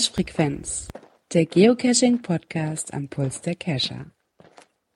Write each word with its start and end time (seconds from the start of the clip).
Cache-Frequenz, 0.00 0.88
der 1.34 1.44
Geocaching-Podcast 1.44 2.94
am 2.94 3.08
Puls 3.08 3.42
der 3.42 3.54
Cacher. 3.54 4.06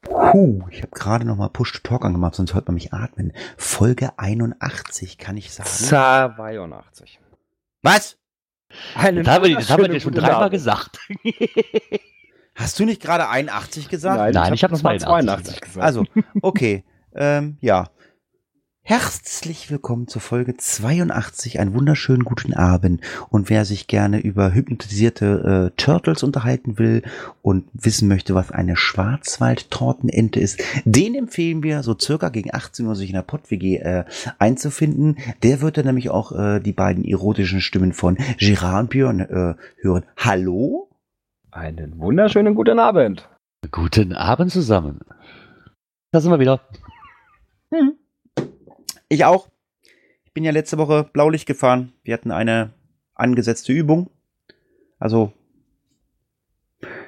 Puh, 0.00 0.62
ich 0.70 0.80
habe 0.80 0.93
gerade 0.93 1.27
noch 1.27 1.37
mal 1.37 1.50
Push-to-Talk 1.50 2.07
angemacht, 2.07 2.37
sonst 2.37 2.55
hört 2.55 2.69
man 2.69 2.77
mich 2.77 2.95
atmen. 2.95 3.34
Folge 3.59 4.19
81, 4.19 5.19
kann 5.19 5.37
ich 5.37 5.52
sagen. 5.52 5.69
82. 5.69 7.20
Was? 7.82 8.16
Einen 8.95 9.25
Das 9.25 9.34
haben 9.34 9.45
wir, 9.45 9.55
das 9.55 9.69
haben 9.69 9.82
wir 9.82 9.91
dir 9.91 10.01
schon 10.01 10.14
dreimal 10.14 10.48
gesagt. 10.48 10.98
Hast 12.55 12.80
du 12.80 12.86
nicht 12.86 13.02
gerade 13.02 13.29
81 13.29 13.91
gesagt? 13.91 14.18
Abend. 14.18 14.34
Nein, 14.37 14.55
ich 14.55 14.65
hab 14.65 14.71
das 14.71 14.82
mal 14.82 14.98
82 14.98 15.57
82 15.57 15.60
gesagt. 15.60 15.84
Also, 15.84 16.05
okay. 16.41 16.82
ähm, 17.15 17.59
ja. 17.60 17.91
Herzlich 18.87 19.70
willkommen 19.70 20.09
zur 20.09 20.20
Folge 20.20 20.59
82. 20.59 21.59
Einen 21.59 21.73
wunderschönen 21.73 22.23
guten 22.24 22.52
Abend. 22.52 23.01
Und 23.30 23.48
wer 23.48 23.65
sich 23.65 23.87
gerne 23.87 24.20
über 24.20 24.52
hypnotisierte 24.52 25.70
äh, 25.73 25.77
Turtles 25.80 26.23
unterhalten 26.23 26.79
will 26.79 27.02
und 27.41 27.65
wissen 27.73 28.09
möchte, 28.09 28.34
was 28.34 28.51
eine 28.51 28.77
Schwarzwald-Tortenente 28.77 30.38
ist, 30.38 30.62
den 30.84 31.15
empfehlen 31.15 31.62
wir 31.62 31.83
so 31.83 31.97
circa 31.98 32.29
gegen 32.29 32.55
18 32.55 32.87
Uhr 32.87 32.95
sich 32.95 33.09
in 33.09 33.16
der 33.16 33.23
Pott-WG 33.23 33.79
äh, 33.79 34.05
einzufinden. 34.38 35.16
Der 35.43 35.62
wird 35.62 35.79
dann 35.79 35.87
nämlich 35.87 36.10
auch 36.10 36.32
äh, 36.32 36.60
die 36.60 36.74
beiden 36.74 37.05
erotischen 37.05 37.62
Stimmen 37.62 37.95
von 37.95 38.19
Gerard 38.38 38.82
und 38.82 38.91
Björn 38.91 39.21
äh, 39.21 39.55
hören. 39.80 40.05
Hallo? 40.19 40.91
einen 41.55 41.98
wunderschönen 41.98 42.55
guten 42.55 42.79
Abend. 42.79 43.29
Guten 43.71 44.12
Abend 44.12 44.51
zusammen. 44.51 45.01
Da 46.10 46.21
sind 46.21 46.30
wir 46.30 46.40
wieder. 46.40 46.60
Hm. 47.71 47.95
Ich 49.15 49.24
auch. 49.24 49.46
Ich 50.24 50.32
bin 50.32 50.43
ja 50.43 50.51
letzte 50.51 50.76
Woche 50.76 51.09
Blaulicht 51.12 51.46
gefahren. 51.46 51.93
Wir 52.02 52.15
hatten 52.15 52.32
eine 52.32 52.70
angesetzte 53.15 53.73
Übung. 53.73 54.10
Also 54.98 55.32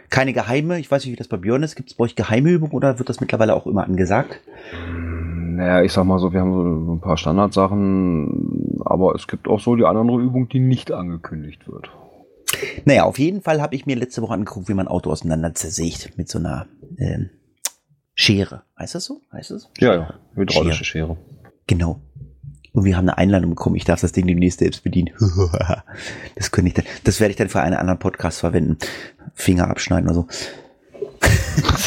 keine 0.08 0.32
geheime. 0.32 0.78
Ich 0.78 0.88
weiß 0.88 1.04
nicht, 1.04 1.12
wie 1.12 1.16
das 1.16 1.26
bei 1.26 1.36
Björn 1.36 1.64
ist. 1.64 1.74
Gibt 1.74 1.90
es 1.90 1.96
bei 1.96 2.04
euch 2.04 2.14
geheime 2.14 2.50
Übungen 2.50 2.74
oder 2.74 3.00
wird 3.00 3.08
das 3.08 3.20
mittlerweile 3.20 3.56
auch 3.56 3.66
immer 3.66 3.82
angesagt? 3.82 4.40
Naja, 4.86 5.82
ich 5.82 5.92
sag 5.92 6.04
mal 6.04 6.20
so, 6.20 6.32
wir 6.32 6.42
haben 6.42 6.86
so 6.86 6.92
ein 6.92 7.00
paar 7.00 7.16
Standardsachen, 7.16 8.82
aber 8.84 9.16
es 9.16 9.26
gibt 9.26 9.48
auch 9.48 9.58
so 9.58 9.74
die 9.74 9.84
andere 9.84 10.20
Übung, 10.20 10.48
die 10.48 10.60
nicht 10.60 10.92
angekündigt 10.92 11.66
wird. 11.66 11.90
Naja, 12.84 13.02
auf 13.02 13.18
jeden 13.18 13.42
Fall 13.42 13.60
habe 13.60 13.74
ich 13.74 13.84
mir 13.84 13.96
letzte 13.96 14.22
Woche 14.22 14.34
angeguckt, 14.34 14.68
wie 14.68 14.74
man 14.74 14.86
Auto 14.86 15.10
auseinander 15.10 15.54
zersägt 15.54 16.16
mit 16.16 16.28
so 16.28 16.38
einer 16.38 16.68
ähm, 16.98 17.30
Schere. 18.14 18.62
Heißt 18.78 18.94
das 18.94 19.06
so? 19.06 19.22
Heißt 19.32 19.50
das? 19.50 19.68
Ja, 19.80 19.94
ja, 19.94 20.14
hydraulische 20.36 20.84
Schere. 20.84 21.16
Genau. 21.66 22.00
Und 22.72 22.84
wir 22.84 22.96
haben 22.96 23.08
eine 23.08 23.16
Einladung 23.18 23.50
bekommen. 23.50 23.76
Ich 23.76 23.84
darf 23.84 24.00
das 24.02 24.12
Ding 24.12 24.26
demnächst 24.26 24.58
selbst 24.58 24.82
bedienen. 24.84 25.10
Das 26.34 26.50
könnte 26.50 26.68
ich 26.68 26.74
dann, 26.74 26.84
das 27.04 27.20
werde 27.20 27.30
ich 27.30 27.36
dann 27.36 27.48
für 27.48 27.60
einen 27.60 27.76
anderen 27.76 27.98
Podcast 27.98 28.40
verwenden. 28.40 28.76
Finger 29.34 29.68
abschneiden 29.68 30.08
oder 30.10 30.14
so. 30.14 30.28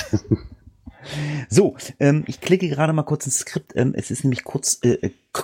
so, 1.49 1.75
ähm, 1.99 2.23
ich 2.27 2.41
klicke 2.41 2.67
gerade 2.69 2.93
mal 2.93 3.03
kurz 3.03 3.25
ins 3.25 3.39
Skript. 3.39 3.73
Ähm, 3.75 3.93
es 3.95 4.11
ist 4.11 4.23
nämlich 4.23 4.43
kurz, 4.43 4.79
äh, 4.83 5.11
k- 5.33 5.43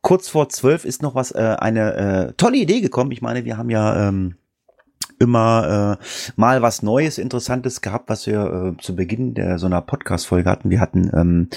kurz 0.00 0.28
vor 0.28 0.48
zwölf 0.48 0.84
ist 0.84 1.02
noch 1.02 1.14
was, 1.14 1.32
äh, 1.32 1.56
eine 1.58 1.94
äh, 2.28 2.32
tolle 2.36 2.56
Idee 2.58 2.80
gekommen. 2.80 3.10
Ich 3.10 3.22
meine, 3.22 3.44
wir 3.44 3.56
haben 3.58 3.70
ja 3.70 4.08
ähm, 4.08 4.36
immer 5.18 5.98
äh, 6.00 6.04
mal 6.36 6.62
was 6.62 6.82
Neues, 6.82 7.18
Interessantes 7.18 7.80
gehabt, 7.80 8.08
was 8.08 8.26
wir 8.26 8.74
äh, 8.76 8.82
zu 8.82 8.96
Beginn 8.96 9.34
der 9.34 9.58
so 9.58 9.66
einer 9.66 9.80
Podcast-Folge 9.80 10.48
hatten. 10.48 10.70
Wir 10.70 10.80
hatten 10.80 11.10
ähm, 11.14 11.48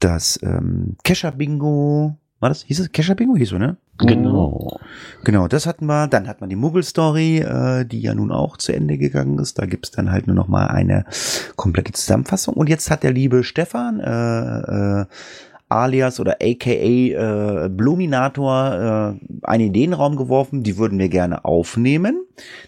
das 0.00 0.38
ähm, 0.42 0.96
Kescher-Bingo. 1.04 2.16
War 2.40 2.48
das? 2.48 2.62
Hieß 2.62 2.80
es 2.80 2.92
Kescher-Bingo? 2.92 3.36
Hieß 3.36 3.48
so, 3.48 3.58
ne? 3.58 3.76
Genau. 3.98 4.78
Genau, 5.24 5.48
das 5.48 5.66
hatten 5.66 5.86
wir. 5.86 6.06
Dann 6.06 6.28
hat 6.28 6.40
man 6.40 6.48
die 6.48 6.56
Muggel-Story, 6.56 7.38
äh, 7.38 7.84
die 7.84 8.00
ja 8.00 8.14
nun 8.14 8.30
auch 8.30 8.56
zu 8.56 8.72
Ende 8.72 8.96
gegangen 8.96 9.38
ist. 9.40 9.58
Da 9.58 9.66
gibt's 9.66 9.90
dann 9.90 10.12
halt 10.12 10.28
nur 10.28 10.36
noch 10.36 10.46
mal 10.46 10.68
eine 10.68 11.04
komplette 11.56 11.92
Zusammenfassung. 11.92 12.54
Und 12.54 12.68
jetzt 12.68 12.90
hat 12.90 13.02
der 13.02 13.12
liebe 13.12 13.42
Stefan, 13.42 13.98
äh, 13.98 15.00
äh, 15.00 15.06
alias 15.68 16.20
oder 16.20 16.38
aka 16.40 16.70
äh, 16.70 17.68
Bluminator, 17.68 19.18
äh, 19.20 19.46
einen 19.46 19.68
Ideenraum 19.68 20.16
geworfen. 20.16 20.62
Die 20.62 20.78
würden 20.78 20.98
wir 20.98 21.08
gerne 21.08 21.44
aufnehmen. 21.44 22.24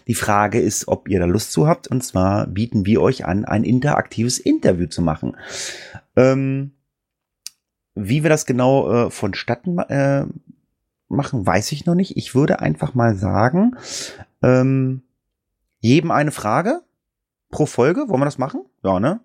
Die 0.07 0.13
Frage 0.13 0.59
ist, 0.59 0.87
ob 0.87 1.09
ihr 1.09 1.19
da 1.19 1.25
Lust 1.25 1.51
zu 1.51 1.67
habt. 1.67 1.87
Und 1.87 2.03
zwar 2.03 2.47
bieten 2.47 2.85
wir 2.85 3.01
euch 3.01 3.25
an, 3.25 3.45
ein 3.45 3.63
interaktives 3.63 4.39
Interview 4.39 4.87
zu 4.87 5.01
machen. 5.01 5.35
Ähm, 6.15 6.71
wie 7.95 8.23
wir 8.23 8.29
das 8.29 8.45
genau 8.45 9.07
äh, 9.07 9.09
vonstatten 9.11 9.77
äh, 9.79 10.25
machen, 11.07 11.45
weiß 11.45 11.71
ich 11.71 11.85
noch 11.85 11.95
nicht. 11.95 12.17
Ich 12.17 12.35
würde 12.35 12.59
einfach 12.59 12.93
mal 12.93 13.15
sagen, 13.15 13.75
ähm, 14.41 15.01
jedem 15.79 16.11
eine 16.11 16.31
Frage 16.31 16.81
pro 17.49 17.65
Folge. 17.65 18.07
Wollen 18.07 18.21
wir 18.21 18.25
das 18.25 18.37
machen? 18.37 18.61
Ja, 18.83 18.99
ne? 18.99 19.19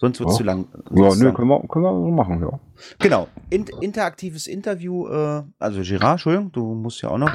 Sonst 0.00 0.18
wird's 0.18 0.32
Ja. 0.32 0.38
zu 0.38 0.44
lang. 0.44 0.66
Ja, 0.94 1.10
sonst 1.10 1.20
nö, 1.20 1.32
können 1.34 1.48
wir, 1.48 1.60
können 1.68 1.84
wir 1.84 1.92
so 1.92 2.10
machen, 2.10 2.40
ja. 2.40 2.58
Genau. 3.00 3.28
In, 3.50 3.66
interaktives 3.82 4.46
Interview. 4.46 5.06
Äh, 5.08 5.42
also 5.58 5.82
Gerard, 5.82 6.12
Entschuldigung, 6.12 6.52
du 6.52 6.74
musst 6.74 7.02
ja 7.02 7.10
auch 7.10 7.18
noch. 7.18 7.30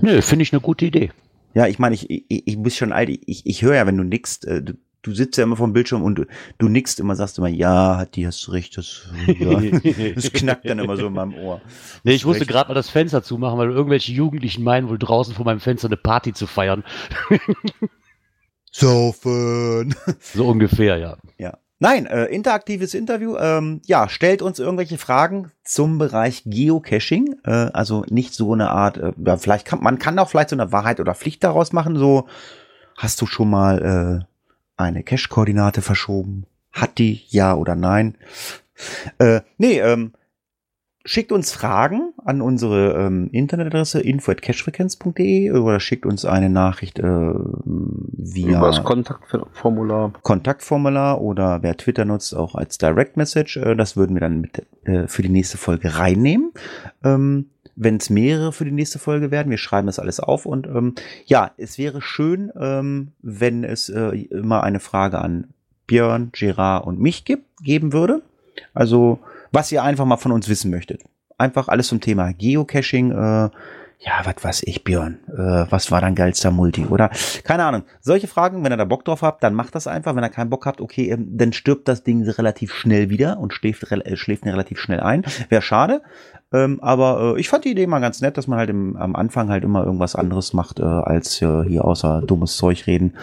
Nö, 0.00 0.22
finde 0.22 0.42
ich 0.42 0.52
eine 0.52 0.62
gute 0.62 0.86
Idee. 0.86 1.12
Ja, 1.52 1.66
ich 1.66 1.78
meine, 1.78 1.94
ich, 1.94 2.08
ich, 2.10 2.24
ich 2.28 2.56
muss 2.56 2.74
schon 2.74 2.92
alt. 2.92 3.10
Ich, 3.10 3.44
ich 3.44 3.62
höre 3.62 3.74
ja, 3.74 3.86
wenn 3.86 3.98
du 3.98 4.02
nickst. 4.04 4.46
Äh, 4.46 4.62
du, 4.62 4.74
du 5.02 5.12
sitzt 5.12 5.36
ja 5.36 5.44
immer 5.44 5.56
vom 5.56 5.74
Bildschirm 5.74 6.02
und 6.02 6.14
du, 6.16 6.24
du 6.56 6.68
nickst 6.68 7.00
immer, 7.00 7.14
sagst 7.16 7.36
immer, 7.36 7.48
ja, 7.48 7.98
hat 7.98 8.16
die 8.16 8.26
hast 8.26 8.46
du 8.46 8.52
recht. 8.52 8.78
Das, 8.78 9.10
ja, 9.26 9.60
das 10.14 10.32
knackt 10.32 10.68
dann 10.68 10.78
immer 10.78 10.96
so 10.96 11.08
in 11.08 11.12
meinem 11.12 11.34
Ohr. 11.34 11.60
Nee, 12.02 12.12
ich 12.14 12.24
musste 12.24 12.46
gerade 12.46 12.68
mal 12.68 12.74
das 12.74 12.88
Fenster 12.88 13.22
zumachen, 13.22 13.58
weil 13.58 13.70
irgendwelche 13.70 14.12
Jugendlichen 14.12 14.64
meinen, 14.64 14.88
wohl 14.88 14.98
draußen 14.98 15.34
vor 15.34 15.44
meinem 15.44 15.60
Fenster 15.60 15.88
eine 15.88 15.98
Party 15.98 16.32
zu 16.32 16.46
feiern. 16.46 16.82
Saufen. 18.72 19.94
So 20.20 20.48
ungefähr, 20.48 20.96
ja. 20.96 21.16
Ja. 21.38 21.58
Nein, 21.78 22.06
äh, 22.06 22.24
interaktives 22.26 22.94
Interview. 22.94 23.36
Ähm, 23.36 23.82
ja, 23.84 24.08
stellt 24.08 24.40
uns 24.40 24.58
irgendwelche 24.58 24.96
Fragen 24.96 25.52
zum 25.62 25.98
Bereich 25.98 26.42
Geocaching. 26.46 27.36
Äh, 27.44 27.50
also 27.50 28.04
nicht 28.08 28.32
so 28.32 28.54
eine 28.54 28.70
Art, 28.70 28.96
äh, 28.96 29.12
ja, 29.24 29.36
vielleicht 29.36 29.66
kann 29.66 29.82
man 29.82 29.98
kann 29.98 30.18
auch 30.18 30.30
vielleicht 30.30 30.50
so 30.50 30.56
eine 30.56 30.72
Wahrheit 30.72 31.00
oder 31.00 31.14
Pflicht 31.14 31.44
daraus 31.44 31.74
machen. 31.74 31.96
So, 31.96 32.28
hast 32.96 33.20
du 33.20 33.26
schon 33.26 33.50
mal 33.50 34.24
äh, 34.24 34.82
eine 34.82 35.02
Cache-Koordinate 35.02 35.82
verschoben? 35.82 36.46
Hat 36.72 36.96
die 36.96 37.22
ja 37.28 37.54
oder 37.54 37.74
nein? 37.74 38.16
Äh, 39.18 39.40
nee, 39.58 39.78
ähm, 39.78 40.12
schickt 41.06 41.32
uns 41.32 41.52
Fragen 41.52 42.12
an 42.24 42.42
unsere 42.42 43.06
ähm, 43.06 43.30
Internetadresse 43.32 44.00
info@cachefrequenz.de 44.00 45.52
oder 45.52 45.80
schickt 45.80 46.04
uns 46.04 46.24
eine 46.24 46.50
Nachricht 46.50 46.98
äh, 46.98 47.02
via 47.04 48.58
Über 48.58 48.66
das 48.66 48.84
Kontaktformular. 48.84 50.12
Kontaktformular 50.22 51.20
oder 51.22 51.62
wer 51.62 51.76
Twitter 51.76 52.04
nutzt, 52.04 52.36
auch 52.36 52.54
als 52.54 52.76
Direct 52.76 53.16
Message. 53.16 53.56
Äh, 53.56 53.76
Das 53.76 53.96
würden 53.96 54.14
wir 54.16 54.20
dann 54.20 54.40
mit, 54.42 54.66
äh, 54.84 55.06
für 55.08 55.22
die 55.22 55.28
nächste 55.30 55.56
Folge 55.56 55.98
reinnehmen. 55.98 56.52
Ähm, 57.04 57.46
Wenn 57.76 57.96
es 57.96 58.10
mehrere 58.10 58.52
für 58.52 58.64
die 58.64 58.72
nächste 58.72 58.98
Folge 58.98 59.30
werden, 59.30 59.50
wir 59.50 59.58
schreiben 59.58 59.86
das 59.86 59.98
alles 59.98 60.18
auf 60.18 60.46
und 60.46 60.66
ähm, 60.66 60.94
ja, 61.26 61.50
es 61.56 61.78
wäre 61.78 62.00
schön, 62.02 62.50
ähm, 62.58 63.12
wenn 63.22 63.64
es 63.64 63.88
äh, 63.90 64.16
immer 64.30 64.62
eine 64.64 64.80
Frage 64.80 65.18
an 65.18 65.48
Björn, 65.86 66.30
Gerard 66.32 66.86
und 66.86 66.98
mich 66.98 67.24
gibt, 67.24 67.44
geben 67.62 67.92
würde. 67.92 68.22
Also, 68.74 69.20
was 69.56 69.72
ihr 69.72 69.82
einfach 69.82 70.04
mal 70.04 70.18
von 70.18 70.32
uns 70.32 70.50
wissen 70.50 70.70
möchtet. 70.70 71.02
Einfach 71.38 71.68
alles 71.68 71.88
zum 71.88 72.02
Thema 72.02 72.32
Geocaching, 72.32 73.10
äh, 73.10 73.50
ja, 73.98 74.20
was 74.24 74.44
weiß 74.44 74.62
ich, 74.66 74.84
Björn, 74.84 75.18
äh, 75.28 75.64
was 75.70 75.90
war 75.90 76.02
dein 76.02 76.14
geilster 76.14 76.50
Multi, 76.50 76.84
oder? 76.84 77.10
Keine 77.42 77.64
Ahnung. 77.64 77.84
Solche 78.00 78.26
Fragen, 78.26 78.62
wenn 78.62 78.72
ihr 78.72 78.76
da 78.76 78.84
Bock 78.84 79.06
drauf 79.06 79.22
habt, 79.22 79.42
dann 79.42 79.54
macht 79.54 79.74
das 79.74 79.86
einfach. 79.86 80.14
Wenn 80.14 80.22
ihr 80.22 80.28
keinen 80.28 80.50
Bock 80.50 80.66
habt, 80.66 80.82
okay, 80.82 81.10
ähm, 81.10 81.38
dann 81.38 81.54
stirbt 81.54 81.88
das 81.88 82.04
Ding 82.04 82.22
relativ 82.28 82.74
schnell 82.74 83.08
wieder 83.08 83.38
und 83.38 83.54
schläft, 83.54 83.90
äh, 83.90 84.16
schläft 84.18 84.44
relativ 84.44 84.78
schnell 84.78 85.00
ein. 85.00 85.24
Wäre 85.48 85.62
schade. 85.62 86.02
Ähm, 86.52 86.78
aber 86.82 87.36
äh, 87.36 87.40
ich 87.40 87.48
fand 87.48 87.64
die 87.64 87.70
Idee 87.70 87.86
mal 87.86 88.00
ganz 88.00 88.20
nett, 88.20 88.36
dass 88.36 88.46
man 88.46 88.58
halt 88.58 88.68
im, 88.68 88.96
am 88.96 89.16
Anfang 89.16 89.48
halt 89.48 89.64
immer 89.64 89.84
irgendwas 89.84 90.14
anderes 90.14 90.52
macht, 90.52 90.80
äh, 90.80 90.82
als 90.82 91.40
äh, 91.40 91.62
hier 91.66 91.86
außer 91.86 92.20
dummes 92.26 92.58
Zeug 92.58 92.86
reden 92.86 93.14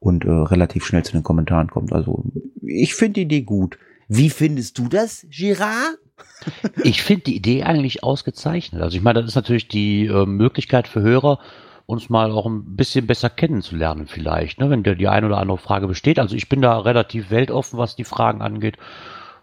und 0.00 0.24
äh, 0.24 0.30
relativ 0.30 0.84
schnell 0.84 1.04
zu 1.04 1.12
den 1.12 1.22
Kommentaren 1.22 1.68
kommt. 1.68 1.92
Also 1.92 2.24
ich 2.62 2.96
finde 2.96 3.14
die 3.14 3.22
Idee 3.22 3.42
gut. 3.42 3.78
Wie 4.08 4.30
findest 4.30 4.78
du 4.78 4.88
das, 4.88 5.26
Girard? 5.30 5.98
Ich 6.82 7.02
finde 7.02 7.24
die 7.24 7.36
Idee 7.36 7.64
eigentlich 7.64 8.02
ausgezeichnet. 8.04 8.80
Also 8.80 8.96
ich 8.96 9.02
meine, 9.02 9.20
das 9.20 9.30
ist 9.30 9.34
natürlich 9.34 9.68
die 9.68 10.06
äh, 10.06 10.26
Möglichkeit 10.26 10.88
für 10.88 11.00
Hörer, 11.00 11.40
uns 11.86 12.08
mal 12.08 12.30
auch 12.30 12.46
ein 12.46 12.76
bisschen 12.76 13.06
besser 13.06 13.30
kennenzulernen 13.30 14.06
vielleicht, 14.06 14.58
ne? 14.60 14.70
wenn 14.70 14.82
der 14.82 14.94
die 14.94 15.08
eine 15.08 15.26
oder 15.26 15.38
andere 15.38 15.58
Frage 15.58 15.86
besteht. 15.86 16.18
Also 16.18 16.34
ich 16.36 16.48
bin 16.48 16.62
da 16.62 16.78
relativ 16.78 17.30
weltoffen, 17.30 17.78
was 17.78 17.96
die 17.96 18.04
Fragen 18.04 18.42
angeht. 18.42 18.76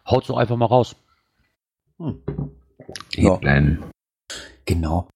Haut 0.09 0.25
so 0.25 0.35
einfach 0.35 0.57
mal 0.57 0.65
raus. 0.65 0.95
Hm. 1.99 2.21
Ja. 3.11 3.39
Genau. 4.65 5.07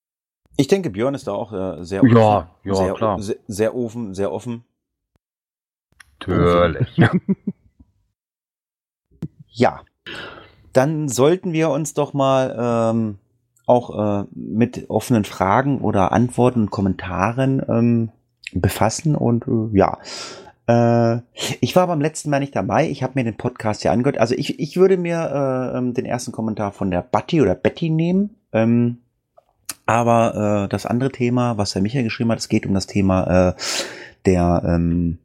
Ich 0.58 0.68
denke, 0.68 0.90
Björn 0.90 1.16
ist 1.16 1.28
da 1.28 1.34
auch 1.34 1.54
äh, 1.54 1.84
sehr 1.84 2.04
Ja, 2.06 2.50
ja, 2.64 2.76
sehr, 2.76 2.94
klar. 2.94 3.22
Sehr, 3.22 3.38
sehr 3.48 3.76
offen, 3.76 4.14
sehr 4.14 4.32
offen. 4.32 4.64
Natürlich. 6.20 6.88
Ja. 9.58 9.82
Dann 10.72 11.10
sollten 11.10 11.52
wir 11.52 11.72
uns 11.72 11.96
doch 11.96 12.14
mal 12.14 12.56
ähm, 12.94 13.18
auch 13.66 14.22
äh, 14.22 14.26
mit 14.36 14.90
offenen 14.90 15.26
Fragen 15.26 15.82
oder 15.82 16.12
Antworten 16.12 16.62
und 16.62 16.72
Kommentaren 16.72 17.64
ähm, 17.68 18.10
befassen 18.54 19.16
und 19.16 19.48
äh, 19.48 19.76
ja. 19.76 19.98
Äh, 20.68 21.22
ich 21.60 21.76
war 21.76 21.88
beim 21.88 22.02
letzten 22.02 22.30
Mal 22.30 22.40
nicht 22.40 22.56
dabei. 22.56 22.88
Ich 22.88 23.02
habe 23.02 23.14
mir 23.16 23.24
den 23.24 23.38
Podcast 23.38 23.84
ja 23.84 23.92
angehört. 23.92 24.20
Also 24.20 24.36
ich, 24.36 24.60
ich 24.60 24.78
würde 24.78 24.98
mir 24.98 25.72
äh, 25.74 25.78
ähm, 25.78 25.96
den 25.96 26.06
ersten 26.06 26.32
Kommentar 26.32 26.72
von 26.72 26.92
der 26.92 27.02
Batty 27.02 27.42
oder 27.42 27.56
Betty 27.56 27.90
nehmen. 27.90 28.36
Ähm, 28.54 29.00
aber 29.88 30.66
äh, 30.66 30.70
das 30.70 30.86
andere 30.86 31.12
Thema, 31.12 31.58
was 31.58 31.72
der 31.72 31.82
Michael 31.82 32.04
geschrieben 32.04 32.32
hat, 32.32 32.40
es 32.40 32.50
geht 32.50 32.68
um 32.68 32.76
das 32.76 32.86
Thema 32.86 33.50
äh, 33.50 33.54
der 34.26 34.62
ähm, 34.68 35.18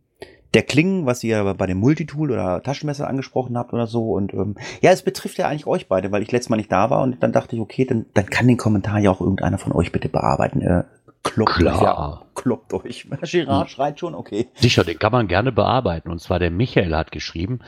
der 0.55 0.63
Klingen, 0.63 1.07
was 1.07 1.25
ihr 1.25 1.55
bei 1.55 1.67
dem 1.67 1.79
Multitool 1.79 2.31
oder 2.31 2.63
Taschenmesser 2.63 3.09
angesprochen 3.09 3.57
habt 3.57 3.73
oder 3.73 3.87
so. 3.87 4.13
Und 4.13 4.35
ähm, 4.35 4.57
ja, 4.81 4.91
es 4.91 5.03
betrifft 5.03 5.39
ja 5.39 5.49
eigentlich 5.49 5.67
euch 5.67 5.89
beide, 5.89 6.13
weil 6.13 6.23
ich 6.23 6.31
letztes 6.31 6.51
Mal 6.51 6.57
nicht 6.57 6.73
da 6.73 6.91
war 6.91 7.03
und 7.03 7.23
dann 7.23 7.33
dachte 7.33 7.57
ich, 7.57 7.63
okay, 7.63 7.85
dann, 7.85 8.07
dann 8.15 8.27
kann 8.27 8.47
den 8.47 8.59
Kommentar 8.59 8.99
ja 8.99 9.11
auch 9.11 9.21
irgendeiner 9.21 9.59
von 9.59 9.73
euch 9.73 9.93
bitte 9.93 10.09
bearbeiten. 10.09 10.61
Äh, 10.61 10.85
kloppt 11.23 11.55
Klar. 11.55 11.75
euch 11.75 11.83
ja, 11.83 12.23
kloppt 12.35 12.75
euch. 12.75 13.07
Gerard 13.23 13.71
schreit 13.71 13.99
schon, 13.99 14.15
okay. 14.15 14.49
Sicher, 14.55 14.85
den 14.85 14.99
kann 14.99 15.13
man 15.13 15.29
gerne 15.29 15.53
bearbeiten. 15.53 16.11
Und 16.11 16.21
zwar 16.21 16.39
der 16.39 16.51
Michael 16.51 16.95
hat 16.95 17.13
geschrieben. 17.13 17.61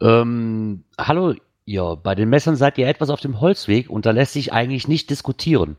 Ähm, 0.00 0.84
Hallo, 0.98 1.34
ihr, 1.64 1.96
bei 2.02 2.14
den 2.16 2.28
Messern 2.28 2.56
seid 2.56 2.76
ihr 2.78 2.88
etwas 2.88 3.10
auf 3.10 3.20
dem 3.20 3.40
Holzweg 3.40 3.88
und 3.88 4.04
da 4.04 4.10
lässt 4.10 4.32
sich 4.32 4.52
eigentlich 4.52 4.88
nicht 4.88 5.10
diskutieren. 5.10 5.76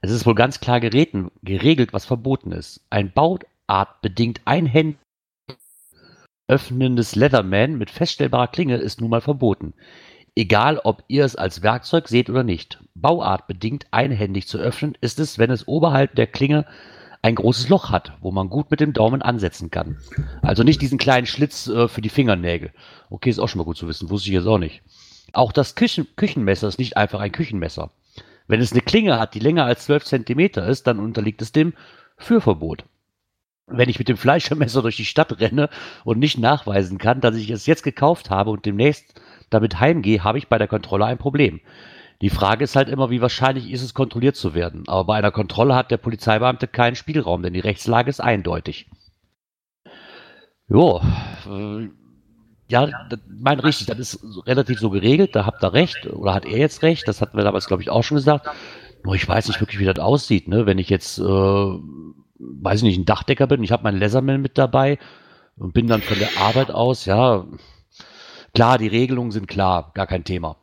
Es 0.00 0.10
ist 0.10 0.26
wohl 0.26 0.34
ganz 0.34 0.60
klar 0.60 0.80
gereten, 0.80 1.30
geregelt, 1.42 1.92
was 1.92 2.04
verboten 2.04 2.52
ist. 2.52 2.84
Ein 2.90 3.12
bauartbedingt 3.12 4.40
einhändig 4.44 4.98
öffnendes 6.48 7.16
Leatherman 7.16 7.76
mit 7.76 7.90
feststellbarer 7.90 8.48
Klinge 8.48 8.76
ist 8.76 9.00
nun 9.00 9.10
mal 9.10 9.20
verboten. 9.20 9.74
Egal, 10.34 10.78
ob 10.84 11.02
ihr 11.08 11.24
es 11.24 11.34
als 11.34 11.62
Werkzeug 11.62 12.08
seht 12.08 12.28
oder 12.28 12.44
nicht. 12.44 12.78
Bauartbedingt 12.94 13.86
einhändig 13.90 14.46
zu 14.46 14.58
öffnen 14.58 14.96
ist 15.00 15.18
es, 15.18 15.38
wenn 15.38 15.50
es 15.50 15.66
oberhalb 15.66 16.14
der 16.14 16.26
Klinge 16.26 16.66
ein 17.22 17.34
großes 17.34 17.68
Loch 17.68 17.90
hat, 17.90 18.12
wo 18.20 18.30
man 18.30 18.50
gut 18.50 18.70
mit 18.70 18.80
dem 18.80 18.92
Daumen 18.92 19.22
ansetzen 19.22 19.70
kann. 19.70 19.96
Also 20.42 20.62
nicht 20.62 20.82
diesen 20.82 20.98
kleinen 20.98 21.26
Schlitz 21.26 21.66
äh, 21.66 21.88
für 21.88 22.02
die 22.02 22.10
Fingernägel. 22.10 22.72
Okay, 23.10 23.30
ist 23.30 23.38
auch 23.38 23.48
schon 23.48 23.58
mal 23.58 23.64
gut 23.64 23.78
zu 23.78 23.88
wissen, 23.88 24.10
wusste 24.10 24.28
ich 24.28 24.34
jetzt 24.34 24.46
auch 24.46 24.58
nicht. 24.58 24.82
Auch 25.32 25.52
das 25.52 25.74
Küchen 25.74 26.06
Küchenmesser 26.16 26.68
ist 26.68 26.78
nicht 26.78 26.96
einfach 26.96 27.20
ein 27.20 27.32
Küchenmesser. 27.32 27.90
Wenn 28.46 28.60
es 28.60 28.72
eine 28.72 28.82
Klinge 28.82 29.18
hat, 29.18 29.34
die 29.34 29.40
länger 29.40 29.64
als 29.64 29.86
12 29.86 30.04
Zentimeter 30.04 30.66
ist, 30.66 30.86
dann 30.86 31.00
unterliegt 31.00 31.42
es 31.42 31.50
dem 31.50 31.72
Führverbot. 32.16 32.84
Wenn 33.68 33.88
ich 33.88 33.98
mit 33.98 34.08
dem 34.08 34.16
Fleischermesser 34.16 34.82
durch 34.82 34.96
die 34.96 35.04
Stadt 35.04 35.40
renne 35.40 35.68
und 36.04 36.18
nicht 36.18 36.38
nachweisen 36.38 36.98
kann, 36.98 37.20
dass 37.20 37.34
ich 37.34 37.50
es 37.50 37.66
jetzt 37.66 37.82
gekauft 37.82 38.30
habe 38.30 38.50
und 38.50 38.64
demnächst 38.64 39.20
damit 39.50 39.80
heimgehe, 39.80 40.22
habe 40.22 40.38
ich 40.38 40.48
bei 40.48 40.58
der 40.58 40.68
Kontrolle 40.68 41.06
ein 41.06 41.18
Problem. 41.18 41.60
Die 42.22 42.30
Frage 42.30 42.64
ist 42.64 42.76
halt 42.76 42.88
immer, 42.88 43.10
wie 43.10 43.20
wahrscheinlich 43.20 43.70
ist 43.70 43.82
es, 43.82 43.92
kontrolliert 43.92 44.36
zu 44.36 44.54
werden. 44.54 44.84
Aber 44.86 45.04
bei 45.04 45.16
einer 45.16 45.32
Kontrolle 45.32 45.74
hat 45.74 45.90
der 45.90 45.96
Polizeibeamte 45.98 46.68
keinen 46.68 46.94
Spielraum, 46.96 47.42
denn 47.42 47.52
die 47.52 47.60
Rechtslage 47.60 48.08
ist 48.08 48.20
eindeutig. 48.20 48.86
Jo, 50.68 51.00
äh, 51.48 51.88
ja, 52.68 52.86
das- 53.08 53.20
mein 53.28 53.60
richtig, 53.60 53.86
das 53.88 53.98
ist 53.98 54.46
relativ 54.46 54.78
so 54.80 54.90
geregelt, 54.90 55.36
da 55.36 55.44
habt 55.44 55.62
ihr 55.62 55.72
recht, 55.72 56.06
oder 56.06 56.34
hat 56.34 56.46
er 56.46 56.58
jetzt 56.58 56.82
recht, 56.82 57.06
das 57.06 57.20
hatten 57.20 57.36
wir 57.36 57.44
damals, 57.44 57.66
glaube 57.66 57.82
ich, 57.82 57.90
auch 57.90 58.02
schon 58.02 58.16
gesagt. 58.16 58.48
Nur 59.04 59.14
ich 59.14 59.28
weiß 59.28 59.46
nicht 59.48 59.60
wirklich, 59.60 59.78
wie 59.78 59.84
das 59.84 59.98
aussieht, 59.98 60.48
ne? 60.48 60.66
Wenn 60.66 60.78
ich 60.78 60.88
jetzt, 60.88 61.18
äh, 61.18 61.22
weiß 62.38 62.78
ich 62.78 62.84
nicht, 62.84 62.98
ein 62.98 63.04
Dachdecker 63.04 63.46
bin, 63.46 63.62
ich 63.62 63.72
habe 63.72 63.82
meinen 63.82 63.98
Laserman 63.98 64.40
mit 64.40 64.58
dabei 64.58 64.98
und 65.56 65.72
bin 65.72 65.86
dann 65.86 66.02
von 66.02 66.18
der 66.18 66.36
Arbeit 66.38 66.70
aus, 66.70 67.04
ja, 67.04 67.46
klar, 68.54 68.78
die 68.78 68.88
Regelungen 68.88 69.30
sind 69.30 69.48
klar, 69.48 69.92
gar 69.94 70.06
kein 70.06 70.24
Thema. 70.24 70.56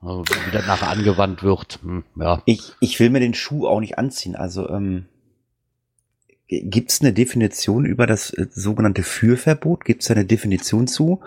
Also, 0.00 0.22
wie 0.46 0.50
das 0.52 0.66
nachher 0.66 0.90
angewandt 0.90 1.42
wird, 1.42 1.78
hm, 1.82 2.04
ja. 2.20 2.42
Ich, 2.44 2.72
ich 2.80 3.00
will 3.00 3.08
mir 3.08 3.20
den 3.20 3.34
Schuh 3.34 3.66
auch 3.66 3.80
nicht 3.80 3.96
anziehen. 3.96 4.36
Also 4.36 4.68
ähm, 4.68 5.06
gibt 6.46 6.90
es 6.90 7.00
eine 7.00 7.14
Definition 7.14 7.86
über 7.86 8.06
das 8.06 8.30
äh, 8.30 8.46
sogenannte 8.50 9.02
Führverbot? 9.02 9.84
Gibt 9.84 10.02
es 10.02 10.08
da 10.08 10.14
eine 10.14 10.26
Definition 10.26 10.86
zu? 10.86 11.20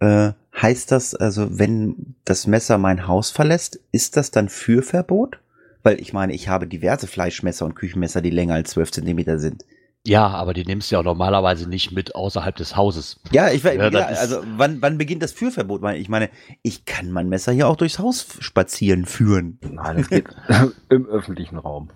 Äh, 0.00 0.32
heißt 0.60 0.90
das 0.90 1.14
also, 1.14 1.58
wenn 1.58 2.16
das 2.24 2.46
Messer 2.46 2.78
mein 2.78 3.06
Haus 3.06 3.30
verlässt, 3.30 3.80
ist 3.92 4.16
das 4.16 4.30
dann 4.30 4.48
Führverbot? 4.48 5.38
Weil 5.84 6.00
ich 6.00 6.12
meine, 6.12 6.34
ich 6.34 6.48
habe 6.48 6.66
diverse 6.66 7.06
Fleischmesser 7.06 7.64
und 7.64 7.74
Küchenmesser, 7.76 8.22
die 8.22 8.30
länger 8.30 8.54
als 8.54 8.70
12 8.70 8.90
Zentimeter 8.90 9.38
sind. 9.38 9.64
Ja, 10.06 10.26
aber 10.28 10.52
die 10.52 10.64
nimmst 10.64 10.90
du 10.90 10.96
ja 10.96 11.02
normalerweise 11.02 11.68
nicht 11.68 11.92
mit 11.92 12.14
außerhalb 12.14 12.56
des 12.56 12.76
Hauses. 12.76 13.20
Ja, 13.30 13.50
ich 13.50 13.64
weiß, 13.64 13.76
Ja, 13.76 13.88
ja, 13.88 14.06
also 14.06 14.42
wann, 14.56 14.82
wann 14.82 14.98
beginnt 14.98 15.22
das 15.22 15.32
Führverbot? 15.32 15.82
Ich 15.94 16.08
meine, 16.08 16.28
ich 16.62 16.84
kann 16.84 17.10
mein 17.10 17.28
Messer 17.28 17.52
hier 17.52 17.68
auch 17.68 17.76
durchs 17.76 17.98
Haus 17.98 18.26
spazieren 18.40 19.06
führen. 19.06 19.58
Nein, 19.62 19.98
das 19.98 20.08
geht 20.08 20.26
im 20.90 21.06
öffentlichen 21.06 21.56
Raum. 21.56 21.90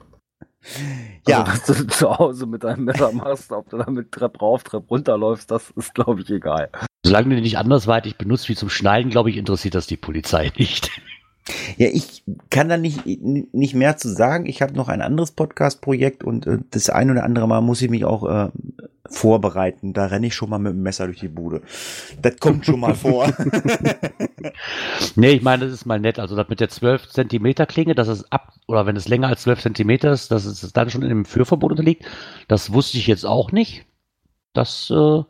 Ja. 1.27 1.43
Also, 1.43 1.73
dass 1.73 1.79
du 1.79 1.87
zu 1.89 2.19
Hause 2.19 2.47
mit 2.47 2.65
deinem 2.65 2.85
Messer 2.85 3.13
machst, 3.13 3.53
ob 3.53 3.69
du 3.69 3.79
damit 3.79 4.13
Treppe 4.13 4.39
rauf, 4.39 4.65
Treppe 4.65 4.87
runterläufst, 4.89 5.51
das 5.51 5.71
ist, 5.71 5.95
glaube 5.95 6.23
ich, 6.23 6.31
egal. 6.31 6.71
Solange 7.05 7.31
du 7.31 7.37
die 7.37 7.43
nicht 7.43 7.59
andersweitig 7.59 8.17
benutzt 8.17 8.49
wie 8.49 8.57
zum 8.57 8.71
Schneiden, 8.71 9.11
glaube 9.11 9.31
ich, 9.31 9.37
interessiert 9.37 9.75
das 9.75 9.87
die 9.87 9.97
Polizei 9.97 10.51
nicht. 10.59 10.91
Ja, 11.77 11.89
ich 11.89 12.25
kann 12.51 12.69
da 12.69 12.77
nicht, 12.77 13.07
nicht 13.07 13.75
mehr 13.75 13.97
zu 13.97 14.09
sagen. 14.09 14.47
Ich 14.47 14.63
habe 14.63 14.75
noch 14.75 14.89
ein 14.89 15.03
anderes 15.03 15.33
Podcast-Projekt 15.33 16.25
und 16.25 16.47
äh, 16.47 16.59
das 16.71 16.91
ein 16.91 17.11
oder 17.11 17.25
andere 17.25 17.49
Mal 17.49 17.61
muss 17.61 17.83
ich 17.83 17.91
mich 17.91 18.05
auch 18.05 18.29
äh, 18.29 18.51
vorbereiten. 19.07 19.93
Da 19.93 20.07
renne 20.07 20.27
ich 20.27 20.35
schon 20.35 20.51
mal 20.51 20.59
mit 20.59 20.73
dem 20.73 20.83
Messer 20.83 21.07
durch 21.07 21.21
die 21.21 21.29
Bude. 21.29 21.63
Das 22.21 22.37
kommt 22.39 22.67
schon 22.67 22.81
mal 22.81 22.95
vor. 22.95 23.33
Nee, 25.17 25.33
ich 25.33 25.43
meine, 25.43 25.65
das 25.65 25.73
ist 25.73 25.85
mal 25.85 25.99
nett. 25.99 26.19
Also 26.19 26.37
das 26.37 26.49
mit 26.49 26.61
der 26.61 26.69
12 26.69 27.09
Zentimeter 27.09 27.67
Klinge, 27.67 27.95
dass 27.95 28.09
es 28.09 28.31
ab, 28.31 28.53
oder 28.67 28.87
wenn 28.87 28.97
es 28.97 29.09
länger 29.09 29.29
als 29.29 29.43
12 29.43 29.63
Zentimeter 29.63 30.13
ist, 30.13 30.31
dass 30.31 30.45
es 30.45 30.73
dann 30.73 30.91
schon 30.91 31.03
in 31.03 31.09
dem 31.09 31.25
Führverbot 31.25 31.73
unterliegt, 31.73 32.05
das 32.47 32.73
wusste 32.73 32.99
ich 32.99 33.07
jetzt 33.07 33.27
auch 33.27 33.53
nicht. 33.53 33.85
Das, 34.53 34.91
äh, 34.91 34.95
und 34.95 35.27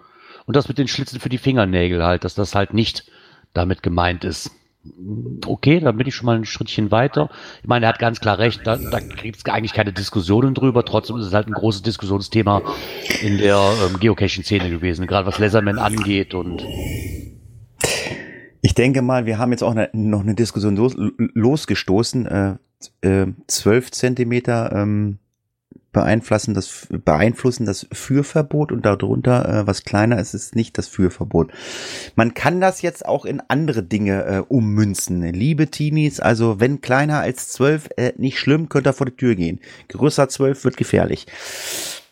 das 0.47 0.69
mit 0.69 0.79
den 0.79 0.88
Schlitzen 0.88 1.20
für 1.20 1.29
die 1.29 1.38
Fingernägel 1.38 2.05
halt, 2.05 2.25
dass 2.25 2.35
das 2.35 2.55
halt 2.55 2.75
nicht 2.75 3.11
damit 3.55 3.82
gemeint 3.82 4.25
ist. 4.25 4.50
Okay, 5.46 5.81
dann 5.81 5.96
bin 5.96 6.06
ich 6.06 6.14
schon 6.14 6.26
mal 6.26 6.37
ein 6.37 6.44
Schrittchen 6.44 6.90
weiter. 6.90 7.31
Ich 7.62 7.69
meine, 7.69 7.87
er 7.87 7.90
hat 7.90 7.99
ganz 7.99 8.20
klar 8.20 8.38
recht, 8.38 8.61
da, 8.64 8.76
da 8.76 9.00
gibt 9.00 9.38
es 9.38 9.44
eigentlich 9.46 9.73
keine 9.73 9.93
Diskussionen 9.93 10.55
drüber. 10.55 10.85
Trotzdem 10.85 11.17
ist 11.17 11.26
es 11.26 11.35
halt 11.35 11.46
ein 11.46 11.52
großes 11.52 11.82
Diskussionsthema 11.82 12.62
in 13.23 13.38
der 13.38 13.58
ähm, 13.87 13.99
Geocaching-Szene 13.99 14.70
gewesen, 14.70 15.06
gerade 15.06 15.26
was 15.26 15.38
Laserman 15.38 15.79
angeht 15.79 16.35
und 16.35 16.64
Ich 18.60 18.74
denke 18.74 19.03
mal, 19.03 19.27
wir 19.27 19.39
haben 19.39 19.53
jetzt 19.53 19.62
auch 19.62 19.72
eine, 19.72 19.91
noch 19.93 20.20
eine 20.20 20.34
Diskussion 20.34 20.77
los, 20.77 20.94
losgestoßen. 20.96 22.27
Äh, 22.27 22.56
äh, 23.01 23.27
12 23.46 23.91
Zentimeter 23.91 24.72
ähm, 24.72 25.19
beeinflussen 25.93 26.55
das, 26.55 26.87
beeinflussen 26.91 27.67
das 27.67 27.87
Führverbot 27.91 28.72
und 28.72 28.84
darunter, 28.84 29.48
äh, 29.48 29.67
was 29.67 29.84
kleiner 29.84 30.19
ist, 30.20 30.34
ist 30.34 30.55
nicht 30.55 30.79
das 30.79 30.87
Führverbot. 30.87 31.51
Man 32.15 32.34
kann 32.34 32.60
das 32.60 32.82
jetzt 32.82 33.06
auch 33.06 33.25
in 33.25 33.43
andere 33.48 33.82
Dinge 33.82 34.25
äh, 34.25 34.39
ummünzen. 34.46 35.22
Liebe 35.22 35.69
Teenies, 35.69 36.20
also 36.20 36.60
wenn 36.60 36.81
kleiner 36.81 37.20
als 37.20 37.48
12, 37.48 37.89
äh, 37.96 38.13
nicht 38.17 38.39
schlimm, 38.39 38.69
könnt 38.69 38.87
ihr 38.87 38.93
vor 38.93 39.06
die 39.06 39.17
Tür 39.17 39.34
gehen. 39.34 39.60
Größer 39.89 40.29
12 40.29 40.65
wird 40.65 40.77
gefährlich. 40.77 41.27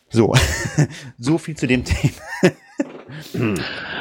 So, 0.09 0.33
so 1.17 1.37
viel 1.37 1.55
zu 1.55 1.67
dem 1.67 1.83
Thema. 1.83 2.13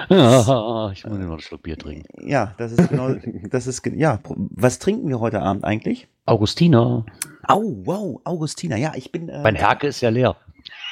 Ja, 0.09 0.91
ich 0.93 1.05
muss 1.05 1.19
noch 1.19 1.31
einen 1.31 1.41
Schluck 1.41 1.63
Bier 1.63 1.79
trinken. 1.79 2.29
Ja, 2.29 2.55
das 2.59 2.73
ist 2.73 2.89
genau, 2.89 3.15
das 3.51 3.67
ist, 3.67 3.85
ja, 3.87 4.21
was 4.25 4.79
trinken 4.79 5.09
wir 5.09 5.21
heute 5.21 5.43
Abend 5.43 5.65
eigentlich? 5.65 6.09
Augustiner, 6.27 7.05
Au, 7.49 7.63
wow, 7.85 8.21
Augustina, 8.25 8.77
ja, 8.77 8.93
ich 8.97 9.13
bin, 9.13 9.29
äh, 9.29 9.43
mein 9.43 9.55
Herke 9.57 9.87
ist 9.87 10.01
ja 10.01 10.09
leer. 10.11 10.37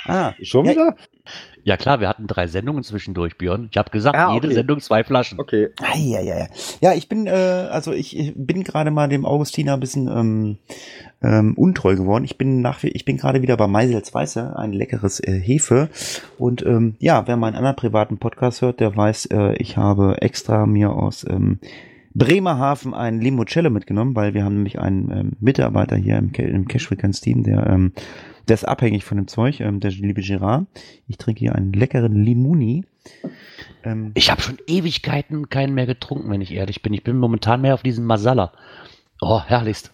ah, 0.06 0.32
Schon 0.42 0.66
Ja, 0.66 0.70
wieder? 0.72 0.96
Ja 1.66 1.78
klar, 1.78 1.98
wir 2.00 2.08
hatten 2.10 2.26
drei 2.26 2.46
Sendungen 2.46 2.82
zwischendurch, 2.84 3.38
Björn. 3.38 3.68
Ich 3.70 3.78
habe 3.78 3.88
gesagt, 3.90 4.14
Ah, 4.18 4.34
jede 4.34 4.48
okay. 4.48 4.56
Sendung 4.56 4.80
zwei 4.80 5.02
Flaschen. 5.02 5.40
Okay. 5.40 5.70
ja, 5.96 6.20
ja, 6.20 6.38
ja. 6.40 6.46
Ja, 6.82 6.92
ich 6.92 7.08
bin, 7.08 7.26
äh, 7.26 7.30
also 7.30 7.92
ich 7.92 8.34
bin 8.36 8.62
gerade 8.64 8.90
mal 8.90 9.08
dem 9.08 9.24
Augustiner 9.24 9.72
ein 9.72 9.80
bisschen 9.80 10.06
ähm, 10.08 10.58
ähm, 11.22 11.54
untreu 11.56 11.96
geworden. 11.96 12.24
Ich 12.24 12.36
bin 12.36 12.60
nach, 12.60 12.82
wie- 12.82 12.88
ich 12.90 13.06
bin 13.06 13.16
gerade 13.16 13.40
wieder 13.40 13.56
bei 13.56 13.66
Meisels 13.66 14.12
Weiße, 14.12 14.54
ein 14.58 14.74
leckeres 14.74 15.20
äh, 15.20 15.40
Hefe. 15.40 15.88
Und 16.36 16.64
ähm, 16.66 16.96
ja, 16.98 17.26
wer 17.26 17.38
meinen 17.38 17.56
anderen 17.56 17.76
privaten 17.76 18.18
Podcast 18.18 18.60
hört, 18.60 18.80
der 18.80 18.94
weiß, 18.94 19.26
äh, 19.32 19.54
ich 19.54 19.78
habe 19.78 20.20
extra 20.20 20.66
mir 20.66 20.90
aus 20.92 21.24
ähm, 21.26 21.60
Bremerhaven 22.14 22.94
ein 22.94 23.20
Limoncello 23.20 23.70
mitgenommen, 23.70 24.14
weil 24.14 24.34
wir 24.34 24.44
haben 24.44 24.54
nämlich 24.54 24.78
einen 24.78 25.10
ähm, 25.10 25.32
Mitarbeiter 25.40 25.96
hier 25.96 26.16
im, 26.18 26.32
im 26.32 26.68
Cash 26.68 26.86
Frequenz 26.86 27.20
Team, 27.20 27.42
der, 27.42 27.66
ähm, 27.66 27.92
der 28.48 28.54
ist 28.54 28.64
abhängig 28.64 29.04
von 29.04 29.16
dem 29.16 29.26
Zeug, 29.26 29.60
ähm, 29.60 29.80
der 29.80 29.90
liebe 29.90 30.22
Gerard. 30.22 30.66
Ich 31.08 31.18
trinke 31.18 31.40
hier 31.40 31.54
einen 31.54 31.72
leckeren 31.72 32.14
Limuni. 32.14 32.84
Ähm, 33.82 34.12
Ich 34.14 34.30
habe 34.30 34.40
schon 34.40 34.58
Ewigkeiten 34.66 35.48
keinen 35.48 35.74
mehr 35.74 35.86
getrunken, 35.86 36.30
wenn 36.30 36.40
ich 36.40 36.52
ehrlich 36.52 36.82
bin. 36.82 36.94
Ich 36.94 37.02
bin 37.02 37.18
momentan 37.18 37.60
mehr 37.60 37.74
auf 37.74 37.82
diesem 37.82 38.04
Masala. 38.04 38.52
Oh, 39.20 39.40
herrlichst. 39.44 39.90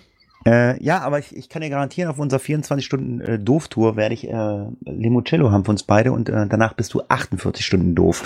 Äh, 0.47 0.83
ja, 0.83 1.01
aber 1.01 1.19
ich, 1.19 1.37
ich 1.37 1.49
kann 1.49 1.61
dir 1.63 1.69
garantieren, 1.71 2.11
auf 2.11 2.19
unserer 2.19 2.41
24-Stunden-Doof-Tour 2.41 3.97
werde 3.97 4.15
ich 4.15 4.27
äh, 4.29 4.67
Limoncello 4.85 5.51
haben 5.51 5.65
für 5.65 5.71
uns 5.71 5.83
beide 5.83 6.13
und 6.13 6.29
äh, 6.29 6.47
danach 6.49 6.73
bist 6.75 6.95
du 6.95 7.03
48 7.09 7.65
Stunden 7.65 7.95
doof. 7.95 8.25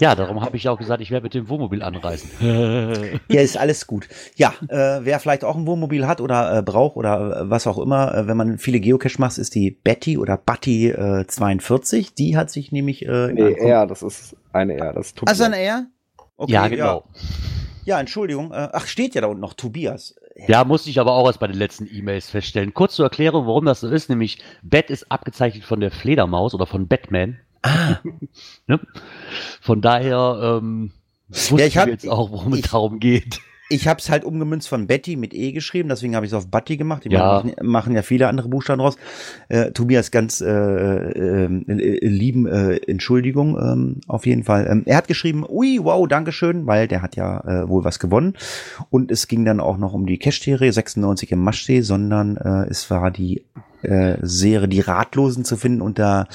Ja, 0.00 0.16
darum 0.16 0.40
habe 0.40 0.56
ich 0.56 0.68
auch 0.68 0.78
gesagt, 0.78 1.00
ich 1.00 1.10
werde 1.12 1.22
mit 1.24 1.34
dem 1.34 1.48
Wohnmobil 1.48 1.82
anreisen. 1.82 2.30
Ja, 3.28 3.40
ist 3.40 3.56
alles 3.56 3.86
gut. 3.86 4.08
Ja, 4.34 4.54
äh, 4.68 5.00
wer 5.04 5.20
vielleicht 5.20 5.44
auch 5.44 5.56
ein 5.56 5.66
Wohnmobil 5.66 6.06
hat 6.06 6.20
oder 6.20 6.58
äh, 6.58 6.62
braucht 6.62 6.96
oder 6.96 7.42
äh, 7.42 7.50
was 7.50 7.66
auch 7.66 7.78
immer, 7.78 8.14
äh, 8.14 8.26
wenn 8.26 8.36
man 8.36 8.58
viele 8.58 8.80
Geocache 8.80 9.20
macht, 9.20 9.38
ist 9.38 9.54
die 9.54 9.70
Betty 9.70 10.18
oder 10.18 10.36
Batty 10.36 10.90
äh, 10.90 11.26
42. 11.26 12.14
Die 12.14 12.36
hat 12.36 12.50
sich 12.50 12.72
nämlich. 12.72 13.06
Äh, 13.06 13.32
Nee, 13.32 13.54
R, 13.54 13.86
das 13.86 14.02
ist 14.02 14.36
eine 14.52 14.74
R. 14.74 14.92
Das 14.92 15.06
ist 15.08 15.22
Also 15.26 15.44
Tobias. 15.44 15.58
eine 15.58 15.58
R? 15.64 15.86
Okay, 16.36 16.52
ja, 16.52 16.68
genau. 16.68 17.04
Ja, 17.84 17.94
ja 17.94 18.00
Entschuldigung. 18.00 18.52
Äh, 18.52 18.68
ach, 18.72 18.86
steht 18.86 19.14
ja 19.14 19.20
da 19.20 19.28
unten 19.28 19.40
noch 19.40 19.54
Tobias. 19.54 20.16
Ja, 20.48 20.64
musste 20.64 20.90
ich 20.90 20.98
aber 20.98 21.12
auch 21.12 21.26
erst 21.26 21.38
bei 21.40 21.46
den 21.46 21.56
letzten 21.56 21.86
E-Mails 21.86 22.28
feststellen. 22.28 22.74
Kurz 22.74 22.96
zur 22.96 23.04
Erklärung, 23.06 23.46
warum 23.46 23.64
das 23.66 23.80
so 23.80 23.88
ist, 23.88 24.08
nämlich 24.10 24.38
Bat 24.62 24.90
ist 24.90 25.10
abgezeichnet 25.10 25.64
von 25.64 25.80
der 25.80 25.90
Fledermaus 25.92 26.54
oder 26.54 26.66
von 26.66 26.88
Batman. 26.88 27.38
Ah, 27.62 27.96
Ne? 28.66 28.80
Von 29.60 29.80
daher 29.80 30.58
ähm, 30.60 30.92
wussten 31.28 31.58
Ja, 31.58 31.66
ich 31.66 31.76
hab- 31.78 31.88
jetzt 31.88 32.08
auch, 32.08 32.30
worum 32.30 32.52
es 32.54 32.58
ich- 32.60 32.70
darum 32.70 32.98
geht. 33.00 33.40
Ich 33.70 33.88
habe 33.88 33.98
es 33.98 34.10
halt 34.10 34.24
umgemünzt 34.24 34.68
von 34.68 34.86
Betty 34.86 35.16
mit 35.16 35.32
E 35.32 35.52
geschrieben, 35.52 35.88
deswegen 35.88 36.14
habe 36.14 36.26
ich 36.26 36.32
es 36.32 36.36
auf 36.36 36.48
Batty 36.48 36.76
gemacht. 36.76 37.04
Die 37.04 37.08
Ja. 37.08 37.24
machen, 37.24 37.54
machen 37.62 37.94
ja 37.94 38.02
viele 38.02 38.28
andere 38.28 38.48
Buchstaben 38.48 38.80
draus. 38.80 38.96
Äh, 39.48 39.72
Tobias, 39.72 40.10
ganz 40.10 40.40
äh, 40.40 40.46
äh, 40.48 41.44
äh, 41.46 42.06
lieben 42.06 42.46
äh, 42.46 42.76
Entschuldigung 42.86 43.56
ähm, 43.58 44.00
auf 44.06 44.26
jeden 44.26 44.44
Fall. 44.44 44.66
Ähm, 44.70 44.82
er 44.84 44.98
hat 44.98 45.08
geschrieben, 45.08 45.44
ui, 45.48 45.78
wow, 45.82 46.06
Dankeschön, 46.06 46.66
weil 46.66 46.88
der 46.88 47.00
hat 47.00 47.16
ja 47.16 47.40
äh, 47.40 47.68
wohl 47.68 47.84
was 47.84 47.98
gewonnen. 47.98 48.34
Und 48.90 49.10
es 49.10 49.28
ging 49.28 49.44
dann 49.44 49.60
auch 49.60 49.78
noch 49.78 49.94
um 49.94 50.06
die 50.06 50.18
Cash-Serie 50.18 50.72
96 50.72 51.32
im 51.32 51.40
Maschsee, 51.40 51.80
sondern 51.80 52.36
es 52.36 52.90
war 52.90 53.10
die 53.10 53.42
äh, 53.84 54.18
Serie 54.22 54.68
Die 54.68 54.80
Ratlosen 54.80 55.44
zu 55.44 55.56
finden 55.56 55.80
unter 55.82 56.26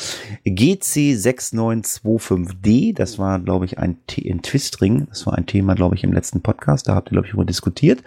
GC6925D. 0.46 2.96
Das 2.96 3.20
war, 3.20 3.40
glaube 3.40 3.66
ich, 3.66 3.78
ein, 3.78 3.98
The- 4.10 4.30
ein 4.32 4.42
Twistring. 4.42 5.08
Das 5.10 5.26
war 5.26 5.38
ein 5.38 5.46
Thema, 5.46 5.76
glaube 5.76 5.96
ich, 5.96 6.04
im 6.04 6.14
letzten 6.14 6.42
Podcast. 6.42 6.88
Da 6.88 6.96
habt 6.96 7.10
ihr, 7.10 7.12
glaube 7.12 7.28
ich, 7.28 7.32
darüber 7.32 7.46
diskutiert. 7.46 8.04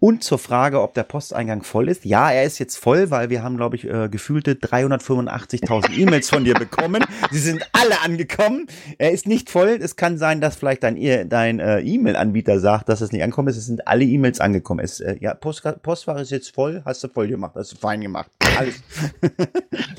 Und 0.00 0.22
zur 0.24 0.38
Frage, 0.38 0.80
ob 0.82 0.94
der 0.94 1.02
Posteingang 1.04 1.62
voll 1.62 1.88
ist. 1.88 2.04
Ja, 2.04 2.30
er 2.30 2.44
ist 2.44 2.58
jetzt 2.58 2.76
voll, 2.76 3.10
weil 3.10 3.30
wir 3.30 3.42
haben, 3.42 3.56
glaube 3.56 3.76
ich, 3.76 3.84
äh, 3.88 4.08
gefühlte 4.08 4.54
385.000 4.54 5.96
E-Mails 5.96 6.28
von 6.30 6.44
dir 6.44 6.54
bekommen. 6.54 7.04
Sie 7.30 7.38
sind 7.38 7.68
alle 7.72 8.00
angekommen. 8.02 8.66
Er 8.98 9.12
ist 9.12 9.26
nicht 9.26 9.50
voll. 9.50 9.78
Es 9.80 9.96
kann 9.96 10.18
sein, 10.18 10.40
dass 10.40 10.56
vielleicht 10.56 10.82
dein, 10.82 10.96
E- 10.96 11.24
dein 11.24 11.60
äh, 11.60 11.80
E-Mail-Anbieter 11.80 12.60
sagt, 12.60 12.88
dass 12.88 13.00
es 13.00 13.12
nicht 13.12 13.22
ankommt. 13.22 13.48
Es 13.48 13.64
sind 13.66 13.86
alle 13.88 14.04
E-Mails 14.04 14.40
angekommen. 14.40 14.80
Es, 14.84 15.00
äh, 15.00 15.16
ja, 15.20 15.34
Post, 15.34 15.62
Postfach 15.82 16.18
ist 16.20 16.30
jetzt 16.30 16.54
voll. 16.54 16.82
Hast 16.84 17.02
du 17.04 17.08
voll 17.08 17.28
gemacht. 17.28 17.52
Hast 17.54 17.72
du 17.72 17.76
fein 17.76 18.00
gemacht. 18.00 18.30
Alles. 18.58 18.82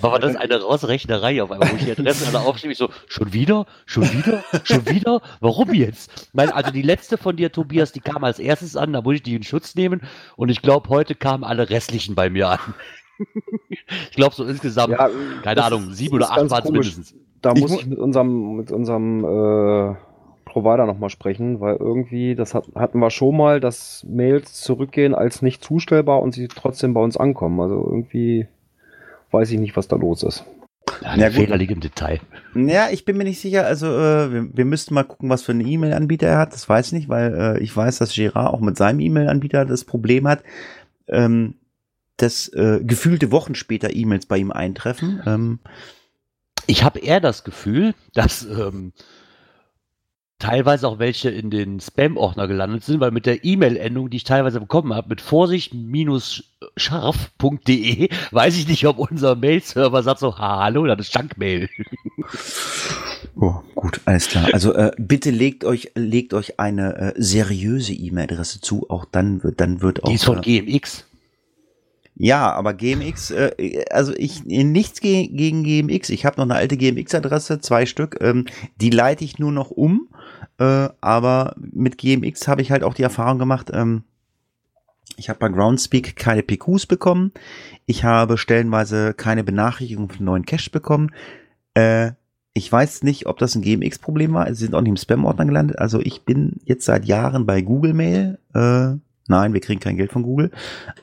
Aber 0.02 0.20
das 0.20 0.32
ist 0.32 0.38
eine 0.38 0.62
Rausrechnerei 0.62 1.42
auf 1.42 1.52
einmal, 1.52 1.72
wo 1.72 1.76
ich 1.76 1.86
die 1.86 1.92
Adresse 1.92 2.28
alle 2.28 2.40
aufschreibe. 2.46 2.72
Ich 2.74 2.78
so, 2.78 2.90
schon 3.08 3.34
wieder? 3.34 3.66
Schon 3.86 4.04
wieder? 4.12 4.44
Schon 4.64 4.88
wieder? 4.90 5.22
Warum 5.40 5.74
jetzt? 5.74 6.30
Mein, 6.34 6.50
also 6.52 6.72
die 6.72 6.82
letzte 6.82 7.18
von 7.18 7.36
dir, 7.36 7.52
Tobias, 7.52 7.92
die 7.92 8.00
kam 8.00 8.24
als 8.24 8.40
erstes 8.40 8.76
an, 8.76 8.94
da 8.94 9.02
muss 9.02 9.16
ich 9.16 9.24
die 9.24 9.36
in 9.36 9.44
Schutz 9.44 9.76
nehmen. 9.76 10.02
Und 10.36 10.50
ich 10.50 10.62
glaube, 10.62 10.90
heute 10.90 11.16
kamen 11.16 11.44
alle 11.44 11.70
restlichen 11.70 12.16
bei 12.16 12.30
mir 12.30 12.50
an. 12.50 12.60
ich 13.70 14.16
glaube, 14.16 14.36
so 14.36 14.44
insgesamt, 14.46 14.94
Ja, 14.94 15.10
keine 15.44 15.64
Ahnung, 15.64 15.92
sieben 15.94 16.16
oder 16.16 16.32
acht 16.32 16.50
waren 16.50 16.64
es 16.64 16.70
mindestens. 16.72 17.16
Da 17.42 17.54
Ich 17.56 17.62
muss 17.62 17.72
mu- 17.72 17.80
ich 17.80 17.86
mit 17.86 18.00
unserem, 18.00 18.56
mit 18.56 18.72
unserem 18.72 19.24
äh, 19.26 19.96
Provider 20.54 20.86
nochmal 20.86 21.10
sprechen, 21.10 21.60
weil 21.60 21.76
irgendwie, 21.76 22.36
das 22.36 22.54
hat, 22.54 22.66
hatten 22.76 23.00
wir 23.00 23.10
schon 23.10 23.36
mal, 23.36 23.60
dass 23.60 24.06
Mails 24.08 24.54
zurückgehen 24.62 25.14
als 25.16 25.42
nicht 25.42 25.64
zustellbar 25.64 26.22
und 26.22 26.34
sie 26.34 26.48
trotzdem 26.48 26.94
bei 26.94 27.02
uns 27.02 27.18
ankommen. 27.18 27.60
Also 27.60 27.76
irgendwie 27.86 28.48
weiß 29.32 29.52
ich 29.52 29.60
nicht, 29.60 29.76
was 29.76 29.88
da 29.88 29.96
los 29.96 30.24
ist. 30.24 30.46
Ja, 31.02 31.12
Ja, 31.12 31.18
der. 31.18 31.32
Fehler 31.32 31.58
liegt 31.58 31.72
im 31.72 31.80
Detail. 31.80 32.20
Ja, 32.56 32.90
ich 32.92 33.04
bin 33.04 33.18
mir 33.18 33.24
nicht 33.24 33.42
sicher. 33.42 33.66
Also 33.66 33.88
äh, 33.88 34.32
wir, 34.32 34.50
wir 34.56 34.66
müssten 34.66 34.94
mal 34.94 35.04
gucken, 35.04 35.30
was 35.30 35.42
für 35.42 35.52
einen 35.54 35.68
E-Mail-Anbieter 35.68 36.28
er 36.28 36.38
hat. 36.38 36.54
Das 36.54 36.70
weiß 36.70 36.88
ich 36.88 36.94
nicht, 36.94 37.10
weil 37.10 37.34
äh, 37.34 37.60
ich 37.64 37.76
weiß, 37.76 37.98
dass 37.98 38.14
Gerard 38.14 38.54
auch 38.54 38.60
mit 38.62 38.78
seinem 38.78 39.00
E-Mail-Anbieter 39.00 39.66
das 39.66 39.84
Problem 39.86 40.28
hat, 40.28 40.44
ähm, 41.08 41.56
dass 42.18 42.48
äh, 42.50 42.80
gefühlte 42.84 43.32
Wochen 43.32 43.56
später 43.56 43.94
E-Mails 43.96 44.28
bei 44.28 44.38
ihm 44.38 44.52
eintreffen. 44.52 45.22
Ähm, 45.26 45.60
Ich 46.68 46.84
habe 46.84 47.00
eher 47.00 47.20
das 47.20 47.44
Gefühl, 47.44 47.94
dass 48.14 48.44
ähm, 48.46 48.94
teilweise 50.44 50.88
auch 50.90 51.00
welche 51.00 51.30
in 51.30 51.50
den 51.50 51.80
Spam-Ordner 51.80 52.50
gelandet 52.50 52.84
sind, 52.84 53.00
weil 53.00 53.12
mit 53.12 53.26
der 53.26 53.46
E-Mail-Endung, 53.46 54.10
die 54.10 54.18
ich 54.18 54.26
teilweise 54.26 54.60
bekommen 54.60 54.94
habe, 54.94 55.08
mit 55.08 55.22
vorsicht-scharf.de, 55.22 58.10
weiß 58.32 58.58
ich 58.58 58.68
nicht, 58.68 58.86
ob 58.86 59.00
unser 59.00 59.36
Mail-Server 59.36 60.04
sagt 60.04 60.20
so, 60.20 60.38
"Ha, 60.38 60.66
hallo, 60.66 60.86
das 60.86 61.08
ist 61.08 61.16
Junkmail. 61.16 61.70
oh, 63.38 63.62
gut, 63.74 64.02
alles 64.04 64.28
klar. 64.28 64.50
Also 64.52 64.74
äh, 64.74 64.92
bitte 64.98 65.32
legt 65.32 65.64
euch 65.64 65.92
legt 65.96 66.34
euch 66.34 66.60
eine 66.60 66.98
äh, 66.98 67.14
seriöse 67.16 67.94
E-Mail-Adresse 67.94 68.60
zu. 68.60 68.90
Auch 68.90 69.06
dann 69.06 69.44
wird 69.44 69.62
dann 69.62 69.82
wird 69.82 70.04
auch 70.04 70.10
Die 70.10 70.16
ist 70.16 70.26
von 70.26 70.40
äh, 70.40 70.42
GMX. 70.42 71.06
Ja, 72.16 72.52
aber 72.52 72.74
GMX, 72.74 73.32
äh, 73.32 73.86
also 73.90 74.14
ich 74.16 74.46
nichts 74.46 75.02
ge 75.02 75.28
gegen 75.28 75.64
GMX. 75.64 76.10
Ich 76.10 76.26
habe 76.26 76.38
noch 76.38 76.44
eine 76.44 76.56
alte 76.56 76.78
GMX-Adresse, 76.78 77.60
zwei 77.60 77.86
Stück. 77.86 78.18
Ähm, 78.22 78.46
die 78.80 78.92
leite 78.92 79.24
ich 79.24 79.40
nur 79.40 79.52
noch 79.52 79.72
um. 79.72 80.10
Äh, 80.60 80.90
aber 81.02 81.56
mit 81.58 81.98
GMX 81.98 82.48
habe 82.48 82.62
ich 82.62 82.72
halt 82.72 82.84
auch 82.84 82.94
die 82.94 83.04
Erfahrung 83.04 83.40
gemacht. 83.40 83.72
Ähm, 83.74 84.04
ich 85.18 85.30
habe 85.30 85.40
bei 85.40 85.50
Groundspeak 85.50 86.16
keine 86.16 86.44
PQs 86.44 86.86
bekommen. 86.86 87.32
Ich 87.86 88.04
habe 88.04 88.38
stellenweise 88.38 89.14
keine 89.14 89.44
Benachrichtigung 89.44 90.10
von 90.10 90.26
neuen 90.26 90.46
Caches 90.46 90.70
bekommen. 90.70 91.12
Äh, 91.74 92.12
ich 92.54 92.72
weiß 92.72 93.04
nicht, 93.04 93.26
ob 93.26 93.40
das 93.40 93.56
ein 93.56 93.64
GMX-Problem 93.64 94.34
war. 94.34 94.48
Sie 94.54 94.66
sind 94.66 94.76
auch 94.76 94.82
nicht 94.82 94.92
im 94.92 94.98
Spam-Ordner 94.98 95.46
gelandet. 95.46 95.80
Also 95.80 96.00
ich 96.00 96.24
bin 96.24 96.58
jetzt 96.66 96.86
seit 96.86 97.06
Jahren 97.06 97.46
bei 97.46 97.62
Google 97.62 97.94
Mail. 97.94 98.38
Äh, 98.54 98.98
nein, 99.28 99.54
wir 99.54 99.60
kriegen 99.60 99.80
kein 99.80 99.98
Geld 99.98 100.12
von 100.12 100.24
Google. 100.24 100.52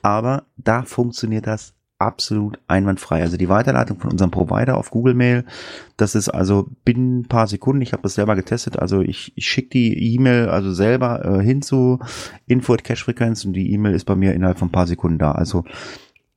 Aber 0.02 0.44
da 0.56 0.82
funktioniert 0.82 1.46
das 1.46 1.74
absolut 2.00 2.58
einwandfrei. 2.66 3.20
Also 3.20 3.36
die 3.36 3.48
Weiterleitung 3.48 3.98
von 4.00 4.10
unserem 4.10 4.30
Provider 4.30 4.76
auf 4.76 4.90
Google 4.90 5.14
Mail, 5.14 5.44
das 5.96 6.14
ist 6.14 6.30
also 6.30 6.66
binnen 6.84 7.20
ein 7.20 7.28
paar 7.28 7.46
Sekunden, 7.46 7.82
ich 7.82 7.92
habe 7.92 8.02
das 8.02 8.14
selber 8.14 8.36
getestet, 8.36 8.78
also 8.78 9.02
ich, 9.02 9.32
ich 9.36 9.46
schicke 9.46 9.70
die 9.70 10.14
E-Mail 10.14 10.48
also 10.48 10.72
selber 10.72 11.24
äh, 11.24 11.42
hin 11.42 11.62
zu 11.62 12.00
Info 12.46 12.72
at 12.72 12.84
Cache 12.84 13.04
Frequenz 13.04 13.44
und 13.44 13.52
die 13.52 13.72
E-Mail 13.72 13.94
ist 13.94 14.06
bei 14.06 14.16
mir 14.16 14.32
innerhalb 14.34 14.58
von 14.58 14.68
ein 14.68 14.72
paar 14.72 14.86
Sekunden 14.86 15.18
da. 15.18 15.32
Also 15.32 15.64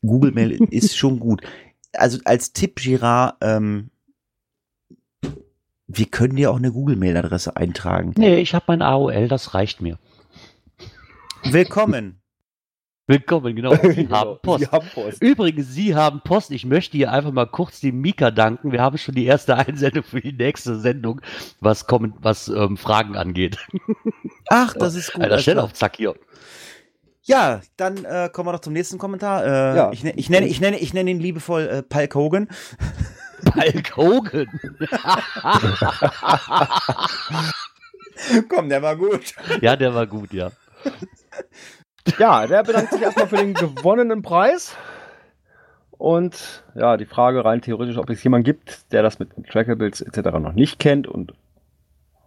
Google 0.02 0.34
Mail 0.34 0.52
ist 0.70 0.98
schon 0.98 1.20
gut. 1.20 1.42
Also 1.94 2.20
als 2.26 2.52
Tipp, 2.52 2.76
Girard, 2.76 3.38
ähm, 3.42 3.90
wir 5.88 6.06
können 6.08 6.36
dir 6.36 6.52
auch 6.52 6.58
eine 6.58 6.72
Google 6.72 6.96
Mail 6.96 7.16
Adresse 7.18 7.56
eintragen. 7.56 8.14
Nee, 8.18 8.40
ich 8.40 8.54
habe 8.54 8.66
mein 8.68 8.82
AOL, 8.82 9.28
das 9.28 9.54
reicht 9.54 9.82
mir. 9.82 9.98
Willkommen. 11.44 12.23
Willkommen, 13.06 13.54
genau. 13.56 13.76
Sie 13.76 13.96
Genau, 13.96 14.16
haben 14.18 14.40
Post. 14.42 14.64
Sie 14.64 14.72
haben 14.72 14.88
Post. 14.94 15.22
Übrigens, 15.22 15.68
Sie 15.74 15.94
haben 15.94 16.22
Post. 16.24 16.52
Ich 16.52 16.66
möchte 16.66 16.96
hier 16.96 17.12
einfach 17.12 17.32
mal 17.34 17.46
kurz 17.48 17.82
dem 17.82 18.00
Mika 18.00 18.32
danken. 18.32 18.72
Wir 18.72 18.82
haben 18.82 18.98
schon 18.98 19.16
die 19.16 19.26
erste 19.26 19.56
Einsendung 19.58 20.04
für 20.04 20.22
die 20.22 20.32
nächste 20.32 20.78
Sendung, 20.80 21.20
was, 21.60 21.86
kommen, 21.86 22.14
was 22.20 22.48
ähm, 22.48 22.78
Fragen 22.78 23.18
angeht. 23.18 23.58
Ach, 24.50 24.74
das 24.74 24.96
ist 24.96 25.12
gut. 25.14 25.24
Alter, 25.24 25.40
schnell 25.40 25.60
auf 25.60 25.74
Zack 25.74 25.98
hier. 25.98 26.16
Ja, 27.24 27.62
dann 27.78 28.04
äh, 28.06 28.30
kommen 28.32 28.48
wir 28.48 28.54
doch 28.54 28.60
zum 28.62 28.74
nächsten 28.74 28.98
Kommentar. 28.98 29.46
Äh, 29.46 29.76
Ja. 29.78 29.92
ich, 29.92 30.04
ne- 30.04 30.14
ich, 30.16 30.30
nenne, 30.30 30.48
ich, 30.48 30.60
nenne, 30.62 30.78
ich 30.80 30.94
nenne 30.94 31.12
ihn 31.12 31.20
liebevoll 31.20 31.64
äh, 31.68 31.84
Palk 31.84 32.16
Hogan. 32.16 32.48
Hulk 33.56 33.98
Hogan. 33.98 34.48
Komm, 38.48 38.70
der 38.70 38.82
war 38.82 38.96
gut. 38.96 39.34
ja, 39.62 39.76
der 39.76 39.94
war 39.94 40.08
gut, 40.08 40.32
ja. 40.34 40.52
Ja, 42.18 42.48
der 42.48 42.64
bedankt 42.64 42.92
sich 42.92 43.02
erstmal 43.02 43.28
für 43.28 43.38
den 43.38 43.54
gewonnenen 43.54 44.22
Preis. 44.22 44.76
Und 45.92 46.64
ja, 46.76 46.98
die 46.98 47.06
Frage 47.06 47.46
rein 47.46 47.62
theoretisch, 47.62 47.98
ob 47.98 48.10
es 48.10 48.24
jemanden 48.24 48.46
gibt, 48.46 48.92
der 48.92 49.04
das 49.04 49.20
mit 49.20 49.30
Trackables 49.48 50.02
etc. 50.02 50.38
noch 50.40 50.54
nicht 50.54 50.80
kennt 50.80 51.08
und 51.08 51.34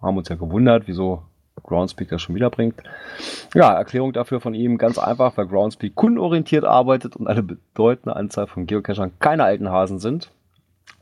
haben 0.00 0.16
uns 0.16 0.28
ja 0.28 0.36
gewundert, 0.36 0.84
wieso 0.86 1.22
Groundspeak 1.62 2.08
das 2.08 2.22
schon 2.22 2.34
wieder 2.34 2.50
bringt. 2.50 2.82
Ja, 3.54 3.72
Erklärung 3.72 4.12
dafür 4.12 4.40
von 4.40 4.54
ihm 4.54 4.78
ganz 4.78 4.98
einfach, 4.98 5.36
weil 5.36 5.46
Groundspeak 5.46 5.94
kundenorientiert 5.94 6.64
arbeitet 6.64 7.16
und 7.16 7.26
eine 7.26 7.42
bedeutende 7.42 8.16
Anzahl 8.16 8.46
von 8.46 8.66
Geocachern 8.66 9.12
keine 9.18 9.44
alten 9.44 9.70
Hasen 9.70 9.98
sind, 9.98 10.30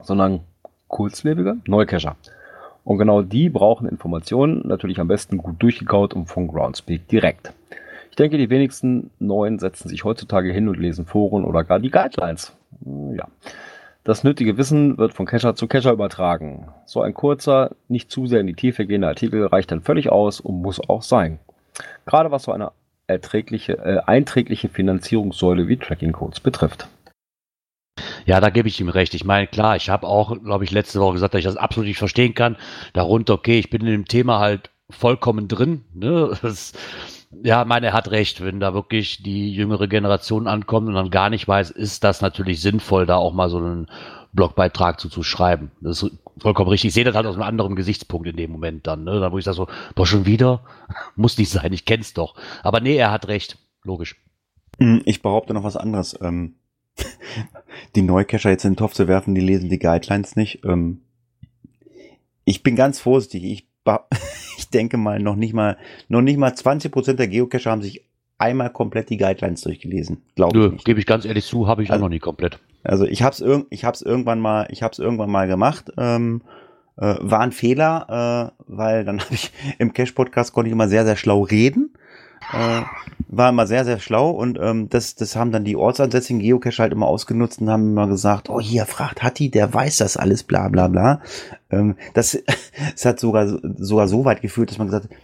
sondern 0.01 0.41
kurzlebige 0.89 1.59
Neucacher. 1.67 2.17
Und 2.85 2.99
genau 2.99 3.23
die 3.23 3.49
brauchen 3.49 3.89
Informationen, 3.89 4.67
natürlich 4.67 5.01
am 5.01 5.09
besten 5.09 5.39
gut 5.39 5.63
durchgekaut 5.63 6.15
und 6.15 6.27
von 6.27 6.49
Groundspeak 6.49 7.09
direkt. 7.09 7.53
Ich 8.15 8.17
denke, 8.17 8.39
die 8.39 8.49
wenigsten 8.49 9.11
Neuen 9.19 9.59
setzen 9.59 9.89
sich 9.89 10.05
heutzutage 10.05 10.53
hin 10.53 10.69
und 10.69 10.79
lesen 10.79 11.05
Foren 11.05 11.45
oder 11.45 11.65
gar 11.65 11.81
die 11.81 11.91
Guidelines. 11.91 12.53
Hm, 12.85 13.17
Ja. 13.17 13.27
Das 14.05 14.23
nötige 14.23 14.57
Wissen 14.57 14.99
wird 14.99 15.15
von 15.15 15.27
Cacher 15.27 15.57
zu 15.57 15.67
Cacher 15.67 15.91
übertragen. 15.91 16.69
So 16.85 17.03
ein 17.03 17.13
kurzer, 17.13 17.73
nicht 17.89 18.13
zu 18.13 18.29
sehr 18.29 18.39
in 18.39 18.47
die 18.47 18.55
Tiefe 18.55 18.87
gehender 18.87 19.09
Artikel 19.09 19.45
reicht 19.47 19.73
dann 19.73 19.81
völlig 19.81 20.13
aus 20.13 20.39
und 20.39 20.63
muss 20.63 20.81
auch 20.89 21.03
sein. 21.03 21.41
Gerade 22.07 22.31
was 22.31 22.45
so 22.45 22.53
eine 22.53 22.71
erträgliche, 23.09 23.79
äh, 23.79 23.99
einträgliche 24.07 24.69
Finanzierungssäule 24.69 25.67
wie 25.67 25.77
Tracking 25.77 26.13
Codes 26.13 26.39
betrifft. 26.39 26.87
Ja, 28.27 28.41
da 28.41 28.51
gebe 28.51 28.69
ich 28.69 28.81
ihm 28.81 28.91
recht. 28.91 29.15
Ich 29.15 29.25
meine, 29.25 29.49
klar, 29.49 29.75
ich 29.75 29.91
habe 29.91 30.07
auch, 30.07 30.41
glaube 30.41 30.63
ich, 30.63 30.71
letzte 30.71 31.01
Woche 31.01 31.15
gesagt, 31.15 31.35
dass 31.35 31.41
ich 31.41 31.47
das 31.47 31.57
absolut 31.57 31.89
nicht 31.89 31.99
verstehen 31.99 32.35
kann. 32.35 32.57
Darunter, 32.93 33.35
okay, 33.35 33.59
ich 33.59 33.71
bin 33.71 33.81
in 33.81 33.89
dem 33.89 34.05
Thema 34.05 34.39
halt 34.39 34.71
vollkommen 34.89 35.49
drin. 35.49 35.83
Ne? 35.95 36.39
Das, 36.43 36.75
ja, 37.43 37.65
meine, 37.65 37.87
er 37.89 37.93
hat 37.93 38.11
recht. 38.11 38.43
Wenn 38.43 38.61
da 38.61 38.75
wirklich 38.75 39.23
die 39.23 39.53
jüngere 39.53 39.89
Generation 39.89 40.47
ankommt 40.47 40.89
und 40.89 40.95
dann 40.95 41.11
gar 41.11 41.31
nicht 41.31 41.47
weiß, 41.47 41.71
ist 41.71 42.05
das 42.05 42.21
natürlich 42.21 42.61
sinnvoll, 42.61 43.07
da 43.07 43.17
auch 43.17 43.33
mal 43.33 43.49
so 43.49 43.59
einen 43.59 43.89
Blogbeitrag 44.33 45.01
zu, 45.01 45.09
zu 45.09 45.23
schreiben. 45.23 45.71
Das 45.81 46.03
ist 46.03 46.13
vollkommen 46.39 46.71
richtig. 46.71 46.89
Ich 46.89 46.95
sehe 46.95 47.05
das 47.05 47.15
halt 47.15 47.27
aus 47.27 47.35
einem 47.35 47.45
anderen 47.45 47.77
Gesichtspunkt 47.77 48.27
in 48.27 48.37
dem 48.37 48.51
Moment 48.51 48.87
dann. 48.87 49.05
Ne? 49.05 49.21
Da 49.21 49.33
wo 49.33 49.39
ich 49.39 49.45
sage 49.45 49.57
so, 49.57 49.69
boah, 49.95 50.07
schon 50.07 50.27
wieder? 50.27 50.65
Muss 51.17 51.39
nicht 51.39 51.51
sein, 51.51 51.73
ich 51.73 51.85
kenn's 51.85 52.15
doch. 52.15 52.35
Aber 52.63 52.81
nee, 52.81 52.97
er 52.97 53.11
hat 53.11 53.29
recht. 53.29 53.59
Logisch. 53.83 54.17
Hm, 54.79 55.03
ich 55.05 55.23
behaupte 55.23 55.55
noch 55.55 55.65
was 55.65 55.77
anderes. 55.77 56.19
Ähm, 56.21 56.57
die 57.95 58.03
Neucacher 58.03 58.51
jetzt 58.51 58.65
in 58.65 58.73
den 58.73 58.79
Topf 58.79 58.95
zu 58.95 59.09
werfen, 59.09 59.35
die 59.35 59.41
lesen 59.41 59.69
die 59.69 59.79
Guidelines 59.79 60.37
nicht. 60.37 60.65
Ähm, 60.65 61.03
ich 62.45 62.63
bin 62.63 62.77
ganz 62.77 63.01
vorsichtig. 63.01 63.45
Ich, 63.45 63.69
ich 64.59 64.69
denke 64.71 64.97
mal, 64.97 65.21
noch 65.21 65.37
nicht 65.37 65.55
mal, 65.55 65.77
noch 66.09 66.23
nicht 66.23 66.39
mal 66.39 66.55
20 66.55 66.91
Prozent 66.91 67.19
der 67.19 67.29
Geocacher 67.29 67.71
haben 67.71 67.83
sich 67.83 68.05
einmal 68.39 68.71
komplett 68.71 69.11
die 69.11 69.17
Guidelines 69.17 69.63
durchgelesen. 69.63 70.23
Glaube 70.35 70.67
ich 70.67 70.73
nicht. 70.73 70.85
Gebe 70.85 71.01
ich 71.01 71.07
ganz 71.07 71.25
ehrlich 71.25 71.47
zu, 71.47 71.69
habe 71.69 71.83
ich 71.83 71.91
also, 71.91 72.01
auch 72.01 72.07
noch 72.07 72.13
nie 72.13 72.19
komplett. 72.19 72.59
Also 72.83 73.05
ich 73.05 73.23
habe 73.23 73.33
es 73.33 73.41
irg 73.41 73.67
ich 73.71 73.85
hab's 73.85 74.03
irgendwann 74.03 74.41
mal, 74.41 74.67
ich 74.71 74.83
habe 74.83 74.93
es 74.93 74.99
irgendwann 74.99 75.31
mal 75.31 75.47
gemacht. 75.47 75.93
Ähm, 75.97 76.43
äh, 76.97 77.17
war 77.21 77.41
ein 77.41 77.53
Fehler, 77.53 78.53
äh, 78.59 78.63
weil 78.67 79.05
dann 79.05 79.21
habe 79.25 79.35
ich 79.35 79.53
im 79.79 79.93
Cash-Podcast 79.93 80.53
konnte 80.53 80.69
ich 80.69 80.73
immer 80.73 80.89
sehr, 80.89 81.05
sehr 81.05 81.17
schlau 81.17 81.43
reden. 81.43 81.94
Äh, 82.53 82.83
war 83.29 83.49
immer 83.49 83.67
sehr, 83.67 83.85
sehr 83.85 83.99
schlau 83.99 84.31
und 84.31 84.59
ähm, 84.61 84.89
das, 84.89 85.15
das 85.15 85.35
haben 85.37 85.51
dann 85.51 85.65
die 85.65 85.77
ortsansässigen 85.77 86.41
Geocache 86.41 86.83
halt 86.83 86.93
immer 86.93 87.07
ausgenutzt 87.07 87.61
und 87.61 87.71
haben 87.71 87.91
immer 87.91 88.07
gesagt, 88.07 88.49
oh 88.49 88.61
hier, 88.61 88.87
fragt 88.87 89.23
Hatti, 89.23 89.51
der 89.51 89.73
weiß 89.73 89.99
das 89.99 90.17
alles, 90.17 90.45
bla 90.45 90.69
bla 90.69 90.89
bla. 90.89 91.21
Ähm, 91.71 91.97
das, 92.13 92.39
das 92.93 93.05
hat 93.05 93.21
sogar, 93.21 93.59
sogar 93.77 94.09
so 94.09 94.25
weit 94.25 94.43
geführt, 94.43 94.71
dass 94.71 94.79
man 94.79 94.89
gesagt 94.89 95.05
hat, 95.05 95.19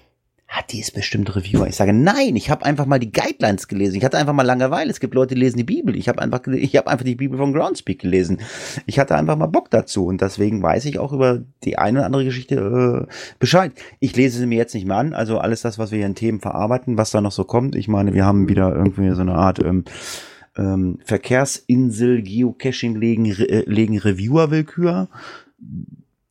hat 0.50 0.73
die 0.73 0.80
ist 0.80 0.95
bestimmt 0.95 1.35
Reviewer. 1.37 1.69
Ich 1.69 1.76
sage, 1.76 1.92
nein, 1.92 2.35
ich 2.35 2.50
habe 2.50 2.64
einfach 2.64 2.85
mal 2.85 2.99
die 2.99 3.12
Guidelines 3.12 3.69
gelesen. 3.69 3.95
Ich 3.95 4.04
hatte 4.04 4.19
einfach 4.19 4.33
mal 4.33 4.42
Langeweile. 4.42 4.90
Es 4.90 4.99
gibt 4.99 5.14
Leute, 5.14 5.37
die 5.37 5.40
lesen 5.40 5.59
die 5.59 5.64
Bibel. 5.64 5.95
Ich 5.95 6.09
habe 6.09 6.21
einfach, 6.21 6.45
ich 6.49 6.75
habe 6.76 6.90
einfach 6.90 7.04
die 7.04 7.14
Bibel 7.14 7.38
von 7.38 7.52
Groundspeak 7.52 8.00
gelesen. 8.00 8.40
Ich 8.85 8.99
hatte 8.99 9.14
einfach 9.14 9.37
mal 9.37 9.47
Bock 9.47 9.71
dazu 9.71 10.07
und 10.07 10.21
deswegen 10.21 10.61
weiß 10.61 10.87
ich 10.87 10.99
auch 10.99 11.12
über 11.12 11.40
die 11.62 11.78
eine 11.78 12.00
oder 12.00 12.07
andere 12.07 12.25
Geschichte 12.25 13.07
äh, 13.09 13.12
Bescheid. 13.38 13.73
Ich 14.00 14.16
lese 14.16 14.38
sie 14.38 14.47
mir 14.47 14.59
jetzt 14.59 14.75
nicht 14.75 14.88
mehr 14.88 14.97
an. 14.97 15.14
Also 15.14 15.38
alles 15.38 15.62
das, 15.62 15.78
was 15.78 15.92
wir 15.92 15.99
hier 15.99 16.07
in 16.07 16.16
Themen 16.16 16.40
verarbeiten, 16.40 16.99
was 16.99 17.12
da 17.12 17.21
noch 17.21 17.33
so 17.33 17.45
kommt. 17.45 17.76
Ich 17.76 17.87
meine, 17.87 18.12
wir 18.12 18.25
haben 18.25 18.49
wieder 18.49 18.75
irgendwie 18.75 19.14
so 19.14 19.21
eine 19.21 19.37
Art 19.37 19.61
ähm, 19.61 19.85
ähm, 20.59 20.99
Verkehrsinsel, 21.04 22.23
Geocaching 22.23 22.97
legen, 22.97 23.26
äh, 23.26 23.62
legen 23.66 23.99
Reviewer-Willkür. 23.99 25.09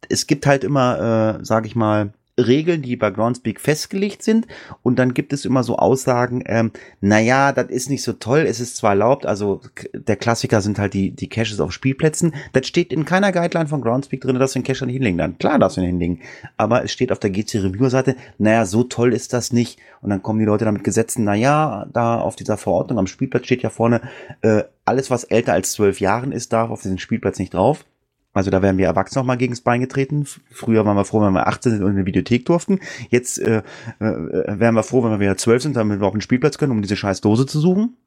Es 0.10 0.28
gibt 0.28 0.46
halt 0.46 0.66
immer, 0.66 1.40
äh, 1.40 1.46
sage 1.46 1.68
ich 1.68 1.78
mal, 1.78 2.12
Regeln, 2.48 2.82
die 2.82 2.96
bei 2.96 3.12
Groundspeak 3.12 3.60
festgelegt 3.60 4.24
sind. 4.24 4.48
Und 4.84 5.00
dann 5.00 5.14
gibt 5.14 5.34
es 5.34 5.46
immer 5.46 5.64
so 5.64 5.78
Aussagen, 5.78 6.44
ähm, 6.46 6.72
naja, 7.02 7.52
das 7.52 7.70
ist 7.70 7.90
nicht 7.90 8.04
so 8.04 8.14
toll, 8.14 8.46
es 8.48 8.60
ist 8.60 8.78
zwar 8.78 8.92
erlaubt, 8.92 9.26
also 9.26 9.62
der 9.94 10.16
Klassiker 10.16 10.62
sind 10.62 10.80
halt 10.80 10.94
die, 10.94 11.12
die 11.12 11.30
Caches 11.30 11.60
auf 11.60 11.72
Spielplätzen. 11.72 12.34
Das 12.54 12.68
steht 12.68 12.92
in 12.94 13.06
keiner 13.06 13.32
Guideline 13.32 13.68
von 13.68 13.82
Groundspeak 13.82 14.22
drin, 14.22 14.40
dass 14.40 14.54
du 14.54 14.60
den 14.60 14.66
Cache 14.66 14.86
nicht 14.86 14.96
hinlegen 14.96 15.18
dann. 15.18 15.38
Klar 15.38 15.60
darfst 15.60 15.78
du 15.78 15.82
ihn 15.82 15.88
hinlegen. 15.88 16.22
Aber 16.58 16.84
es 16.84 16.92
steht 16.92 17.12
auf 17.12 17.20
der 17.20 17.30
GC 17.30 17.56
Reviewer 17.56 17.90
Seite, 17.90 18.16
naja, 18.38 18.66
so 18.66 18.84
toll 18.84 19.14
ist 19.14 19.34
das 19.34 19.52
nicht. 19.54 19.80
Und 20.02 20.10
dann 20.10 20.24
kommen 20.24 20.40
die 20.40 20.46
Leute 20.46 20.66
damit 20.66 20.84
Gesetzen, 20.84 21.24
naja, 21.24 21.88
da 21.92 22.20
auf 22.20 22.36
dieser 22.36 22.58
Verordnung 22.58 23.00
am 23.00 23.08
Spielplatz 23.08 23.46
steht 23.46 23.64
ja 23.64 23.70
vorne, 23.70 24.02
äh, 24.42 24.64
alles 24.86 25.12
was 25.12 25.24
älter 25.24 25.54
als 25.54 25.74
zwölf 25.74 26.00
Jahren 26.00 26.32
ist, 26.32 26.54
darf 26.54 26.72
auf 26.72 26.82
diesen 26.82 26.98
Spielplatz 26.98 27.40
nicht 27.40 27.54
drauf. 27.54 27.86
Also 28.34 28.52
da 28.52 28.62
werden 28.62 28.78
wir 28.78 28.86
Erwachsene 28.86 29.22
noch 29.22 29.28
mal 29.28 29.38
gegens 29.38 29.62
Bein 29.62 29.82
getreten. 29.82 30.26
Früher 30.52 30.86
waren 30.86 30.96
wir 30.96 31.06
froh, 31.06 31.22
wenn 31.22 31.34
wir 31.34 31.48
18 31.48 31.74
sind 31.74 31.84
und 31.84 31.92
in 31.92 31.98
die 31.98 32.06
Videothek 32.06 32.46
durften. 32.46 32.80
Jetzt 33.10 33.40
äh, 33.40 33.64
äh, 34.00 34.60
wären 34.60 34.76
wir 34.76 34.84
froh, 34.84 35.04
wenn 35.04 35.12
wir 35.12 35.20
wieder 35.20 35.38
12 35.38 35.64
sind, 35.64 35.76
damit 35.76 36.00
wir 36.00 36.06
auf 36.06 36.14
den 36.14 36.22
Spielplatz 36.22 36.58
können, 36.58 36.72
um 36.72 36.82
diese 36.82 36.96
scheiß 36.96 37.22
Dose 37.22 37.46
zu 37.48 37.60
suchen. 37.60 37.98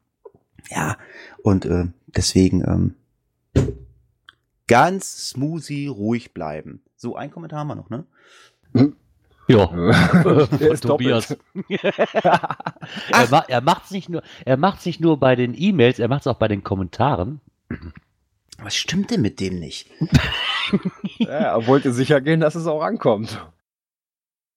Ja, 0.70 0.96
und 1.42 1.64
äh, 1.66 1.86
deswegen 2.06 2.62
ähm, 2.62 2.94
ganz 4.68 5.30
smoothie, 5.30 5.88
ruhig 5.88 6.32
bleiben. 6.32 6.82
So, 6.96 7.16
ein 7.16 7.30
Kommentar 7.30 7.60
haben 7.60 7.68
wir 7.68 7.74
noch, 7.74 7.90
ne? 7.90 8.04
Hm. 8.74 8.96
Ja, 9.48 9.66
Der 10.60 10.70
ist 10.70 10.84
Tobias. 10.84 11.36
er, 11.68 13.28
ma 13.30 13.44
er 13.48 13.60
macht 13.60 13.86
es 13.86 13.90
nicht 13.90 14.08
nur, 14.08 14.22
er 14.44 14.56
macht 14.56 14.86
nicht 14.86 15.00
nur 15.00 15.18
bei 15.18 15.34
den 15.34 15.54
E-Mails, 15.56 15.98
er 15.98 16.08
macht 16.08 16.22
es 16.22 16.26
auch 16.28 16.38
bei 16.38 16.48
den 16.48 16.62
Kommentaren. 16.62 17.40
Was 18.62 18.74
stimmt 18.74 19.10
denn 19.10 19.22
mit 19.22 19.40
dem 19.40 19.58
nicht? 19.58 19.88
ja, 21.18 21.28
er 21.28 21.66
wollte 21.66 21.92
sicher 21.92 22.20
gehen, 22.20 22.40
dass 22.40 22.54
es 22.54 22.66
auch 22.66 22.82
ankommt. 22.82 23.44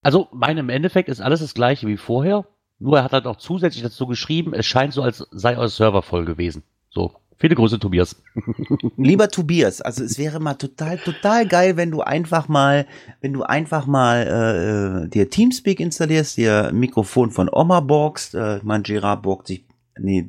Also, 0.02 0.28
mein 0.32 0.58
im 0.58 0.70
Endeffekt 0.70 1.10
ist 1.10 1.22
alles 1.22 1.40
das 1.40 1.54
gleiche 1.54 1.88
wie 1.88 1.98
vorher. 1.98 2.46
Nur 2.78 2.98
er 2.98 3.04
hat 3.04 3.14
halt 3.14 3.26
auch 3.26 3.38
zusätzlich 3.38 3.84
dazu 3.84 4.06
geschrieben, 4.06 4.54
es 4.54 4.66
scheint 4.66 4.94
so, 4.94 5.02
als 5.02 5.26
sei 5.32 5.58
euer 5.58 5.70
Server 5.70 6.02
voll 6.02 6.26
gewesen. 6.26 6.64
So. 6.90 7.16
Viele 7.38 7.56
Grüße, 7.56 7.80
Tobias. 7.80 8.16
Lieber 8.98 9.28
Tobias, 9.28 9.82
also 9.82 10.04
es 10.04 10.18
wäre 10.18 10.40
mal 10.40 10.54
total, 10.54 10.98
total 11.00 11.46
geil, 11.46 11.76
wenn 11.76 11.92
du 11.92 12.02
einfach 12.02 12.48
mal, 12.48 12.88
wenn 13.20 13.34
du 13.34 13.44
einfach 13.44 13.88
mal 13.88 14.26
äh, 14.26 15.06
äh 15.06 15.10
dir 15.10 15.30
Teamspeak 15.30 15.82
installierst, 15.82 16.38
dir 16.38 16.72
Mikrofon 16.74 17.32
von 17.32 17.50
Oma 17.52 17.82
borgst. 17.82 18.36
Äh, 18.36 18.62
mein 18.64 18.84
Gerard 18.84 19.24
borgt 19.24 19.48
sich 19.48 19.66
Nee, 19.98 20.28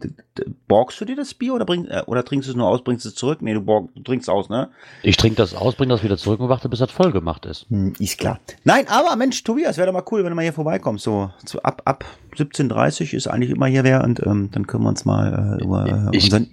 borgst 0.69 1.01
du 1.01 1.05
dir 1.05 1.17
das 1.17 1.35
Bier 1.35 1.53
oder, 1.55 1.65
bring, 1.65 1.87
äh, 1.87 2.03
oder 2.07 2.25
trinkst 2.25 2.47
du 2.49 2.53
es 2.53 2.57
nur 2.57 2.69
aus, 2.69 2.85
bringst 2.85 3.05
es 3.05 3.17
zurück? 3.17 3.43
Nee, 3.43 3.55
du, 3.55 3.61
borg, 3.61 3.91
du 3.97 4.03
trinkst 4.03 4.31
aus, 4.31 4.49
ne? 4.49 4.71
Ich 5.03 5.17
trinke 5.17 5.37
das 5.37 5.55
aus, 5.55 5.75
bring 5.75 5.89
das 5.89 6.05
wieder 6.05 6.17
zurück 6.17 6.39
und 6.39 6.49
warte, 6.49 6.69
bis 6.69 6.79
das 6.79 6.93
voll 6.93 7.11
gemacht 7.11 7.47
ist. 7.47 7.67
Hm, 7.69 7.95
ist 7.99 8.19
klar. 8.19 8.39
Nein, 8.63 8.87
aber 8.89 9.17
Mensch, 9.17 9.43
Tobias, 9.43 9.77
wäre 9.77 9.87
doch 9.87 9.93
mal 9.93 10.05
cool, 10.13 10.23
wenn 10.23 10.31
du 10.31 10.37
mal 10.37 10.43
hier 10.43 10.53
vorbeikommst. 10.53 11.03
So, 11.03 11.31
so 11.45 11.61
ab, 11.63 11.83
ab 11.85 12.05
17.30 12.37 13.15
ist 13.15 13.27
eigentlich 13.27 13.51
immer 13.51 13.67
hier 13.67 13.83
wer 13.83 14.05
und 14.05 14.25
ähm, 14.25 14.51
dann 14.53 14.69
können 14.69 14.85
wir 14.85 14.89
uns 14.89 15.05
mal 15.05 15.59
äh, 15.59 15.65
über 15.65 16.11
äh, 16.13 16.17
unseren. 16.17 16.49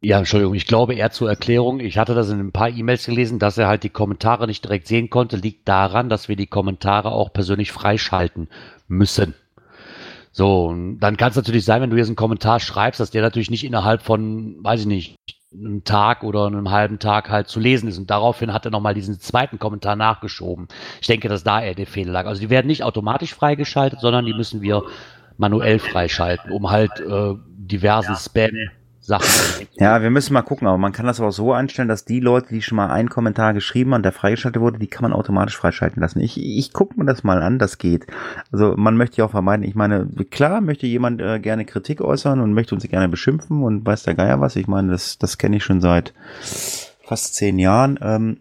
Ja, 0.00 0.18
Entschuldigung, 0.18 0.54
ich 0.54 0.66
glaube 0.66 0.94
eher 0.94 1.10
zur 1.10 1.28
Erklärung. 1.30 1.80
Ich 1.80 1.98
hatte 1.98 2.14
das 2.14 2.28
in 2.28 2.38
ein 2.38 2.52
paar 2.52 2.68
E-Mails 2.68 3.06
gelesen, 3.06 3.38
dass 3.38 3.58
er 3.58 3.66
halt 3.66 3.82
die 3.82 3.88
Kommentare 3.88 4.46
nicht 4.46 4.64
direkt 4.64 4.86
sehen 4.86 5.10
konnte, 5.10 5.36
liegt 5.36 5.66
daran, 5.66 6.08
dass 6.08 6.28
wir 6.28 6.36
die 6.36 6.46
Kommentare 6.46 7.10
auch 7.10 7.32
persönlich 7.32 7.72
freischalten 7.72 8.48
müssen. 8.86 9.34
So, 10.38 10.66
und 10.66 11.00
dann 11.00 11.16
kann 11.16 11.30
es 11.30 11.36
natürlich 11.36 11.64
sein, 11.64 11.82
wenn 11.82 11.90
du 11.90 11.96
jetzt 11.96 12.06
einen 12.06 12.14
Kommentar 12.14 12.60
schreibst, 12.60 13.00
dass 13.00 13.10
der 13.10 13.22
natürlich 13.22 13.50
nicht 13.50 13.64
innerhalb 13.64 14.02
von, 14.02 14.62
weiß 14.62 14.82
ich 14.82 14.86
nicht, 14.86 15.16
einem 15.52 15.82
Tag 15.82 16.22
oder 16.22 16.46
einem 16.46 16.70
halben 16.70 17.00
Tag 17.00 17.28
halt 17.28 17.48
zu 17.48 17.58
lesen 17.58 17.88
ist. 17.88 17.98
Und 17.98 18.08
daraufhin 18.08 18.52
hat 18.52 18.64
er 18.64 18.70
nochmal 18.70 18.94
diesen 18.94 19.18
zweiten 19.18 19.58
Kommentar 19.58 19.96
nachgeschoben. 19.96 20.68
Ich 21.00 21.08
denke, 21.08 21.28
dass 21.28 21.42
da 21.42 21.60
eher 21.60 21.74
der 21.74 21.88
Fehler 21.88 22.12
lag. 22.12 22.26
Also 22.26 22.40
die 22.40 22.50
werden 22.50 22.68
nicht 22.68 22.84
automatisch 22.84 23.34
freigeschaltet, 23.34 23.98
sondern 23.98 24.26
die 24.26 24.32
müssen 24.32 24.62
wir 24.62 24.84
manuell 25.38 25.80
freischalten, 25.80 26.52
um 26.52 26.70
halt 26.70 27.00
äh, 27.00 27.34
diversen. 27.56 28.14
Spam 28.14 28.50
Sachen. 29.08 29.66
Ja, 29.80 30.02
wir 30.02 30.10
müssen 30.10 30.32
mal 30.32 30.42
gucken, 30.42 30.66
aber 30.66 30.76
man 30.76 30.90
kann 30.92 31.06
das 31.06 31.20
auch 31.20 31.30
so 31.30 31.52
einstellen, 31.52 31.86
dass 31.86 32.04
die 32.04 32.18
Leute, 32.18 32.48
die 32.48 32.62
schon 32.62 32.74
mal 32.74 32.88
einen 32.88 33.08
Kommentar 33.08 33.54
geschrieben 33.54 33.94
haben, 33.94 34.02
der 34.02 34.10
freigeschaltet 34.10 34.60
wurde, 34.60 34.80
die 34.80 34.88
kann 34.88 35.02
man 35.02 35.12
automatisch 35.12 35.56
freischalten 35.56 36.02
lassen. 36.02 36.18
Ich, 36.18 36.36
ich 36.36 36.72
gucke 36.72 36.98
mir 36.98 37.06
das 37.06 37.22
mal 37.22 37.40
an, 37.40 37.60
das 37.60 37.78
geht. 37.78 38.08
Also 38.50 38.74
man 38.76 38.96
möchte 38.96 39.18
ja 39.18 39.24
auch 39.24 39.30
vermeiden, 39.30 39.64
ich 39.64 39.76
meine, 39.76 40.08
klar 40.30 40.60
möchte 40.60 40.88
jemand 40.88 41.20
äh, 41.20 41.38
gerne 41.38 41.64
Kritik 41.64 42.00
äußern 42.00 42.40
und 42.40 42.54
möchte 42.54 42.74
uns 42.74 42.88
gerne 42.88 43.08
beschimpfen 43.08 43.62
und 43.62 43.86
weiß 43.86 44.02
der 44.02 44.16
Geier 44.16 44.40
was. 44.40 44.56
Ich 44.56 44.66
meine, 44.66 44.90
das, 44.90 45.16
das 45.16 45.38
kenne 45.38 45.58
ich 45.58 45.64
schon 45.64 45.80
seit 45.80 46.12
fast 47.04 47.36
zehn 47.36 47.60
Jahren. 47.60 48.00
Ähm, 48.02 48.38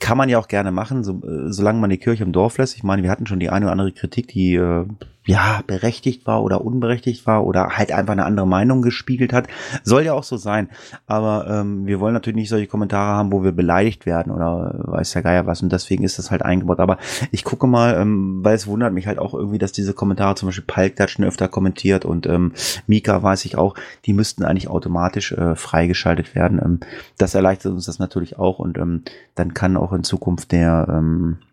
kann 0.00 0.18
man 0.18 0.28
ja 0.28 0.38
auch 0.40 0.48
gerne 0.48 0.72
machen, 0.72 1.04
so, 1.04 1.22
äh, 1.22 1.52
solange 1.52 1.78
man 1.78 1.90
die 1.90 1.98
Kirche 1.98 2.24
im 2.24 2.32
Dorf 2.32 2.58
lässt. 2.58 2.74
Ich 2.74 2.82
meine, 2.82 3.04
wir 3.04 3.10
hatten 3.10 3.26
schon 3.26 3.38
die 3.38 3.50
eine 3.50 3.66
oder 3.66 3.72
andere 3.72 3.92
Kritik, 3.92 4.26
die 4.28 4.56
äh, 4.56 4.86
ja 5.30 5.62
berechtigt 5.66 6.26
war 6.26 6.42
oder 6.42 6.64
unberechtigt 6.64 7.24
war 7.26 7.44
oder 7.44 7.68
halt 7.76 7.92
einfach 7.92 8.12
eine 8.12 8.24
andere 8.24 8.48
Meinung 8.48 8.82
gespiegelt 8.82 9.32
hat. 9.32 9.46
Soll 9.84 10.04
ja 10.04 10.12
auch 10.12 10.24
so 10.24 10.36
sein. 10.36 10.68
Aber 11.06 11.46
ähm, 11.48 11.86
wir 11.86 12.00
wollen 12.00 12.14
natürlich 12.14 12.36
nicht 12.36 12.48
solche 12.48 12.66
Kommentare 12.66 13.16
haben, 13.16 13.32
wo 13.32 13.44
wir 13.44 13.52
beleidigt 13.52 14.06
werden 14.06 14.32
oder 14.32 14.74
weiß 14.78 15.12
der 15.12 15.22
Geier 15.22 15.46
was. 15.46 15.62
Und 15.62 15.70
deswegen 15.70 16.02
ist 16.02 16.18
das 16.18 16.32
halt 16.32 16.42
eingebaut. 16.42 16.80
Aber 16.80 16.98
ich 17.30 17.44
gucke 17.44 17.68
mal, 17.68 17.94
ähm, 17.94 18.40
weil 18.42 18.56
es 18.56 18.66
wundert 18.66 18.92
mich 18.92 19.06
halt 19.06 19.20
auch 19.20 19.32
irgendwie, 19.32 19.58
dass 19.58 19.70
diese 19.70 19.94
Kommentare 19.94 20.34
zum 20.34 20.48
Beispiel 20.48 20.64
Palk 20.66 21.00
schon 21.08 21.24
öfter 21.24 21.48
kommentiert 21.48 22.04
und 22.04 22.26
ähm, 22.26 22.52
Mika 22.86 23.22
weiß 23.22 23.44
ich 23.44 23.56
auch, 23.56 23.74
die 24.04 24.12
müssten 24.12 24.44
eigentlich 24.44 24.68
automatisch 24.68 25.32
äh, 25.32 25.54
freigeschaltet 25.54 26.34
werden. 26.34 26.60
Ähm, 26.62 26.80
das 27.16 27.34
erleichtert 27.34 27.72
uns 27.72 27.86
das 27.86 27.98
natürlich 27.98 28.38
auch 28.38 28.58
und 28.58 28.76
ähm, 28.76 29.02
dann 29.34 29.54
kann 29.54 29.76
auch 29.76 29.92
in 29.92 30.04
Zukunft 30.04 30.52
der 30.52 30.86
ähm, 30.90 31.38
äh, 31.40 31.49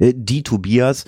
die 0.00 0.42
Tobias 0.42 1.04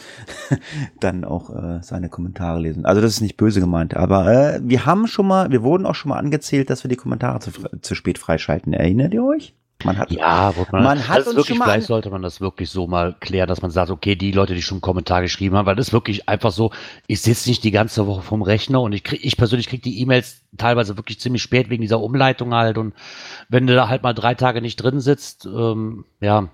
dann 1.00 1.24
auch 1.24 1.50
äh, 1.50 1.82
seine 1.82 2.08
Kommentare 2.08 2.60
lesen. 2.60 2.84
Also 2.84 3.00
das 3.00 3.12
ist 3.12 3.20
nicht 3.20 3.36
böse 3.36 3.60
gemeint, 3.60 3.96
aber 3.96 4.26
äh, 4.26 4.60
wir 4.62 4.86
haben 4.86 5.06
schon 5.06 5.26
mal, 5.26 5.50
wir 5.50 5.62
wurden 5.62 5.86
auch 5.86 5.94
schon 5.94 6.10
mal 6.10 6.18
angezählt, 6.18 6.70
dass 6.70 6.84
wir 6.84 6.88
die 6.88 6.96
Kommentare 6.96 7.40
zu, 7.40 7.50
zu 7.80 7.94
spät 7.94 8.18
freischalten. 8.18 8.72
Erinnert 8.72 9.14
ihr 9.14 9.24
euch? 9.24 9.54
Man 9.84 9.98
hat, 9.98 10.10
Ja, 10.10 10.52
man, 10.72 10.82
Man 10.82 11.08
hat 11.08 11.18
uns 11.18 11.28
wirklich, 11.28 11.46
schon 11.46 11.58
mal 11.58 11.64
vielleicht 11.64 11.86
sollte 11.86 12.10
man 12.10 12.22
das 12.22 12.40
wirklich 12.40 12.70
so 12.70 12.86
mal 12.86 13.14
klären, 13.18 13.48
dass 13.48 13.62
man 13.62 13.70
sagt, 13.70 13.90
okay, 13.90 14.14
die 14.14 14.32
Leute, 14.32 14.54
die 14.54 14.62
schon 14.62 14.76
einen 14.76 14.82
Kommentar 14.82 15.22
geschrieben 15.22 15.56
haben, 15.56 15.66
weil 15.66 15.76
das 15.76 15.88
ist 15.88 15.92
wirklich 15.92 16.28
einfach 16.28 16.52
so, 16.52 16.70
ich 17.06 17.22
sitze 17.22 17.48
nicht 17.48 17.64
die 17.64 17.70
ganze 17.70 18.06
Woche 18.06 18.22
vom 18.22 18.42
Rechner 18.42 18.80
und 18.82 18.92
ich 18.92 19.04
krieg, 19.04 19.24
ich 19.24 19.36
persönlich 19.36 19.68
kriege 19.68 19.82
die 19.82 20.00
E-Mails 20.00 20.42
teilweise 20.58 20.96
wirklich 20.96 21.18
ziemlich 21.20 21.42
spät 21.42 21.70
wegen 21.70 21.82
dieser 21.82 22.00
Umleitung 22.00 22.54
halt 22.54 22.76
und 22.76 22.94
wenn 23.48 23.66
du 23.66 23.74
da 23.74 23.88
halt 23.88 24.02
mal 24.02 24.12
drei 24.12 24.34
Tage 24.34 24.60
nicht 24.60 24.76
drin 24.76 25.00
sitzt, 25.00 25.46
ähm, 25.46 26.04
ja, 26.20 26.50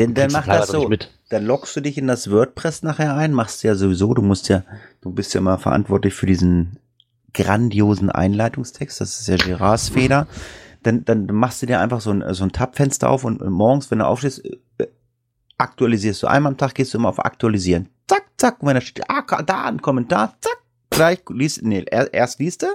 denn 0.00 0.14
dann 0.14 0.32
mach 0.32 0.46
das 0.58 0.68
so. 0.68 0.88
Dann 1.30 1.44
loggst 1.46 1.76
du 1.76 1.80
dich 1.80 1.96
in 1.96 2.06
das 2.08 2.30
WordPress 2.30 2.82
nachher 2.82 3.14
ein, 3.16 3.32
machst 3.32 3.62
ja 3.62 3.74
sowieso, 3.76 4.12
du 4.14 4.22
musst 4.22 4.48
ja, 4.48 4.64
du 5.00 5.10
bist 5.12 5.32
ja 5.34 5.40
mal 5.40 5.58
verantwortlich 5.58 6.14
für 6.14 6.26
diesen 6.26 6.78
grandiosen 7.34 8.10
Einleitungstext, 8.10 9.00
das 9.00 9.20
ist 9.20 9.28
ja 9.28 9.36
Gerards 9.36 9.88
Feder. 9.90 10.26
Dann, 10.82 11.04
dann 11.04 11.26
machst 11.26 11.62
du 11.62 11.66
dir 11.66 11.78
einfach 11.78 12.00
so 12.00 12.10
ein, 12.10 12.24
so 12.34 12.42
ein 12.42 12.52
Tab-Fenster 12.52 13.08
auf 13.10 13.22
und 13.24 13.40
morgens, 13.48 13.90
wenn 13.90 13.98
du 13.98 14.06
aufstehst, 14.06 14.42
äh, 14.78 14.86
aktualisierst 15.58 16.22
du. 16.22 16.26
Einmal 16.26 16.52
am 16.52 16.56
Tag 16.58 16.74
gehst 16.74 16.94
du 16.94 16.98
immer 16.98 17.10
auf 17.10 17.24
Aktualisieren. 17.24 17.88
Zack, 18.08 18.24
zack, 18.38 18.62
und 18.62 18.68
wenn 18.68 18.74
da 18.74 18.80
steht, 18.80 19.04
ah, 19.08 19.22
da 19.42 19.64
ein 19.66 19.82
Kommentar, 19.82 20.34
zack, 20.40 20.56
gleich 20.88 21.20
liest, 21.28 21.62
nee, 21.62 21.84
er- 21.88 22.12
erst 22.12 22.40
liest 22.40 22.62
du 22.62 22.66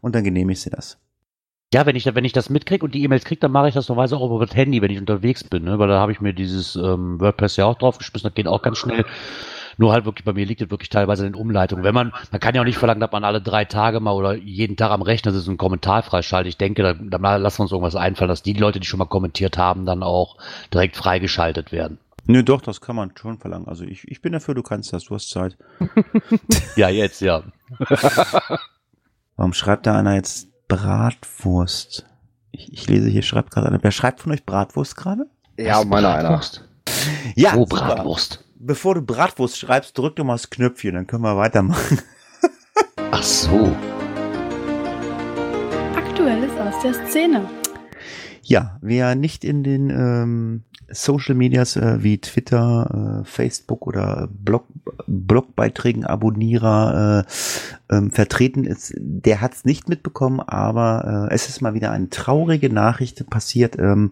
und 0.00 0.14
dann 0.14 0.24
genehmigst 0.24 0.66
du 0.66 0.70
das. 0.70 0.98
Ja, 1.74 1.86
wenn 1.86 1.96
ich, 1.96 2.06
wenn 2.06 2.24
ich 2.24 2.32
das 2.32 2.50
mitkriege 2.50 2.84
und 2.84 2.94
die 2.94 3.02
E-Mails 3.02 3.24
kriege, 3.24 3.40
dann 3.40 3.50
mache 3.50 3.66
ich 3.66 3.74
das 3.74 3.88
normalerweise 3.88 4.16
auch 4.16 4.32
über 4.32 4.46
das 4.46 4.54
Handy, 4.54 4.80
wenn 4.80 4.92
ich 4.92 4.98
unterwegs 5.00 5.42
bin, 5.42 5.64
ne? 5.64 5.76
weil 5.76 5.88
da 5.88 5.98
habe 5.98 6.12
ich 6.12 6.20
mir 6.20 6.32
dieses 6.32 6.76
ähm, 6.76 7.20
WordPress 7.20 7.56
ja 7.56 7.64
auch 7.64 7.76
draufgeschmissen, 7.76 8.28
das 8.28 8.34
geht 8.36 8.46
auch 8.46 8.62
ganz 8.62 8.78
schnell. 8.78 9.04
Nur 9.76 9.92
halt 9.92 10.04
wirklich, 10.04 10.24
bei 10.24 10.32
mir 10.32 10.46
liegt 10.46 10.62
es 10.62 10.70
wirklich 10.70 10.88
teilweise 10.88 11.26
in 11.26 11.32
den 11.32 11.40
Umleitungen. 11.40 11.82
Wenn 11.82 11.96
man, 11.96 12.12
man 12.30 12.40
kann 12.40 12.54
ja 12.54 12.60
auch 12.60 12.64
nicht 12.64 12.78
verlangen, 12.78 13.00
dass 13.00 13.10
man 13.10 13.24
alle 13.24 13.42
drei 13.42 13.64
Tage 13.64 13.98
mal 13.98 14.12
oder 14.12 14.34
jeden 14.34 14.76
Tag 14.76 14.92
am 14.92 15.02
Rechner 15.02 15.32
sitzt 15.32 15.48
und 15.48 15.54
einen 15.54 15.58
Kommentar 15.58 16.04
freischaltet. 16.04 16.50
Ich 16.50 16.58
denke, 16.58 16.84
da, 16.84 16.94
da 16.94 17.36
lassen 17.38 17.58
wir 17.58 17.62
uns 17.64 17.72
irgendwas 17.72 17.96
einfallen, 17.96 18.28
dass 18.28 18.44
die 18.44 18.52
Leute, 18.52 18.78
die 18.78 18.86
schon 18.86 18.98
mal 18.98 19.06
kommentiert 19.06 19.58
haben, 19.58 19.84
dann 19.84 20.04
auch 20.04 20.36
direkt 20.72 20.96
freigeschaltet 20.96 21.72
werden. 21.72 21.98
Nö, 22.26 22.44
doch, 22.44 22.60
das 22.60 22.82
kann 22.82 22.94
man 22.94 23.10
schon 23.20 23.40
verlangen. 23.40 23.66
Also 23.66 23.82
ich, 23.82 24.06
ich 24.06 24.22
bin 24.22 24.32
dafür, 24.32 24.54
du 24.54 24.62
kannst 24.62 24.92
das, 24.92 25.06
du 25.06 25.16
hast 25.16 25.28
Zeit. 25.28 25.56
Ja, 26.76 26.88
jetzt, 26.88 27.20
ja. 27.20 27.42
Warum 29.34 29.54
schreibt 29.54 29.88
da 29.88 29.98
einer 29.98 30.14
jetzt 30.14 30.53
Bratwurst? 30.68 32.06
Ich, 32.50 32.72
ich 32.72 32.88
lese 32.88 33.08
hier, 33.08 33.22
schreibt 33.22 33.50
gerade 33.50 33.68
einer. 33.68 33.82
Wer 33.82 33.90
schreibt 33.90 34.20
von 34.20 34.32
euch 34.32 34.44
Bratwurst 34.44 34.96
gerade? 34.96 35.26
Ja, 35.56 35.84
meiner 35.84 36.14
einer. 36.14 36.28
Bratwurst? 36.28 36.68
Ja, 37.34 37.54
oh, 37.54 37.66
super. 37.68 37.76
Bratwurst. 37.76 38.44
Bevor 38.56 38.94
du 38.94 39.02
Bratwurst 39.02 39.58
schreibst, 39.58 39.98
drück 39.98 40.16
doch 40.16 40.24
mal 40.24 40.34
das 40.34 40.50
Knöpfchen, 40.50 40.94
dann 40.94 41.06
können 41.06 41.22
wir 41.22 41.36
weitermachen. 41.36 42.00
Ach 43.10 43.22
so. 43.22 43.76
Aktuelles 45.96 46.52
aus 46.58 46.82
der 46.82 46.94
Szene. 47.06 47.48
Ja, 48.46 48.78
wer 48.82 49.14
nicht 49.14 49.42
in 49.42 49.62
den 49.62 49.88
ähm, 49.88 50.62
Social 50.90 51.34
Medias 51.34 51.76
äh, 51.76 52.02
wie 52.02 52.18
Twitter, 52.18 53.22
äh, 53.22 53.24
Facebook 53.24 53.86
oder 53.86 54.28
Blog, 54.30 54.66
Blogbeiträgen, 55.06 56.04
Abonnierer 56.04 57.24
äh, 57.90 57.96
ähm, 57.96 58.10
vertreten 58.10 58.64
ist, 58.64 58.92
der 58.98 59.40
hat 59.40 59.54
es 59.54 59.64
nicht 59.64 59.88
mitbekommen, 59.88 60.40
aber 60.40 61.28
äh, 61.30 61.34
es 61.34 61.48
ist 61.48 61.62
mal 61.62 61.72
wieder 61.72 61.90
eine 61.90 62.10
traurige 62.10 62.70
Nachricht 62.70 63.28
passiert. 63.30 63.78
Ähm, 63.78 64.10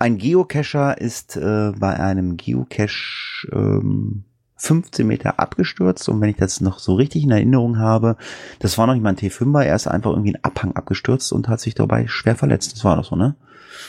ein 0.00 0.18
Geocacher 0.18 1.00
ist 1.00 1.36
äh, 1.36 1.72
bei 1.78 1.98
einem 2.00 2.36
Geocache 2.36 3.48
ähm, 3.52 4.24
15 4.56 5.06
Meter 5.06 5.40
abgestürzt 5.40 6.08
und 6.08 6.20
wenn 6.20 6.30
ich 6.30 6.36
das 6.36 6.60
noch 6.60 6.78
so 6.78 6.94
richtig 6.94 7.24
in 7.24 7.30
Erinnerung 7.30 7.78
habe, 7.78 8.16
das 8.60 8.76
war 8.78 8.86
noch 8.86 8.94
nicht 8.94 9.02
mal 9.02 9.10
ein 9.10 9.16
T5er, 9.16 9.62
er 9.62 9.74
ist 9.74 9.88
einfach 9.88 10.10
irgendwie 10.10 10.34
einen 10.34 10.44
Abhang 10.44 10.76
abgestürzt 10.76 11.32
und 11.32 11.48
hat 11.48 11.60
sich 11.60 11.74
dabei 11.74 12.06
schwer 12.06 12.36
verletzt. 12.36 12.72
Das 12.72 12.84
war 12.84 12.96
doch 12.96 13.04
so, 13.04 13.16
ne? 13.16 13.34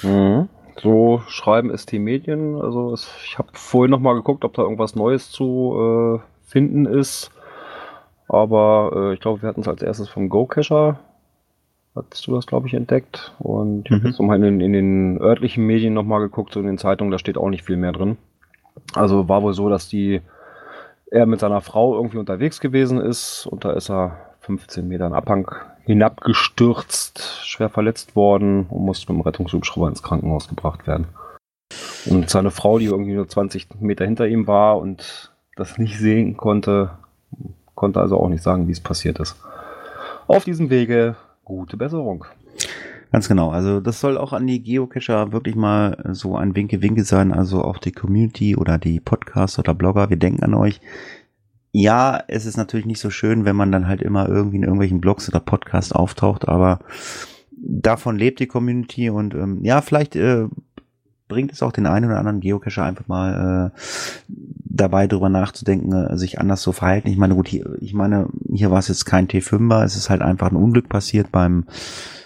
Mhm. 0.03 0.49
So 0.81 1.21
schreiben 1.27 1.75
ST 1.77 1.93
Medien. 1.99 2.59
Also 2.61 2.93
es, 2.93 3.09
ich 3.23 3.37
habe 3.37 3.49
vorhin 3.53 3.91
noch 3.91 3.99
mal 3.99 4.13
geguckt, 4.13 4.43
ob 4.43 4.53
da 4.53 4.63
irgendwas 4.63 4.95
Neues 4.95 5.29
zu 5.29 6.19
äh, 6.19 6.49
finden 6.49 6.85
ist. 6.85 7.31
Aber 8.27 8.91
äh, 8.95 9.13
ich 9.13 9.19
glaube, 9.19 9.41
wir 9.41 9.49
hatten 9.49 9.61
es 9.61 9.67
als 9.67 9.81
erstes 9.81 10.09
vom 10.09 10.29
Go-Cacher. 10.29 10.99
Hattest 11.95 12.25
du 12.25 12.33
das, 12.33 12.47
glaube 12.47 12.67
ich, 12.67 12.73
entdeckt? 12.73 13.33
Und 13.39 13.85
ich 13.85 13.91
Mhm. 13.91 13.95
habe 13.97 14.07
jetzt 14.07 14.19
nochmal 14.19 14.37
in, 14.37 14.41
den- 14.43 14.61
in 14.61 14.73
den 14.73 15.21
örtlichen 15.21 15.65
Medien 15.65 15.93
nochmal 15.93 16.21
geguckt, 16.21 16.53
so 16.53 16.59
in 16.59 16.65
den 16.65 16.79
Zeitungen, 16.79 17.11
da 17.11 17.19
steht 17.19 17.37
auch 17.37 17.49
nicht 17.49 17.63
viel 17.65 17.77
mehr 17.77 17.91
drin. 17.91 18.17
Also 18.95 19.29
war 19.29 19.43
wohl 19.43 19.53
so, 19.53 19.69
dass 19.69 19.87
die 19.89 20.21
er 21.11 21.27
mit 21.27 21.39
seiner 21.39 21.61
Frau 21.61 21.93
irgendwie 21.95 22.17
unterwegs 22.17 22.59
gewesen 22.59 22.99
ist 22.99 23.45
und 23.45 23.63
da 23.65 23.73
ist 23.73 23.91
er 23.91 24.17
15 24.39 24.87
Metern 24.87 25.13
Abhang 25.13 25.47
hinabgestürzt, 25.85 27.41
schwer 27.43 27.69
verletzt 27.69 28.15
worden 28.15 28.65
und 28.69 28.85
musste 28.85 29.11
mit 29.11 29.19
dem 29.19 29.25
Rettungshubschrauber 29.25 29.89
ins 29.89 30.03
Krankenhaus 30.03 30.47
gebracht 30.47 30.87
werden. 30.87 31.07
Und 32.05 32.29
seine 32.29 32.51
Frau, 32.51 32.79
die 32.79 32.85
irgendwie 32.85 33.13
nur 33.13 33.27
20 33.27 33.81
Meter 33.81 34.05
hinter 34.05 34.27
ihm 34.27 34.47
war 34.47 34.77
und 34.79 35.31
das 35.55 35.77
nicht 35.77 35.97
sehen 35.97 36.37
konnte, 36.37 36.91
konnte 37.75 37.99
also 37.99 38.17
auch 38.17 38.29
nicht 38.29 38.43
sagen, 38.43 38.67
wie 38.67 38.71
es 38.71 38.81
passiert 38.81 39.19
ist. 39.19 39.35
Auf 40.27 40.43
diesem 40.43 40.69
Wege 40.69 41.15
gute 41.43 41.77
Besserung. 41.77 42.25
Ganz 43.11 43.27
genau. 43.27 43.51
Also 43.51 43.79
das 43.79 43.99
soll 43.99 44.17
auch 44.17 44.33
an 44.33 44.47
die 44.47 44.63
Geocacher 44.63 45.31
wirklich 45.31 45.55
mal 45.55 45.97
so 46.13 46.35
ein 46.35 46.55
Winke-Winke 46.55 47.03
sein. 47.03 47.31
Also 47.31 47.63
auch 47.63 47.77
die 47.77 47.91
Community 47.91 48.55
oder 48.55 48.79
die 48.79 48.99
Podcaster 48.99 49.59
oder 49.59 49.75
Blogger. 49.75 50.09
Wir 50.09 50.17
denken 50.17 50.43
an 50.43 50.55
euch. 50.55 50.81
Ja, 51.75 52.23
es 52.27 52.45
ist 52.45 52.55
natürlich 52.55 52.85
nicht 52.85 52.99
so 52.99 53.09
schön, 53.09 53.45
wenn 53.45 53.55
man 53.55 53.71
dann 53.71 53.87
halt 53.87 54.03
immer 54.03 54.29
irgendwie 54.29 54.57
in 54.57 54.63
irgendwelchen 54.63 55.01
Blogs 55.01 55.27
oder 55.27 55.39
Podcasts 55.39 55.91
auftaucht, 55.91 56.47
aber 56.47 56.79
davon 57.51 58.15
lebt 58.15 58.39
die 58.39 58.45
Community 58.45 59.09
und 59.09 59.33
ähm, 59.33 59.63
ja, 59.63 59.81
vielleicht 59.81 60.15
äh, 60.15 60.45
bringt 61.27 61.51
es 61.51 61.63
auch 61.63 61.71
den 61.71 61.87
einen 61.87 62.05
oder 62.05 62.19
anderen 62.19 62.41
Geocacher 62.41 62.83
einfach 62.83 63.07
mal 63.07 63.71
äh, 63.73 63.79
dabei 64.65 65.07
drüber 65.07 65.29
nachzudenken, 65.29 65.91
äh, 65.93 66.15
sich 66.15 66.39
anders 66.39 66.61
zu 66.61 66.73
verhalten. 66.73 67.07
Ich 67.07 67.17
meine, 67.17 67.33
gut, 67.33 67.47
hier, 67.47 67.75
ich 67.81 67.95
meine, 67.95 68.27
hier 68.51 68.69
war 68.69 68.77
es 68.77 68.87
jetzt 68.87 69.05
kein 69.05 69.27
T5er, 69.27 69.83
es 69.83 69.95
ist 69.95 70.11
halt 70.11 70.21
einfach 70.21 70.51
ein 70.51 70.57
Unglück 70.57 70.89
passiert 70.89 71.31
beim 71.31 71.65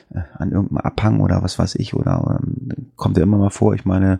an 0.09 0.51
irgendeinem 0.51 0.77
Abhang 0.77 1.19
oder 1.19 1.43
was 1.43 1.59
weiß 1.59 1.75
ich 1.75 1.93
oder 1.93 2.39
ähm, 2.39 2.87
kommt 2.95 3.17
ja 3.17 3.23
immer 3.23 3.37
mal 3.37 3.49
vor. 3.49 3.73
Ich 3.73 3.85
meine, 3.85 4.19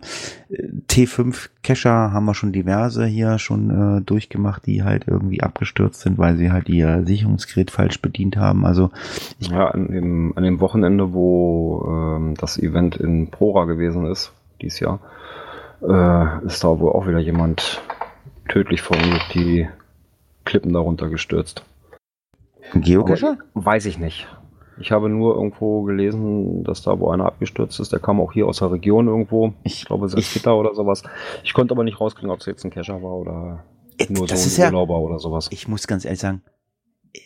äh, 0.50 0.68
T5 0.88 1.48
Cacher 1.62 2.12
haben 2.12 2.26
wir 2.26 2.34
schon 2.34 2.52
diverse 2.52 3.06
hier 3.06 3.38
schon 3.38 3.98
äh, 3.98 4.00
durchgemacht, 4.02 4.66
die 4.66 4.82
halt 4.82 5.04
irgendwie 5.06 5.42
abgestürzt 5.42 6.00
sind, 6.00 6.18
weil 6.18 6.36
sie 6.36 6.52
halt 6.52 6.68
ihr 6.68 7.04
Sicherungsgerät 7.06 7.70
falsch 7.70 8.02
bedient 8.02 8.36
haben. 8.36 8.66
Also 8.66 8.90
Ja, 9.38 9.68
an 9.68 9.88
dem, 9.88 10.32
an 10.36 10.42
dem 10.42 10.60
Wochenende, 10.60 11.12
wo 11.12 11.86
ähm, 11.88 12.34
das 12.34 12.58
Event 12.58 12.96
in 12.96 13.30
Prora 13.30 13.64
gewesen 13.64 14.06
ist, 14.06 14.32
dieses 14.60 14.80
Jahr, 14.80 15.00
äh, 15.82 16.46
ist 16.46 16.62
da 16.64 16.78
wohl 16.78 16.92
auch 16.92 17.06
wieder 17.06 17.18
jemand 17.18 17.80
tödlich 18.48 18.82
von 18.82 18.98
die 19.32 19.68
Klippen 20.44 20.72
darunter 20.72 21.08
gestürzt. 21.08 21.64
Geocacher? 22.74 23.38
Weiß 23.54 23.86
ich 23.86 23.98
nicht. 23.98 24.26
Ich 24.80 24.92
habe 24.92 25.08
nur 25.08 25.34
irgendwo 25.34 25.82
gelesen, 25.82 26.62
dass 26.64 26.82
da 26.82 26.98
wo 27.00 27.10
einer 27.10 27.26
abgestürzt 27.26 27.80
ist. 27.80 27.92
Der 27.92 27.98
kam 27.98 28.20
auch 28.20 28.32
hier 28.32 28.46
aus 28.46 28.58
der 28.58 28.70
Region 28.70 29.08
irgendwo. 29.08 29.54
Ich, 29.64 29.80
Ich- 29.80 29.84
glaube 29.86 30.06
ich- 30.06 30.12
Salzgitter 30.12 30.56
oder 30.56 30.74
sowas. 30.74 31.02
Ich 31.42 31.52
konnte 31.54 31.72
aber 31.74 31.84
nicht 31.84 32.00
rauskriegen, 32.00 32.30
ob 32.30 32.40
es 32.40 32.46
jetzt 32.46 32.64
ein 32.64 32.70
Cacher 32.70 33.02
war 33.02 33.12
oder 33.14 33.64
Äh, 33.98 34.06
nur 34.12 34.26
das 34.26 34.42
so 34.44 34.46
ist 34.48 34.58
ein 34.58 34.62
ja- 34.62 34.68
Urlauber 34.68 34.98
oder 35.00 35.18
sowas. 35.18 35.48
Ich 35.50 35.66
muss 35.68 35.86
ganz 35.86 36.04
ehrlich 36.04 36.20
sagen, 36.20 36.42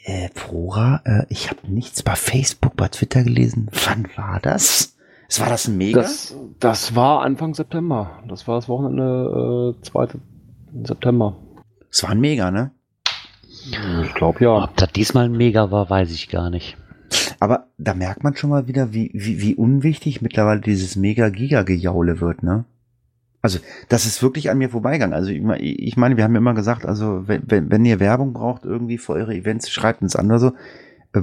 äh, 0.04 0.28
Prora, 0.34 1.00
äh, 1.04 1.26
ich 1.28 1.50
habe 1.50 1.60
nichts 1.68 2.02
bei 2.02 2.14
Facebook, 2.16 2.76
bei 2.76 2.88
Twitter 2.88 3.22
gelesen. 3.24 3.68
Wann 3.86 4.06
war 4.16 4.38
das? 4.40 4.96
Es 5.28 5.40
war 5.40 5.48
das 5.48 5.66
ein 5.68 5.76
Mega? 5.78 6.00
Das, 6.02 6.36
das 6.60 6.94
war 6.94 7.22
Anfang 7.22 7.54
September. 7.54 8.22
Das 8.28 8.46
war 8.48 8.56
das 8.56 8.68
Wochenende 8.68 9.74
äh, 9.78 9.82
2. 9.82 10.08
September. 10.84 11.36
Es 11.90 12.02
war 12.02 12.10
ein 12.10 12.20
Mega, 12.20 12.50
ne? 12.50 12.70
Ich 14.04 14.14
glaube 14.14 14.44
ja. 14.44 14.64
Ob 14.64 14.76
das 14.76 14.90
diesmal 14.92 15.26
ein 15.26 15.32
Mega 15.36 15.70
war, 15.70 15.88
weiß 15.88 16.10
ich 16.12 16.28
gar 16.28 16.50
nicht. 16.50 16.76
Aber 17.40 17.66
da 17.78 17.94
merkt 17.94 18.24
man 18.24 18.36
schon 18.36 18.50
mal 18.50 18.66
wieder, 18.68 18.92
wie, 18.92 19.10
wie, 19.14 19.40
wie 19.40 19.54
unwichtig 19.54 20.22
mittlerweile 20.22 20.60
dieses 20.60 20.96
Mega-Giga-Gejaule 20.96 22.20
wird, 22.20 22.42
ne? 22.42 22.64
Also, 23.44 23.58
das 23.88 24.06
ist 24.06 24.22
wirklich 24.22 24.50
an 24.50 24.58
mir 24.58 24.70
vorbeigegangen. 24.70 25.14
Also, 25.14 25.30
ich 25.30 25.42
meine, 25.42 25.60
ich 25.62 25.96
meine, 25.96 26.16
wir 26.16 26.22
haben 26.24 26.34
ja 26.34 26.38
immer 26.38 26.54
gesagt, 26.54 26.86
also, 26.86 27.26
wenn, 27.26 27.42
wenn, 27.46 27.70
wenn 27.70 27.84
ihr 27.84 27.98
Werbung 27.98 28.32
braucht 28.32 28.64
irgendwie 28.64 28.98
für 28.98 29.14
eure 29.14 29.34
Events, 29.34 29.68
schreibt 29.70 30.00
uns 30.02 30.14
an 30.14 30.26
oder 30.26 30.38
so. 30.38 30.52
Äh, 31.12 31.22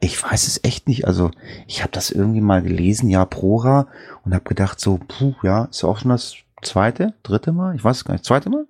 Ich 0.00 0.22
weiß 0.22 0.46
es 0.46 0.62
echt 0.64 0.86
nicht. 0.86 1.06
Also, 1.06 1.30
ich 1.66 1.80
habe 1.82 1.92
das 1.92 2.10
irgendwie 2.10 2.42
mal 2.42 2.60
gelesen, 2.62 3.08
ja, 3.08 3.24
Prora, 3.24 3.86
und 4.24 4.34
habe 4.34 4.44
gedacht, 4.44 4.78
so, 4.80 5.00
puh, 5.08 5.32
ja, 5.42 5.64
ist 5.64 5.82
auch 5.84 5.98
schon 5.98 6.10
das 6.10 6.34
zweite, 6.62 7.14
dritte 7.22 7.52
Mal? 7.52 7.74
Ich 7.74 7.82
weiß 7.82 7.96
es 7.96 8.04
gar 8.04 8.12
nicht. 8.12 8.26
Zweite 8.26 8.50
Mal? 8.50 8.66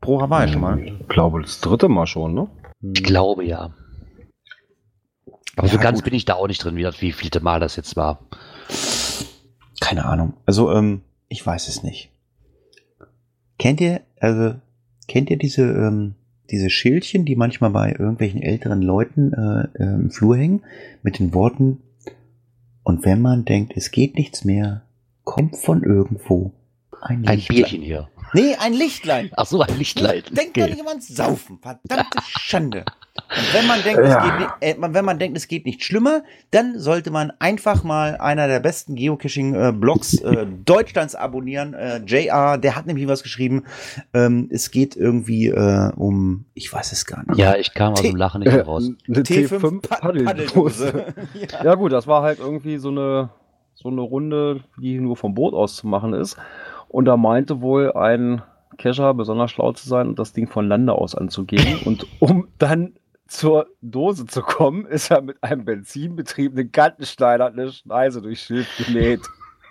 Prora 0.00 0.30
war 0.30 0.46
ja 0.46 0.52
schon 0.52 0.62
mal. 0.62 0.78
Ich 0.78 1.08
glaube, 1.08 1.42
das 1.42 1.60
dritte 1.60 1.88
Mal 1.88 2.06
schon, 2.06 2.34
ne? 2.34 2.46
Ich 2.80 3.02
glaube 3.02 3.44
ja. 3.44 3.70
Aber 5.58 5.68
so 5.68 5.76
Ja, 5.76 5.82
ganz 5.82 5.98
gut. 5.98 6.04
bin 6.06 6.14
ich 6.14 6.24
da 6.24 6.34
auch 6.34 6.46
nicht 6.46 6.62
drin, 6.64 6.76
wie 6.76 6.82
das 6.82 7.00
wie 7.02 7.12
vielte 7.12 7.40
Mal 7.40 7.60
das 7.60 7.76
jetzt 7.76 7.96
war. 7.96 8.20
Keine 9.80 10.04
Ahnung. 10.06 10.34
Also, 10.46 10.72
ähm, 10.72 11.02
ich 11.28 11.44
weiß 11.44 11.68
es 11.68 11.82
nicht. 11.82 12.10
Kennt 13.58 13.80
ihr, 13.80 14.00
also, 14.20 14.54
kennt 15.08 15.30
ihr 15.30 15.36
diese, 15.36 15.62
ähm, 15.62 16.14
diese 16.50 16.70
Schildchen, 16.70 17.24
die 17.24 17.36
manchmal 17.36 17.70
bei 17.70 17.90
irgendwelchen 17.90 18.42
älteren 18.42 18.82
Leuten 18.82 19.32
äh, 19.32 19.82
äh, 19.82 19.94
im 19.94 20.10
Flur 20.10 20.36
hängen, 20.36 20.62
mit 21.02 21.18
den 21.18 21.34
Worten, 21.34 21.82
und 22.84 23.04
wenn 23.04 23.20
man 23.20 23.44
denkt, 23.44 23.74
es 23.76 23.90
geht 23.90 24.14
nichts 24.14 24.44
mehr, 24.44 24.82
kommt 25.24 25.56
von 25.58 25.82
irgendwo 25.82 26.52
ein 27.02 27.26
Ein 27.28 27.36
Lichtlein. 27.36 27.56
Bierchen 27.56 27.82
hier. 27.82 28.08
Nee, 28.32 28.54
ein 28.58 28.72
Lichtlein. 28.72 29.30
Ach 29.36 29.44
so, 29.46 29.60
ein 29.60 29.76
Lichtlein. 29.76 30.22
Denkt 30.30 30.56
Okay. 30.56 30.70
an 30.70 30.76
jemand 30.76 31.02
saufen. 31.02 31.58
Verdammte 31.60 32.18
Schande. 32.26 32.84
Und 33.30 33.54
wenn 33.54 33.66
man 33.66 33.82
denkt, 33.82 34.00
Ja. 34.02 34.16
es 34.16 34.24
geht 34.24 34.38
nicht, 34.38 34.50
äh, 34.60 34.94
wenn 34.94 35.04
man 35.04 35.18
denkt, 35.18 35.36
es 35.36 35.48
geht 35.48 35.66
nicht 35.66 35.82
schlimmer, 35.84 36.22
dann 36.50 36.78
sollte 36.78 37.10
man 37.10 37.30
einfach 37.38 37.84
mal 37.84 38.16
einer 38.16 38.48
der 38.48 38.60
besten 38.60 38.94
Geocaching-Blogs 38.94 40.20
äh, 40.22 40.46
Deutschlands 40.64 41.14
abonnieren. 41.14 41.74
Äh, 41.74 41.98
JR, 42.06 42.56
der 42.58 42.74
hat 42.76 42.86
nämlich 42.86 43.06
was 43.06 43.22
geschrieben. 43.22 43.64
Ähm, 44.14 44.48
es 44.50 44.70
geht 44.70 44.96
irgendwie 44.96 45.48
äh, 45.48 45.90
um, 45.96 46.46
ich 46.54 46.72
weiß 46.72 46.92
es 46.92 47.04
gar 47.06 47.24
nicht. 47.26 47.38
Ja, 47.38 47.54
ich 47.56 47.74
kam 47.74 47.92
aus 47.92 48.00
T- 48.02 48.08
dem 48.08 48.16
Lachen 48.16 48.40
nicht 48.42 48.52
mehr 48.52 48.64
raus. 48.64 48.90
Eine 49.08 49.20
T5 49.22 49.58
T5 49.60 49.80
Pa- 49.86 49.96
Paddeldose. 49.96 50.24
Paddeldose. 50.92 51.04
ja. 51.52 51.64
Ja 51.64 51.74
gut, 51.74 51.92
das 51.92 52.06
war 52.06 52.22
halt 52.22 52.38
irgendwie 52.38 52.78
so 52.78 52.88
eine, 52.88 53.28
so 53.74 53.88
eine 53.90 54.00
Runde, 54.00 54.60
die 54.80 54.98
nur 55.00 55.16
vom 55.16 55.34
Boot 55.34 55.52
aus 55.54 55.76
zu 55.76 55.86
machen 55.86 56.14
ist. 56.14 56.36
Und 56.88 57.04
da 57.04 57.16
meinte 57.18 57.60
wohl 57.60 57.92
ein 57.92 58.40
Kescher 58.78 59.12
besonders 59.12 59.50
schlau 59.50 59.72
zu 59.72 59.86
sein 59.88 60.08
und 60.08 60.18
das 60.18 60.32
Ding 60.32 60.48
von 60.48 60.66
Lande 60.66 60.92
aus 60.94 61.14
anzugehen. 61.14 61.78
und 61.84 62.06
um 62.20 62.48
dann 62.58 62.94
zur 63.28 63.68
Dose 63.82 64.26
zu 64.26 64.42
kommen, 64.42 64.86
ist 64.86 65.10
er 65.10 65.20
mit 65.22 65.42
einem 65.42 65.64
benzinbetriebenen 65.64 66.72
Kantenschneider 66.72 67.46
eine 67.46 67.72
Schneise 67.72 68.22
durchs 68.22 68.42
Schiff 68.42 68.66
genäht. 68.76 69.20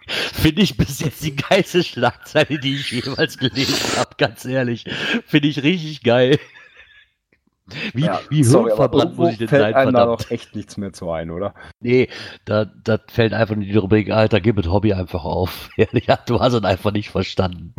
Finde 0.08 0.62
ich 0.62 0.78
bis 0.78 1.00
jetzt 1.02 1.24
die 1.24 1.36
geilste 1.36 1.84
Schlagzeile, 1.84 2.60
die 2.60 2.76
ich 2.76 2.92
jemals 2.92 3.38
gelesen 3.38 3.98
habe, 3.98 4.16
ganz 4.18 4.46
ehrlich. 4.46 4.86
Finde 5.26 5.50
ich 5.50 5.64
richtig 5.64 6.04
geil. 6.04 6.40
Wie, 7.94 8.06
Ja, 8.06 8.22
wie 8.30 8.44
sorry, 8.44 8.72
hirnverbrannt 8.72 9.18
muss 9.18 9.32
ich 9.34 9.38
denn 9.40 9.50
fällt 9.50 9.64
sein, 9.64 9.76
einem 9.76 9.94
da 9.96 10.06
verdammt? 10.06 10.22
doch 10.22 10.32
echt 10.32 10.56
nichts 10.56 10.78
mehr 10.78 10.94
zu 10.94 11.10
ein, 11.12 11.32
oder? 11.32 11.54
Nee, 11.82 12.10
da, 12.46 12.66
da 12.66 13.00
fällt 13.10 13.34
einfach 13.34 13.56
nur 13.56 13.66
die 13.66 13.76
Rubrik, 13.76 14.10
Alter, 14.12 14.40
gib 14.40 14.56
das 14.56 14.68
Hobby 14.68 14.94
einfach 14.94 15.26
auf. 15.26 15.70
Ja, 15.78 16.18
du 16.26 16.40
hast 16.40 16.54
es 16.54 16.64
einfach 16.64 16.92
nicht 16.92 17.10
verstanden. 17.10 17.76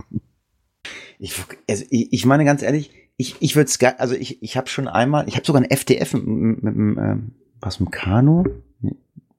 Ich, 1.18 1.34
also 1.68 1.84
ich, 1.90 2.12
ich 2.12 2.26
meine 2.26 2.44
ganz 2.44 2.62
ehrlich, 2.62 2.92
ich, 3.18 3.36
ich 3.40 3.56
würde 3.56 3.68
es 3.68 3.82
also 3.98 4.14
ich, 4.14 4.42
ich 4.42 4.56
habe 4.56 4.68
schon 4.68 4.88
einmal, 4.88 5.28
ich 5.28 5.34
habe 5.34 5.44
sogar 5.44 5.60
ein 5.60 5.70
FDF 5.70 6.14
mit, 6.14 6.26
mit, 6.26 6.76
mit 6.76 6.98
ähm, 6.98 7.32
was, 7.60 7.80
mit 7.80 7.90
Kanu? 7.90 8.44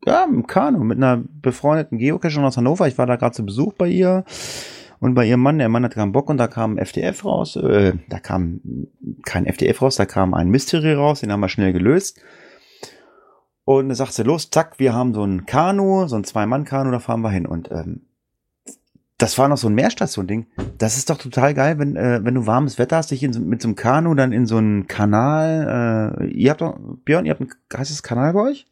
Ja, 0.06 0.28
mit 0.28 0.48
Kanu, 0.48 0.84
mit 0.84 0.98
einer 0.98 1.24
befreundeten 1.42 1.98
Geocacherin 1.98 2.44
aus 2.44 2.58
Hannover. 2.58 2.88
Ich 2.88 2.98
war 2.98 3.06
da 3.06 3.16
gerade 3.16 3.36
zu 3.36 3.46
Besuch 3.46 3.74
bei 3.74 3.88
ihr 3.88 4.26
und 5.00 5.14
bei 5.14 5.26
ihrem 5.26 5.40
Mann, 5.40 5.60
der 5.60 5.70
Mann 5.70 5.86
hat 5.86 5.94
keinen 5.94 6.12
Bock 6.12 6.30
und 6.30 6.38
da 6.38 6.48
kam 6.48 6.74
ein 6.74 6.78
FDF 6.78 7.24
raus, 7.24 7.56
äh, 7.56 7.94
da 8.10 8.20
kam 8.20 8.60
kein 9.24 9.46
FDF 9.46 9.82
raus, 9.82 9.96
da 9.96 10.06
kam 10.06 10.34
ein 10.34 10.50
Mystery 10.50 10.94
raus, 10.94 11.22
den 11.22 11.32
haben 11.32 11.40
wir 11.40 11.50
schnell 11.50 11.72
gelöst. 11.72 12.22
Und 13.64 13.88
da 13.88 13.96
sagt 13.96 14.14
sie, 14.14 14.24
los, 14.24 14.50
zack, 14.50 14.78
wir 14.80 14.94
haben 14.94 15.14
so 15.14 15.24
ein 15.24 15.46
Kanu, 15.46 16.08
so 16.08 16.18
ein 16.18 16.26
Zwei-Mann-Kanu, 16.26 16.92
da 16.92 17.00
fahren 17.00 17.22
wir 17.22 17.32
hin. 17.32 17.46
Und 17.46 17.72
ähm, 17.72 18.02
das 19.20 19.38
war 19.38 19.48
noch 19.48 19.58
so 19.58 19.68
ein 19.68 19.76
Mehrstation-Ding. 19.76 20.48
Das 20.80 20.98
ist 20.98 21.10
doch 21.12 21.18
total 21.20 21.54
geil, 21.54 21.78
wenn, 21.78 21.96
äh, 21.96 22.22
wenn 22.24 22.34
du 22.34 22.48
warmes 22.48 22.80
Wetter 22.80 22.98
hast, 22.98 23.12
dich 23.12 23.22
in, 23.22 23.32
so- 23.34 23.40
mit 23.40 23.62
so 23.62 23.68
einem 23.68 23.76
Kanu 23.76 24.16
dann 24.16 24.32
in 24.32 24.48
so 24.48 24.58
einen 24.58 24.88
Kanal. 24.88 26.18
Äh, 26.20 26.26
ihr 26.30 26.50
habt 26.50 26.62
doch, 26.62 26.78
Björn, 27.06 27.26
ihr 27.26 27.32
habt 27.34 27.42
ein 27.42 27.50
heißt 27.78 27.92
das 27.92 28.02
Kanal 28.02 28.34
bei 28.34 28.42
euch? 28.42 28.66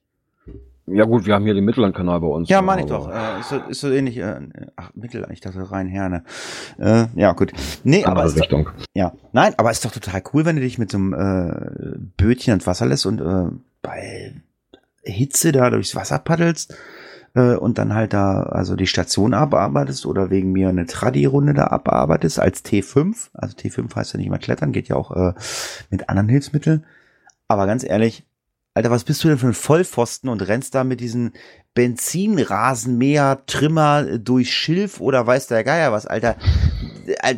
Ja 0.90 1.04
gut, 1.04 1.26
wir 1.26 1.34
haben 1.36 1.44
hier 1.44 1.54
den 1.54 1.66
Mittellandkanal 1.66 2.22
bei 2.22 2.28
uns. 2.28 2.48
Ja, 2.48 2.62
meine 2.62 2.86
ich 2.86 2.90
aber- 2.92 3.08
doch. 3.08 3.14
Äh, 3.14 3.40
ist, 3.42 3.50
so, 3.50 3.58
ist 3.70 3.80
so 3.82 3.92
ähnlich. 3.92 4.16
Äh, 4.20 4.40
ach, 4.78 4.92
Mittel, 4.96 5.28
ich 5.34 5.42
dachte 5.42 5.70
rein 5.70 5.88
Herne. 5.90 6.24
Äh, 6.80 7.08
ja, 7.16 7.34
gut. 7.34 7.52
Nee, 7.84 8.06
aber 8.06 8.22
Andere 8.22 8.28
ist 8.28 8.36
doch, 8.38 8.42
Richtung. 8.44 8.70
ja, 8.94 9.12
nein, 9.34 9.54
aber 9.58 9.70
ist 9.70 9.84
doch 9.84 9.92
total 9.92 10.24
cool, 10.34 10.46
wenn 10.46 10.56
du 10.56 10.62
dich 10.62 10.78
mit 10.80 10.90
so 10.90 10.98
einem 10.98 11.14
äh, 11.14 11.98
Bötchen 12.16 12.54
ins 12.54 12.66
Wasser 12.68 12.86
lässt 12.86 13.06
und 13.06 13.20
äh, 13.20 13.52
bei 13.82 14.34
Hitze 15.04 15.52
da 15.52 15.70
durchs 15.70 15.94
Wasser 15.96 16.20
paddelst 16.20 16.74
äh, 17.38 17.56
und 17.56 17.78
dann 17.78 17.94
halt 17.94 18.14
da 18.14 18.44
also 18.44 18.76
die 18.76 18.88
Station 18.88 19.34
abarbeitest 19.34 20.06
oder 20.06 20.30
wegen 20.30 20.52
mir 20.52 20.70
eine 20.70 20.86
Tradi-Runde 20.88 21.54
da 21.54 21.68
abarbeitest 21.68 22.40
als 22.40 22.66
T5. 22.66 23.30
Also 23.34 23.56
T5 23.56 23.96
heißt 23.96 24.14
ja 24.14 24.20
nicht 24.20 24.30
mal 24.30 24.40
klettern, 24.40 24.72
geht 24.72 24.88
ja 24.88 24.96
auch 24.96 25.12
äh, 25.12 25.34
mit 25.90 26.10
anderen 26.10 26.30
Hilfsmitteln. 26.30 26.86
Aber 27.48 27.68
ganz 27.68 27.84
ehrlich, 27.84 28.26
Alter, 28.74 28.92
was 28.92 29.04
bist 29.04 29.24
du 29.24 29.28
denn 29.28 29.38
für 29.38 29.48
ein 29.48 29.54
Vollpfosten 29.54 30.30
und 30.30 30.48
rennst 30.48 30.76
da 30.76 30.84
mit 30.84 31.00
diesen 31.00 31.34
Benzinrasenmäher, 31.74 33.40
Trimmer 33.46 34.18
durch 34.18 34.54
Schilf 34.54 35.00
oder 35.00 35.26
weiß 35.26 35.48
der 35.48 35.64
Geier 35.64 35.92
was, 35.92 36.06
Alter? 36.06 36.36
Äh, 37.22 37.36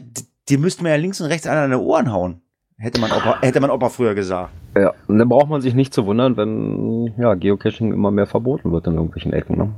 Die 0.50 0.58
müssten 0.58 0.84
mir 0.84 0.90
ja 0.90 0.96
links 0.96 1.22
und 1.22 1.28
rechts 1.28 1.46
einer 1.46 1.62
an 1.62 1.72
die 1.72 1.78
Ohren 1.78 2.12
hauen. 2.12 2.42
Hätte 2.78 3.00
man 3.02 3.12
Opa, 3.12 3.42
hätte 3.42 3.60
man 3.60 3.70
Opa 3.70 3.90
früher 3.90 4.16
gesagt. 4.16 4.52
Ja, 4.76 4.94
und 5.08 5.20
dann 5.20 5.28
braucht 5.28 5.50
man 5.50 5.62
sich 5.62 5.74
nicht 5.74 5.94
zu 5.94 6.06
wundern, 6.06 6.38
wenn 6.38 7.14
ja, 7.18 7.34
Geocaching 7.34 7.92
immer 7.92 8.12
mehr 8.12 8.26
verboten 8.26 8.72
wird 8.72 8.88
in 8.88 8.94
irgendwelchen 8.94 9.34
Ecken. 9.34 9.58
Ne? 9.58 9.76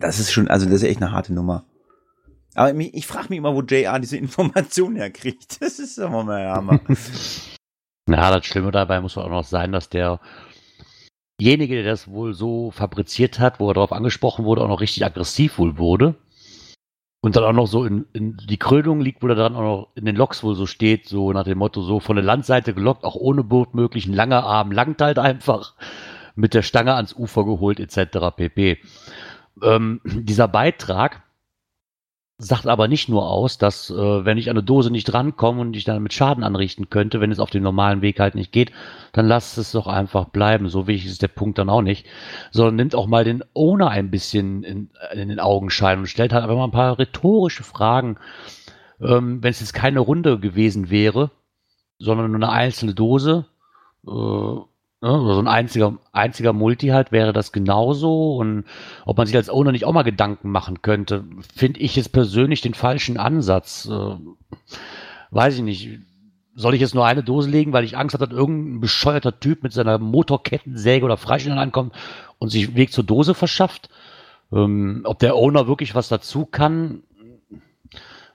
Das 0.00 0.18
ist 0.18 0.32
schon, 0.32 0.48
also 0.48 0.66
das 0.66 0.76
ist 0.76 0.82
echt 0.84 1.02
eine 1.02 1.12
harte 1.12 1.32
Nummer. 1.32 1.64
Aber 2.54 2.72
mich, 2.72 2.94
ich 2.94 3.06
frage 3.06 3.26
mich 3.28 3.38
immer, 3.38 3.54
wo 3.54 3.62
JR 3.62 3.98
diese 4.00 4.16
Informationen 4.18 4.96
herkriegt. 4.96 5.60
Das 5.62 5.78
ist 5.78 5.98
immer 5.98 6.24
mal 6.24 6.42
der 6.42 6.52
Hammer. 6.52 6.80
Na, 8.08 8.34
das 8.34 8.46
Schlimme 8.46 8.70
dabei 8.70 9.00
muss 9.00 9.18
auch 9.18 9.28
noch 9.28 9.44
sein, 9.44 9.72
dass 9.72 9.88
derjenige, 9.88 11.74
der 11.74 11.84
das 11.84 12.08
wohl 12.08 12.34
so 12.34 12.70
fabriziert 12.70 13.40
hat, 13.40 13.58
wo 13.58 13.68
er 13.70 13.74
darauf 13.74 13.92
angesprochen 13.92 14.44
wurde, 14.44 14.62
auch 14.62 14.68
noch 14.68 14.80
richtig 14.80 15.04
aggressiv 15.04 15.58
wohl 15.58 15.76
wurde. 15.76 16.14
Und 17.20 17.34
dann 17.34 17.42
auch 17.42 17.52
noch 17.52 17.66
so 17.66 17.84
in, 17.84 18.06
in 18.12 18.36
die 18.36 18.58
Krönung 18.58 19.00
liegt, 19.00 19.22
wo 19.22 19.26
er 19.26 19.34
dann 19.34 19.56
auch 19.56 19.62
noch 19.62 19.88
in 19.96 20.04
den 20.04 20.14
Loks 20.14 20.44
wohl 20.44 20.54
so 20.54 20.66
steht, 20.66 21.08
so 21.08 21.32
nach 21.32 21.42
dem 21.42 21.58
Motto, 21.58 21.82
so 21.82 21.98
von 21.98 22.14
der 22.14 22.24
Landseite 22.24 22.72
gelockt, 22.72 23.02
auch 23.02 23.16
ohne 23.16 23.42
Boot 23.42 23.74
möglich, 23.74 24.06
ein 24.06 24.14
langer 24.14 24.44
Arm 24.44 24.70
langt 24.70 25.02
halt 25.02 25.18
einfach, 25.18 25.74
mit 26.36 26.54
der 26.54 26.62
Stange 26.62 26.94
ans 26.94 27.14
Ufer 27.14 27.44
geholt, 27.44 27.80
etc. 27.80 28.36
pp. 28.36 28.78
Ähm, 29.62 30.00
dieser 30.04 30.48
Beitrag 30.48 31.22
sagt 32.38 32.66
aber 32.66 32.86
nicht 32.86 33.08
nur 33.08 33.30
aus, 33.30 33.56
dass 33.56 33.88
äh, 33.88 34.24
wenn 34.24 34.36
ich 34.36 34.50
an 34.50 34.56
eine 34.56 34.64
Dose 34.64 34.90
nicht 34.90 35.12
rankomme 35.14 35.62
und 35.62 35.74
ich 35.74 35.84
dann 35.84 36.02
mit 36.02 36.12
Schaden 36.12 36.44
anrichten 36.44 36.90
könnte, 36.90 37.20
wenn 37.20 37.32
es 37.32 37.40
auf 37.40 37.48
dem 37.48 37.62
normalen 37.62 38.02
Weg 38.02 38.20
halt 38.20 38.34
nicht 38.34 38.52
geht, 38.52 38.72
dann 39.12 39.26
lasst 39.26 39.56
es 39.56 39.72
doch 39.72 39.86
einfach 39.86 40.26
bleiben. 40.26 40.68
So 40.68 40.86
wichtig 40.86 41.10
ist 41.10 41.22
der 41.22 41.28
Punkt 41.28 41.56
dann 41.56 41.70
auch 41.70 41.80
nicht. 41.80 42.06
Sondern 42.50 42.76
nimmt 42.76 42.94
auch 42.94 43.06
mal 43.06 43.24
den 43.24 43.42
Owner 43.54 43.88
ein 43.88 44.10
bisschen 44.10 44.64
in, 44.64 44.90
in 45.12 45.28
den 45.28 45.40
Augenschein 45.40 46.00
und 46.00 46.08
stellt 46.08 46.34
halt 46.34 46.42
einfach 46.42 46.56
mal 46.56 46.64
ein 46.64 46.70
paar 46.72 46.98
rhetorische 46.98 47.64
Fragen. 47.64 48.18
Ähm, 49.00 49.42
wenn 49.42 49.50
es 49.50 49.60
jetzt 49.60 49.74
keine 49.74 50.00
Runde 50.00 50.38
gewesen 50.38 50.90
wäre, 50.90 51.30
sondern 51.98 52.32
nur 52.32 52.42
eine 52.42 52.50
einzelne 52.50 52.94
Dose, 52.94 53.46
äh, 54.06 54.56
ne, 55.06 55.34
so 55.34 55.38
ein 55.38 55.48
einziger, 55.48 55.96
einziger 56.12 56.52
Multi 56.52 56.88
halt, 56.88 57.12
wäre 57.12 57.32
das 57.32 57.52
genauso. 57.52 58.36
Und 58.36 58.64
ob 59.04 59.16
man 59.16 59.26
sich 59.26 59.36
als 59.36 59.50
Owner 59.50 59.72
nicht 59.72 59.84
auch 59.84 59.92
mal 59.92 60.02
Gedanken 60.02 60.50
machen 60.50 60.82
könnte, 60.82 61.24
finde 61.54 61.80
ich 61.80 61.96
jetzt 61.96 62.12
persönlich 62.12 62.60
den 62.60 62.74
falschen 62.74 63.18
Ansatz. 63.18 63.88
Äh, 63.90 64.16
weiß 65.30 65.56
ich 65.56 65.62
nicht. 65.62 66.00
Soll 66.54 66.74
ich 66.74 66.80
jetzt 66.80 66.94
nur 66.94 67.06
eine 67.06 67.22
Dose 67.22 67.50
legen, 67.50 67.72
weil 67.72 67.84
ich 67.84 67.98
Angst 67.98 68.14
habe, 68.14 68.26
dass 68.26 68.36
irgendein 68.36 68.80
bescheuerter 68.80 69.38
Typ 69.38 69.62
mit 69.62 69.72
seiner 69.72 69.98
Motorkettensäge 69.98 71.04
oder 71.04 71.18
Freistellung 71.18 71.58
ankommt 71.58 71.94
und 72.38 72.48
sich 72.48 72.74
Weg 72.74 72.92
zur 72.92 73.04
Dose 73.04 73.34
verschafft? 73.34 73.90
Ähm, 74.52 75.02
ob 75.04 75.18
der 75.18 75.36
Owner 75.36 75.66
wirklich 75.66 75.94
was 75.94 76.08
dazu 76.08 76.46
kann, 76.46 77.02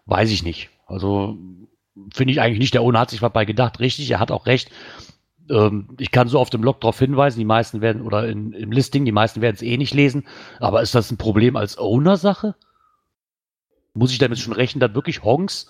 weiß 0.06 0.30
ich 0.30 0.44
nicht. 0.44 0.70
Also 0.86 1.38
finde 2.14 2.34
ich 2.34 2.42
eigentlich 2.42 2.60
nicht. 2.60 2.74
Der 2.74 2.84
Owner 2.84 3.00
hat 3.00 3.10
sich 3.10 3.22
was 3.22 3.34
bei 3.34 3.46
gedacht. 3.46 3.80
Richtig, 3.80 4.10
er 4.12 4.20
hat 4.20 4.32
auch 4.32 4.46
recht. 4.46 4.70
Ähm, 5.52 5.90
ich 6.00 6.12
kann 6.12 6.28
so 6.28 6.40
auf 6.40 6.50
dem 6.50 6.62
Blog 6.62 6.82
darauf 6.82 6.98
hinweisen, 6.98 7.40
die 7.40 7.46
meisten 7.46 7.82
werden, 7.82 8.02
oder 8.02 8.28
in, 8.28 8.54
im 8.54 8.72
Listing, 8.72 9.06
die 9.06 9.12
meisten 9.12 9.42
werden 9.42 9.56
es 9.56 9.62
eh 9.62 9.78
nicht 9.78 9.94
lesen. 9.94 10.26
Aber 10.60 10.82
ist 10.82 10.96
das 10.96 11.12
ein 11.12 11.18
Problem 11.18 11.56
als 11.56 11.78
Owner-Sache? 11.78 12.56
Muss 13.94 14.12
ich 14.12 14.18
damit 14.20 14.40
schon 14.40 14.54
rechnen, 14.54 14.80
dass 14.80 14.96
wirklich 14.96 15.24
Honks 15.24 15.70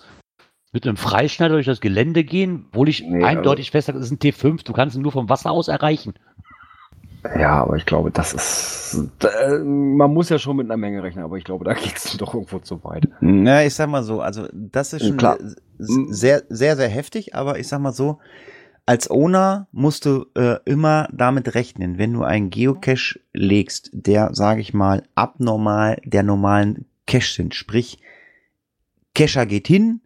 mit 0.72 0.86
einem 0.86 0.96
Freischneider 0.96 1.54
durch 1.54 1.66
das 1.66 1.80
Gelände 1.80 2.24
gehen, 2.24 2.66
obwohl 2.70 2.88
ich 2.88 3.02
Nee, 3.02 3.24
eindeutig 3.24 3.70
feststelle, 3.70 3.98
das 3.98 4.10
ist 4.10 4.12
ein 4.12 4.18
T5, 4.18 4.64
du 4.64 4.72
kannst 4.72 4.96
ihn 4.96 5.02
nur 5.02 5.12
vom 5.12 5.28
Wasser 5.28 5.50
aus 5.50 5.68
erreichen. 5.68 6.14
Ja, 7.38 7.62
aber 7.62 7.76
ich 7.76 7.86
glaube, 7.86 8.10
das 8.10 8.32
ist. 8.34 9.10
Da, 9.20 9.28
man 9.62 10.12
muss 10.12 10.28
ja 10.28 10.38
schon 10.38 10.56
mit 10.56 10.66
einer 10.66 10.76
Menge 10.76 11.02
rechnen, 11.02 11.24
aber 11.24 11.36
ich 11.36 11.44
glaube, 11.44 11.64
da 11.64 11.74
geht 11.74 11.96
es 11.96 12.16
doch 12.18 12.34
irgendwo 12.34 12.58
zu 12.58 12.82
weit. 12.84 13.08
Na, 13.20 13.64
ich 13.64 13.74
sag 13.74 13.88
mal 13.88 14.02
so, 14.02 14.20
also 14.20 14.48
das 14.52 14.92
ist 14.92 15.06
schon 15.06 15.16
Klar. 15.18 15.38
sehr, 15.78 16.42
sehr, 16.48 16.76
sehr 16.76 16.88
heftig, 16.88 17.34
aber 17.34 17.58
ich 17.58 17.68
sag 17.68 17.80
mal 17.80 17.92
so, 17.92 18.18
als 18.86 19.10
Owner 19.10 19.68
musst 19.72 20.06
du 20.06 20.26
äh, 20.34 20.58
immer 20.64 21.08
damit 21.12 21.54
rechnen, 21.54 21.98
wenn 21.98 22.12
du 22.12 22.24
einen 22.24 22.50
Geocache 22.50 23.20
legst, 23.32 23.90
der, 23.92 24.34
sage 24.34 24.60
ich 24.60 24.74
mal, 24.74 25.04
abnormal 25.14 26.00
der 26.04 26.22
normalen 26.22 26.86
Cache 27.06 27.32
sind. 27.32 27.54
Sprich, 27.54 28.00
Cacher 29.14 29.46
geht 29.46 29.68
hin, 29.68 30.00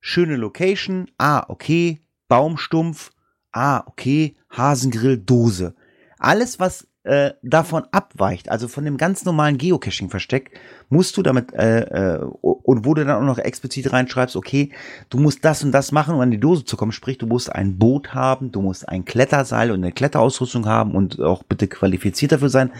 schöne 0.00 0.36
Location, 0.36 1.10
ah, 1.18 1.44
okay, 1.48 2.00
Baumstumpf, 2.28 3.12
ah, 3.52 3.84
okay, 3.86 4.36
Hasengrill, 4.50 5.18
Dose. 5.18 5.74
Alles, 6.18 6.58
was 6.58 6.88
äh, 7.04 7.32
davon 7.42 7.84
abweicht, 7.90 8.48
also 8.48 8.68
von 8.68 8.84
dem 8.84 8.96
ganz 8.96 9.24
normalen 9.24 9.58
Geocaching-Versteck, 9.58 10.52
musst 10.88 11.16
du 11.16 11.22
damit, 11.22 11.52
äh, 11.52 11.80
äh, 11.80 12.18
und 12.42 12.84
wo 12.84 12.94
du 12.94 13.04
dann 13.04 13.16
auch 13.22 13.26
noch 13.26 13.38
explizit 13.38 13.92
reinschreibst, 13.92 14.36
okay, 14.36 14.70
du 15.10 15.18
musst 15.18 15.44
das 15.44 15.64
und 15.64 15.72
das 15.72 15.90
machen, 15.90 16.14
um 16.14 16.20
an 16.20 16.30
die 16.30 16.38
Dose 16.38 16.64
zu 16.64 16.76
kommen, 16.76 16.92
sprich, 16.92 17.18
du 17.18 17.26
musst 17.26 17.52
ein 17.52 17.76
Boot 17.78 18.14
haben, 18.14 18.52
du 18.52 18.62
musst 18.62 18.88
ein 18.88 19.04
Kletterseil 19.04 19.72
und 19.72 19.78
eine 19.78 19.92
Kletterausrüstung 19.92 20.66
haben 20.66 20.94
und 20.94 21.20
auch 21.20 21.42
bitte 21.42 21.66
qualifiziert 21.66 22.30
dafür 22.30 22.50
sein. 22.50 22.70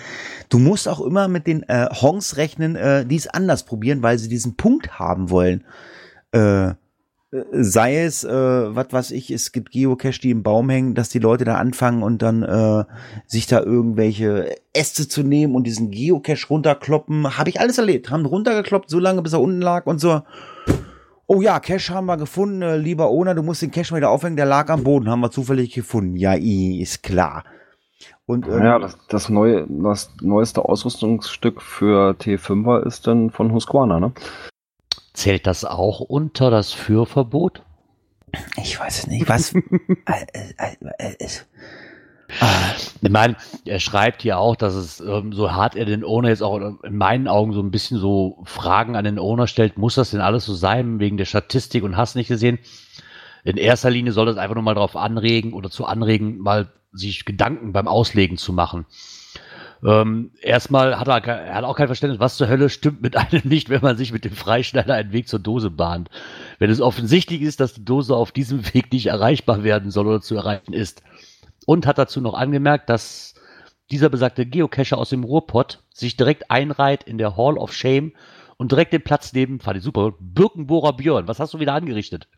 Du 0.49 0.59
musst 0.59 0.89
auch 0.89 1.01
immer 1.01 1.27
mit 1.27 1.49
den 1.49 1.65
äh, 1.65 1.89
Hongs 1.91 2.37
rechnen, 2.37 2.77
äh, 2.77 3.05
die 3.05 3.17
es 3.17 3.27
anders 3.27 3.65
probieren, 3.65 4.03
weil 4.03 4.19
sie 4.19 4.29
diesen 4.29 4.57
Punkt 4.57 5.01
haben 5.01 5.31
wollen. 5.31 5.65
Äh, 6.31 6.75
sei 7.51 8.05
es, 8.05 8.25
äh, 8.25 8.31
was 8.31 8.93
weiß 8.93 9.11
ich, 9.13 9.31
es 9.31 9.53
gibt 9.53 9.71
Geocache, 9.71 10.21
die 10.21 10.31
im 10.31 10.43
Baum 10.43 10.69
hängen, 10.69 10.95
dass 10.95 11.09
die 11.09 11.19
Leute 11.19 11.45
da 11.45 11.57
anfangen 11.57 12.03
und 12.03 12.21
dann 12.21 12.43
äh, 12.43 12.85
sich 13.27 13.47
da 13.47 13.61
irgendwelche 13.61 14.55
Äste 14.75 15.09
zu 15.09 15.23
nehmen 15.23 15.55
und 15.55 15.65
diesen 15.65 15.91
Geocache 15.91 16.47
runterkloppen. 16.49 17.39
Habe 17.39 17.49
ich 17.49 17.59
alles 17.59 17.79
erlebt. 17.79 18.11
Haben 18.11 18.27
runtergekloppt, 18.27 18.91
so 18.91 18.99
lange, 18.99 19.23
bis 19.23 19.33
er 19.33 19.41
unten 19.41 19.63
lag 19.63 19.87
und 19.87 19.99
so. 19.99 20.21
Oh 21.27 21.41
ja, 21.41 21.61
Cache 21.61 21.95
haben 21.95 22.07
wir 22.07 22.19
gefunden, 22.19 22.61
äh, 22.61 22.77
lieber 22.77 23.09
Owner, 23.09 23.35
du 23.35 23.43
musst 23.43 23.63
den 23.63 23.71
Cache 23.71 23.95
mal 23.95 23.99
wieder 23.99 24.11
aufhängen, 24.11 24.37
der 24.37 24.45
lag 24.45 24.69
am 24.69 24.85
Boden, 24.85 25.09
haben 25.09 25.21
wir 25.21 25.31
zufällig 25.31 25.73
gefunden. 25.73 26.17
Ja, 26.17 26.35
ist 26.35 27.03
klar. 27.03 27.45
Und, 28.27 28.47
ähm, 28.47 28.63
ja, 28.63 28.79
das, 28.79 28.99
das, 29.09 29.31
neue, 29.31 29.67
das 29.69 30.11
neueste 30.21 30.63
Ausrüstungsstück 30.63 31.63
für 31.63 32.11
T5er 32.21 32.87
ist 32.87 33.07
dann 33.07 33.31
von 33.31 33.53
Husqvarna, 33.53 34.01
ne? 34.01 34.13
Zählt 35.13 35.47
das 35.47 35.65
auch 35.65 36.01
unter 36.01 36.51
das 36.51 36.73
Führverbot? 36.73 37.63
Ich 38.57 38.79
weiß 38.81 39.01
es 39.01 39.07
nicht. 39.07 39.29
Was? 39.29 39.55
äh, 39.55 39.61
äh, 40.59 41.15
äh. 41.19 41.29
Ich 43.03 43.11
meine, 43.11 43.37
er 43.67 43.79
schreibt 43.79 44.23
hier 44.23 44.39
auch, 44.39 44.57
dass 44.57 44.75
es 44.75 45.01
ähm, 45.01 45.33
so 45.33 45.53
hart 45.53 45.77
er 45.77 45.85
den 45.85 46.03
Owner 46.03 46.31
jetzt 46.31 46.43
auch 46.43 46.59
in 46.83 46.97
meinen 46.97 47.29
Augen 47.29 47.53
so 47.53 47.61
ein 47.61 47.71
bisschen 47.71 47.99
so 47.99 48.43
Fragen 48.45 48.97
an 48.97 49.05
den 49.05 49.19
Owner 49.19 49.47
stellt, 49.47 49.77
muss 49.77 49.97
das 49.97 50.11
denn 50.11 50.21
alles 50.21 50.47
so 50.47 50.55
sein, 50.55 50.99
wegen 50.99 51.19
der 51.19 51.27
Statistik 51.27 51.83
und 51.83 51.97
hast 51.97 52.15
nicht 52.15 52.29
gesehen? 52.29 52.59
In 53.45 53.57
erster 53.57 53.91
Linie 53.91 54.13
soll 54.13 54.27
das 54.27 54.39
einfach 54.39 54.55
nur 54.55 54.65
mal 54.65 54.75
darauf 54.75 54.97
anregen 54.97 55.53
oder 55.53 55.71
zu 55.71 55.85
anregen, 55.85 56.39
mal 56.39 56.73
sich 56.93 57.25
Gedanken 57.25 57.73
beim 57.73 57.89
Auslegen 57.89 58.39
zu 58.39 58.53
machen. 58.53 58.87
Ähm, 59.85 60.31
erstmal 60.41 60.99
hat 60.99 61.09
er, 61.09 61.27
er 61.27 61.55
hat 61.55 61.65
auch 61.65 61.77
kein 61.77 61.89
Verständnis, 61.89 62.21
was 62.21 62.37
zur 62.37 62.49
Hölle 62.49 62.69
stimmt 62.69 63.03
mit 63.03 63.17
einem 63.17 63.43
nicht, 63.45 63.69
wenn 63.69 63.83
man 63.83 63.97
sich 63.97 64.13
mit 64.13 64.25
dem 64.25 64.33
Freischneider 64.33 64.95
einen 64.95 65.13
Weg 65.13 65.29
zur 65.29 65.41
Dose 65.41 65.71
bahnt. 65.71 66.09
Wenn 66.59 66.71
es 66.71 66.81
offensichtlich 66.81 67.43
ist, 67.43 67.61
dass 67.61 67.75
die 67.75 67.85
Dose 67.85 68.15
auf 68.15 68.33
diesem 68.33 68.65
Weg 68.75 68.93
nicht 68.93 69.07
erreichbar 69.07 69.65
werden 69.65 69.91
soll 69.91 70.07
oder 70.07 70.21
zu 70.21 70.37
erreichen 70.37 70.73
ist. 70.73 71.03
Und 71.67 71.87
hat 71.87 71.99
dazu 71.99 72.21
noch 72.21 72.35
angemerkt, 72.35 72.91
dass 72.91 73.35
dieser 73.91 74.09
besagte 74.09 74.47
Geocacher 74.47 74.99
aus 74.99 75.11
dem 75.11 75.23
Ruhrpott 75.23 75.83
sich 75.93 76.17
direkt 76.17 76.51
einreiht 76.51 77.05
in 77.05 77.19
der 77.19 77.37
Hall 77.37 77.59
of 77.59 77.73
Shame 77.73 78.13
und 78.57 78.73
direkt 78.73 78.93
den 78.93 79.03
Platz 79.03 79.33
neben, 79.33 79.61
fand 79.61 79.79
ich 79.79 79.85
super, 79.85 80.13
Birkenbohrer 80.19 80.95
Björn. 80.95 81.29
Was 81.29 81.41
hast 81.41 81.55
du 81.55 81.61
wieder 81.61 81.75
angerichtet? 81.75 82.29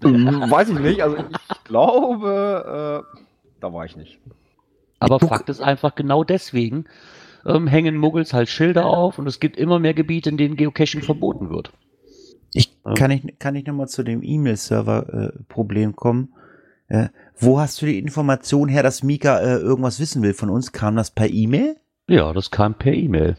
Weiß 0.00 0.70
ich 0.70 0.78
nicht. 0.78 1.02
Also 1.02 1.16
ich 1.18 1.64
glaube, 1.64 3.04
äh, 3.14 3.20
da 3.60 3.72
war 3.72 3.84
ich 3.84 3.96
nicht. 3.96 4.18
Aber 5.00 5.18
Fakt 5.18 5.48
ist 5.48 5.60
einfach, 5.60 5.94
genau 5.94 6.24
deswegen 6.24 6.84
ähm, 7.46 7.66
hängen 7.66 7.96
Muggels 7.96 8.32
halt 8.32 8.48
Schilder 8.48 8.86
auf 8.86 9.18
und 9.18 9.26
es 9.26 9.40
gibt 9.40 9.56
immer 9.56 9.78
mehr 9.78 9.94
Gebiete, 9.94 10.30
in 10.30 10.36
denen 10.36 10.56
Geocaching 10.56 11.02
verboten 11.02 11.50
wird. 11.50 11.72
Ich 12.52 12.76
kann 12.96 13.10
ich 13.10 13.38
kann 13.38 13.54
ich 13.54 13.66
nochmal 13.66 13.88
zu 13.88 14.02
dem 14.02 14.22
E-Mail-Server-Problem 14.22 15.90
äh, 15.90 15.94
kommen. 15.94 16.34
Äh, 16.88 17.08
wo 17.38 17.60
hast 17.60 17.80
du 17.80 17.86
die 17.86 17.98
Information 17.98 18.68
her, 18.68 18.82
dass 18.82 19.02
Mika 19.02 19.38
äh, 19.38 19.56
irgendwas 19.56 20.00
wissen 20.00 20.22
will 20.22 20.34
von 20.34 20.50
uns? 20.50 20.72
Kam 20.72 20.96
das 20.96 21.12
per 21.12 21.30
E-Mail? 21.30 21.76
Ja, 22.08 22.32
das 22.32 22.50
kam 22.50 22.74
per 22.74 22.92
E-Mail. 22.92 23.36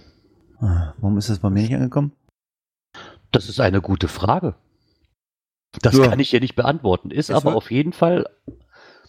Ah, 0.60 0.94
warum 0.98 1.18
ist 1.18 1.30
das 1.30 1.40
bei 1.40 1.50
mir 1.50 1.62
nicht 1.64 1.76
angekommen? 1.76 2.14
Das 3.32 3.50
ist 3.50 3.60
eine 3.60 3.82
gute 3.82 4.08
Frage. 4.08 4.56
Das 5.82 5.98
ja. 5.98 6.08
kann 6.08 6.20
ich 6.20 6.30
hier 6.30 6.40
nicht 6.40 6.56
beantworten. 6.56 7.12
Ist 7.12 7.30
es 7.30 7.36
aber 7.36 7.56
auf 7.56 7.72
jeden 7.72 7.94
Fall 7.94 8.28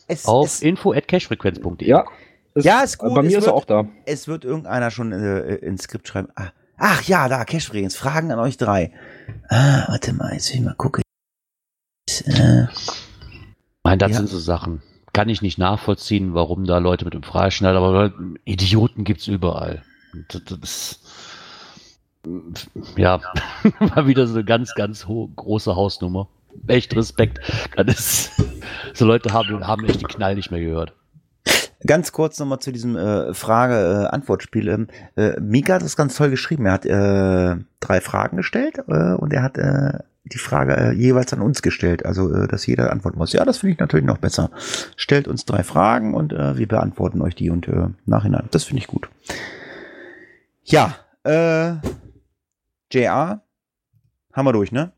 es, 0.09 0.27
auf 0.27 0.63
info@cashfrequenz.de. 0.63 1.89
Ja, 1.89 2.05
ist, 2.55 2.65
ja, 2.65 2.81
ist 2.83 2.99
gut. 2.99 3.15
Bei 3.15 3.23
mir 3.23 3.29
es 3.29 3.35
ist 3.35 3.43
wird, 3.43 3.47
er 3.49 3.55
auch 3.55 3.65
da. 3.65 3.89
Es 4.07 4.29
wird 4.29 4.45
irgendeiner 4.45 4.91
schon 4.91 5.13
äh, 5.13 5.55
ins 5.57 5.85
Skript 5.85 6.09
schreiben. 6.09 6.29
Ah, 6.35 6.51
ach 6.77 7.03
ja, 7.03 7.29
da, 7.29 7.45
Cashfrequenz. 7.45 7.97
Fragen 7.97 8.31
an 8.33 8.39
euch 8.39 8.57
drei. 8.57 8.93
Ah, 9.49 9.85
warte 9.89 10.13
mal, 10.13 10.33
jetzt 10.35 10.51
will 10.51 10.61
ich 10.61 10.65
mal 10.65 10.75
gucken. 10.75 11.03
Äh, 12.27 12.67
Nein, 13.85 13.99
das 13.99 14.11
ja. 14.13 14.17
sind 14.19 14.29
so 14.29 14.39
Sachen. 14.39 14.83
Kann 15.13 15.29
ich 15.29 15.43
nicht 15.43 15.59
nachvollziehen, 15.59 16.35
warum 16.35 16.65
da 16.65 16.79
Leute 16.79 17.05
mit 17.05 17.15
dem 17.15 17.23
Freischneider, 17.23 17.81
aber 17.81 18.13
Idioten 18.45 19.05
gibt's 19.05 19.27
überall. 19.27 19.83
Das, 20.29 20.43
das 20.45 21.01
ja, 22.97 23.21
war 23.79 24.07
wieder 24.07 24.27
so 24.27 24.35
eine 24.35 24.45
ganz, 24.45 24.75
ganz 24.75 25.07
große 25.07 25.75
Hausnummer. 25.75 26.29
Echt 26.67 26.95
Respekt. 26.95 27.41
Das 27.77 27.99
ist, 27.99 28.31
so 28.95 29.07
Leute 29.07 29.33
haben, 29.33 29.67
haben 29.67 29.85
echt 29.87 30.01
den 30.01 30.09
Knall 30.09 30.35
nicht 30.35 30.51
mehr 30.51 30.61
gehört. 30.61 30.95
Ganz 31.87 32.13
kurz 32.13 32.39
nochmal 32.39 32.61
zu 32.61 32.73
diesem 32.73 32.97
äh, 32.97 33.35
Frage-Antwort-Spiel. 33.35 34.69
Ähm, 34.69 34.87
äh, 35.17 35.41
Mika 35.41 35.75
hat 35.75 35.83
das 35.83 35.97
ganz 35.97 36.17
toll 36.17 36.31
geschrieben. 36.31 36.67
Er 36.67 36.73
hat 36.73 36.87
äh, 36.87 37.57
drei 37.81 38.01
Fragen 38.01 38.37
gestellt 38.37 38.79
äh, 38.87 39.15
und 39.15 39.33
er 39.33 39.43
hat 39.43 39.59
äh, 39.59 39.99
die 40.25 40.39
Frage 40.39 40.77
äh, 40.77 40.93
jeweils 40.93 41.33
an 41.33 41.41
uns 41.41 41.63
gestellt, 41.63 42.07
also 42.07 42.33
äh, 42.33 42.47
dass 42.47 42.67
jeder 42.67 42.93
antworten 42.93 43.19
muss. 43.19 43.33
Ja, 43.33 43.45
das 43.45 43.59
finde 43.59 43.75
ich 43.75 43.79
natürlich 43.81 44.07
noch 44.07 44.19
besser. 44.19 44.51
Stellt 44.97 45.27
uns 45.27 45.45
drei 45.45 45.65
Fragen 45.65 46.15
und 46.15 46.33
äh, 46.33 46.57
wir 46.57 46.69
beantworten 46.69 47.21
euch 47.21 47.35
die 47.35 47.51
und 47.51 47.67
äh, 47.69 47.89
nachhinein. 48.07 48.49
Das 48.53 48.65
finde 48.65 48.81
ich 48.81 48.87
gut. 48.87 49.09
Ja, 50.65 50.95
äh, 51.25 51.75
JR 52.93 53.43
haben 54.33 54.47
wir 54.47 54.53
durch, 54.53 54.71
ne? 54.71 54.93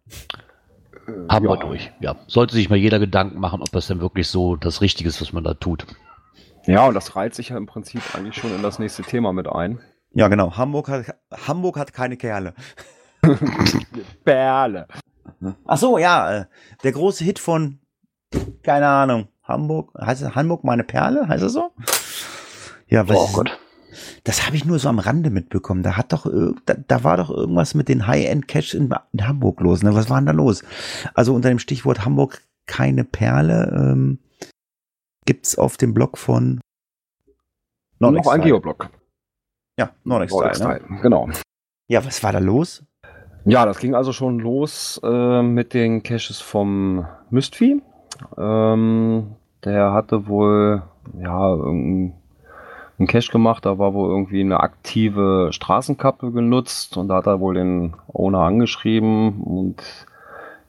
Haben 1.28 1.44
ja. 1.44 1.50
wir 1.50 1.56
durch, 1.56 1.92
ja. 2.00 2.16
Sollte 2.26 2.54
sich 2.54 2.68
mal 2.68 2.76
jeder 2.76 2.98
Gedanken 2.98 3.38
machen, 3.38 3.62
ob 3.62 3.70
das 3.72 3.86
denn 3.86 4.00
wirklich 4.00 4.28
so 4.28 4.56
das 4.56 4.80
Richtige 4.80 5.08
ist, 5.08 5.20
was 5.20 5.32
man 5.32 5.44
da 5.44 5.54
tut. 5.54 5.86
Ja, 6.66 6.86
und 6.86 6.94
das 6.94 7.14
reiht 7.16 7.34
sich 7.34 7.50
ja 7.50 7.56
im 7.56 7.66
Prinzip 7.66 8.02
eigentlich 8.14 8.36
schon 8.36 8.54
in 8.54 8.62
das 8.62 8.78
nächste 8.78 9.02
Thema 9.02 9.32
mit 9.32 9.48
ein. 9.48 9.80
Ja, 10.12 10.28
genau. 10.28 10.56
Hamburg 10.56 10.88
hat, 10.88 11.14
Hamburg 11.46 11.76
hat 11.76 11.92
keine 11.92 12.16
Kerle. 12.16 12.54
Perle. 14.24 14.86
Ach 15.66 15.78
so, 15.78 15.98
ja. 15.98 16.40
Äh, 16.40 16.44
der 16.82 16.92
große 16.92 17.24
Hit 17.24 17.38
von, 17.38 17.80
keine 18.62 18.86
Ahnung, 18.86 19.28
Hamburg. 19.42 19.92
Heißt 20.00 20.22
es 20.22 20.34
Hamburg 20.34 20.64
meine 20.64 20.84
Perle? 20.84 21.28
Heißt 21.28 21.42
es 21.42 21.52
so? 21.52 21.72
Ja, 22.88 23.08
was? 23.08 23.16
Oh 23.16 23.28
Gott. 23.32 23.58
Das 24.24 24.46
habe 24.46 24.56
ich 24.56 24.64
nur 24.64 24.78
so 24.78 24.88
am 24.88 24.98
Rande 24.98 25.30
mitbekommen. 25.30 25.82
Da 25.82 25.96
hat 25.96 26.12
doch, 26.12 26.26
da, 26.66 26.74
da 26.74 27.04
war 27.04 27.16
doch 27.16 27.30
irgendwas 27.30 27.74
mit 27.74 27.88
den 27.88 28.06
High-End-Cash 28.06 28.74
in, 28.74 28.94
in, 29.12 29.28
Hamburg 29.28 29.60
los. 29.60 29.82
Ne? 29.82 29.94
Was 29.94 30.10
war 30.10 30.18
denn 30.18 30.26
da 30.26 30.32
los? 30.32 30.64
Also 31.12 31.34
unter 31.34 31.48
dem 31.48 31.58
Stichwort 31.58 32.04
Hamburg 32.04 32.42
keine 32.66 33.04
Perle 33.04 33.70
ähm, 33.76 34.18
gibt's 35.24 35.58
auf 35.58 35.76
dem 35.76 35.94
Blog 35.94 36.18
von 36.18 36.60
Nordic 37.98 38.24
Noch 38.24 38.32
ein 38.32 38.40
Geoblog. 38.42 38.90
Ja, 39.78 39.90
Nordic, 40.04 40.30
Nordic 40.30 40.56
Style, 40.56 40.82
ne? 40.88 41.00
genau. 41.00 41.28
Ja, 41.88 42.04
was 42.04 42.22
war 42.22 42.32
da 42.32 42.38
los? 42.38 42.84
Ja, 43.44 43.66
das 43.66 43.78
ging 43.78 43.94
also 43.94 44.12
schon 44.12 44.38
los 44.38 45.00
äh, 45.04 45.42
mit 45.42 45.74
den 45.74 46.02
Caches 46.02 46.40
vom 46.40 47.06
Mystvieh. 47.30 47.82
Ähm, 48.38 49.36
der 49.64 49.92
hatte 49.92 50.26
wohl 50.26 50.82
ja 51.18 51.52
einen 51.52 52.14
Cache 53.06 53.30
gemacht, 53.32 53.66
da 53.66 53.78
war 53.78 53.92
wohl 53.92 54.08
irgendwie 54.08 54.40
eine 54.40 54.60
aktive 54.60 55.48
Straßenkappe 55.52 56.30
genutzt 56.32 56.96
und 56.96 57.08
da 57.08 57.16
hat 57.16 57.26
er 57.26 57.40
wohl 57.40 57.54
den 57.54 57.94
Owner 58.12 58.40
angeschrieben 58.40 59.42
und 59.42 59.82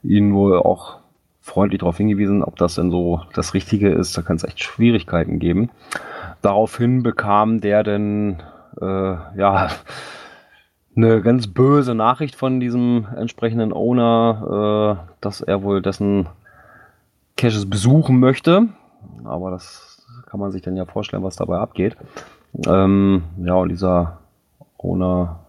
ihn 0.02 0.34
wohl 0.34 0.58
auch 0.58 0.98
freundlich 1.46 1.78
darauf 1.78 1.96
hingewiesen, 1.96 2.42
ob 2.42 2.56
das 2.56 2.74
denn 2.74 2.90
so 2.90 3.22
das 3.32 3.54
Richtige 3.54 3.90
ist. 3.90 4.18
Da 4.18 4.22
kann 4.22 4.36
es 4.36 4.44
echt 4.44 4.62
Schwierigkeiten 4.62 5.38
geben. 5.38 5.70
Daraufhin 6.42 7.04
bekam 7.04 7.60
der 7.60 7.84
denn 7.84 8.42
äh, 8.80 8.84
ja 8.84 9.68
eine 10.96 11.22
ganz 11.22 11.46
böse 11.46 11.94
Nachricht 11.94 12.34
von 12.34 12.58
diesem 12.58 13.06
entsprechenden 13.16 13.72
Owner, 13.72 14.98
äh, 15.08 15.14
dass 15.20 15.40
er 15.40 15.62
wohl 15.62 15.82
dessen 15.82 16.28
Caches 17.36 17.70
besuchen 17.70 18.18
möchte. 18.18 18.68
Aber 19.24 19.50
das 19.52 20.04
kann 20.26 20.40
man 20.40 20.50
sich 20.50 20.62
dann 20.62 20.76
ja 20.76 20.84
vorstellen, 20.84 21.22
was 21.22 21.36
dabei 21.36 21.58
abgeht. 21.58 21.96
Ähm, 22.66 23.22
ja, 23.38 23.54
und 23.54 23.68
dieser 23.68 24.18
Owner, 24.78 25.40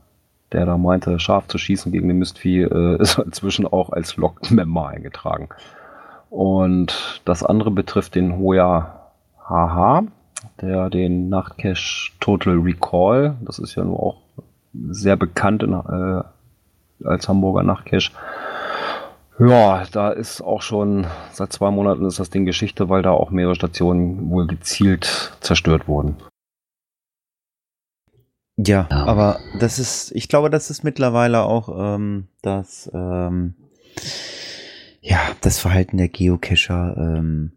der 0.52 0.66
da 0.68 0.78
meinte, 0.78 1.20
scharf 1.20 1.48
zu 1.48 1.58
schießen 1.58 1.92
gegen 1.92 2.08
den 2.08 2.20
Mistvieh, 2.20 2.62
äh, 2.62 2.98
ist 3.02 3.18
inzwischen 3.18 3.66
auch 3.66 3.90
als 3.92 4.16
Log-Member 4.16 4.90
eingetragen. 4.90 5.50
Und 6.30 7.22
das 7.26 7.44
andere 7.44 7.72
betrifft 7.72 8.16
den 8.16 8.38
Hoya 8.38 9.12
HH, 9.48 10.04
der 10.62 10.90
den 10.90 11.30
Nachtcache 11.30 12.12
Total 12.20 12.56
Recall, 12.56 13.36
das 13.42 13.60
ist 13.60 13.76
ja 13.76 13.84
nur 13.84 14.02
auch 14.02 14.18
sehr 14.90 15.16
bekannt 15.16 15.64
in, 15.64 15.74
äh, 15.74 16.24
als 17.06 17.28
Hamburger 17.30 17.64
Nachtcache. 17.64 18.12
Ja, 19.40 19.84
da 19.92 20.10
ist 20.12 20.42
auch 20.42 20.62
schon 20.64 21.06
seit 21.32 21.54
zwei 21.54 21.70
Monaten 21.70 22.06
ist 22.06 22.20
das 22.20 22.32
Ding 22.32 22.46
Geschichte, 22.46 22.90
weil 22.90 23.04
da 23.04 23.12
auch 23.12 23.30
mehrere 23.30 23.56
Stationen 23.56 24.32
wohl 24.32 24.48
gezielt 24.48 25.38
zerstört 25.42 25.88
wurden. 25.88 26.18
Ja, 28.58 28.88
Ja. 28.90 29.06
aber 29.06 29.40
das 29.60 29.78
ist, 29.78 30.12
ich 30.14 30.28
glaube, 30.30 30.50
das 30.50 30.72
ist 30.72 30.84
mittlerweile 30.84 31.44
auch 31.44 31.70
ähm, 31.96 32.28
das, 32.42 32.90
ähm, 32.94 33.54
ja, 35.08 35.20
das 35.40 35.58
Verhalten 35.60 35.96
der 35.98 36.10
Geocacher, 36.10 36.96
ähm, 36.98 37.54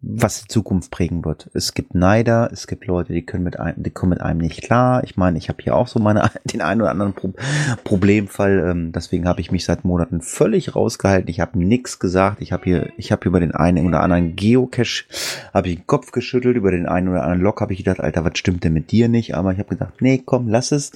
was 0.00 0.42
die 0.42 0.46
Zukunft 0.46 0.92
prägen 0.92 1.24
wird. 1.24 1.50
Es 1.54 1.74
gibt 1.74 1.96
Neider, 1.96 2.50
es 2.52 2.68
gibt 2.68 2.86
Leute, 2.86 3.12
die 3.12 3.26
können 3.26 3.42
mit 3.42 3.58
einem, 3.58 3.82
die 3.82 3.90
kommen 3.90 4.10
mit 4.10 4.20
einem 4.20 4.38
nicht 4.38 4.62
klar. 4.62 5.02
Ich 5.02 5.16
meine, 5.16 5.38
ich 5.38 5.48
habe 5.48 5.60
hier 5.60 5.74
auch 5.74 5.88
so 5.88 5.98
meine 5.98 6.30
den 6.44 6.60
einen 6.60 6.82
oder 6.82 6.92
anderen 6.92 7.14
Pro 7.14 7.32
Problemfall. 7.82 8.64
Ähm, 8.70 8.92
deswegen 8.92 9.26
habe 9.26 9.40
ich 9.40 9.50
mich 9.50 9.64
seit 9.64 9.84
Monaten 9.84 10.20
völlig 10.20 10.76
rausgehalten. 10.76 11.28
Ich 11.28 11.40
habe 11.40 11.58
nichts 11.58 11.98
gesagt. 11.98 12.40
Ich 12.40 12.52
habe 12.52 12.62
hier, 12.62 12.92
ich 12.96 13.10
habe 13.10 13.26
über 13.26 13.40
den 13.40 13.52
einen 13.52 13.88
oder 13.88 14.00
anderen 14.00 14.36
Geocache 14.36 15.06
habe 15.52 15.68
ich 15.68 15.76
den 15.78 15.86
Kopf 15.88 16.12
geschüttelt. 16.12 16.56
Über 16.56 16.70
den 16.70 16.86
einen 16.86 17.08
oder 17.08 17.24
anderen 17.24 17.42
Log 17.42 17.60
habe 17.60 17.72
ich 17.72 17.80
gedacht, 17.80 17.98
Alter, 17.98 18.24
was 18.24 18.38
stimmt 18.38 18.62
denn 18.62 18.72
mit 18.72 18.92
dir 18.92 19.08
nicht? 19.08 19.34
Aber 19.34 19.50
ich 19.50 19.58
habe 19.58 19.70
gedacht, 19.70 19.94
nee, 19.98 20.22
komm, 20.24 20.46
lass 20.46 20.70
es. 20.70 20.92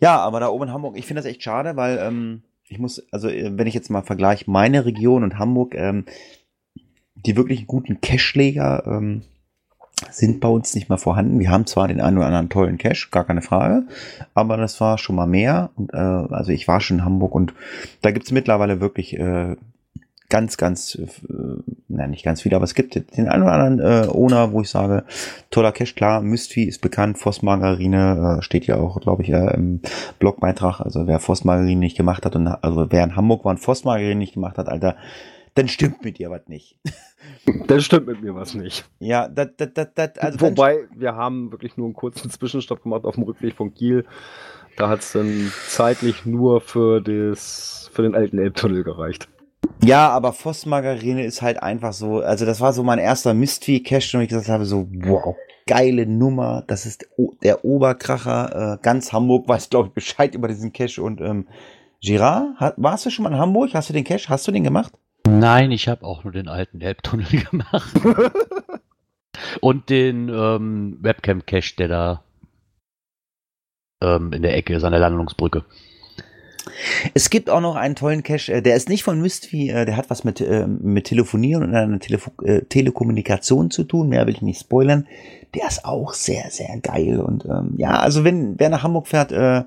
Ja, 0.00 0.18
aber 0.20 0.40
da 0.40 0.48
oben 0.48 0.68
in 0.68 0.72
Hamburg, 0.72 0.96
ich 0.96 1.04
finde 1.04 1.20
das 1.20 1.30
echt 1.30 1.42
schade, 1.42 1.76
weil 1.76 1.98
ähm, 1.98 2.42
ich 2.68 2.78
muss, 2.78 3.02
also 3.10 3.28
äh, 3.28 3.56
wenn 3.56 3.66
ich 3.66 3.74
jetzt 3.74 3.90
mal 3.90 4.02
vergleiche 4.02 4.50
meine 4.50 4.84
Region 4.84 5.24
und 5.24 5.38
Hamburg, 5.38 5.74
ähm, 5.74 6.04
die 7.14 7.36
wirklich 7.36 7.66
guten 7.66 8.00
Cache-Leger 8.00 8.84
ähm, 8.86 9.22
sind 10.10 10.40
bei 10.40 10.48
uns 10.48 10.74
nicht 10.74 10.88
mehr 10.88 10.98
vorhanden. 10.98 11.40
Wir 11.40 11.50
haben 11.50 11.66
zwar 11.66 11.88
den 11.88 12.00
einen 12.00 12.18
oder 12.18 12.26
anderen 12.26 12.48
tollen 12.48 12.78
Cache, 12.78 13.08
gar 13.10 13.24
keine 13.24 13.42
Frage, 13.42 13.88
aber 14.34 14.56
das 14.56 14.80
war 14.80 14.98
schon 14.98 15.16
mal 15.16 15.26
mehr. 15.26 15.70
Und, 15.74 15.92
äh, 15.92 15.96
also 15.96 16.52
ich 16.52 16.68
war 16.68 16.80
schon 16.80 16.98
in 16.98 17.04
Hamburg 17.04 17.34
und 17.34 17.54
da 18.02 18.12
gibt's 18.12 18.30
mittlerweile 18.30 18.80
wirklich 18.80 19.18
äh, 19.18 19.56
ganz, 20.30 20.56
ganz, 20.56 20.94
äh, 20.94 21.06
nein, 21.88 22.10
nicht 22.10 22.24
ganz 22.24 22.42
viele, 22.42 22.56
aber 22.56 22.64
es 22.64 22.74
gibt 22.74 22.94
den 22.94 23.28
einen 23.28 23.42
oder 23.42 23.52
anderen 23.52 23.80
äh, 23.80 24.08
Owner, 24.08 24.52
wo 24.52 24.60
ich 24.60 24.70
sage, 24.70 25.04
toller 25.50 25.72
Cache, 25.72 25.94
klar, 25.94 26.20
Mystery 26.20 26.64
ist 26.64 26.80
bekannt, 26.80 27.18
Phosmargarine 27.18 28.38
äh, 28.38 28.42
steht 28.42 28.66
ja 28.66 28.76
auch, 28.76 29.00
glaube 29.00 29.22
ich, 29.22 29.30
äh, 29.30 29.54
im 29.54 29.80
Blogbeitrag. 30.18 30.80
Also 30.80 31.06
wer 31.06 31.18
Phosmargarine 31.18 31.80
nicht 31.80 31.96
gemacht 31.96 32.26
hat 32.26 32.36
und 32.36 32.46
also 32.46 32.86
wer 32.90 33.04
in 33.04 33.16
Hamburg 33.16 33.44
war 33.44 33.50
und 33.50 33.58
Phosmargarine 33.58 34.16
nicht 34.16 34.34
gemacht 34.34 34.58
hat, 34.58 34.68
Alter, 34.68 34.96
dann 35.54 35.68
stimmt 35.68 36.04
mit 36.04 36.18
dir 36.18 36.30
was 36.30 36.46
nicht. 36.48 36.76
Das 37.66 37.84
stimmt 37.84 38.06
mit 38.06 38.22
mir 38.22 38.34
was 38.34 38.54
nicht. 38.54 38.88
Ja, 39.00 39.26
das, 39.26 39.48
das, 39.56 39.70
das, 39.74 39.88
das 39.94 40.18
also 40.18 40.40
Wobei, 40.40 40.86
wir 40.94 41.16
haben 41.16 41.50
wirklich 41.50 41.76
nur 41.76 41.86
einen 41.86 41.94
kurzen 41.94 42.30
Zwischenstopp 42.30 42.82
gemacht 42.82 43.04
auf 43.04 43.16
dem 43.16 43.24
Rückweg 43.24 43.54
von 43.54 43.74
Kiel. 43.74 44.04
Da 44.76 44.88
hat 44.88 45.00
es 45.00 45.12
dann 45.12 45.50
zeitlich 45.66 46.24
nur 46.24 46.60
für, 46.60 47.00
das, 47.00 47.90
für 47.92 48.02
den 48.02 48.14
alten 48.14 48.38
Elbtunnel 48.38 48.84
gereicht. 48.84 49.28
Ja, 49.82 50.10
aber 50.10 50.32
Vossmargarine 50.32 51.24
ist 51.24 51.42
halt 51.42 51.62
einfach 51.62 51.92
so, 51.92 52.20
also 52.20 52.44
das 52.44 52.60
war 52.60 52.72
so 52.72 52.82
mein 52.82 52.98
erster 52.98 53.34
Mystery-Cache, 53.34 54.16
und 54.16 54.22
ich 54.22 54.28
gesagt 54.28 54.48
habe, 54.48 54.64
so, 54.64 54.88
wow, 54.90 55.36
geile 55.66 56.06
Nummer, 56.06 56.64
das 56.66 56.86
ist 56.86 57.08
der 57.42 57.64
Oberkracher, 57.64 58.74
äh, 58.74 58.78
ganz 58.82 59.12
Hamburg 59.12 59.48
weiß, 59.48 59.70
glaube 59.70 59.88
ich, 59.88 59.94
Bescheid 59.94 60.34
über 60.34 60.48
diesen 60.48 60.72
Cache 60.72 61.02
und, 61.02 61.20
ähm, 61.20 61.46
Girard, 62.00 62.74
warst 62.76 63.06
du 63.06 63.10
schon 63.10 63.24
mal 63.24 63.32
in 63.32 63.38
Hamburg? 63.38 63.70
Hast 63.74 63.88
du 63.88 63.92
den 63.92 64.04
Cache, 64.04 64.28
hast 64.28 64.46
du 64.46 64.52
den 64.52 64.62
gemacht? 64.62 64.92
Nein, 65.26 65.72
ich 65.72 65.88
habe 65.88 66.04
auch 66.04 66.24
nur 66.24 66.32
den 66.32 66.48
alten 66.48 66.80
Elbtunnel 66.80 67.26
gemacht. 67.50 67.92
Und 69.60 69.90
den 69.90 70.28
ähm, 70.28 70.98
Webcam-Cache, 71.00 71.76
der 71.76 71.88
da 71.88 72.24
ähm, 74.00 74.32
in 74.32 74.42
der 74.42 74.56
Ecke 74.56 74.74
ist, 74.74 74.84
an 74.84 74.92
der 74.92 75.00
Landungsbrücke. 75.00 75.64
Es 77.14 77.30
gibt 77.30 77.50
auch 77.50 77.60
noch 77.60 77.76
einen 77.76 77.94
tollen 77.94 78.22
Cache, 78.22 78.52
äh, 78.52 78.62
der 78.62 78.76
ist 78.76 78.88
nicht 78.88 79.02
von 79.02 79.20
Mystery, 79.20 79.70
äh, 79.70 79.84
der 79.84 79.96
hat 79.96 80.10
was 80.10 80.24
mit, 80.24 80.40
äh, 80.40 80.66
mit 80.66 81.06
Telefonieren 81.06 81.62
und 81.62 81.74
einer 81.74 81.98
Telefo 81.98 82.30
Telekommunikation 82.68 83.70
zu 83.70 83.84
tun, 83.84 84.08
mehr 84.08 84.26
will 84.26 84.34
ich 84.34 84.42
nicht 84.42 84.60
spoilern. 84.60 85.06
Der 85.54 85.66
ist 85.66 85.84
auch 85.84 86.12
sehr, 86.12 86.50
sehr 86.50 86.78
geil. 86.80 87.20
Und 87.20 87.44
ähm, 87.46 87.74
ja, 87.76 87.98
also 87.98 88.24
wenn 88.24 88.58
wer 88.58 88.68
nach 88.68 88.82
Hamburg 88.82 89.08
fährt, 89.08 89.32
äh, 89.32 89.64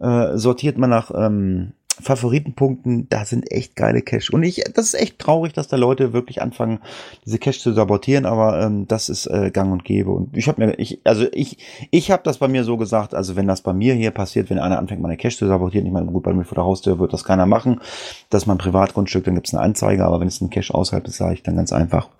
äh, 0.00 0.36
sortiert 0.36 0.78
man 0.78 0.90
nach 0.90 1.10
ähm, 1.14 1.72
Favoritenpunkten, 2.02 3.08
da 3.08 3.24
sind 3.24 3.50
echt 3.50 3.74
geile 3.74 4.02
Cache. 4.02 4.32
Und 4.32 4.42
ich, 4.42 4.62
das 4.74 4.86
ist 4.86 4.94
echt 4.94 5.18
traurig, 5.18 5.54
dass 5.54 5.68
da 5.68 5.76
Leute 5.76 6.12
wirklich 6.12 6.42
anfangen, 6.42 6.80
diese 7.24 7.38
Cache 7.38 7.58
zu 7.58 7.72
sabotieren, 7.72 8.26
aber 8.26 8.60
ähm, 8.60 8.86
das 8.86 9.08
ist 9.08 9.26
äh, 9.26 9.50
gang 9.50 9.72
und 9.72 9.84
gäbe. 9.84 10.10
Und 10.10 10.36
ich 10.36 10.46
habe 10.46 10.64
mir, 10.64 10.78
ich, 10.78 11.00
also 11.04 11.26
ich, 11.32 11.58
ich 11.90 12.10
habe 12.10 12.22
das 12.22 12.38
bei 12.38 12.48
mir 12.48 12.64
so 12.64 12.76
gesagt, 12.76 13.14
also 13.14 13.34
wenn 13.36 13.46
das 13.46 13.62
bei 13.62 13.72
mir 13.72 13.94
hier 13.94 14.10
passiert, 14.10 14.50
wenn 14.50 14.58
einer 14.58 14.78
anfängt, 14.78 15.00
meine 15.00 15.16
Cache 15.16 15.36
zu 15.36 15.46
sabotieren, 15.46 15.86
ich 15.86 15.92
meine, 15.92 16.06
gut, 16.06 16.22
bei 16.22 16.34
mir 16.34 16.44
vor 16.44 16.56
der 16.56 16.64
Haustür 16.64 16.98
wird 16.98 17.12
das 17.12 17.24
keiner 17.24 17.46
machen. 17.46 17.80
Das 18.28 18.42
ist 18.42 18.46
mein 18.46 18.58
Privatgrundstück, 18.58 19.24
dann 19.24 19.34
gibt's 19.34 19.54
eine 19.54 19.62
Anzeige, 19.62 20.04
aber 20.04 20.20
wenn 20.20 20.28
es 20.28 20.40
ein 20.40 20.50
Cache 20.50 20.74
außerhalb 20.74 21.06
ist, 21.06 21.16
sage 21.16 21.34
ich 21.34 21.42
dann 21.42 21.56
ganz 21.56 21.72
einfach, 21.72 22.10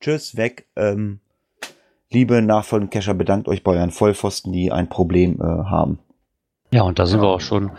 tschüss, 0.00 0.36
weg. 0.36 0.66
Ähm, 0.76 1.20
liebe 2.10 2.40
nachfolgende 2.40 2.90
Cacher, 2.90 3.14
bedankt 3.14 3.48
euch 3.48 3.62
bei 3.62 3.72
euren 3.72 3.90
Vollpfosten, 3.90 4.52
die 4.52 4.72
ein 4.72 4.88
Problem 4.88 5.40
äh, 5.40 5.44
haben. 5.44 5.98
Ja, 6.70 6.82
und 6.82 6.98
da 6.98 7.04
sind 7.04 7.20
wir 7.20 7.28
auch 7.28 7.40
schon 7.40 7.70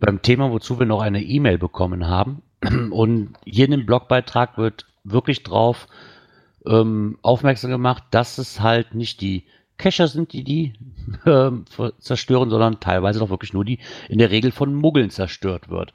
beim 0.00 0.22
Thema, 0.22 0.50
wozu 0.50 0.78
wir 0.78 0.86
noch 0.86 1.00
eine 1.00 1.22
E-Mail 1.22 1.58
bekommen 1.58 2.08
haben. 2.08 2.42
Und 2.90 3.34
hier 3.44 3.66
in 3.66 3.70
dem 3.70 3.86
Blogbeitrag 3.86 4.58
wird 4.58 4.86
wirklich 5.04 5.42
drauf 5.42 5.86
ähm, 6.66 7.18
aufmerksam 7.22 7.70
gemacht, 7.70 8.04
dass 8.10 8.38
es 8.38 8.60
halt 8.60 8.94
nicht 8.94 9.20
die 9.20 9.44
Cacher 9.78 10.08
sind, 10.08 10.34
die 10.34 10.44
die 10.44 10.74
ver- 11.24 11.92
zerstören, 11.98 12.50
sondern 12.50 12.80
teilweise 12.80 13.18
doch 13.18 13.30
wirklich 13.30 13.54
nur 13.54 13.64
die 13.64 13.78
in 14.10 14.18
der 14.18 14.30
Regel 14.30 14.50
von 14.50 14.74
Muggeln 14.74 15.08
zerstört 15.08 15.70
wird. 15.70 15.94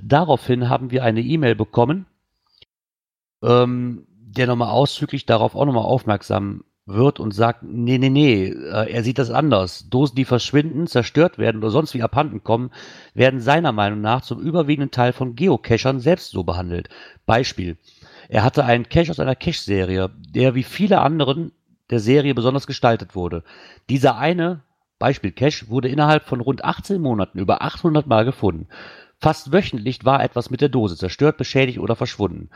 Daraufhin 0.00 0.68
haben 0.68 0.90
wir 0.90 1.04
eine 1.04 1.20
E-Mail 1.20 1.54
bekommen, 1.54 2.06
ähm, 3.42 4.06
der 4.08 4.48
nochmal 4.48 4.70
auszüglich 4.70 5.24
darauf 5.24 5.54
auch 5.54 5.66
nochmal 5.66 5.84
aufmerksam 5.84 6.64
wird 6.86 7.20
und 7.20 7.32
sagt, 7.32 7.62
nee, 7.62 7.98
nee, 7.98 8.10
nee, 8.10 8.46
äh, 8.46 8.90
er 8.92 9.04
sieht 9.04 9.18
das 9.18 9.30
anders. 9.30 9.88
Dosen, 9.88 10.16
die 10.16 10.24
verschwinden, 10.24 10.86
zerstört 10.86 11.38
werden 11.38 11.58
oder 11.58 11.70
sonst 11.70 11.94
wie 11.94 12.02
abhanden 12.02 12.42
kommen, 12.42 12.70
werden 13.14 13.40
seiner 13.40 13.72
Meinung 13.72 14.00
nach 14.00 14.22
zum 14.22 14.40
überwiegenden 14.40 14.90
Teil 14.90 15.12
von 15.12 15.36
Geocachern 15.36 16.00
selbst 16.00 16.30
so 16.30 16.42
behandelt. 16.44 16.88
Beispiel. 17.24 17.76
Er 18.28 18.42
hatte 18.42 18.64
einen 18.64 18.88
Cache 18.88 19.10
aus 19.10 19.20
einer 19.20 19.36
Cache-Serie, 19.36 20.10
der 20.34 20.54
wie 20.54 20.62
viele 20.64 21.00
anderen 21.00 21.52
der 21.90 22.00
Serie 22.00 22.34
besonders 22.34 22.66
gestaltet 22.66 23.14
wurde. 23.14 23.44
Dieser 23.88 24.16
eine 24.16 24.62
Beispiel 24.98 25.32
Cache 25.32 25.68
wurde 25.68 25.88
innerhalb 25.88 26.24
von 26.24 26.40
rund 26.40 26.64
18 26.64 27.00
Monaten 27.00 27.38
über 27.38 27.62
800 27.62 28.06
Mal 28.06 28.24
gefunden. 28.24 28.68
Fast 29.22 29.52
wöchentlich 29.52 30.04
war 30.04 30.20
etwas 30.20 30.50
mit 30.50 30.60
der 30.60 30.68
Dose 30.68 30.96
zerstört, 30.96 31.36
beschädigt 31.36 31.78
oder 31.78 31.94
verschwunden. 31.94 32.50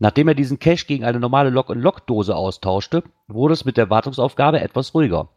Nachdem 0.00 0.26
er 0.26 0.34
diesen 0.34 0.58
Cache 0.58 0.84
gegen 0.84 1.04
eine 1.04 1.20
normale 1.20 1.50
Lock-and-Lock-Dose 1.50 2.34
austauschte, 2.34 3.04
wurde 3.28 3.54
es 3.54 3.64
mit 3.64 3.76
der 3.76 3.88
Wartungsaufgabe 3.88 4.60
etwas 4.60 4.92
ruhiger. 4.94 5.28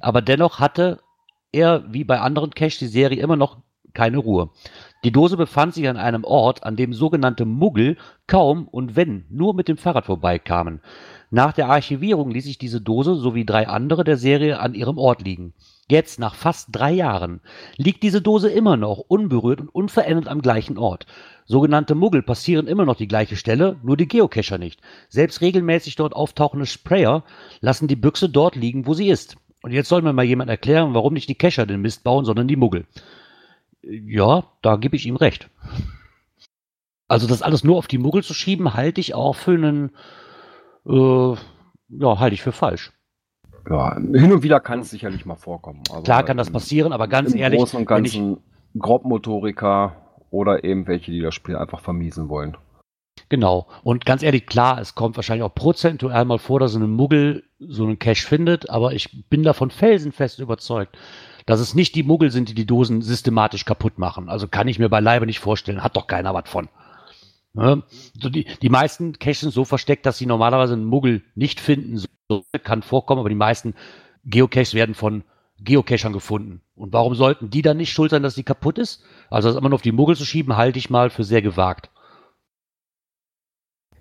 Aber 0.00 0.22
dennoch 0.22 0.58
hatte 0.58 0.98
er, 1.52 1.84
wie 1.88 2.02
bei 2.02 2.18
anderen 2.18 2.50
Caches, 2.50 2.78
die 2.78 2.88
Serie 2.88 3.22
immer 3.22 3.36
noch 3.36 3.58
keine 3.92 4.18
Ruhe. 4.18 4.50
Die 5.04 5.12
Dose 5.12 5.36
befand 5.36 5.72
sich 5.72 5.88
an 5.88 5.96
einem 5.96 6.24
Ort, 6.24 6.64
an 6.64 6.74
dem 6.74 6.94
sogenannte 6.94 7.44
Muggel 7.44 7.96
kaum 8.26 8.66
und 8.66 8.96
wenn 8.96 9.26
nur 9.30 9.54
mit 9.54 9.68
dem 9.68 9.76
Fahrrad 9.76 10.06
vorbeikamen. 10.06 10.80
Nach 11.30 11.52
der 11.52 11.68
Archivierung 11.68 12.32
ließ 12.32 12.44
sich 12.44 12.58
diese 12.58 12.80
Dose 12.80 13.14
sowie 13.14 13.46
drei 13.46 13.68
andere 13.68 14.02
der 14.02 14.16
Serie 14.16 14.58
an 14.58 14.74
ihrem 14.74 14.98
Ort 14.98 15.22
liegen. 15.22 15.54
Jetzt, 15.90 16.18
nach 16.18 16.34
fast 16.34 16.68
drei 16.72 16.92
Jahren, 16.92 17.40
liegt 17.76 18.02
diese 18.02 18.22
Dose 18.22 18.48
immer 18.48 18.76
noch 18.76 18.98
unberührt 18.98 19.60
und 19.60 19.68
unverändert 19.68 20.28
am 20.28 20.40
gleichen 20.40 20.78
Ort. 20.78 21.06
Sogenannte 21.44 21.94
Muggel 21.94 22.22
passieren 22.22 22.66
immer 22.66 22.86
noch 22.86 22.96
die 22.96 23.08
gleiche 23.08 23.36
Stelle, 23.36 23.76
nur 23.82 23.98
die 23.98 24.08
Geocacher 24.08 24.56
nicht. 24.56 24.80
Selbst 25.10 25.42
regelmäßig 25.42 25.96
dort 25.96 26.14
auftauchende 26.14 26.64
Sprayer 26.64 27.22
lassen 27.60 27.86
die 27.86 27.96
Büchse 27.96 28.30
dort 28.30 28.56
liegen, 28.56 28.86
wo 28.86 28.94
sie 28.94 29.08
ist. 29.10 29.36
Und 29.62 29.72
jetzt 29.72 29.88
soll 29.88 30.00
mir 30.00 30.14
mal 30.14 30.24
jemand 30.24 30.48
erklären, 30.48 30.94
warum 30.94 31.12
nicht 31.12 31.28
die 31.28 31.34
Cacher 31.34 31.66
den 31.66 31.82
Mist 31.82 32.02
bauen, 32.02 32.24
sondern 32.24 32.48
die 32.48 32.56
Muggel. 32.56 32.86
Ja, 33.82 34.44
da 34.62 34.76
gebe 34.76 34.96
ich 34.96 35.04
ihm 35.04 35.16
recht. 35.16 35.50
Also 37.08 37.26
das 37.26 37.42
alles 37.42 37.62
nur 37.62 37.76
auf 37.76 37.86
die 37.86 37.98
Muggel 37.98 38.22
zu 38.22 38.32
schieben, 38.32 38.72
halte 38.72 39.00
ich 39.00 39.14
auch 39.14 39.36
für 39.36 39.52
einen, 39.52 39.90
äh, 40.86 41.34
ja, 41.90 42.18
halte 42.18 42.34
ich 42.34 42.42
für 42.42 42.52
falsch. 42.52 42.92
Ja, 43.68 43.94
hin 43.96 44.32
und 44.32 44.42
wieder 44.42 44.60
kann 44.60 44.80
es 44.80 44.90
sicherlich 44.90 45.24
mal 45.24 45.36
vorkommen. 45.36 45.82
aber 45.90 46.02
Klar 46.02 46.22
kann 46.24 46.36
das 46.36 46.48
im- 46.48 46.52
passieren, 46.52 46.92
aber 46.92 47.08
ganz 47.08 47.32
im 47.32 47.38
ehrlich, 47.40 47.58
Großen 47.60 47.78
und 47.78 47.86
Ganzen 47.86 48.38
Grobmotoriker 48.78 49.96
oder 50.30 50.64
eben 50.64 50.86
welche, 50.86 51.10
die 51.12 51.20
das 51.20 51.34
Spiel 51.34 51.56
einfach 51.56 51.80
vermiesen 51.80 52.28
wollen. 52.28 52.56
Genau. 53.28 53.68
Und 53.84 54.04
ganz 54.04 54.22
ehrlich, 54.22 54.46
klar, 54.46 54.80
es 54.80 54.94
kommt 54.94 55.16
wahrscheinlich 55.16 55.44
auch 55.44 55.54
prozentual 55.54 56.24
mal 56.24 56.38
vor, 56.38 56.60
dass 56.60 56.72
so 56.72 56.78
ein 56.80 56.90
Muggel 56.90 57.44
so 57.58 57.84
einen 57.84 57.98
Cache 57.98 58.26
findet, 58.26 58.68
aber 58.68 58.92
ich 58.92 59.28
bin 59.30 59.42
davon 59.44 59.70
felsenfest 59.70 60.40
überzeugt, 60.40 60.98
dass 61.46 61.60
es 61.60 61.74
nicht 61.74 61.94
die 61.94 62.02
Muggel 62.02 62.30
sind, 62.30 62.48
die 62.48 62.54
die 62.54 62.66
Dosen 62.66 63.02
systematisch 63.02 63.64
kaputt 63.64 63.98
machen. 63.98 64.28
Also 64.28 64.48
kann 64.48 64.68
ich 64.68 64.78
mir 64.78 64.88
beileibe 64.88 65.26
nicht 65.26 65.38
vorstellen. 65.40 65.82
Hat 65.84 65.96
doch 65.96 66.06
keiner 66.06 66.34
was 66.34 66.48
von. 66.48 66.68
Ne? 67.54 67.82
So 68.20 68.28
die, 68.28 68.46
die 68.62 68.68
meisten 68.68 69.18
Caches 69.18 69.40
sind 69.40 69.52
so 69.52 69.64
versteckt, 69.64 70.06
dass 70.06 70.18
sie 70.18 70.26
normalerweise 70.26 70.74
einen 70.74 70.84
Muggel 70.84 71.22
nicht 71.34 71.60
finden. 71.60 71.98
So 72.28 72.44
kann 72.62 72.82
vorkommen, 72.82 73.20
aber 73.20 73.28
die 73.28 73.34
meisten 73.34 73.74
Geocaches 74.24 74.74
werden 74.74 74.94
von 74.94 75.22
Geocachern 75.60 76.12
gefunden. 76.12 76.60
Und 76.74 76.92
warum 76.92 77.14
sollten 77.14 77.50
die 77.50 77.62
dann 77.62 77.76
nicht 77.76 77.92
schuld 77.92 78.10
sein, 78.10 78.22
dass 78.24 78.34
sie 78.34 78.42
kaputt 78.42 78.78
ist? 78.78 79.02
Also 79.30 79.48
das 79.48 79.56
immer 79.56 79.68
nur 79.68 79.76
auf 79.76 79.82
die 79.82 79.92
Muggel 79.92 80.16
zu 80.16 80.24
schieben, 80.24 80.56
halte 80.56 80.78
ich 80.78 80.90
mal 80.90 81.10
für 81.10 81.24
sehr 81.24 81.42
gewagt. 81.42 81.90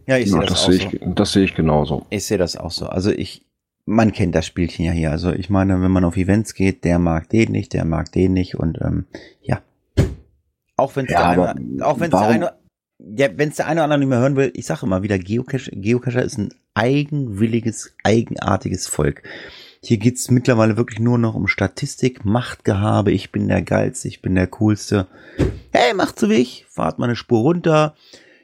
Ja, 0.07 0.17
ich 0.17 0.31
sehe 0.31 0.41
Ja, 0.41 0.47
das, 0.47 0.49
das, 0.49 0.63
auch 0.63 0.71
sehe 0.71 0.79
so. 0.79 0.87
ich, 0.87 1.15
das 1.15 1.31
sehe 1.31 1.43
ich 1.43 1.55
genauso. 1.55 2.05
Ich 2.09 2.25
sehe 2.25 2.37
das 2.39 2.57
auch 2.57 2.71
so. 2.71 2.87
Also 2.87 3.11
ich, 3.11 3.45
man 3.85 4.11
kennt 4.11 4.33
das 4.33 4.47
Spielchen 4.47 4.83
ja 4.83 4.91
hier. 4.91 5.11
Also 5.11 5.31
ich 5.31 5.49
meine, 5.49 5.79
wenn 5.81 5.91
man 5.91 6.05
auf 6.05 6.17
Events 6.17 6.55
geht, 6.55 6.83
der 6.83 6.97
mag 6.97 7.29
den 7.29 7.51
nicht, 7.51 7.73
der 7.73 7.85
mag 7.85 8.11
den 8.11 8.33
nicht 8.33 8.55
und 8.55 8.79
ähm, 8.81 9.05
ja. 9.41 9.61
Auch 10.75 10.95
wenn 10.95 11.05
es 11.05 11.11
Ja, 11.11 11.35
der 11.35 11.49
eine, 11.55 11.85
auch 11.85 11.99
wenn 11.99 12.11
es 12.11 12.19
der 12.19 12.27
eine, 12.27 12.53
ja, 13.03 13.27
wenn 13.37 13.49
es 13.49 13.57
der 13.57 13.67
eine 13.67 13.81
oder 13.81 13.85
andere 13.85 13.99
nicht 13.99 14.09
mehr 14.09 14.19
hören 14.19 14.35
will, 14.35 14.51
ich 14.55 14.65
sage 14.65 14.85
immer 14.85 15.03
wieder, 15.03 15.19
Geocache, 15.19 15.71
Geocacher 15.71 16.23
ist 16.23 16.37
ein 16.37 16.53
eigenwilliges, 16.73 17.95
eigenartiges 18.03 18.87
Volk. 18.87 19.23
Hier 19.81 19.97
geht's 19.97 20.31
mittlerweile 20.31 20.77
wirklich 20.77 20.99
nur 20.99 21.17
noch 21.17 21.35
um 21.35 21.47
Statistik, 21.47 22.23
Machtgehabe, 22.23 23.11
ich 23.11 23.31
bin 23.31 23.49
der 23.49 23.61
Geilste, 23.61 24.07
ich 24.07 24.21
bin 24.21 24.35
der 24.35 24.47
Coolste. 24.47 25.07
Hey, 25.71 25.93
macht 25.93 26.17
so 26.17 26.29
wie 26.29 26.35
ich, 26.35 26.65
fahrt 26.69 26.99
mal 26.99 27.05
eine 27.05 27.17
Spur 27.17 27.41
runter. 27.41 27.95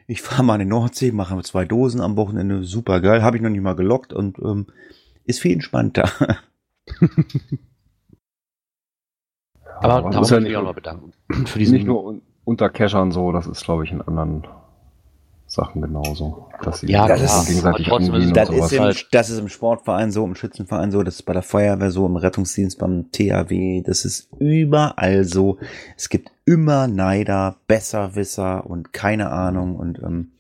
Ich 0.08 0.22
fahre 0.22 0.44
mal 0.44 0.56
in 0.56 0.62
die 0.62 0.66
Nordsee, 0.66 1.12
mache 1.12 1.42
zwei 1.44 1.64
Dosen 1.66 2.02
am 2.02 2.18
Wochenende, 2.18 2.64
super 2.64 3.00
geil, 3.00 3.24
habe 3.24 3.38
ich 3.38 3.44
noch 3.44 3.50
nicht 3.50 3.62
mal 3.62 3.76
gelockt 3.76 4.12
und 4.12 4.40
ähm, 4.40 4.68
ist 5.24 5.40
viel 5.40 5.54
entspannter. 5.54 6.12
Aber 9.82 10.10
da 10.10 10.20
muss 10.20 10.32
ich 10.32 10.42
mich 10.42 10.58
auch 10.58 10.64
noch 10.64 10.76
bedanken 10.76 11.14
für 11.46 11.60
diesen 11.60 11.76
Nicht 11.76 11.86
nur 11.86 12.22
unter 12.50 12.70
Cachern 12.70 13.12
so, 13.12 13.32
das 13.32 13.46
ist, 13.48 13.64
glaube 13.64 13.84
ich, 13.86 13.92
in 13.92 14.02
anderen 14.02 14.44
Sachen 15.46 15.82
genauso. 15.82 16.48
Dass 16.64 16.80
sie 16.82 16.92
Ja, 16.92 17.08
das 17.08 17.22
ist- 17.22 17.48
gegenseitig 17.48 17.88
trotzdem 17.88 18.34
Das 18.34 18.50
ist, 18.50 18.72
im, 18.74 18.94
das 19.12 19.30
ist 19.30 19.40
im 19.40 19.48
Sportverein 19.50 20.12
so, 20.12 20.26
im 20.26 20.36
Schützenverein 20.36 20.92
so, 20.92 21.02
das 21.04 21.16
ist 21.16 21.24
bei 21.24 21.34
der 21.34 21.42
Feuerwehr 21.44 21.90
so, 21.92 22.06
im 22.06 22.16
Rettungsdienst, 22.18 22.78
beim 22.80 23.12
THW, 23.12 23.82
das 23.86 24.06
ist 24.06 24.30
überall 24.40 25.24
so. 25.24 25.58
Es 25.96 26.10
gibt 26.10 26.32
immer 26.46 26.88
Neider, 26.88 27.56
Besserwisser 27.68 28.66
und 28.70 28.94
keine 28.94 29.32
Ahnung 29.32 29.76
und 29.76 30.00
ähm, 30.00 30.32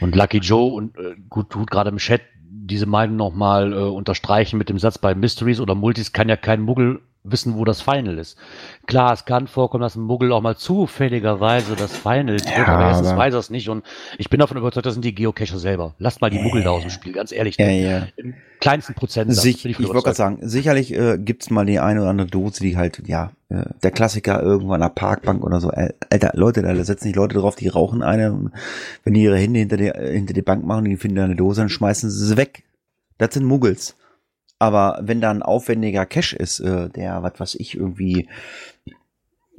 Und 0.00 0.14
Lucky 0.16 0.38
Joe 0.38 0.72
und 0.72 0.96
äh, 0.98 1.14
gut 1.28 1.50
tut 1.50 1.70
gerade 1.70 1.90
im 1.90 1.96
Chat 1.98 2.20
diese 2.66 2.86
Meinung 2.86 3.16
nochmal 3.16 3.72
äh, 3.72 3.76
unterstreichen 3.76 4.58
mit 4.58 4.68
dem 4.68 4.78
Satz 4.78 4.98
bei 4.98 5.14
Mysteries 5.14 5.60
oder 5.60 5.74
Multis 5.74 6.12
kann 6.12 6.28
ja 6.28 6.36
kein 6.36 6.60
Muggel 6.60 7.00
wissen, 7.28 7.56
wo 7.56 7.64
das 7.64 7.80
Final 7.80 8.18
ist. 8.18 8.38
Klar, 8.86 9.12
es 9.12 9.24
kann 9.24 9.48
vorkommen, 9.48 9.82
dass 9.82 9.96
ein 9.96 10.02
Muggel 10.02 10.30
auch 10.32 10.40
mal 10.40 10.56
zufälligerweise 10.56 11.74
das 11.76 11.96
Final 11.96 12.36
trifft, 12.38 12.56
Ja, 12.56 12.66
aber 12.74 12.86
erstens 12.88 13.08
aber- 13.08 13.18
weiß 13.18 13.34
er 13.34 13.40
es 13.40 13.50
nicht 13.50 13.68
und 13.68 13.84
ich 14.18 14.30
bin 14.30 14.38
davon 14.40 14.56
überzeugt, 14.56 14.86
das 14.86 14.94
sind 14.94 15.04
die 15.04 15.14
Geocacher 15.14 15.58
selber. 15.58 15.94
Lasst 15.98 16.20
mal 16.20 16.30
die 16.30 16.38
Muggel 16.38 16.62
da 16.62 16.70
aus 16.70 16.82
dem 16.82 16.90
Spiel, 16.90 17.12
ganz 17.12 17.32
ehrlich. 17.32 17.56
ja, 17.58 17.68
ja. 17.68 18.06
Im 18.16 18.34
kleinsten 18.60 18.94
Prozentsatz 18.94 19.42
Sich, 19.42 19.64
ich 19.66 19.78
wollte 19.80 20.02
gerade 20.02 20.14
sagen, 20.16 20.38
sicherlich 20.42 20.92
äh, 20.94 21.18
gibt's 21.18 21.50
mal 21.50 21.66
die 21.66 21.80
eine 21.80 22.00
oder 22.00 22.10
andere 22.10 22.28
Dose, 22.28 22.60
die 22.60 22.76
halt, 22.76 23.02
ja, 23.06 23.32
der 23.48 23.92
Klassiker 23.92 24.42
irgendwo 24.42 24.72
an 24.72 24.80
der 24.80 24.88
Parkbank 24.88 25.44
oder 25.44 25.60
so. 25.60 25.70
Alter, 25.70 26.32
Leute, 26.34 26.62
da 26.62 26.74
setzen 26.84 27.04
sich 27.04 27.14
Leute 27.14 27.36
drauf, 27.36 27.54
die 27.54 27.68
rauchen 27.68 28.02
eine. 28.02 28.50
Wenn 29.04 29.14
die 29.14 29.22
ihre 29.22 29.36
Hände 29.36 29.60
hinter 29.60 29.76
die, 29.76 29.90
hinter 29.90 30.34
die 30.34 30.42
Bank 30.42 30.64
machen, 30.64 30.84
die 30.86 30.96
finden 30.96 31.16
da 31.16 31.24
eine 31.24 31.36
Dose, 31.36 31.60
dann 31.60 31.68
schmeißen 31.68 32.10
sie 32.10 32.26
sie 32.26 32.36
weg. 32.36 32.64
Das 33.18 33.34
sind 33.34 33.44
Muggels. 33.44 33.96
Aber 34.58 34.98
wenn 35.02 35.20
da 35.20 35.30
ein 35.30 35.42
aufwendiger 35.42 36.06
Cache 36.06 36.36
ist, 36.36 36.60
äh, 36.60 36.88
der, 36.88 37.22
was 37.22 37.38
weiß 37.38 37.54
ich, 37.56 37.76
irgendwie, 37.76 38.28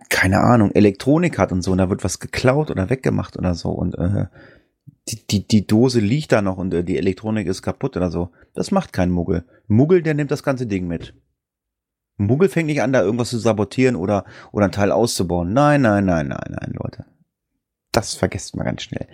keine 0.10 0.40
Ahnung, 0.40 0.72
Elektronik 0.72 1.38
hat 1.38 1.52
und 1.52 1.62
so, 1.62 1.72
und 1.72 1.78
da 1.78 1.90
wird 1.90 2.04
was 2.04 2.20
geklaut 2.20 2.72
oder 2.72 2.90
weggemacht 2.90 3.38
oder 3.38 3.54
so, 3.54 3.70
und 3.70 3.96
äh, 3.96 4.26
die, 5.08 5.26
die, 5.28 5.48
die 5.48 5.68
Dose 5.68 6.00
liegt 6.00 6.32
da 6.32 6.42
noch 6.42 6.58
und 6.58 6.74
äh, 6.74 6.84
die 6.84 6.98
Elektronik 6.98 7.48
ist 7.48 7.62
kaputt 7.62 7.96
oder 7.96 8.12
so. 8.12 8.32
Das 8.54 8.72
macht 8.72 8.92
kein 8.92 9.12
Muggel. 9.12 9.46
Muggel, 9.68 10.02
der 10.02 10.14
nimmt 10.14 10.32
das 10.32 10.44
ganze 10.44 10.68
Ding 10.68 10.88
mit. 10.88 11.14
Muggel 12.18 12.50
fängt 12.50 12.68
nicht 12.68 12.82
an, 12.82 12.94
da 12.94 13.02
irgendwas 13.02 13.30
zu 13.30 13.38
sabotieren 13.38 13.96
oder, 13.96 14.26
oder 14.52 14.66
ein 14.66 14.72
Teil 14.72 14.92
auszubauen. 14.92 15.54
Nein, 15.54 15.82
nein, 15.82 16.06
nein, 16.06 16.28
nein, 16.28 16.56
nein, 16.60 16.74
Leute. 16.74 17.06
Das 17.92 18.14
vergesst 18.14 18.56
man 18.56 18.66
ganz 18.66 18.84
schnell. 18.84 19.08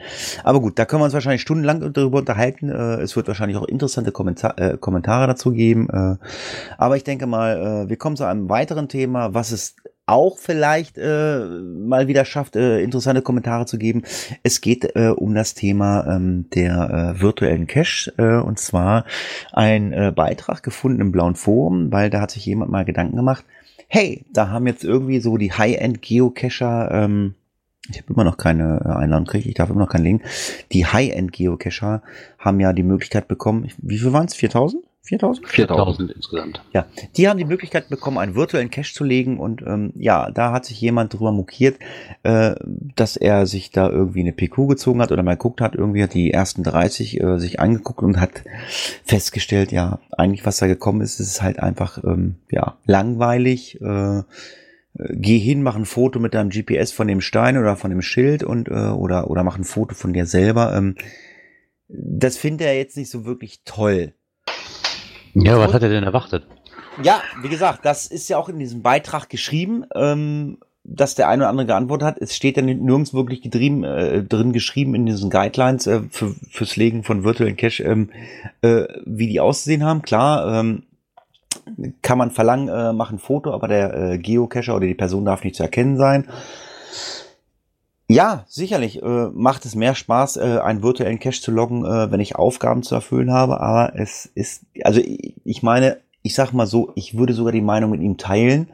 Aber 0.44 0.60
gut, 0.60 0.78
da 0.78 0.84
können 0.84 1.02
wir 1.02 1.06
uns 1.06 1.14
wahrscheinlich 1.14 1.42
stundenlang 1.42 1.94
darüber 1.94 2.18
unterhalten. 2.20 2.70
Äh, 2.70 3.02
es 3.02 3.16
wird 3.16 3.28
wahrscheinlich 3.28 3.58
auch 3.58 3.66
interessante 3.66 4.12
äh, 4.58 4.78
Kommentare 4.78 5.28
dazu 5.28 5.52
geben. 5.52 5.90
Äh, 5.90 6.18
aber 6.78 6.98
ich 6.98 7.06
denke 7.06 7.26
mal, 7.26 7.88
wir 7.88 7.98
kommen 7.98 8.18
zu 8.18 8.26
einem 8.26 8.50
weiteren 8.50 8.90
Thema, 8.90 9.34
was 9.34 9.52
es 9.52 9.76
auch 10.06 10.38
vielleicht 10.38 10.98
äh, 10.98 11.40
mal 11.40 12.08
wieder 12.08 12.26
schafft, 12.26 12.56
äh, 12.56 12.82
interessante 12.82 13.22
Kommentare 13.22 13.66
zu 13.66 13.78
geben. 13.78 14.04
Es 14.44 14.62
geht 14.62 14.96
äh, 14.96 15.10
um 15.10 15.34
das 15.34 15.54
Thema 15.54 16.06
ähm, 16.08 16.50
der 16.54 17.16
äh, 17.16 17.22
virtuellen 17.22 17.68
Cache 17.68 18.14
äh, 18.18 18.42
und 18.42 18.60
zwar 18.60 19.06
ein 19.54 19.94
äh, 19.94 20.12
Beitrag 20.14 20.62
gefunden 20.64 21.02
im 21.02 21.12
blauen 21.12 21.36
Forum, 21.36 21.92
weil 21.92 22.10
da 22.10 22.22
hat 22.22 22.32
sich 22.32 22.46
jemand 22.46 22.72
mal 22.72 22.86
Gedanken 22.86 23.16
gemacht. 23.16 23.46
Hey, 23.88 24.26
da 24.32 24.50
haben 24.50 24.68
jetzt 24.68 24.84
irgendwie 24.84 25.20
so 25.20 25.38
die 25.38 25.54
High-End 25.54 26.02
Geocacher 26.02 26.92
ähm, 26.92 27.36
ich 27.90 27.98
habe 27.98 28.14
immer 28.14 28.24
noch 28.24 28.38
keine 28.38 28.82
äh, 28.86 28.90
Einladung 28.90 29.26
gekriegt, 29.26 29.46
ich 29.46 29.56
darf 29.56 29.70
immer 29.70 29.82
noch 29.82 29.90
keinen 29.90 30.06
Link. 30.06 30.24
Die 30.72 30.86
High-End-Geocacher 30.86 32.02
haben 32.40 32.60
ja 32.62 32.72
die 32.72 32.84
Möglichkeit 32.84 33.28
bekommen, 33.28 33.70
wie 33.78 33.98
viel 33.98 34.14
waren 34.14 34.26
es? 34.26 34.36
4000? 34.36 34.86
4000? 35.06 35.48
4000 35.50 36.12
insgesamt. 36.12 36.64
Ja, 36.72 36.86
die 37.18 37.28
haben 37.28 37.38
die 37.38 37.44
Möglichkeit 37.44 37.90
bekommen, 37.90 38.18
einen 38.18 38.36
virtuellen 38.36 38.70
Cache 38.70 38.94
zu 38.94 39.04
legen 39.04 39.38
und 39.38 39.62
ähm, 39.62 39.92
ja, 39.98 40.32
da 40.32 40.54
hat 40.54 40.64
sich 40.64 40.80
jemand 40.80 41.14
drüber 41.14 41.34
mokiert, 41.34 41.78
äh, 42.24 42.56
dass 42.96 43.18
er 43.18 43.46
sich 43.46 43.72
da 43.72 43.90
irgendwie 43.90 44.22
eine 44.22 44.32
PQ 44.32 44.70
gezogen 44.70 45.02
hat 45.02 45.12
oder 45.12 45.22
mal 45.22 45.34
geguckt 45.34 45.60
hat, 45.60 45.76
irgendwie 45.76 46.02
hat 46.04 46.14
die 46.14 46.32
ersten 46.32 46.64
30 46.64 47.20
äh, 47.20 47.38
sich 47.38 47.60
angeguckt 47.60 48.02
und 48.02 48.18
hat 48.18 48.44
festgestellt, 49.04 49.74
ja, 49.74 50.00
eigentlich 50.18 50.46
was 50.46 50.58
da 50.58 50.68
gekommen 50.68 51.02
ist, 51.02 51.20
ist 51.20 51.42
halt 51.42 51.60
einfach 51.60 52.02
ähm, 52.06 52.36
ja 52.50 52.78
langweilig. 52.86 53.82
Äh, 53.82 54.20
äh, 54.20 54.24
geh 54.96 55.38
hin, 55.38 55.64
mach 55.64 55.76
ein 55.76 55.86
Foto 55.86 56.20
mit 56.20 56.34
deinem 56.34 56.50
GPS 56.50 56.94
von 56.94 57.10
dem 57.10 57.20
Stein 57.20 57.58
oder 57.58 57.76
von 57.76 57.90
dem 57.90 58.02
Schild 58.02 58.42
und 58.42 58.70
äh, 58.70 58.72
oder 58.72 59.30
oder 59.30 59.44
mach 59.44 59.58
ein 59.58 59.66
Foto 59.66 59.96
von 59.96 60.14
dir 60.14 60.26
selber. 60.26 60.74
Ähm, 60.74 60.96
das 61.90 62.38
findet 62.38 62.68
er 62.68 62.78
jetzt 62.78 62.96
nicht 62.96 63.10
so 63.10 63.26
wirklich 63.26 63.64
toll. 63.66 64.14
Ja, 65.34 65.60
was 65.60 65.74
hat 65.74 65.84
er 65.84 65.90
denn 65.90 66.04
erwartet? 66.04 66.46
Ja, 67.02 67.22
wie 67.42 67.50
gesagt, 67.50 67.86
das 67.86 68.08
ist 68.08 68.30
ja 68.30 68.38
auch 68.38 68.50
in 68.50 68.60
diesem 68.60 68.84
Beitrag 68.84 69.30
geschrieben, 69.30 69.86
ähm, 69.96 70.60
dass 70.84 71.16
der 71.16 71.30
eine 71.30 71.44
oder 71.44 71.50
andere 71.50 71.66
geantwortet 71.66 72.08
hat. 72.08 72.18
Es 72.20 72.36
steht 72.36 72.58
ja 72.58 72.64
nirgends 72.64 73.14
wirklich 73.14 73.42
gedrieben, 73.42 73.84
äh, 73.84 74.24
drin 74.24 74.54
geschrieben 74.54 74.96
in 74.96 75.06
diesen 75.06 75.30
Guidelines 75.30 75.88
äh, 75.88 76.02
für, 76.10 76.36
fürs 76.52 76.76
Legen 76.76 77.04
von 77.04 77.24
virtuellen 77.24 77.56
Cache, 77.56 77.84
ähm, 77.84 78.10
äh, 78.62 78.84
wie 79.06 79.28
die 79.28 79.40
auszusehen 79.40 79.84
haben. 79.84 80.02
Klar, 80.02 80.60
ähm, 80.60 80.84
kann 82.02 82.18
man 82.18 82.32
verlangen, 82.32 82.68
äh, 82.68 82.94
mach 82.94 83.12
ein 83.12 83.20
Foto, 83.20 83.54
aber 83.54 83.68
der 83.68 83.94
äh, 83.94 84.18
Geocacher 84.18 84.76
oder 84.76 84.86
die 84.86 84.94
Person 84.94 85.26
darf 85.26 85.44
nicht 85.44 85.56
zu 85.56 85.64
erkennen 85.64 85.98
sein. 85.98 86.28
Ja, 88.10 88.46
sicherlich 88.48 89.02
äh, 89.02 89.30
macht 89.34 89.66
es 89.66 89.76
mehr 89.76 89.96
Spaß, 89.96 90.38
äh, 90.38 90.60
einen 90.64 90.84
virtuellen 90.84 91.20
Cache 91.20 91.42
zu 91.42 91.52
loggen, 91.52 91.86
äh, 91.86 92.12
wenn 92.12 92.20
ich 92.20 92.36
Aufgaben 92.36 92.84
zu 92.84 92.96
erfüllen 92.96 93.32
habe. 93.32 93.62
Aber 93.62 93.94
es 93.96 94.26
ist, 94.36 94.66
also 94.84 95.00
ich, 95.00 95.36
ich 95.46 95.64
meine, 95.64 95.98
ich 96.22 96.36
sag 96.36 96.52
mal 96.54 96.68
so, 96.68 96.92
ich 96.96 97.18
würde 97.18 97.34
sogar 97.34 97.54
die 97.54 97.62
Meinung 97.62 97.92
mit 97.92 98.02
ihm 98.02 98.18
teilen. 98.18 98.70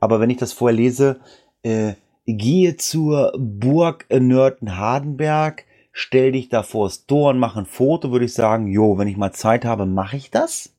Aber 0.00 0.20
wenn 0.20 0.30
ich 0.30 0.36
das 0.36 0.52
vorher 0.52 0.76
lese, 0.76 1.20
äh, 1.62 1.94
gehe 2.26 2.76
zur 2.76 3.32
Burg 3.38 4.06
Nörten-Hardenberg, 4.10 5.64
stell 5.92 6.32
dich 6.32 6.48
da 6.48 6.62
vors 6.62 7.06
Tor 7.06 7.30
und 7.30 7.38
mach 7.38 7.56
ein 7.56 7.66
Foto, 7.66 8.10
würde 8.10 8.26
ich 8.26 8.34
sagen, 8.34 8.66
jo, 8.66 8.98
wenn 8.98 9.08
ich 9.08 9.16
mal 9.16 9.32
Zeit 9.32 9.64
habe, 9.64 9.86
mache 9.86 10.16
ich 10.16 10.30
das. 10.30 10.73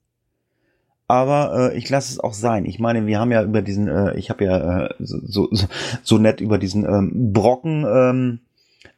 Aber 1.07 1.71
äh, 1.71 1.77
ich 1.77 1.89
lasse 1.89 2.11
es 2.11 2.19
auch 2.19 2.33
sein. 2.33 2.65
Ich 2.65 2.79
meine, 2.79 3.05
wir 3.05 3.19
haben 3.19 3.31
ja 3.31 3.43
über 3.43 3.61
diesen, 3.61 3.87
äh, 3.87 4.17
ich 4.17 4.29
habe 4.29 4.45
ja 4.45 4.85
äh, 4.85 4.89
so, 4.99 5.19
so, 5.23 5.49
so 6.03 6.17
nett 6.17 6.41
über 6.41 6.57
diesen 6.57 6.85
ähm, 6.85 7.31
Brocken 7.31 7.85
ähm, 7.87 8.39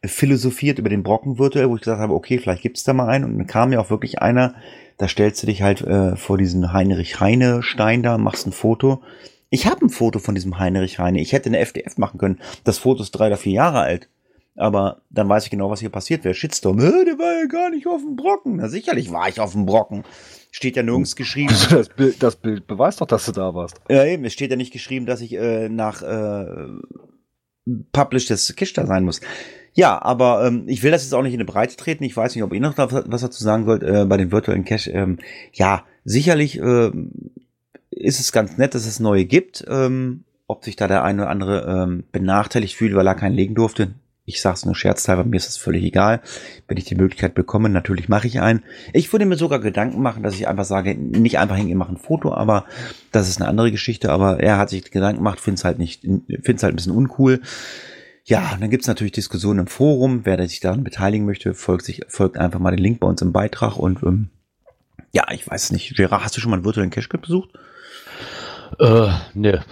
philosophiert, 0.06 0.80
über 0.80 0.90
den 0.90 1.04
Brocken 1.04 1.38
virtuell, 1.38 1.70
wo 1.70 1.76
ich 1.76 1.82
gesagt 1.82 2.00
habe, 2.00 2.14
okay, 2.14 2.38
vielleicht 2.38 2.62
gibt's 2.62 2.84
da 2.84 2.94
mal 2.94 3.10
einen. 3.10 3.26
Und 3.26 3.38
dann 3.38 3.48
kam 3.48 3.74
ja 3.74 3.80
auch 3.80 3.90
wirklich 3.90 4.22
einer, 4.22 4.56
da 4.98 5.08
stellst 5.08 5.44
du 5.44 5.48
dich 5.48 5.62
halt 5.62 5.82
äh, 5.82 6.16
vor 6.16 6.38
diesen 6.38 6.72
Heinrich 6.72 7.20
Heine 7.20 7.62
Stein 7.62 8.04
da, 8.04 8.18
machst 8.18 8.48
ein 8.48 8.54
Foto. 8.54 9.02
Ich 9.50 9.66
habe 9.66 9.86
ein 9.86 9.90
Foto 9.90 10.20
von 10.20 10.36
diesem 10.36 10.60
Heinrich 10.60 11.00
Heine. 11.00 11.22
Ich 11.22 11.34
hätte 11.34 11.50
eine 11.50 11.60
FDF 11.60 11.98
machen 11.98 12.18
können. 12.20 12.40
Das 12.64 12.78
Foto 12.78 13.04
ist 13.04 13.12
drei 13.12 13.28
oder 13.28 13.38
vier 13.38 13.54
Jahre 13.54 13.82
alt. 13.82 14.10
Aber 14.58 15.04
dann 15.12 15.30
weiß 15.30 15.46
ich 15.46 15.52
genau, 15.52 15.70
was 15.70 15.80
hier 15.80 15.90
passiert 15.90 16.24
wäre. 16.24 16.34
Shitstorm, 16.34 16.80
äh, 16.80 17.06
der 17.06 17.20
war 17.20 17.40
ja 17.40 17.46
gar 17.46 17.70
nicht 17.70 17.86
auf 17.88 18.02
dem 18.02 18.16
Brocken. 18.16 18.58
Na 18.58 18.68
sicherlich 18.68 19.12
war 19.12 19.30
ich 19.30 19.40
auf 19.40 19.52
dem 19.52 19.68
Brocken. 19.68 20.04
Steht 20.52 20.76
ja 20.76 20.84
nirgends 20.84 21.16
geschrieben. 21.16 21.54
Das 21.70 21.90
Bild, 21.90 22.24
das 22.24 22.36
Bild 22.36 22.66
beweist 22.66 23.00
doch, 23.00 23.06
dass 23.06 23.26
du 23.26 23.32
da 23.32 23.54
warst. 23.54 23.80
Ja, 23.88 24.04
eben, 24.04 24.26
es 24.26 24.34
steht 24.34 24.50
ja 24.50 24.58
nicht 24.58 24.74
geschrieben, 24.74 25.06
dass 25.06 25.22
ich 25.22 25.34
äh, 25.34 25.70
nach 25.70 26.02
äh, 26.02 26.46
Publish 27.92 28.26
des 28.26 28.56
Kisch 28.56 28.74
da 28.74 28.88
sein 28.88 29.06
muss. 29.06 29.22
Ja, 29.74 30.02
aber 30.02 30.48
ähm, 30.48 30.64
ich 30.66 30.82
will 30.82 30.90
das 30.90 31.04
jetzt 31.04 31.14
auch 31.14 31.22
nicht 31.22 31.34
in 31.34 31.40
eine 31.40 31.46
Breite 31.46 31.76
treten. 31.76 32.04
Ich 32.04 32.18
weiß 32.18 32.34
nicht, 32.34 32.44
ob 32.44 32.52
ihr 32.52 32.60
noch 32.60 32.78
was 32.78 33.22
dazu 33.22 33.44
sagen 33.44 33.68
wollt 33.68 33.84
äh, 33.84 34.06
bei 34.06 34.18
den 34.18 34.32
virtuellen 34.32 34.66
Cache. 34.66 34.90
Ähm, 34.90 35.20
ja, 35.54 35.84
sicherlich 36.04 36.58
äh, 36.60 36.92
ist 37.92 38.20
es 38.20 38.32
ganz 38.32 38.58
nett, 38.58 38.74
dass 38.74 38.88
es 38.88 39.00
neue 39.00 39.26
gibt. 39.26 39.64
Ähm, 39.68 40.24
ob 40.48 40.64
sich 40.64 40.78
da 40.78 40.88
der 40.88 41.04
eine 41.04 41.24
oder 41.24 41.32
andere 41.32 41.84
ähm, 41.84 42.06
benachteiligt 42.12 42.76
fühlt, 42.76 42.96
weil 42.96 43.06
er 43.06 43.16
keinen 43.16 43.36
legen 43.36 43.54
durfte. 43.54 43.94
Ich 44.30 44.42
sag's 44.42 44.66
nur 44.66 44.76
scherzhalber, 44.76 45.24
mir 45.24 45.38
ist 45.38 45.48
das 45.48 45.56
völlig 45.56 45.86
egal. 45.86 46.20
Wenn 46.68 46.76
ich 46.76 46.84
die 46.84 46.96
Möglichkeit 46.96 47.34
bekomme, 47.34 47.70
natürlich 47.70 48.10
mache 48.10 48.28
ich 48.28 48.42
einen. 48.42 48.62
Ich 48.92 49.14
würde 49.14 49.26
mir 49.26 49.38
sogar 49.38 49.60
Gedanken 49.60 50.02
machen, 50.02 50.22
dass 50.22 50.34
ich 50.36 50.50
einfach 50.50 50.66
sage, 50.66 50.96
nicht 50.96 51.40
einfach 51.40 51.56
hingehen, 51.56 51.78
mache 51.78 51.94
ein 51.94 51.98
Foto, 51.98 52.34
aber 52.34 52.66
das 53.14 53.30
ist 53.30 53.40
eine 53.40 53.50
andere 53.50 53.72
Geschichte. 53.72 54.12
Aber 54.12 54.42
er 54.42 54.58
hat 54.58 54.70
sich 54.70 54.92
Gedanken 54.92 55.20
gemacht, 55.20 55.40
find's 55.40 55.64
halt 55.64 55.80
nicht, 55.80 56.06
find's 56.44 56.62
halt 56.62 56.74
ein 56.74 56.76
bisschen 56.76 56.92
uncool. 56.92 57.40
Ja, 58.26 58.52
und 58.54 58.62
dann 58.62 58.70
gibt's 58.70 58.88
natürlich 58.88 59.14
Diskussionen 59.14 59.60
im 59.60 59.68
Forum. 59.68 60.26
Wer 60.26 60.46
sich 60.46 60.60
daran 60.60 60.84
beteiligen 60.84 61.26
möchte, 61.26 61.54
folgt 61.54 61.86
sich, 61.86 62.02
folgt 62.10 62.38
einfach 62.38 62.60
mal 62.60 62.72
den 62.72 62.84
Link 62.84 63.00
bei 63.00 63.08
uns 63.08 63.22
im 63.22 63.32
Beitrag 63.32 63.78
und 63.78 64.04
ähm, 64.04 64.28
Ja, 65.14 65.32
ich 65.32 65.50
weiß 65.50 65.72
nicht. 65.72 65.96
Gerard, 65.96 66.26
hast 66.26 66.36
du 66.36 66.42
schon 66.42 66.52
mal 66.52 66.58
einen 66.58 66.66
virtuellen 66.66 66.90
Cache 66.90 67.18
besucht? 67.18 67.52
Äh, 68.78 69.08
ne. 69.34 69.64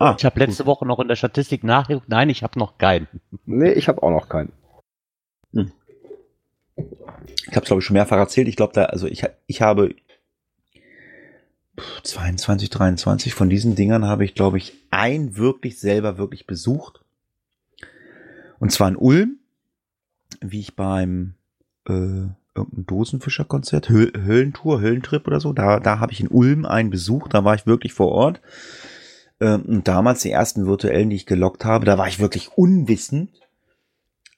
Ah, 0.00 0.16
Ich 0.18 0.24
habe 0.24 0.40
letzte 0.40 0.64
Woche 0.64 0.86
noch 0.86 0.98
in 0.98 1.08
der 1.08 1.16
Statistik 1.16 1.62
nachgeguckt. 1.62 2.08
Nein, 2.08 2.30
ich 2.30 2.42
habe 2.42 2.58
noch 2.58 2.78
keinen. 2.78 3.06
Nee, 3.44 3.72
ich 3.72 3.86
habe 3.86 4.02
auch 4.02 4.10
noch 4.10 4.30
keinen. 4.30 4.50
Ich 5.52 5.66
habe 7.48 7.60
es, 7.60 7.64
glaube 7.64 7.80
ich, 7.80 7.84
schon 7.84 7.94
mehrfach 7.94 8.16
erzählt. 8.16 8.48
Ich 8.48 8.56
glaube, 8.56 8.72
da, 8.72 8.84
also 8.84 9.06
ich, 9.06 9.24
ich 9.46 9.60
habe 9.60 9.94
22, 12.02 12.70
23 12.70 13.34
von 13.34 13.50
diesen 13.50 13.74
Dingern 13.74 14.06
habe 14.06 14.24
ich, 14.24 14.34
glaube 14.34 14.56
ich, 14.56 14.72
ein 14.90 15.36
wirklich 15.36 15.78
selber 15.78 16.16
wirklich 16.16 16.46
besucht. 16.46 17.04
Und 18.58 18.72
zwar 18.72 18.88
in 18.88 18.96
Ulm, 18.96 19.36
wie 20.40 20.60
ich 20.60 20.76
beim 20.76 21.34
äh, 21.86 21.92
irgendein 22.54 22.86
Dosenfischerkonzert, 22.86 23.90
Höh 23.90 24.12
Höhlentour, 24.16 24.80
Höhlentrip 24.80 25.26
oder 25.26 25.40
so, 25.40 25.52
da, 25.52 25.78
da 25.78 25.98
habe 25.98 26.12
ich 26.12 26.20
in 26.20 26.28
Ulm 26.28 26.64
einen 26.64 26.88
besucht, 26.88 27.34
da 27.34 27.44
war 27.44 27.54
ich 27.54 27.66
wirklich 27.66 27.92
vor 27.92 28.08
Ort. 28.12 28.40
Ähm, 29.40 29.62
und 29.62 29.88
damals 29.88 30.22
die 30.22 30.30
ersten 30.30 30.66
virtuellen, 30.66 31.10
die 31.10 31.16
ich 31.16 31.26
gelockt 31.26 31.64
habe, 31.64 31.84
da 31.84 31.98
war 31.98 32.08
ich 32.08 32.20
wirklich 32.20 32.52
unwissend. 32.56 33.30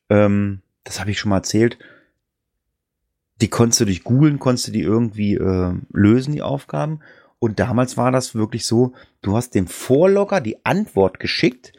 Ähm, 0.09 0.63
das 0.85 1.01
habe 1.01 1.11
ich 1.11 1.19
schon 1.19 1.31
mal 1.31 1.39
erzählt 1.39 1.79
die 3.43 3.49
konntest 3.49 3.81
du 3.81 3.85
durch 3.87 4.05
googeln, 4.05 4.39
konntest 4.39 4.69
du 4.69 4.73
die 4.73 4.83
irgendwie 4.83 5.35
äh, 5.35 5.75
lösen, 5.93 6.33
die 6.33 6.43
Aufgaben. 6.43 7.01
Und 7.41 7.59
damals 7.59 7.97
war 7.97 8.13
das 8.13 8.37
wirklich 8.37 8.65
so, 8.65 8.93
du 9.21 9.37
hast 9.37 9.57
dem 9.57 9.67
Vorlogger 9.67 10.41
die 10.41 10.65
Antwort 10.65 11.19
geschickt 11.19 11.73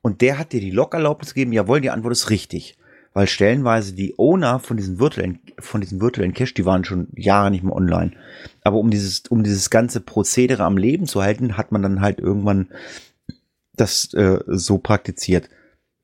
und 0.00 0.22
der 0.22 0.38
hat 0.38 0.52
dir 0.52 0.60
die 0.60 0.70
Log-Erlaubnis 0.70 1.34
gegeben, 1.34 1.52
jawohl, 1.52 1.82
die 1.82 1.90
Antwort 1.90 2.12
ist 2.12 2.30
richtig. 2.30 2.78
Weil 3.14 3.26
stellenweise 3.26 3.92
die 3.92 4.14
Owner 4.18 4.58
von 4.58 4.76
diesen 4.76 4.98
virtuellen, 4.98 5.40
von 5.58 5.80
diesen 5.80 6.00
virtuellen 6.00 6.32
Cache, 6.32 6.54
die 6.54 6.64
waren 6.64 6.84
schon 6.84 7.08
Jahre 7.14 7.50
nicht 7.50 7.62
mehr 7.62 7.76
online. 7.76 8.12
Aber 8.62 8.78
um 8.78 8.90
dieses, 8.90 9.20
um 9.28 9.42
dieses 9.42 9.70
ganze 9.70 10.00
Prozedere 10.00 10.64
am 10.64 10.78
Leben 10.78 11.06
zu 11.06 11.22
halten, 11.22 11.56
hat 11.56 11.72
man 11.72 11.82
dann 11.82 12.00
halt 12.00 12.18
irgendwann 12.20 12.68
das 13.74 14.12
äh, 14.14 14.38
so 14.46 14.78
praktiziert. 14.78 15.48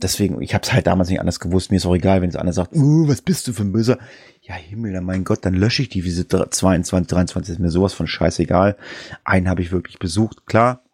Deswegen, 0.01 0.41
ich 0.41 0.55
habe 0.55 0.63
es 0.63 0.73
halt 0.73 0.87
damals 0.87 1.09
nicht 1.09 1.19
anders 1.19 1.41
gewusst. 1.41 1.71
Mir 1.71 1.79
ist 1.79 1.87
auch 1.87 1.95
egal, 1.95 2.23
wenn 2.23 2.29
es 2.29 2.37
einer 2.37 2.53
sagt, 2.53 2.75
uh, 2.75 3.09
was 3.09 3.21
bist 3.21 3.49
du 3.49 3.53
für 3.53 3.65
ein 3.65 3.73
Böser? 3.73 3.99
Ja, 4.43 4.55
Himmel, 4.55 5.01
mein 5.01 5.25
Gott, 5.25 5.45
dann 5.45 5.55
lösche 5.55 5.83
ich 5.83 5.89
die 5.89 6.05
Visite 6.05 6.49
22, 6.49 7.09
23, 7.09 7.55
ist 7.55 7.59
mir 7.59 7.71
sowas 7.71 7.95
von 7.95 8.07
scheißegal. 8.07 8.77
Einen 9.25 9.49
habe 9.49 9.61
ich 9.61 9.73
wirklich 9.73 9.99
besucht, 9.99 10.47
klar, 10.47 10.85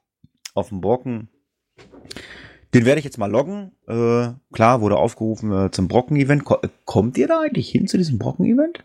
auf 0.55 0.71
dem 0.71 0.81
Brocken. 0.81 1.29
Den 2.75 2.85
werde 2.85 2.99
ich 2.99 3.05
jetzt 3.05 3.19
mal 3.19 3.31
loggen. 3.31 3.73
Äh, 3.87 4.33
klar, 4.53 4.81
wurde 4.81 4.97
aufgerufen 4.97 5.53
äh, 5.53 5.71
zum 5.71 5.89
Brocken-Event. 5.89 6.45
Ko 6.45 6.59
kommt 6.85 7.17
ihr 7.17 7.29
da 7.29 7.41
eigentlich 7.41 7.71
hin 7.71 7.87
zu 7.87 7.97
diesem 7.97 8.19
Brocken-Event? 8.19 8.85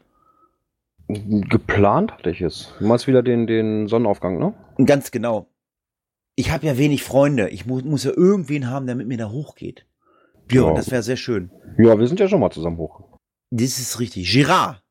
Geplant 1.08 2.12
hatte 2.14 2.30
ich 2.30 2.42
es. 2.42 2.72
Du 2.80 2.86
meinst 2.86 3.08
wieder 3.08 3.24
den, 3.24 3.48
den 3.48 3.88
Sonnenaufgang, 3.88 4.38
ne? 4.38 4.54
Ganz 4.86 5.10
genau. 5.10 5.48
Ich 6.36 6.52
habe 6.52 6.68
ja 6.68 6.78
wenig 6.78 7.04
Freunde. 7.04 7.50
Ich 7.50 7.66
mu 7.66 7.82
muss 7.82 8.04
ja 8.04 8.12
irgendwen 8.16 8.70
haben, 8.70 8.86
der 8.86 8.96
mit 8.96 9.08
mir 9.08 9.18
da 9.18 9.32
hochgeht. 9.32 9.86
Björn, 10.48 10.70
Ja. 10.70 10.76
das 10.76 10.92
wäre 10.92 11.02
sehr 11.04 11.18
schön. 11.18 11.50
Ja, 11.80 11.98
wir 11.98 12.08
sind 12.08 12.20
ja 12.20 12.28
schon 12.28 12.40
mal 12.40 12.52
zusammen 12.52 12.78
hoch. 12.78 13.02
Das 13.50 13.80
ist 13.80 14.00
richtig. 14.00 14.32
Girard. 14.32 14.84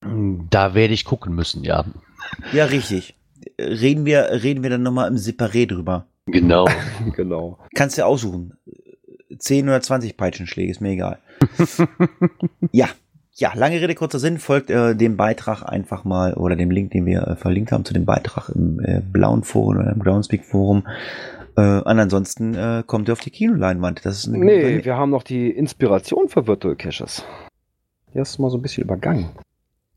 Da 0.00 0.74
werde 0.74 0.94
ich 0.94 1.04
gucken 1.04 1.34
müssen, 1.34 1.64
ja. 1.64 1.84
Ja, 2.52 2.66
richtig. 2.66 3.16
Reden 3.60 4.04
wir, 4.04 4.42
reden 4.44 4.62
wir 4.62 4.70
dann 4.70 4.82
nochmal 4.84 5.08
im 5.08 5.16
Separé 5.16 5.66
drüber. 5.66 6.06
Genau. 6.26 6.68
genau. 7.16 7.58
Kannst 7.74 7.98
du 7.98 8.06
aussuchen. 8.06 8.54
10 9.38 9.68
oder 9.68 9.80
20 9.80 10.16
Peitschenschläge, 10.16 10.70
ist 10.70 10.80
mir 10.80 10.90
egal. 10.90 11.18
ja. 12.72 12.88
Ja, 13.34 13.52
lange 13.54 13.80
Rede, 13.80 13.94
kurzer 13.94 14.18
Sinn, 14.18 14.38
folgt 14.38 14.68
äh, 14.68 14.94
dem 14.94 15.16
Beitrag 15.16 15.62
einfach 15.62 16.04
mal 16.04 16.34
oder 16.34 16.54
dem 16.54 16.70
Link, 16.70 16.90
den 16.90 17.06
wir 17.06 17.26
äh, 17.26 17.34
verlinkt 17.36 17.72
haben 17.72 17.86
zu 17.86 17.94
dem 17.94 18.04
Beitrag 18.04 18.50
im 18.50 18.78
äh, 18.80 19.00
blauen 19.00 19.42
Forum 19.42 19.78
oder 19.78 19.90
im 19.90 20.00
Groundspeak 20.00 20.44
Forum. 20.44 20.86
Äh, 21.56 21.60
und 21.78 21.98
ansonsten 21.98 22.54
äh, 22.54 22.82
kommt 22.86 23.08
ihr 23.08 23.12
auf 23.12 23.20
die 23.20 23.30
Kinoleinwand. 23.30 24.04
Das 24.04 24.18
ist 24.18 24.28
eine 24.28 24.38
Nee, 24.44 24.84
wir 24.84 24.96
haben 24.96 25.10
noch 25.10 25.22
die 25.22 25.50
Inspiration 25.50 26.28
für 26.28 26.46
Virtual 26.46 26.76
Caches. 26.76 27.24
Die 28.12 28.20
hast 28.20 28.36
du 28.36 28.42
mal 28.42 28.50
so 28.50 28.58
ein 28.58 28.62
bisschen 28.62 28.84
übergangen. 28.84 29.30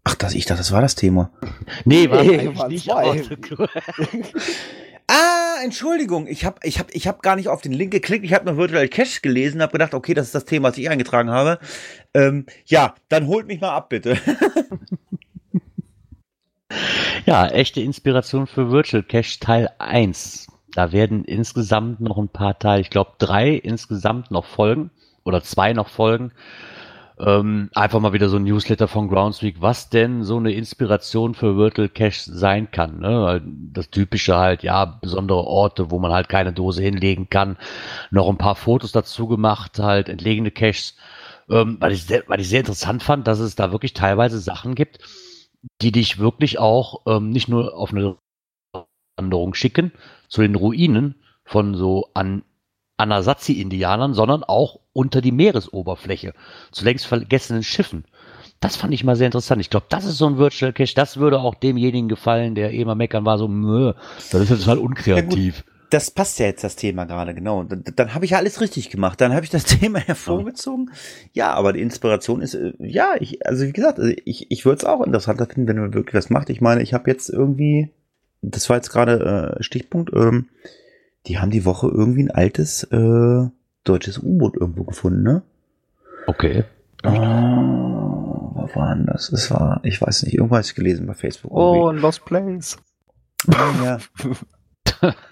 Ach, 0.06 0.16
das, 0.16 0.34
ich 0.34 0.46
dachte, 0.46 0.60
das 0.60 0.72
war 0.72 0.82
das 0.82 0.96
Thema. 0.96 1.32
Nee, 1.84 2.10
war 2.10 2.24
Nee, 2.24 2.40
eigentlich 2.40 2.68
nicht. 2.68 2.86
zwei. 2.86 3.22
Entschuldigung, 5.64 6.28
ich 6.28 6.46
habe 6.46 6.60
ich 6.64 6.80
hab, 6.80 6.94
ich 6.94 7.08
hab 7.08 7.22
gar 7.22 7.36
nicht 7.36 7.50
auf 7.50 7.62
den 7.62 7.72
Link 7.74 7.92
geklickt. 7.92 8.26
Ich 8.26 8.34
habe 8.34 8.46
nur 8.46 8.58
Virtual 8.58 8.88
Cache 8.88 9.22
gelesen, 9.22 9.62
habe 9.62 9.72
gedacht, 9.72 9.94
okay, 9.94 10.14
das 10.14 10.28
ist 10.28 10.36
das 10.36 10.46
Thema, 10.46 10.70
was 10.70 10.78
ich 10.78 10.90
eingetragen 10.90 11.30
habe. 11.30 11.60
Ähm, 12.14 12.46
ja, 12.66 12.96
dann 13.10 13.28
holt 13.28 13.48
mich 13.48 13.62
mal 13.62 13.76
ab, 13.76 13.90
bitte. 13.90 14.18
Ja, 17.26 17.48
echte 17.48 17.82
Inspiration 17.82 18.46
für 18.46 18.70
Virtual 18.70 19.02
Cache 19.02 19.40
Teil 19.40 19.70
1. 19.80 20.48
Da 20.74 20.92
werden 20.92 21.24
insgesamt 21.26 22.00
noch 22.00 22.18
ein 22.18 22.30
paar 22.30 22.60
Teile, 22.60 22.82
ich 22.82 22.92
glaube 22.92 23.14
drei 23.18 23.52
insgesamt 23.52 24.30
noch 24.30 24.46
folgen 24.46 24.92
oder 25.24 25.42
zwei 25.42 25.74
noch 25.74 25.90
folgen. 25.90 26.34
Ähm, 27.18 27.70
einfach 27.74 28.02
mal 28.02 28.12
wieder 28.12 28.28
so 28.28 28.36
ein 28.36 28.44
Newsletter 28.44 28.90
von 28.90 29.08
Groundspeak, 29.08 29.62
was 29.62 29.90
denn 29.90 30.24
so 30.24 30.36
eine 30.36 30.52
Inspiration 30.52 31.34
für 31.34 31.56
Virtual 31.56 31.88
Cache 31.88 32.30
sein 32.30 32.72
kann. 32.72 33.00
Ne? 33.00 33.42
Das 33.72 33.90
typische 33.90 34.36
halt, 34.36 34.64
ja, 34.64 34.84
besondere 34.86 35.46
Orte, 35.46 35.92
wo 35.92 36.00
man 36.00 36.12
halt 36.12 36.28
keine 36.28 36.52
Dose 36.52 36.84
hinlegen 36.84 37.30
kann. 37.30 37.58
Noch 38.12 38.28
ein 38.28 38.38
paar 38.38 38.56
Fotos 38.56 38.92
dazu 38.92 39.28
gemacht, 39.28 39.80
halt 39.80 40.10
entlegene 40.10 40.52
Caches. 40.52 40.96
Ähm, 41.50 41.78
weil, 41.80 41.94
ich 41.94 42.04
sehr, 42.06 42.24
weil 42.28 42.42
ich 42.42 42.50
sehr 42.50 42.60
interessant 42.60 43.02
fand, 43.02 43.28
dass 43.28 43.40
es 43.40 43.56
da 43.56 43.72
wirklich 43.72 43.94
teilweise 43.94 44.40
Sachen 44.40 44.76
gibt, 44.76 45.00
die 45.82 45.92
dich 45.92 46.20
wirklich 46.20 46.60
auch 46.60 47.02
ähm, 47.06 47.30
nicht 47.30 47.48
nur 47.48 47.78
auf 47.78 47.92
eine 47.92 48.18
Wanderung 49.18 49.54
schicken 49.54 49.94
zu 50.28 50.42
den 50.42 50.56
Ruinen 50.56 51.16
von 51.46 51.76
so 51.76 52.10
an 52.14 52.44
Anasazi-Indianern, 52.98 54.14
sondern 54.14 54.44
auch 54.44 54.80
unter 54.94 55.22
die 55.22 55.32
Meeresoberfläche 55.32 56.34
zu 56.72 56.86
längst 56.86 57.06
vergessenen 57.06 57.64
Schiffen. 57.64 58.06
Das 58.62 58.78
fand 58.78 58.94
ich 58.94 59.04
mal 59.04 59.16
sehr 59.16 59.28
interessant. 59.28 59.62
Ich 59.62 59.70
glaube, 59.70 59.88
das 59.90 60.06
ist 60.06 60.18
so 60.18 60.26
ein 60.28 60.38
Virtual 60.38 60.74
Cache. 60.74 60.96
Das 60.96 61.18
würde 61.18 61.40
auch 61.40 61.56
demjenigen 61.56 62.08
gefallen, 62.08 62.56
der 62.56 62.74
eh 62.74 62.86
mal 62.86 62.96
meckern 62.96 63.26
war, 63.26 63.38
so, 63.38 63.48
Mö, 63.48 63.94
das 64.32 64.42
ist 64.42 64.50
jetzt 64.50 64.68
halt 64.68 64.80
unkreativ. 64.80 65.64
Das 65.90 66.10
passt 66.10 66.40
ja 66.40 66.48
jetzt 66.48 66.64
das 66.64 66.76
Thema 66.76 67.06
gerade, 67.06 67.36
genau. 67.36 67.64
Dann, 67.64 67.84
dann 67.96 68.14
habe 68.16 68.26
ich 68.26 68.32
ja 68.32 68.38
alles 68.38 68.60
richtig 68.60 68.90
gemacht. 68.90 69.22
Dann 69.22 69.34
habe 69.34 69.44
ich 69.44 69.52
das 69.52 69.66
Thema 69.80 70.00
hervorgezogen. 70.00 70.92
Ja, 71.34 71.54
aber 71.54 71.74
die 71.74 71.82
Inspiration 71.82 72.42
ist, 72.42 72.56
äh, 72.56 72.74
ja, 72.80 73.14
ich, 73.20 73.46
also 73.46 73.66
wie 73.66 73.74
gesagt, 73.74 74.00
also 74.00 74.14
ich, 74.26 74.50
ich 74.50 74.66
würde 74.66 74.78
es 74.78 74.86
auch 74.86 75.02
interessanter 75.02 75.46
finden, 75.46 75.68
wenn 75.68 75.80
man 75.80 75.94
wirklich 75.94 76.16
was 76.16 76.30
macht. 76.30 76.50
Ich 76.50 76.62
meine, 76.62 76.82
ich 76.82 76.94
habe 76.94 77.10
jetzt 77.12 77.30
irgendwie, 77.30 77.92
das 78.42 78.68
war 78.70 78.78
jetzt 78.78 78.90
gerade 78.90 79.58
äh, 79.60 79.64
Stichpunkt, 79.64 80.12
ähm, 80.16 80.48
die 81.28 81.40
haben 81.40 81.52
die 81.52 81.66
Woche 81.66 81.88
irgendwie 81.88 82.24
ein 82.24 82.32
altes 82.32 82.84
äh, 82.84 83.48
deutsches 83.84 84.20
U-Boot 84.20 84.56
irgendwo 84.58 84.84
gefunden, 84.84 85.24
ne? 85.24 85.44
Okay. 86.28 86.64
Ah, 87.04 88.52
was 88.56 88.76
war 88.76 88.96
denn 88.96 89.06
das? 89.06 89.32
Es 89.32 89.52
war, 89.52 89.80
ich 89.84 90.02
weiß 90.02 90.24
nicht, 90.24 90.34
irgendwas 90.34 90.74
gelesen 90.74 91.06
bei 91.06 91.14
Facebook. 91.14 91.52
Oh, 91.52 91.90
ein 91.90 91.98
Lost 91.98 92.26
Place. 92.26 92.78
Ja. 93.52 94.00
ja, 95.02 95.14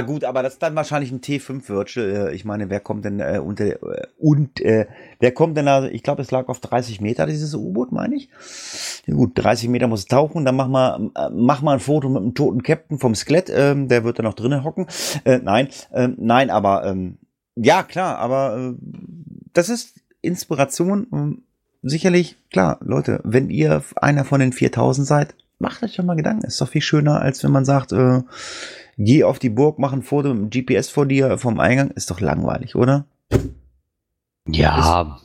gut, 0.00 0.24
aber 0.24 0.42
das 0.42 0.54
ist 0.54 0.62
dann 0.62 0.74
wahrscheinlich 0.74 1.12
ein 1.12 1.20
T5 1.20 1.68
Virtual. 1.68 2.28
Äh, 2.30 2.34
Ich 2.34 2.44
meine, 2.44 2.70
wer 2.70 2.80
kommt 2.80 3.04
denn 3.04 3.20
äh, 3.20 3.38
unter 3.44 3.64
äh, 3.66 4.06
und 4.18 4.60
äh, 4.60 4.86
wer 5.20 5.32
kommt 5.32 5.56
denn 5.56 5.66
da? 5.66 5.84
Ich 5.86 6.02
glaube, 6.02 6.22
es 6.22 6.30
lag 6.30 6.48
auf 6.48 6.60
30 6.60 7.00
Meter 7.00 7.26
dieses 7.26 7.54
U-Boot, 7.54 7.92
meine 7.92 8.16
ich. 8.16 8.28
Ja, 9.06 9.14
gut, 9.14 9.32
30 9.34 9.68
Meter 9.68 9.86
muss 9.86 10.00
es 10.00 10.06
tauchen. 10.06 10.44
Dann 10.44 10.56
mach 10.56 10.68
mal, 10.68 11.10
äh, 11.14 11.28
mach 11.32 11.62
mal 11.62 11.74
ein 11.74 11.80
Foto 11.80 12.08
mit 12.08 12.22
einem 12.22 12.34
toten 12.34 12.62
Captain 12.62 12.98
vom 12.98 13.14
Skelett. 13.14 13.50
Ähm, 13.54 13.88
der 13.88 14.04
wird 14.04 14.18
da 14.18 14.22
noch 14.22 14.34
drinnen 14.34 14.64
hocken. 14.64 14.86
Äh, 15.24 15.38
nein, 15.42 15.68
ähm, 15.92 16.16
nein, 16.18 16.50
aber 16.50 16.84
ähm, 16.86 17.18
ja 17.56 17.82
klar, 17.82 18.18
aber 18.18 18.56
äh, 18.56 18.74
das 19.52 19.68
ist 19.68 19.94
Inspiration. 20.22 21.06
ähm, 21.12 21.42
sicherlich 21.82 22.36
klar, 22.50 22.78
Leute. 22.80 23.20
Wenn 23.24 23.50
ihr 23.50 23.82
einer 23.96 24.24
von 24.24 24.40
den 24.40 24.52
4000 24.52 25.06
seid, 25.06 25.34
macht 25.58 25.82
euch 25.82 25.96
doch 25.96 26.04
mal 26.04 26.16
Gedanken. 26.16 26.46
Ist 26.46 26.60
doch 26.60 26.68
viel 26.68 26.80
schöner, 26.82 27.20
als 27.20 27.44
wenn 27.44 27.52
man 27.52 27.64
sagt, 27.64 27.92
äh, 27.92 28.22
geh 28.98 29.24
auf 29.24 29.38
die 29.38 29.50
Burg, 29.50 29.78
mach 29.78 29.92
ein 29.92 30.02
Foto 30.02 30.34
mit 30.34 30.54
dem 30.54 30.66
GPS 30.66 30.90
vor 30.90 31.06
dir 31.06 31.38
vom 31.38 31.60
Eingang. 31.60 31.90
Ist 31.90 32.10
doch 32.10 32.20
langweilig, 32.20 32.74
oder? 32.74 33.06
Ja, 34.46 35.18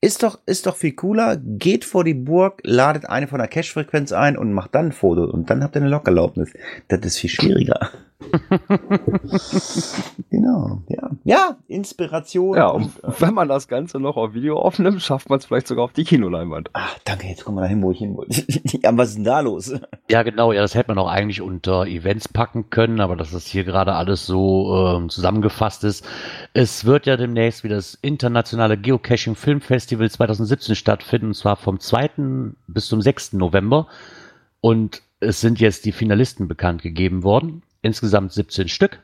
Ist 0.00 0.22
doch, 0.22 0.38
ist 0.46 0.66
doch 0.66 0.76
viel 0.76 0.92
cooler. 0.92 1.36
Geht 1.36 1.84
vor 1.84 2.04
die 2.04 2.14
Burg, 2.14 2.60
ladet 2.64 3.06
eine 3.06 3.28
von 3.28 3.38
der 3.38 3.48
Cache-Frequenz 3.48 4.12
ein 4.12 4.38
und 4.38 4.52
macht 4.52 4.74
dann 4.74 4.86
ein 4.86 4.92
Foto. 4.92 5.24
Und 5.24 5.50
dann 5.50 5.62
habt 5.62 5.76
ihr 5.76 5.82
eine 5.82 5.90
Lockerlaubnis. 5.90 6.52
Das 6.88 7.00
ist 7.00 7.18
viel 7.18 7.30
schwieriger. 7.30 7.90
genau, 10.30 10.82
ja. 10.88 11.10
Ja, 11.24 11.56
Inspiration. 11.68 12.56
Ja, 12.56 12.68
und 12.68 12.92
wenn 13.18 13.34
man 13.34 13.48
das 13.48 13.68
Ganze 13.68 13.98
noch 13.98 14.16
auf 14.16 14.34
Video 14.34 14.58
aufnimmt, 14.58 15.02
schafft 15.02 15.30
man 15.30 15.38
es 15.38 15.46
vielleicht 15.46 15.66
sogar 15.66 15.84
auf 15.84 15.92
die 15.92 16.04
Kinoleinwand. 16.04 16.70
Ach, 16.72 16.98
danke, 17.04 17.26
jetzt 17.26 17.44
kommen 17.44 17.58
wir 17.58 17.62
dahin, 17.62 17.82
wo 17.82 17.90
ich 17.90 17.98
hin 17.98 18.16
wollte. 18.16 18.44
ja, 18.82 18.96
was 18.96 19.10
ist 19.10 19.16
denn 19.16 19.24
da 19.24 19.40
los? 19.40 19.72
Ja, 20.08 20.22
genau, 20.22 20.52
ja, 20.52 20.62
das 20.62 20.74
hätte 20.74 20.90
man 20.90 20.98
auch 20.98 21.08
eigentlich 21.08 21.40
unter 21.40 21.86
Events 21.86 22.28
packen 22.28 22.70
können, 22.70 23.00
aber 23.00 23.16
dass 23.16 23.30
das 23.30 23.46
hier 23.46 23.64
gerade 23.64 23.94
alles 23.94 24.26
so 24.26 24.96
ähm, 24.96 25.08
zusammengefasst 25.08 25.84
ist. 25.84 26.06
Es 26.52 26.84
wird 26.84 27.06
ja 27.06 27.16
demnächst 27.16 27.64
wieder 27.64 27.76
das 27.76 27.98
internationale 28.02 28.76
Geocaching 28.76 29.34
Filmfestival 29.34 30.10
2017 30.10 30.74
stattfinden, 30.74 31.28
und 31.28 31.34
zwar 31.34 31.56
vom 31.56 31.80
2. 31.80 32.10
bis 32.66 32.86
zum 32.86 33.02
6. 33.02 33.34
November. 33.34 33.86
Und 34.60 35.02
es 35.20 35.40
sind 35.40 35.60
jetzt 35.60 35.84
die 35.84 35.92
Finalisten 35.92 36.48
bekannt 36.48 36.82
gegeben 36.82 37.22
worden. 37.22 37.62
Insgesamt 37.82 38.32
17 38.32 38.68
Stück. 38.68 39.02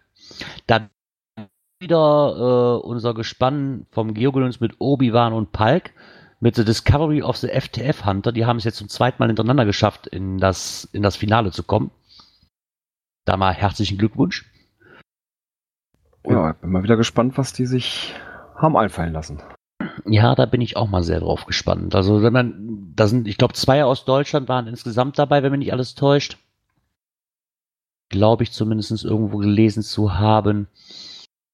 Dann 0.66 0.90
wieder 1.80 2.80
äh, 2.82 2.86
unser 2.86 3.14
Gespann 3.14 3.86
vom 3.90 4.14
Geogolons 4.14 4.60
mit 4.60 4.76
Obi-Wan 4.78 5.32
und 5.32 5.52
Palk 5.52 5.92
mit 6.40 6.54
The 6.56 6.64
Discovery 6.64 7.22
of 7.22 7.36
the 7.36 7.48
FTF 7.48 8.04
Hunter. 8.04 8.32
Die 8.32 8.46
haben 8.46 8.58
es 8.58 8.64
jetzt 8.64 8.78
zum 8.78 8.88
zweiten 8.88 9.16
Mal 9.18 9.28
hintereinander 9.28 9.64
geschafft, 9.64 10.06
in 10.06 10.38
das, 10.38 10.88
in 10.92 11.02
das 11.02 11.16
Finale 11.16 11.50
zu 11.50 11.62
kommen. 11.62 11.90
Da 13.24 13.36
mal 13.36 13.52
herzlichen 13.52 13.98
Glückwunsch. 13.98 14.50
Ja, 16.24 16.50
ich 16.50 16.56
bin 16.56 16.70
mal 16.70 16.82
wieder 16.82 16.96
gespannt, 16.96 17.38
was 17.38 17.52
die 17.52 17.66
sich 17.66 18.14
haben 18.56 18.76
einfallen 18.76 19.12
lassen. 19.12 19.42
Ja, 20.04 20.34
da 20.34 20.46
bin 20.46 20.60
ich 20.60 20.76
auch 20.76 20.88
mal 20.88 21.02
sehr 21.02 21.20
drauf 21.20 21.46
gespannt. 21.46 21.94
Also, 21.94 22.22
wenn 22.22 22.32
man, 22.32 22.92
da 22.94 23.06
sind, 23.06 23.28
ich 23.28 23.38
glaube, 23.38 23.54
zwei 23.54 23.84
aus 23.84 24.04
Deutschland 24.04 24.48
waren 24.48 24.66
insgesamt 24.66 25.18
dabei, 25.18 25.42
wenn 25.42 25.52
mich 25.52 25.60
nicht 25.60 25.72
alles 25.72 25.94
täuscht. 25.94 26.38
Glaube 28.08 28.44
ich 28.44 28.52
zumindest 28.52 29.04
irgendwo 29.04 29.38
gelesen 29.38 29.82
zu 29.82 30.14
haben. 30.14 30.68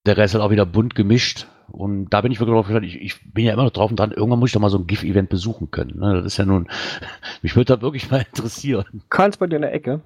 Der 0.05 0.17
Rest 0.17 0.33
halt 0.33 0.43
auch 0.43 0.51
wieder 0.51 0.65
bunt 0.65 0.95
gemischt. 0.95 1.47
Und 1.71 2.09
da 2.09 2.21
bin 2.21 2.31
ich 2.31 2.39
wirklich 2.39 2.53
drauf 2.53 2.67
gespannt. 2.67 2.85
Ich, 2.85 3.01
ich 3.01 3.33
bin 3.33 3.45
ja 3.45 3.53
immer 3.53 3.63
noch 3.63 3.71
drauf 3.71 3.89
und 3.89 3.99
dran. 3.99 4.11
Irgendwann 4.11 4.39
muss 4.39 4.49
ich 4.49 4.53
doch 4.53 4.59
mal 4.59 4.69
so 4.69 4.77
ein 4.77 4.87
GIF-Event 4.87 5.29
besuchen 5.29 5.71
können. 5.71 5.99
Ne? 5.99 6.15
Das 6.15 6.25
ist 6.25 6.37
ja 6.37 6.45
nun, 6.45 6.67
mich 7.41 7.55
würde 7.55 7.75
da 7.75 7.81
wirklich 7.81 8.11
mal 8.11 8.25
interessieren. 8.33 9.03
Keins 9.09 9.37
bei 9.37 9.47
dir 9.47 9.55
in 9.55 9.61
der 9.63 9.73
Ecke? 9.73 10.01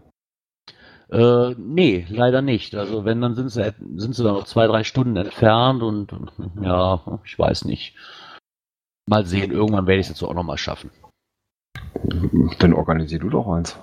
Äh, 1.10 1.56
nee, 1.58 2.06
leider 2.10 2.41
nicht. 2.41 2.76
Also 2.76 3.06
wenn, 3.06 3.22
dann 3.22 3.36
sind 3.36 3.50
sie, 3.50 3.74
sind 3.95 4.16
sie 4.16 4.24
da 4.24 4.34
noch 4.34 4.45
zwei, 4.45 4.68
drei 4.68 4.84
Stunden 4.84 5.16
entfernt 5.16 5.82
und 5.82 6.12
ja, 6.62 7.20
ich 7.24 7.38
weiß 7.38 7.66
nicht. 7.66 7.95
Mal 9.10 9.26
sehen, 9.26 9.52
irgendwann 9.52 9.88
werde 9.88 10.02
ich 10.02 10.08
es 10.08 10.10
jetzt 10.10 10.24
auch 10.24 10.34
nochmal 10.34 10.58
schaffen. 10.58 10.91
Dann 12.60 12.74
organisier 12.74 13.20
du 13.20 13.30
doch 13.30 13.48
eins. 13.48 13.80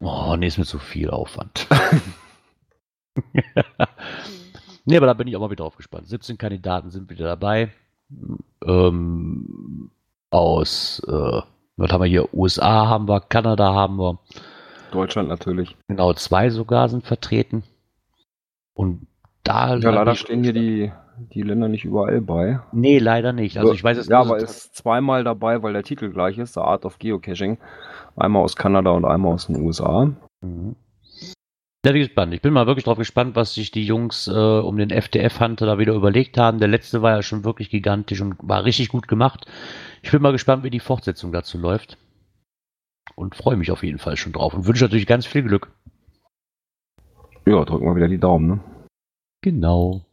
Oh, 0.00 0.36
nee, 0.36 0.46
ist 0.46 0.58
mir 0.58 0.64
zu 0.64 0.78
viel 0.78 1.10
Aufwand. 1.10 1.66
nee, 4.84 4.96
aber 4.96 5.06
da 5.06 5.14
bin 5.14 5.28
ich 5.28 5.36
auch 5.36 5.40
mal 5.40 5.50
wieder 5.50 5.64
drauf 5.64 5.76
gespannt. 5.76 6.08
17 6.08 6.38
Kandidaten 6.38 6.90
sind 6.90 7.10
wieder 7.10 7.24
dabei. 7.24 7.72
Ähm, 8.64 9.90
aus, 10.30 11.02
äh, 11.06 11.40
was 11.76 11.92
haben 11.92 12.02
wir 12.02 12.08
hier? 12.08 12.32
USA 12.34 12.86
haben 12.86 13.08
wir, 13.08 13.20
Kanada 13.20 13.72
haben 13.72 13.98
wir. 13.98 14.18
Deutschland 14.90 15.28
natürlich. 15.28 15.76
Genau, 15.88 16.12
zwei 16.14 16.50
sogar 16.50 16.88
sind 16.88 17.06
vertreten. 17.06 17.64
Und 18.74 19.06
da. 19.42 19.76
Ja, 19.76 19.90
leider 19.90 20.14
stehen 20.14 20.42
hier 20.44 20.52
die, 20.52 20.92
die 21.18 21.42
Länder 21.42 21.68
nicht 21.68 21.84
überall 21.84 22.20
bei. 22.20 22.60
Nee, 22.72 22.98
leider 22.98 23.32
nicht. 23.32 23.58
Also 23.58 23.72
ich 23.72 23.82
weiß 23.82 23.98
es 23.98 24.08
Ja, 24.08 24.20
aber 24.20 24.38
ist 24.38 24.74
zweimal 24.74 25.24
dabei, 25.24 25.62
weil 25.62 25.72
der 25.72 25.82
Titel 25.82 26.10
gleich 26.10 26.38
ist, 26.38 26.54
The 26.54 26.60
Art 26.60 26.84
of 26.84 26.98
Geocaching. 26.98 27.58
Einmal 28.16 28.42
aus 28.42 28.56
Kanada 28.56 28.90
und 28.90 29.04
einmal 29.04 29.34
aus 29.34 29.46
den 29.46 29.60
USA. 29.60 30.12
Mhm. 30.40 30.76
Ja, 31.86 31.92
bin 31.92 32.02
gespannt. 32.02 32.34
Ich 32.34 32.42
bin 32.42 32.52
mal 32.52 32.66
wirklich 32.66 32.84
drauf 32.84 32.98
gespannt, 32.98 33.36
was 33.36 33.54
sich 33.54 33.70
die 33.70 33.86
Jungs 33.86 34.26
äh, 34.26 34.32
um 34.32 34.76
den 34.76 34.90
FTF-Hunter 34.90 35.66
da 35.66 35.78
wieder 35.78 35.94
überlegt 35.94 36.36
haben. 36.36 36.58
Der 36.58 36.66
letzte 36.66 37.00
war 37.00 37.12
ja 37.12 37.22
schon 37.22 37.44
wirklich 37.44 37.70
gigantisch 37.70 38.20
und 38.20 38.34
war 38.40 38.64
richtig 38.64 38.88
gut 38.88 39.06
gemacht. 39.06 39.46
Ich 40.02 40.10
bin 40.10 40.20
mal 40.20 40.32
gespannt, 40.32 40.64
wie 40.64 40.70
die 40.70 40.80
Fortsetzung 40.80 41.30
dazu 41.30 41.58
läuft. 41.58 41.96
Und 43.14 43.36
freue 43.36 43.56
mich 43.56 43.70
auf 43.70 43.84
jeden 43.84 43.98
Fall 43.98 44.16
schon 44.16 44.32
drauf 44.32 44.52
und 44.52 44.66
wünsche 44.66 44.82
natürlich 44.82 45.06
ganz 45.06 45.26
viel 45.26 45.44
Glück. 45.44 45.70
Ja, 47.46 47.64
drücken 47.64 47.86
wir 47.86 47.94
wieder 47.94 48.08
die 48.08 48.18
Daumen, 48.18 48.48
ne? 48.48 48.60
Genau. 49.42 50.05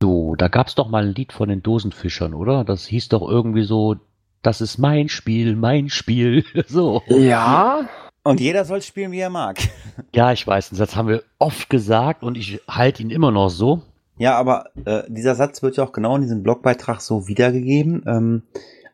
So, 0.00 0.36
da 0.36 0.48
gab 0.48 0.68
es 0.68 0.76
doch 0.76 0.88
mal 0.88 1.04
ein 1.04 1.14
Lied 1.14 1.32
von 1.32 1.48
den 1.48 1.62
Dosenfischern, 1.62 2.32
oder? 2.32 2.64
Das 2.64 2.86
hieß 2.86 3.08
doch 3.08 3.28
irgendwie 3.28 3.64
so, 3.64 3.96
das 4.42 4.60
ist 4.60 4.78
mein 4.78 5.08
Spiel, 5.08 5.56
mein 5.56 5.88
Spiel. 5.88 6.44
so. 6.68 7.02
Ja. 7.08 7.88
Und 8.22 8.40
jeder 8.40 8.64
soll 8.64 8.82
spielen, 8.82 9.12
wie 9.12 9.20
er 9.20 9.30
mag. 9.30 9.58
Ja, 10.14 10.32
ich 10.32 10.46
weiß, 10.46 10.68
den 10.68 10.76
Satz 10.76 10.94
haben 10.94 11.08
wir 11.08 11.24
oft 11.40 11.68
gesagt 11.68 12.22
und 12.22 12.38
ich 12.38 12.60
halte 12.68 13.02
ihn 13.02 13.10
immer 13.10 13.32
noch 13.32 13.48
so. 13.48 13.82
Ja, 14.16 14.36
aber 14.36 14.66
äh, 14.84 15.02
dieser 15.08 15.34
Satz 15.34 15.60
wird 15.62 15.76
ja 15.76 15.82
auch 15.82 15.90
genau 15.90 16.14
in 16.14 16.22
diesem 16.22 16.44
Blogbeitrag 16.44 17.00
so 17.00 17.26
wiedergegeben. 17.26 18.04
Ähm, 18.06 18.42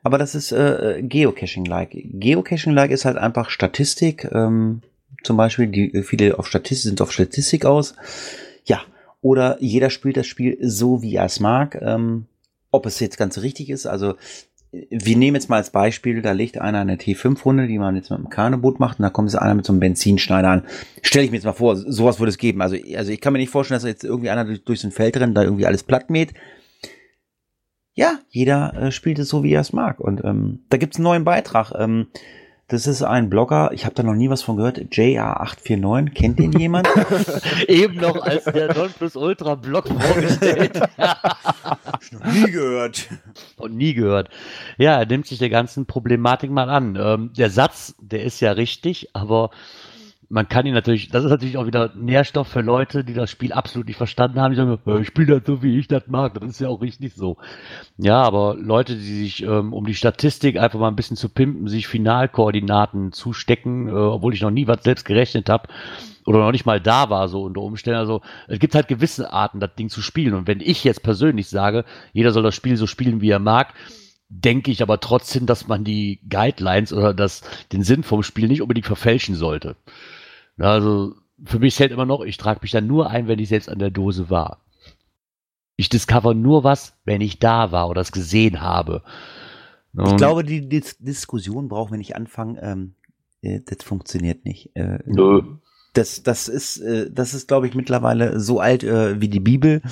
aber 0.02 0.16
das 0.16 0.34
ist 0.34 0.52
äh, 0.52 1.02
Geocaching-like. 1.02 1.90
Geocaching-like 1.94 2.90
ist 2.90 3.04
halt 3.04 3.18
einfach 3.18 3.50
Statistik. 3.50 4.30
Ähm, 4.32 4.80
zum 5.22 5.36
Beispiel, 5.36 5.66
die 5.66 6.02
viele 6.02 6.38
auf 6.38 6.46
Statistik 6.46 6.88
sind 6.88 7.02
auf 7.02 7.12
Statistik 7.12 7.66
aus. 7.66 7.94
Ja, 8.64 8.80
oder 9.24 9.56
jeder 9.58 9.88
spielt 9.88 10.18
das 10.18 10.26
Spiel 10.26 10.58
so, 10.60 11.00
wie 11.00 11.16
er 11.16 11.24
es 11.24 11.40
mag. 11.40 11.80
Ähm, 11.80 12.26
ob 12.70 12.84
es 12.84 13.00
jetzt 13.00 13.16
ganz 13.16 13.38
richtig 13.38 13.70
ist, 13.70 13.86
also 13.86 14.16
wir 14.90 15.16
nehmen 15.16 15.36
jetzt 15.36 15.48
mal 15.48 15.56
als 15.56 15.70
Beispiel, 15.70 16.20
da 16.20 16.32
legt 16.32 16.58
einer 16.58 16.80
eine 16.80 16.96
T5-Runde, 16.96 17.66
die 17.66 17.78
man 17.78 17.96
jetzt 17.96 18.10
mit 18.10 18.18
einem 18.18 18.28
Kaneboot 18.28 18.80
macht, 18.80 18.98
und 18.98 19.04
da 19.04 19.08
kommt 19.08 19.30
jetzt 19.30 19.40
einer 19.40 19.54
mit 19.54 19.64
so 19.64 19.72
einem 19.72 19.80
Benzinschneider 19.80 20.48
an. 20.48 20.62
Stelle 21.00 21.24
ich 21.24 21.30
mir 21.30 21.38
jetzt 21.38 21.46
mal 21.46 21.54
vor, 21.54 21.74
sowas 21.76 22.18
würde 22.18 22.30
es 22.30 22.38
geben. 22.38 22.60
Also, 22.60 22.76
also 22.96 23.12
ich 23.12 23.20
kann 23.22 23.32
mir 23.32 23.38
nicht 23.38 23.50
vorstellen, 23.50 23.76
dass 23.76 23.88
jetzt 23.88 24.04
irgendwie 24.04 24.28
einer 24.28 24.44
durch, 24.44 24.62
durch 24.62 24.80
so 24.80 24.88
ein 24.88 24.92
Feld 24.92 25.16
rennt, 25.16 25.36
da 25.36 25.42
irgendwie 25.42 25.64
alles 25.64 25.84
platt 25.84 26.10
mäht. 26.10 26.34
Ja, 27.94 28.18
jeder 28.28 28.74
äh, 28.74 28.92
spielt 28.92 29.18
es 29.20 29.28
so, 29.28 29.42
wie 29.42 29.52
er 29.52 29.60
es 29.62 29.72
mag. 29.72 30.00
Und 30.00 30.22
ähm, 30.22 30.64
da 30.68 30.76
gibt's 30.76 30.98
einen 30.98 31.04
neuen 31.04 31.24
Beitrag. 31.24 31.72
Ähm, 31.78 32.08
das 32.68 32.86
ist 32.86 33.02
ein 33.02 33.28
Blogger, 33.28 33.70
ich 33.72 33.84
habe 33.84 33.94
da 33.94 34.02
noch 34.02 34.14
nie 34.14 34.30
was 34.30 34.42
von 34.42 34.56
gehört, 34.56 34.78
JR849, 34.78 36.10
kennt 36.10 36.38
den 36.38 36.52
jemand? 36.52 36.88
Eben 37.68 37.96
noch 37.96 38.22
als 38.22 38.44
der 38.44 38.74
Nonplusultra-Blog 38.74 39.88
vorgestellt. 39.88 40.80
noch 42.12 42.24
nie 42.32 42.50
gehört. 42.50 43.08
Und 43.56 43.76
nie 43.76 43.92
gehört. 43.92 44.30
Ja, 44.78 44.98
er 44.98 45.06
nimmt 45.06 45.26
sich 45.26 45.38
der 45.38 45.50
ganzen 45.50 45.84
Problematik 45.84 46.50
mal 46.50 46.70
an. 46.70 46.96
Ähm, 46.98 47.32
der 47.36 47.50
Satz, 47.50 47.94
der 48.00 48.24
ist 48.24 48.40
ja 48.40 48.52
richtig, 48.52 49.10
aber 49.12 49.50
man 50.28 50.48
kann 50.48 50.66
ihn 50.66 50.74
natürlich, 50.74 51.08
das 51.08 51.24
ist 51.24 51.30
natürlich 51.30 51.56
auch 51.56 51.66
wieder 51.66 51.92
Nährstoff 51.94 52.48
für 52.48 52.60
Leute, 52.60 53.04
die 53.04 53.14
das 53.14 53.30
Spiel 53.30 53.52
absolut 53.52 53.86
nicht 53.86 53.96
verstanden 53.96 54.40
haben. 54.40 54.52
Die 54.52 54.56
sagen, 54.56 54.78
ich 55.00 55.06
spiele 55.06 55.38
das 55.38 55.46
so, 55.46 55.62
wie 55.62 55.78
ich 55.78 55.88
das 55.88 56.06
mag. 56.06 56.34
Das 56.34 56.44
ist 56.44 56.60
ja 56.60 56.68
auch 56.68 56.80
richtig 56.80 57.14
so. 57.14 57.36
Ja, 57.98 58.22
aber 58.22 58.56
Leute, 58.58 58.94
die 58.96 59.02
sich, 59.02 59.42
ähm, 59.42 59.72
um 59.72 59.86
die 59.86 59.94
Statistik 59.94 60.58
einfach 60.58 60.78
mal 60.78 60.88
ein 60.88 60.96
bisschen 60.96 61.16
zu 61.16 61.28
pimpen, 61.28 61.68
sich 61.68 61.86
Finalkoordinaten 61.86 63.12
zustecken, 63.12 63.88
äh, 63.88 63.92
obwohl 63.92 64.34
ich 64.34 64.42
noch 64.42 64.50
nie 64.50 64.66
was 64.66 64.82
selbst 64.82 65.04
gerechnet 65.04 65.48
habe 65.48 65.68
oder 66.26 66.38
noch 66.38 66.52
nicht 66.52 66.66
mal 66.66 66.80
da 66.80 67.10
war, 67.10 67.28
so 67.28 67.42
unter 67.42 67.60
Umständen. 67.60 67.98
Also 67.98 68.22
es 68.48 68.58
gibt 68.58 68.74
halt 68.74 68.88
gewisse 68.88 69.32
Arten, 69.32 69.60
das 69.60 69.74
Ding 69.74 69.88
zu 69.88 70.02
spielen. 70.02 70.34
Und 70.34 70.46
wenn 70.46 70.60
ich 70.60 70.84
jetzt 70.84 71.02
persönlich 71.02 71.48
sage, 71.48 71.84
jeder 72.12 72.30
soll 72.30 72.42
das 72.42 72.54
Spiel 72.54 72.76
so 72.76 72.86
spielen, 72.86 73.20
wie 73.20 73.30
er 73.30 73.38
mag, 73.38 73.74
denke 74.28 74.70
ich 74.70 74.82
aber 74.82 75.00
trotzdem, 75.00 75.46
dass 75.46 75.68
man 75.68 75.84
die 75.84 76.20
Guidelines 76.28 76.92
oder 76.92 77.14
das, 77.14 77.42
den 77.72 77.82
Sinn 77.82 78.02
vom 78.02 78.22
Spiel 78.22 78.48
nicht 78.48 78.62
unbedingt 78.62 78.86
verfälschen 78.86 79.34
sollte. 79.34 79.76
Also 80.58 81.14
für 81.44 81.58
mich 81.58 81.74
zählt 81.74 81.92
immer 81.92 82.06
noch, 82.06 82.22
ich 82.22 82.36
trage 82.36 82.60
mich 82.62 82.70
dann 82.70 82.86
nur 82.86 83.10
ein, 83.10 83.28
wenn 83.28 83.38
ich 83.38 83.48
selbst 83.48 83.68
an 83.68 83.78
der 83.78 83.90
Dose 83.90 84.30
war. 84.30 84.64
Ich 85.76 85.88
discover 85.88 86.34
nur 86.34 86.62
was, 86.64 86.96
wenn 87.04 87.20
ich 87.20 87.38
da 87.38 87.72
war 87.72 87.88
oder 87.88 88.00
es 88.00 88.12
gesehen 88.12 88.60
habe. 88.60 89.02
Und 89.92 90.10
ich 90.10 90.16
glaube, 90.16 90.44
die 90.44 90.68
Dis 90.68 90.98
Diskussion 90.98 91.68
brauchen 91.68 91.92
wir 91.92 91.98
nicht 91.98 92.16
anfangen. 92.16 92.58
Ähm, 92.60 92.94
äh, 93.42 93.60
das 93.64 93.84
funktioniert 93.84 94.44
nicht. 94.44 94.70
Äh, 94.74 94.98
Nö. 95.06 95.42
Das, 95.92 96.22
das 96.24 96.48
ist, 96.48 96.78
äh, 96.78 97.10
das 97.12 97.34
ist, 97.34 97.46
glaube 97.46 97.68
ich, 97.68 97.74
mittlerweile 97.74 98.40
so 98.40 98.58
alt 98.58 98.82
äh, 98.82 99.20
wie 99.20 99.28
die 99.28 99.40
Bibel, 99.40 99.82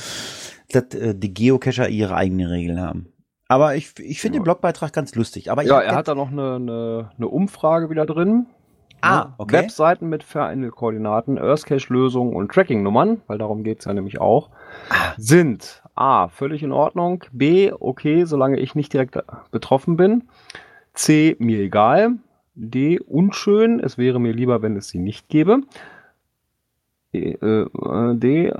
dass 0.70 0.94
äh, 0.94 1.14
die 1.14 1.32
Geocacher 1.32 1.88
ihre 1.88 2.16
eigenen 2.16 2.48
Regeln 2.48 2.80
haben. 2.80 3.11
Aber 3.52 3.76
ich, 3.76 3.92
ich 3.98 4.20
finde 4.20 4.36
ja. 4.36 4.40
den 4.40 4.44
Blogbeitrag 4.44 4.92
ganz 4.92 5.14
lustig. 5.14 5.50
Aber 5.50 5.62
ja, 5.62 5.78
er 5.80 5.94
hat 5.94 6.08
da 6.08 6.14
noch 6.14 6.30
eine, 6.30 6.54
eine, 6.54 7.10
eine 7.16 7.28
Umfrage 7.28 7.90
wieder 7.90 8.06
drin. 8.06 8.46
Ah, 9.02 9.34
okay. 9.36 9.56
Webseiten 9.56 10.08
mit 10.08 10.22
Vereindelkoordinaten, 10.22 11.36
Earthcache-Lösungen 11.36 12.34
und 12.34 12.52
Tracking-Nummern, 12.52 13.20
weil 13.26 13.36
darum 13.36 13.64
geht's 13.64 13.84
ja 13.84 13.92
nämlich 13.92 14.20
auch, 14.20 14.48
Ah. 14.90 15.12
sind 15.16 15.82
A, 15.96 16.28
völlig 16.28 16.62
in 16.62 16.72
Ordnung, 16.72 17.24
B, 17.32 17.72
okay, 17.72 18.24
solange 18.24 18.60
ich 18.60 18.76
nicht 18.76 18.92
direkt 18.92 19.18
betroffen 19.50 19.96
bin, 19.96 20.28
C, 20.94 21.36
mir 21.40 21.58
egal, 21.58 22.12
D, 22.54 23.00
unschön, 23.00 23.80
es 23.80 23.98
wäre 23.98 24.20
mir 24.20 24.32
lieber, 24.32 24.62
wenn 24.62 24.76
es 24.76 24.88
sie 24.88 24.98
nicht 24.98 25.28
gäbe, 25.28 25.62
E, 27.12 27.32
äh, 27.32 27.66
D, 28.14 28.46
äh, 28.48 28.52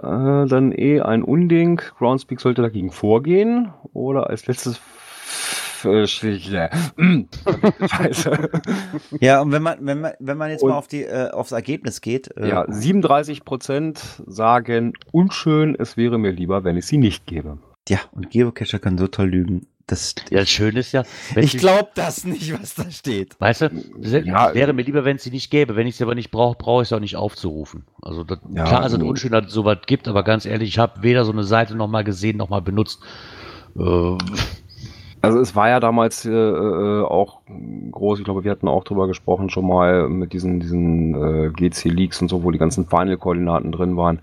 dann 0.47 0.73
E, 0.77 1.01
ein 1.01 1.23
Unding, 1.23 1.81
Groundspeak 1.99 2.41
sollte 2.41 2.61
dagegen 2.63 2.91
vorgehen, 2.91 3.73
oder 3.95 4.29
als 4.29 4.47
letztes 4.47 4.79
äh, 5.85 6.03
äh, 6.03 6.07
Scheiße. 7.89 8.51
Ja, 9.21 9.41
und 9.41 9.53
wenn 9.53 9.63
man, 9.63 9.79
wenn 9.81 10.01
man, 10.01 10.13
wenn 10.21 10.37
man 10.37 10.51
jetzt 10.51 10.63
Und- 10.63 10.71
mal 10.71 10.77
auf 10.77 10.87
die, 10.87 11.03
äh, 11.03 11.31
aufs 11.31 11.53
Ergebnis 11.53 12.01
geht, 12.01 12.37
äh, 12.37 12.49
Ja, 12.49 12.65
37 12.69 13.45
Prozent 13.45 14.23
sagen 14.27 14.93
unschön, 15.13 15.75
es 15.79 15.97
wäre 15.97 16.19
mir 16.19 16.31
lieber, 16.31 16.63
wenn 16.65 16.77
ich 16.77 16.87
sie 16.87 16.99
nicht 16.99 17.27
gebe. 17.27 17.59
ja, 17.89 17.99
und 18.13 18.31
Geocacher 18.31 18.79
können 18.79 18.99
so 18.99 19.09
toll 19.09 19.29
lügen. 19.31 19.67
Das, 19.93 20.15
Ja, 20.31 20.41
das 20.41 20.49
Schöne 20.51 20.81
ist 20.81 20.93
ja, 20.93 21.05
wenn 21.35 21.45
ich 21.45 21.57
glaube 21.59 21.91
das 21.95 22.25
nicht, 22.25 22.53
was 22.61 22.75
da 22.75 22.91
steht. 22.91 23.39
Weißt 23.39 23.61
du, 23.61 23.71
se- 24.01 24.25
Ja, 24.27 24.55
wäre 24.55 24.73
mir 24.73 24.83
lieber, 24.83 25.05
wenn 25.05 25.17
es 25.17 25.23
sie 25.25 25.31
nicht 25.31 25.51
gäbe. 25.51 25.77
Wenn 25.77 25.87
ich 25.87 25.97
sie 25.97 26.05
aber 26.05 26.15
nicht 26.15 26.31
brauche, 26.31 26.57
brauche 26.57 26.83
ich 26.83 26.89
sie 26.89 26.97
auch 26.97 27.01
nicht 27.01 27.17
aufzurufen. 27.17 27.85
Also 28.01 28.25
das, 28.25 28.39
Ja, 28.55 28.65
klar 28.65 28.87
ist 28.87 28.93
es 28.95 29.03
unschön, 29.03 29.33
dass 29.33 29.47
es 29.47 29.53
sowas 29.53 29.79
gibt, 29.87 30.09
aber 30.09 30.23
ganz 30.23 30.47
ehrlich, 30.47 30.69
ich 30.71 30.79
habe 30.79 31.03
weder 31.03 31.25
so 31.25 31.33
eine 31.33 31.45
Seite 31.45 31.75
noch 31.75 31.89
mal 31.89 32.05
gesehen, 32.05 32.37
noch 32.39 32.49
mal 32.49 32.63
benutzt. 32.63 33.01
Äh, 33.79 34.17
Also 35.23 35.39
es 35.39 35.55
war 35.55 35.69
ja 35.69 35.79
damals 35.79 36.27
äh, 36.27 36.31
äh, 36.33 37.03
auch 37.05 37.43
groß, 37.93 38.19
ich 38.19 38.25
glaube, 38.25 38.43
wir 38.43 38.51
hatten 38.51 38.67
auch 38.67 38.83
drüber 38.83 39.07
gesprochen 39.07 39.51
schon 39.51 39.69
mal 39.69 40.09
mit 40.09 40.33
diesen, 40.33 40.59
diesen 40.59 41.15
äh, 41.15 41.51
GC-Leaks 41.51 42.21
und 42.23 42.29
so, 42.29 42.43
wo 42.43 42.51
die 42.51 42.59
ganzen 42.59 42.89
Final-Koordinaten 42.89 43.71
drin 43.71 43.97
waren. 43.97 44.19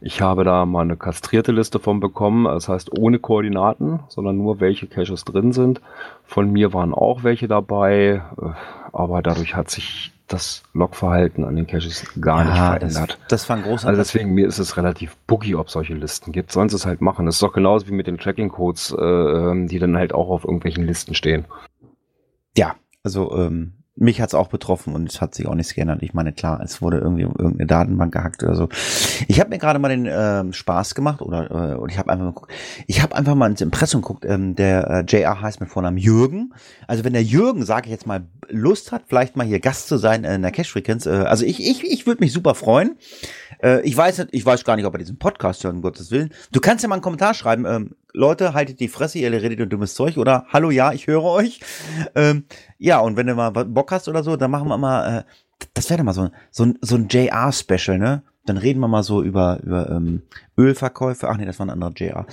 Ich 0.00 0.22
habe 0.22 0.44
da 0.44 0.64
mal 0.64 0.82
eine 0.82 0.96
kastrierte 0.96 1.50
Liste 1.50 1.80
von 1.80 1.98
bekommen, 1.98 2.44
das 2.44 2.68
heißt 2.68 2.96
ohne 2.96 3.18
Koordinaten, 3.18 4.00
sondern 4.06 4.36
nur 4.36 4.60
welche 4.60 4.86
Caches 4.86 5.24
drin 5.24 5.50
sind. 5.50 5.80
Von 6.24 6.52
mir 6.52 6.72
waren 6.72 6.94
auch 6.94 7.24
welche 7.24 7.48
dabei, 7.48 8.22
äh, 8.40 8.50
aber 8.92 9.22
dadurch 9.22 9.56
hat 9.56 9.68
sich 9.68 10.12
das 10.28 10.62
Logverhalten 10.72 11.44
an 11.44 11.54
den 11.56 11.66
Caches 11.66 12.04
gar 12.20 12.44
nicht 12.44 12.54
Ja, 12.56 12.78
das, 12.78 12.94
verändert. 12.94 13.18
das 13.28 13.48
war 13.48 13.56
ein 13.56 13.62
großer. 13.62 13.88
Also 13.88 14.00
deswegen, 14.00 14.32
mir 14.34 14.46
ist 14.46 14.58
es 14.58 14.76
relativ 14.76 15.16
buggy, 15.26 15.54
ob 15.54 15.70
solche 15.70 15.94
Listen 15.94 16.32
gibt. 16.32 16.50
Sollen 16.52 16.68
sie 16.68 16.76
es 16.76 16.84
halt 16.86 17.00
machen. 17.00 17.26
Das 17.26 17.36
ist 17.36 17.42
doch 17.42 17.52
genauso 17.52 17.86
wie 17.86 17.92
mit 17.92 18.06
den 18.06 18.18
Tracking-Codes, 18.18 18.96
äh, 18.98 19.02
ähm, 19.04 19.68
die 19.68 19.78
dann 19.78 19.96
halt 19.96 20.12
auch 20.12 20.28
auf 20.28 20.44
irgendwelchen 20.44 20.84
Listen 20.84 21.14
stehen. 21.14 21.44
ja, 22.56 22.74
also 23.04 23.36
ähm, 23.36 23.72
mich 23.96 24.20
hat's 24.20 24.34
auch 24.34 24.48
betroffen 24.48 24.94
und 24.94 25.10
es 25.10 25.20
hat 25.20 25.34
sich 25.34 25.46
auch 25.46 25.54
nichts 25.54 25.74
geändert. 25.74 26.02
Ich 26.02 26.12
meine, 26.12 26.32
klar, 26.32 26.60
es 26.62 26.82
wurde 26.82 26.98
irgendwie 26.98 27.22
irgendeine 27.22 27.66
Datenbank 27.66 28.12
gehackt 28.12 28.42
oder 28.42 28.54
so. 28.54 28.68
Ich 29.26 29.40
habe 29.40 29.50
mir 29.50 29.58
gerade 29.58 29.78
mal 29.78 29.88
den 29.88 30.06
ähm, 30.08 30.52
Spaß 30.52 30.94
gemacht 30.94 31.22
oder 31.22 31.50
äh, 31.50 31.74
und 31.76 31.90
ich 31.90 31.98
habe 31.98 32.10
einfach 32.10 32.24
mal 32.24 32.32
geguckt. 32.32 32.52
Ich 32.86 33.02
habe 33.02 33.16
einfach 33.16 33.34
mal 33.34 33.50
ins 33.50 33.62
Impressum 33.62 34.02
geguckt. 34.02 34.24
Ähm, 34.26 34.54
der 34.54 34.90
äh, 34.90 35.04
JR 35.08 35.40
heißt 35.40 35.60
mit 35.60 35.70
Vornamen 35.70 35.96
Jürgen. 35.96 36.52
Also 36.86 37.04
wenn 37.04 37.14
der 37.14 37.22
Jürgen, 37.22 37.64
sage 37.64 37.86
ich 37.86 37.92
jetzt 37.92 38.06
mal, 38.06 38.26
Lust 38.48 38.92
hat, 38.92 39.04
vielleicht 39.06 39.36
mal 39.36 39.46
hier 39.46 39.60
Gast 39.60 39.88
zu 39.88 39.96
sein 39.96 40.24
in 40.24 40.42
der 40.42 40.52
Cash 40.52 40.70
Frequenz. 40.70 41.06
Äh, 41.06 41.10
also 41.10 41.44
ich 41.46 41.66
ich 41.66 41.82
ich 41.84 42.06
würde 42.06 42.22
mich 42.22 42.32
super 42.32 42.54
freuen. 42.54 42.96
Äh, 43.62 43.80
ich 43.82 43.96
weiß 43.96 44.18
nicht, 44.18 44.28
ich 44.32 44.44
weiß 44.44 44.64
gar 44.64 44.76
nicht, 44.76 44.84
ob 44.84 44.94
er 44.94 44.98
diesen 44.98 45.18
Podcast 45.18 45.64
hört, 45.64 45.74
um 45.74 45.82
Gottes 45.82 46.10
Willen. 46.10 46.30
Du 46.52 46.60
kannst 46.60 46.82
ja 46.82 46.88
mal 46.88 46.96
einen 46.96 47.02
Kommentar 47.02 47.34
schreiben. 47.34 47.64
Ähm, 47.66 47.90
Leute, 48.12 48.54
haltet 48.54 48.80
die 48.80 48.88
Fresse, 48.88 49.18
ihr 49.18 49.30
redet 49.30 49.58
nur 49.58 49.66
dummes 49.68 49.94
Zeug 49.94 50.16
oder 50.16 50.46
Hallo, 50.52 50.70
ja, 50.70 50.92
ich 50.92 51.06
höre 51.06 51.24
euch. 51.24 51.60
Ähm, 52.14 52.44
ja, 52.78 52.98
und 53.00 53.16
wenn 53.16 53.26
du 53.26 53.34
mal 53.34 53.50
Bock 53.50 53.92
hast 53.92 54.08
oder 54.08 54.22
so, 54.22 54.36
dann 54.36 54.50
machen 54.50 54.68
wir 54.68 54.78
mal, 54.78 55.18
äh, 55.18 55.22
das 55.74 55.90
wäre 55.90 55.98
doch 55.98 56.04
mal 56.04 56.12
so, 56.14 56.30
so, 56.50 56.64
ein- 56.64 56.78
so 56.80 56.96
ein 56.96 57.08
JR-Special, 57.08 57.98
ne? 57.98 58.22
Dann 58.46 58.56
reden 58.58 58.80
wir 58.80 58.88
mal 58.88 59.02
so 59.02 59.22
über, 59.22 59.58
über 59.62 59.90
ähm, 59.90 60.22
Ölverkäufe. 60.56 61.28
Ach 61.28 61.36
nee, 61.36 61.44
das 61.44 61.58
war 61.58 61.66
ein 61.66 61.70
anderer 61.70 61.92
JR. 61.96 62.26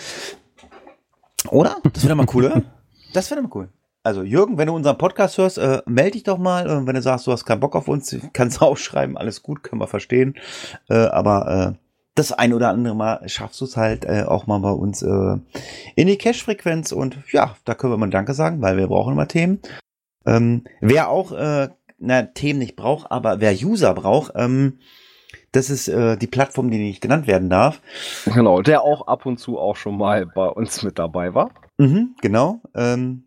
Oder? 1.49 1.77
Das 1.91 2.03
wäre 2.05 2.15
mal 2.15 2.27
cool, 2.33 2.45
oder? 2.45 2.61
Das 3.13 3.29
wäre 3.29 3.41
doch 3.41 3.49
mal 3.49 3.55
cool. 3.55 3.69
Also 4.01 4.23
Jürgen, 4.23 4.57
wenn 4.57 4.67
du 4.67 4.73
unseren 4.75 4.97
Podcast 4.97 5.37
hörst, 5.37 5.57
äh, 5.59 5.81
melde 5.85 6.11
dich 6.11 6.23
doch 6.23 6.37
mal. 6.39 6.65
Äh, 6.67 6.87
wenn 6.87 6.95
du 6.95 7.01
sagst, 7.01 7.27
du 7.27 7.31
hast 7.31 7.45
keinen 7.45 7.59
Bock 7.59 7.75
auf 7.75 7.87
uns, 7.87 8.15
kannst 8.33 8.59
du 8.59 8.65
auch 8.65 8.77
schreiben, 8.77 9.17
alles 9.17 9.43
gut, 9.43 9.61
können 9.63 9.79
wir 9.81 9.87
verstehen. 9.87 10.35
Äh, 10.89 10.95
aber 11.07 11.75
äh, 11.77 11.82
das 12.15 12.31
ein 12.31 12.53
oder 12.53 12.69
andere 12.69 12.95
Mal 12.95 13.27
schaffst 13.27 13.59
du 13.61 13.65
es 13.65 13.75
halt 13.75 14.05
äh, 14.05 14.23
auch 14.27 14.45
mal 14.45 14.59
bei 14.59 14.71
uns 14.71 15.01
äh, 15.01 15.37
in 15.95 16.07
die 16.07 16.17
Cash-Frequenz. 16.17 16.91
Und 16.91 17.17
ja, 17.31 17.55
da 17.65 17.73
können 17.73 17.93
wir 17.93 17.97
mal 17.97 18.09
Danke 18.09 18.33
sagen, 18.33 18.61
weil 18.61 18.77
wir 18.77 18.87
brauchen 18.87 19.13
immer 19.13 19.27
Themen. 19.27 19.59
Ähm, 20.25 20.63
wer 20.79 21.09
auch 21.09 21.31
äh, 21.31 21.69
na, 21.97 22.23
Themen 22.23 22.59
nicht 22.59 22.75
braucht, 22.75 23.11
aber 23.11 23.39
wer 23.39 23.53
User 23.53 23.93
braucht, 23.93 24.33
ähm, 24.35 24.79
das 25.51 25.69
ist 25.69 25.87
äh, 25.87 26.17
die 26.17 26.27
Plattform, 26.27 26.69
die 26.69 26.79
nicht 26.79 27.01
genannt 27.01 27.27
werden 27.27 27.49
darf. 27.49 27.81
Genau, 28.25 28.61
der 28.61 28.81
auch 28.81 29.07
ab 29.07 29.25
und 29.25 29.39
zu 29.39 29.59
auch 29.59 29.75
schon 29.75 29.97
mal 29.97 30.25
bei 30.25 30.47
uns 30.47 30.83
mit 30.83 30.99
dabei 30.99 31.33
war. 31.33 31.51
Mhm, 31.77 32.15
genau. 32.21 32.61
Ähm, 32.75 33.25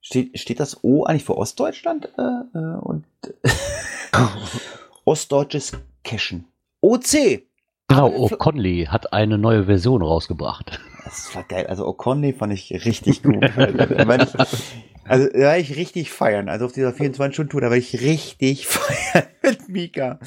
steht, 0.00 0.38
steht 0.38 0.60
das 0.60 0.82
O 0.84 1.04
eigentlich 1.04 1.24
für 1.24 1.36
Ostdeutschland? 1.36 2.10
Äh, 2.18 2.58
äh, 2.58 2.78
und 2.80 3.04
Ostdeutsches 5.04 5.72
Cashen. 6.04 6.46
OC. 6.80 7.42
Genau, 7.90 8.08
O'Conley 8.08 8.86
hat 8.86 9.12
eine 9.12 9.36
neue 9.38 9.64
Version 9.64 10.02
rausgebracht. 10.02 10.80
Das 11.04 11.34
war 11.34 11.44
geil. 11.44 11.66
Also 11.66 11.86
O'Conley 11.86 12.32
fand 12.36 12.52
ich 12.52 12.70
richtig 12.84 13.22
gut. 13.22 13.36
Da 13.56 14.06
war 14.08 14.22
ich- 14.22 14.34
also 15.04 15.28
da 15.32 15.38
war 15.40 15.58
ich 15.58 15.76
richtig 15.76 16.10
feiern. 16.12 16.48
Also 16.48 16.66
auf 16.66 16.72
dieser 16.72 16.90
24-Stunden-Tour, 16.90 17.60
da 17.60 17.68
war 17.70 17.76
ich 17.76 18.00
richtig 18.00 18.66
feiern 18.68 19.26
mit 19.42 19.68
Mika. 19.68 20.20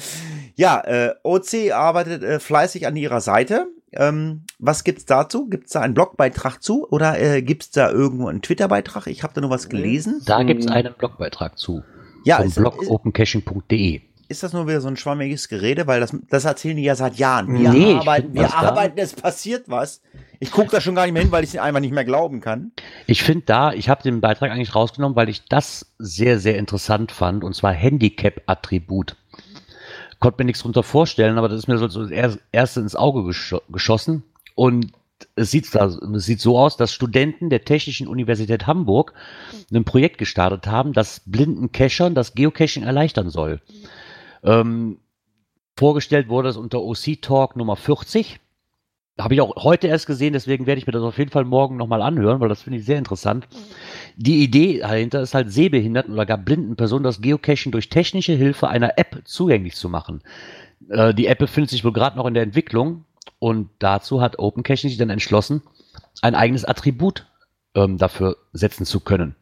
Ja, 0.56 0.80
äh, 0.84 1.14
OC 1.22 1.72
arbeitet 1.72 2.22
äh, 2.22 2.38
fleißig 2.38 2.86
an 2.86 2.94
ihrer 2.96 3.20
Seite. 3.20 3.66
Ähm, 3.92 4.42
was 4.58 4.84
gibt's 4.84 5.06
dazu? 5.06 5.48
Gibt's 5.48 5.72
da 5.72 5.80
einen 5.80 5.94
Blogbeitrag 5.94 6.62
zu 6.62 6.86
oder 6.90 7.18
äh, 7.18 7.40
gibt's 7.42 7.70
da 7.70 7.90
irgendwo 7.90 8.26
einen 8.28 8.42
Twitter-Beitrag? 8.42 9.06
Ich 9.06 9.22
habe 9.22 9.32
da 9.32 9.40
nur 9.40 9.50
was 9.50 9.68
gelesen. 9.68 10.20
Da 10.26 10.42
gibt 10.42 10.64
es 10.64 10.70
einen 10.70 10.92
Blogbeitrag 10.94 11.56
zu. 11.58 11.82
Ja, 12.24 12.38
vom 12.38 12.46
ist, 12.48 12.56
Blog 12.56 12.82
ist, 12.82 12.90
opencaching.de. 12.90 14.00
ist 14.28 14.42
das 14.42 14.52
nur 14.52 14.66
wieder 14.66 14.80
so 14.80 14.88
ein 14.88 14.96
schwammiges 14.96 15.48
Gerede? 15.48 15.86
Weil 15.86 16.00
das, 16.00 16.16
das 16.28 16.44
erzählen 16.44 16.76
die 16.76 16.82
ja 16.84 16.94
seit 16.94 17.16
Jahren. 17.16 17.52
Wir 17.52 17.70
Nee, 17.70 17.94
arbeiten, 17.94 18.34
wir 18.34 18.54
arbeiten, 18.54 18.98
es 18.98 19.14
passiert 19.14 19.64
was. 19.68 20.00
Ich 20.40 20.50
gucke 20.50 20.70
da 20.70 20.80
schon 20.80 20.94
gar 20.94 21.04
nicht 21.04 21.12
mehr 21.12 21.22
hin, 21.22 21.32
weil 21.32 21.44
ich 21.44 21.54
es 21.54 21.60
einfach 21.60 21.80
nicht 21.80 21.94
mehr 21.94 22.04
glauben 22.04 22.40
kann. 22.40 22.72
Ich 23.06 23.22
finde 23.22 23.44
da, 23.46 23.72
ich 23.72 23.88
habe 23.88 24.02
den 24.02 24.20
Beitrag 24.20 24.50
eigentlich 24.50 24.74
rausgenommen, 24.74 25.16
weil 25.16 25.28
ich 25.28 25.44
das 25.46 25.94
sehr, 25.98 26.38
sehr 26.38 26.58
interessant 26.58 27.12
fand, 27.12 27.44
und 27.44 27.54
zwar 27.54 27.72
Handicap-Attribut. 27.72 29.16
Konnte 30.20 30.42
mir 30.42 30.46
nichts 30.46 30.62
drunter 30.62 30.82
vorstellen, 30.82 31.38
aber 31.38 31.48
das 31.48 31.58
ist 31.58 31.68
mir 31.68 31.78
so, 31.78 31.86
das 31.86 32.38
erste 32.52 32.80
ins 32.80 32.96
Auge 32.96 33.24
gescho 33.24 33.62
geschossen. 33.68 34.22
Und 34.54 34.92
es 35.36 35.50
sieht, 35.50 35.74
da, 35.74 35.86
es 35.86 36.24
sieht 36.24 36.40
so 36.40 36.58
aus, 36.58 36.76
dass 36.76 36.92
Studenten 36.92 37.50
der 37.50 37.64
Technischen 37.64 38.06
Universität 38.06 38.66
Hamburg 38.66 39.12
ein 39.72 39.84
Projekt 39.84 40.18
gestartet 40.18 40.66
haben, 40.66 40.92
das 40.92 41.20
blinden 41.24 41.72
Cachern 41.72 42.14
das 42.14 42.34
Geocaching 42.34 42.82
erleichtern 42.84 43.30
soll. 43.30 43.60
Ähm, 44.44 44.98
vorgestellt 45.76 46.28
wurde 46.28 46.50
es 46.50 46.56
unter 46.56 46.82
OC 46.82 47.20
Talk 47.20 47.56
Nummer 47.56 47.76
40. 47.76 48.40
Habe 49.18 49.34
ich 49.34 49.40
auch 49.40 49.54
heute 49.62 49.86
erst 49.86 50.06
gesehen, 50.06 50.32
deswegen 50.32 50.66
werde 50.66 50.80
ich 50.80 50.86
mir 50.86 50.92
das 50.92 51.02
auf 51.02 51.18
jeden 51.18 51.30
Fall 51.30 51.44
morgen 51.44 51.76
nochmal 51.76 52.02
anhören, 52.02 52.40
weil 52.40 52.48
das 52.48 52.62
finde 52.62 52.80
ich 52.80 52.84
sehr 52.84 52.98
interessant. 52.98 53.46
Die 54.16 54.42
Idee 54.42 54.80
dahinter 54.80 55.20
ist 55.20 55.34
halt 55.34 55.52
sehbehinderten 55.52 56.12
oder 56.12 56.26
gar 56.26 56.38
blinden 56.38 56.74
Personen 56.74 57.04
das 57.04 57.20
Geocaching 57.20 57.70
durch 57.70 57.88
technische 57.88 58.32
Hilfe 58.32 58.68
einer 58.68 58.98
App 58.98 59.22
zugänglich 59.24 59.76
zu 59.76 59.88
machen. 59.88 60.22
Äh, 60.88 61.14
die 61.14 61.26
App 61.26 61.38
befindet 61.38 61.70
sich 61.70 61.84
wohl 61.84 61.92
gerade 61.92 62.16
noch 62.16 62.26
in 62.26 62.34
der 62.34 62.42
Entwicklung 62.42 63.04
und 63.38 63.70
dazu 63.78 64.20
hat 64.20 64.38
OpenCaching 64.38 64.90
sich 64.90 64.98
dann 64.98 65.10
entschlossen, 65.10 65.62
ein 66.20 66.34
eigenes 66.34 66.64
Attribut 66.64 67.26
ähm, 67.74 67.98
dafür 67.98 68.36
setzen 68.52 68.84
zu 68.84 69.00
können. 69.00 69.36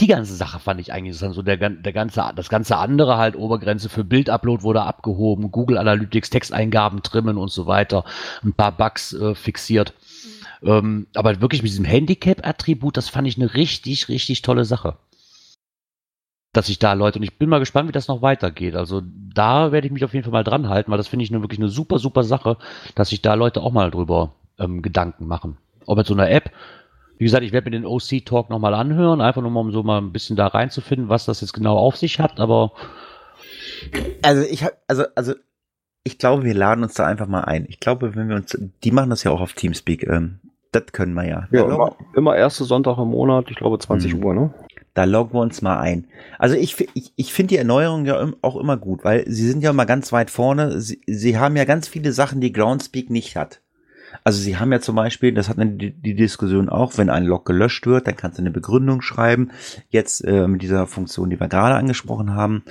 Die 0.00 0.06
ganze 0.06 0.34
Sache 0.36 0.60
fand 0.60 0.80
ich 0.80 0.92
eigentlich 0.92 1.14
interessant. 1.14 1.34
So 1.34 1.42
der, 1.42 1.56
der 1.56 1.92
ganze, 1.92 2.24
das 2.36 2.48
ganze 2.48 2.76
andere 2.76 3.16
halt, 3.16 3.34
Obergrenze 3.34 3.88
für 3.88 4.04
Bildupload 4.04 4.62
wurde 4.62 4.82
abgehoben, 4.82 5.50
Google 5.50 5.78
Analytics, 5.78 6.30
Texteingaben 6.30 7.02
trimmen 7.02 7.36
und 7.36 7.50
so 7.50 7.66
weiter, 7.66 8.04
ein 8.44 8.52
paar 8.52 8.72
Bugs 8.72 9.12
äh, 9.12 9.34
fixiert. 9.34 9.94
Ähm, 10.62 11.06
aber 11.14 11.40
wirklich 11.40 11.62
mit 11.62 11.70
diesem 11.70 11.84
Handicap-Attribut, 11.84 12.96
das 12.96 13.08
fand 13.08 13.26
ich 13.26 13.36
eine 13.36 13.54
richtig, 13.54 14.08
richtig 14.08 14.42
tolle 14.42 14.64
Sache. 14.64 14.96
Dass 16.52 16.66
sich 16.66 16.78
da 16.78 16.92
Leute, 16.92 17.18
und 17.18 17.24
ich 17.24 17.38
bin 17.38 17.48
mal 17.48 17.60
gespannt, 17.60 17.88
wie 17.88 17.92
das 17.92 18.08
noch 18.08 18.22
weitergeht. 18.22 18.74
Also 18.74 19.02
da 19.04 19.72
werde 19.72 19.86
ich 19.86 19.92
mich 19.92 20.04
auf 20.04 20.14
jeden 20.14 20.24
Fall 20.24 20.32
mal 20.32 20.44
dran 20.44 20.68
halten, 20.68 20.90
weil 20.90 20.98
das 20.98 21.08
finde 21.08 21.24
ich 21.24 21.32
eine, 21.32 21.42
wirklich 21.42 21.60
eine 21.60 21.68
super, 21.68 21.98
super 21.98 22.22
Sache, 22.22 22.56
dass 22.94 23.10
sich 23.10 23.20
da 23.20 23.34
Leute 23.34 23.62
auch 23.62 23.72
mal 23.72 23.90
drüber 23.90 24.34
ähm, 24.58 24.82
Gedanken 24.82 25.26
machen. 25.26 25.58
Ob 25.86 25.98
mit 25.98 26.06
so 26.06 26.14
einer 26.14 26.30
App, 26.30 26.52
wie 27.18 27.24
gesagt, 27.24 27.44
ich 27.44 27.52
werde 27.52 27.70
mir 27.70 27.76
den 27.78 27.86
OC-Talk 27.86 28.48
nochmal 28.50 28.74
anhören, 28.74 29.20
einfach 29.20 29.42
nur 29.42 29.50
mal, 29.50 29.60
um 29.60 29.72
so 29.72 29.82
mal 29.82 29.98
ein 30.00 30.12
bisschen 30.12 30.36
da 30.36 30.46
reinzufinden, 30.46 31.08
was 31.08 31.26
das 31.26 31.40
jetzt 31.40 31.52
genau 31.52 31.76
auf 31.76 31.96
sich 31.96 32.18
hat, 32.20 32.40
aber 32.40 32.72
Also 34.22 34.42
ich 34.42 34.64
hab, 34.64 34.72
also, 34.86 35.04
also 35.14 35.34
ich 36.04 36.18
glaube, 36.18 36.44
wir 36.44 36.54
laden 36.54 36.84
uns 36.84 36.94
da 36.94 37.06
einfach 37.06 37.26
mal 37.26 37.42
ein. 37.42 37.66
Ich 37.68 37.80
glaube, 37.80 38.14
wenn 38.16 38.28
wir 38.28 38.36
uns, 38.36 38.56
die 38.82 38.92
machen 38.92 39.10
das 39.10 39.24
ja 39.24 39.30
auch 39.30 39.40
auf 39.40 39.52
Teamspeak, 39.52 40.06
ähm, 40.08 40.38
das 40.72 40.86
können 40.92 41.14
wir 41.14 41.26
ja. 41.26 41.48
Ja, 41.50 41.64
immer, 41.64 41.96
immer 42.14 42.36
erste 42.36 42.64
Sonntag 42.64 42.98
im 42.98 43.08
Monat, 43.08 43.46
ich 43.50 43.56
glaube 43.56 43.78
20 43.78 44.14
Mhm. 44.14 44.24
Uhr, 44.24 44.34
ne? 44.34 44.54
Da 44.94 45.04
loggen 45.04 45.34
wir 45.34 45.40
uns 45.40 45.62
mal 45.62 45.78
ein. 45.78 46.08
Also 46.38 46.56
ich, 46.56 46.76
ich, 46.94 47.12
ich 47.14 47.32
finde 47.32 47.50
die 47.50 47.58
Erneuerung 47.58 48.04
ja 48.04 48.26
auch 48.42 48.56
immer 48.56 48.76
gut, 48.76 49.04
weil 49.04 49.24
sie 49.28 49.46
sind 49.48 49.62
ja 49.62 49.72
mal 49.72 49.84
ganz 49.84 50.12
weit 50.12 50.30
vorne. 50.30 50.80
Sie, 50.80 51.00
sie 51.06 51.38
haben 51.38 51.56
ja 51.56 51.64
ganz 51.64 51.86
viele 51.88 52.12
Sachen, 52.12 52.40
die 52.40 52.52
Groundspeak 52.52 53.08
nicht 53.10 53.36
hat. 53.36 53.60
Also 54.24 54.40
sie 54.40 54.56
haben 54.58 54.72
ja 54.72 54.80
zum 54.80 54.96
Beispiel, 54.96 55.32
das 55.32 55.48
hatten 55.48 55.78
die, 55.78 55.90
die 55.92 56.14
Diskussion 56.14 56.68
auch, 56.68 56.98
wenn 56.98 57.10
ein 57.10 57.24
Log 57.24 57.44
gelöscht 57.44 57.86
wird, 57.86 58.06
dann 58.06 58.16
kannst 58.16 58.38
du 58.38 58.42
eine 58.42 58.50
Begründung 58.50 59.02
schreiben. 59.02 59.50
Jetzt 59.90 60.24
äh, 60.24 60.46
mit 60.46 60.62
dieser 60.62 60.86
Funktion, 60.86 61.30
die 61.30 61.40
wir 61.40 61.48
gerade 61.48 61.74
angesprochen 61.76 62.34
haben, 62.34 62.62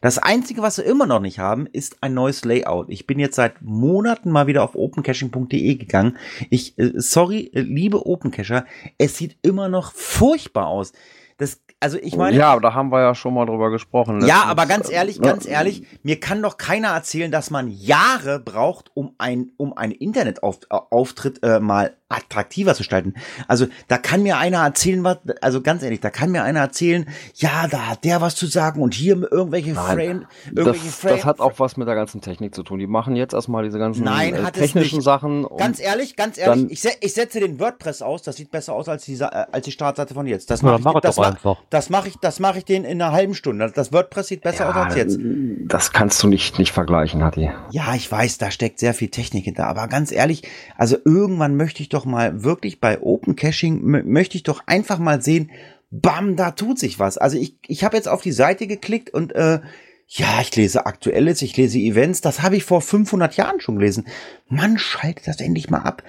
Das 0.00 0.18
Einzige, 0.18 0.62
was 0.62 0.76
sie 0.76 0.82
immer 0.82 1.06
noch 1.06 1.20
nicht 1.20 1.38
haben, 1.38 1.66
ist 1.66 2.02
ein 2.02 2.14
neues 2.14 2.44
Layout. 2.44 2.90
Ich 2.90 3.06
bin 3.06 3.18
jetzt 3.18 3.36
seit 3.36 3.62
Monaten 3.62 4.30
mal 4.30 4.46
wieder 4.46 4.62
auf 4.62 4.76
opencaching.de 4.76 5.74
gegangen. 5.74 6.16
Ich, 6.50 6.78
äh, 6.78 6.92
sorry, 6.94 7.50
äh, 7.54 7.62
liebe 7.62 8.06
Opencacher, 8.06 8.66
es 8.98 9.16
sieht 9.16 9.36
immer 9.42 9.68
noch 9.68 9.92
furchtbar 9.92 10.66
aus. 10.66 10.92
Das, 11.38 11.60
also 11.86 11.98
ich 12.02 12.16
meine. 12.16 12.36
Ja, 12.36 12.50
aber 12.50 12.60
da 12.60 12.74
haben 12.74 12.90
wir 12.90 13.00
ja 13.00 13.14
schon 13.14 13.32
mal 13.32 13.46
drüber 13.46 13.70
gesprochen. 13.70 14.26
Ja, 14.26 14.42
aber 14.42 14.66
ganz 14.66 14.90
ehrlich, 14.90 15.20
ganz 15.20 15.46
ehrlich, 15.46 15.86
mir 16.02 16.18
kann 16.18 16.42
doch 16.42 16.56
keiner 16.56 16.88
erzählen, 16.88 17.30
dass 17.30 17.50
man 17.50 17.68
Jahre 17.68 18.40
braucht, 18.40 18.90
um 18.94 19.14
ein, 19.18 19.52
um 19.56 19.72
einen 19.72 19.92
Internetauftritt 19.92 21.44
äh, 21.44 21.60
mal 21.60 21.96
attraktiver 22.08 22.74
zu 22.74 22.78
gestalten. 22.78 23.14
Also 23.48 23.66
da 23.88 23.98
kann 23.98 24.22
mir 24.22 24.38
einer 24.38 24.58
erzählen, 24.58 25.02
was, 25.02 25.18
also 25.40 25.60
ganz 25.60 25.82
ehrlich, 25.82 26.00
da 26.00 26.10
kann 26.10 26.30
mir 26.30 26.44
einer 26.44 26.60
erzählen, 26.60 27.08
ja, 27.34 27.66
da 27.68 27.88
hat 27.88 28.04
der 28.04 28.20
was 28.20 28.36
zu 28.36 28.46
sagen 28.46 28.80
und 28.80 28.94
hier 28.94 29.20
irgendwelche 29.30 29.72
Nein, 29.72 29.84
Frame, 29.84 30.26
irgendwelche 30.46 30.86
das, 30.86 30.94
Frame. 30.96 31.16
Das 31.16 31.24
hat 31.24 31.40
auch 31.40 31.58
was 31.58 31.76
mit 31.76 31.88
der 31.88 31.96
ganzen 31.96 32.20
Technik 32.20 32.54
zu 32.54 32.62
tun. 32.62 32.78
Die 32.78 32.86
machen 32.86 33.16
jetzt 33.16 33.34
erstmal 33.34 33.64
diese 33.64 33.78
ganzen 33.78 34.04
Nein, 34.04 34.34
äh, 34.34 34.52
technischen 34.52 35.00
Sachen. 35.00 35.46
Ganz 35.56 35.80
ehrlich, 35.80 36.14
ganz 36.14 36.38
ehrlich, 36.38 36.70
ich, 36.70 36.80
se 36.80 36.90
ich, 37.00 37.12
setze 37.12 37.40
den 37.40 37.58
WordPress 37.58 38.02
aus, 38.02 38.22
das 38.22 38.36
sieht 38.36 38.52
besser 38.52 38.74
aus 38.74 38.88
als 38.88 39.04
die, 39.04 39.14
äh, 39.14 39.24
als 39.24 39.64
die 39.64 39.72
Startseite 39.72 40.14
von 40.14 40.26
jetzt. 40.26 40.48
Das 40.50 40.62
mache 40.62 40.78
ich, 40.78 40.84
mach 40.84 41.00
das, 41.00 41.16
mach, 41.16 41.56
das 41.70 41.90
mache 41.90 42.08
ich, 42.08 42.16
das 42.18 42.38
mache 42.38 42.58
ich 42.58 42.64
den 42.64 42.84
in 42.84 43.02
einer 43.02 43.10
halben 43.10 43.34
Stunde. 43.34 43.72
Das 43.74 43.92
WordPress 43.92 44.28
sieht 44.28 44.42
besser 44.42 44.64
ja, 44.64 44.70
aus 44.70 44.76
als 44.76 44.94
jetzt. 44.94 45.18
Das 45.64 45.92
kannst 45.92 46.22
du 46.22 46.28
nicht, 46.28 46.60
nicht 46.60 46.70
vergleichen, 46.70 47.24
Hatti. 47.24 47.50
Ja, 47.72 47.94
ich 47.96 48.10
weiß, 48.10 48.38
da 48.38 48.52
steckt 48.52 48.78
sehr 48.78 48.94
viel 48.94 49.08
Technik 49.08 49.44
hinter, 49.44 49.66
aber 49.66 49.88
ganz 49.88 50.12
ehrlich, 50.12 50.42
also 50.76 50.96
irgendwann 51.04 51.56
möchte 51.56 51.82
ich 51.82 51.88
doch 51.88 51.95
mal 52.04 52.44
wirklich 52.44 52.80
bei 52.80 53.00
Open 53.00 53.36
Caching 53.36 53.80
möchte 53.82 54.36
ich 54.36 54.42
doch 54.42 54.62
einfach 54.66 54.98
mal 54.98 55.22
sehen, 55.22 55.50
bam, 55.90 56.36
da 56.36 56.50
tut 56.50 56.78
sich 56.78 56.98
was. 56.98 57.18
Also 57.18 57.38
ich, 57.38 57.56
ich 57.66 57.84
habe 57.84 57.96
jetzt 57.96 58.08
auf 58.08 58.22
die 58.22 58.32
Seite 58.32 58.66
geklickt 58.66 59.10
und 59.10 59.32
äh, 59.34 59.60
ja, 60.08 60.40
ich 60.40 60.54
lese 60.54 60.86
Aktuelles, 60.86 61.42
ich 61.42 61.56
lese 61.56 61.78
Events, 61.78 62.20
das 62.20 62.42
habe 62.42 62.56
ich 62.56 62.64
vor 62.64 62.80
500 62.80 63.36
Jahren 63.36 63.60
schon 63.60 63.76
gelesen. 63.76 64.06
Mann, 64.48 64.78
schaltet 64.78 65.26
das 65.26 65.40
endlich 65.40 65.68
mal 65.68 65.80
ab. 65.80 66.04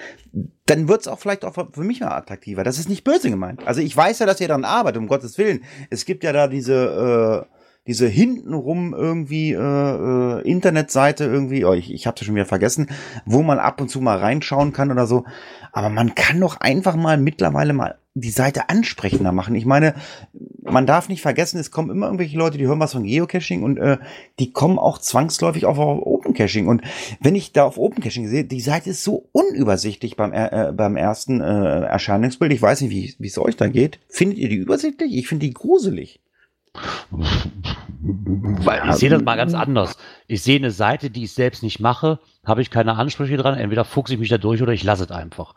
Dann 0.67 0.87
wird's 0.87 1.07
auch 1.07 1.19
vielleicht 1.19 1.43
auch 1.43 1.55
für 1.55 1.83
mich 1.83 2.01
mal 2.01 2.11
attraktiver. 2.11 2.63
Das 2.63 2.77
ist 2.77 2.89
nicht 2.89 3.03
böse 3.03 3.31
gemeint. 3.31 3.65
Also 3.65 3.81
ich 3.81 3.97
weiß 3.97 4.19
ja, 4.19 4.27
dass 4.27 4.39
ihr 4.39 4.47
daran 4.47 4.65
arbeitet, 4.65 5.01
um 5.01 5.07
Gottes 5.07 5.39
Willen. 5.39 5.63
Es 5.89 6.05
gibt 6.05 6.23
ja 6.23 6.31
da 6.31 6.47
diese 6.47 7.47
äh, 7.47 7.57
diese 7.87 8.07
hintenrum 8.07 8.93
irgendwie 8.93 9.53
äh, 9.53 9.59
äh, 9.59 10.41
Internetseite 10.41 11.23
irgendwie, 11.23 11.63
oh, 11.63 11.73
ich, 11.73 11.91
ich 11.91 12.05
habe 12.05 12.23
schon 12.23 12.35
wieder 12.35 12.45
vergessen, 12.45 12.87
wo 13.25 13.41
man 13.41 13.59
ab 13.59 13.79
und 13.79 13.89
zu 13.89 14.01
mal 14.01 14.17
reinschauen 14.17 14.73
kann 14.73 14.91
oder 14.91 15.07
so. 15.07 15.23
Aber 15.77 15.89
man 15.89 16.15
kann 16.15 16.39
doch 16.39 16.59
einfach 16.59 16.95
mal 16.95 17.19
mittlerweile 17.19 17.71
mal 17.71 17.99
die 18.15 18.31
Seite 18.31 18.67
ansprechender 18.69 19.31
machen. 19.31 19.53
Ich 19.53 19.67
meine, 19.67 19.93
man 20.63 20.87
darf 20.87 21.07
nicht 21.07 21.21
vergessen, 21.21 21.59
es 21.59 21.69
kommen 21.69 21.91
immer 21.91 22.07
irgendwelche 22.07 22.35
Leute, 22.35 22.57
die 22.57 22.65
hören 22.65 22.79
was 22.79 22.93
von 22.93 23.03
Geocaching 23.03 23.61
und 23.61 23.77
äh, 23.77 23.99
die 24.39 24.51
kommen 24.51 24.79
auch 24.79 24.97
zwangsläufig 24.97 25.67
auf, 25.67 25.77
auf 25.77 26.01
Open 26.01 26.33
Caching. 26.33 26.67
Und 26.67 26.81
wenn 27.21 27.35
ich 27.35 27.53
da 27.53 27.65
auf 27.65 27.77
Open 27.77 28.01
Caching 28.01 28.27
sehe, 28.27 28.43
die 28.43 28.59
Seite 28.59 28.89
ist 28.89 29.03
so 29.03 29.29
unübersichtlich 29.33 30.15
beim, 30.15 30.33
äh, 30.33 30.73
beim 30.75 30.95
ersten 30.95 31.41
äh, 31.41 31.81
Erscheinungsbild. 31.81 32.51
Ich 32.51 32.61
weiß 32.63 32.81
nicht, 32.81 33.19
wie 33.19 33.27
es 33.27 33.37
euch 33.37 33.55
da 33.55 33.67
geht. 33.67 33.99
Findet 34.09 34.39
ihr 34.39 34.49
die 34.49 34.55
übersichtlich? 34.55 35.15
Ich 35.15 35.27
finde 35.27 35.45
die 35.45 35.53
gruselig. 35.53 36.19
Weil 37.09 38.89
ich 38.89 38.95
sehe 38.95 39.09
das 39.09 39.23
mal 39.23 39.35
ganz 39.35 39.53
anders. 39.53 39.97
Ich 40.27 40.43
sehe 40.43 40.57
eine 40.57 40.71
Seite, 40.71 41.09
die 41.09 41.23
ich 41.23 41.33
selbst 41.33 41.63
nicht 41.63 41.79
mache, 41.79 42.19
habe 42.45 42.61
ich 42.61 42.69
keine 42.69 42.95
Ansprüche 42.95 43.37
dran. 43.37 43.57
Entweder 43.57 43.85
fuchse 43.85 44.13
ich 44.13 44.19
mich 44.19 44.29
da 44.29 44.37
durch 44.37 44.61
oder 44.61 44.73
ich 44.73 44.83
lasse 44.83 45.05
es 45.05 45.11
einfach. 45.11 45.55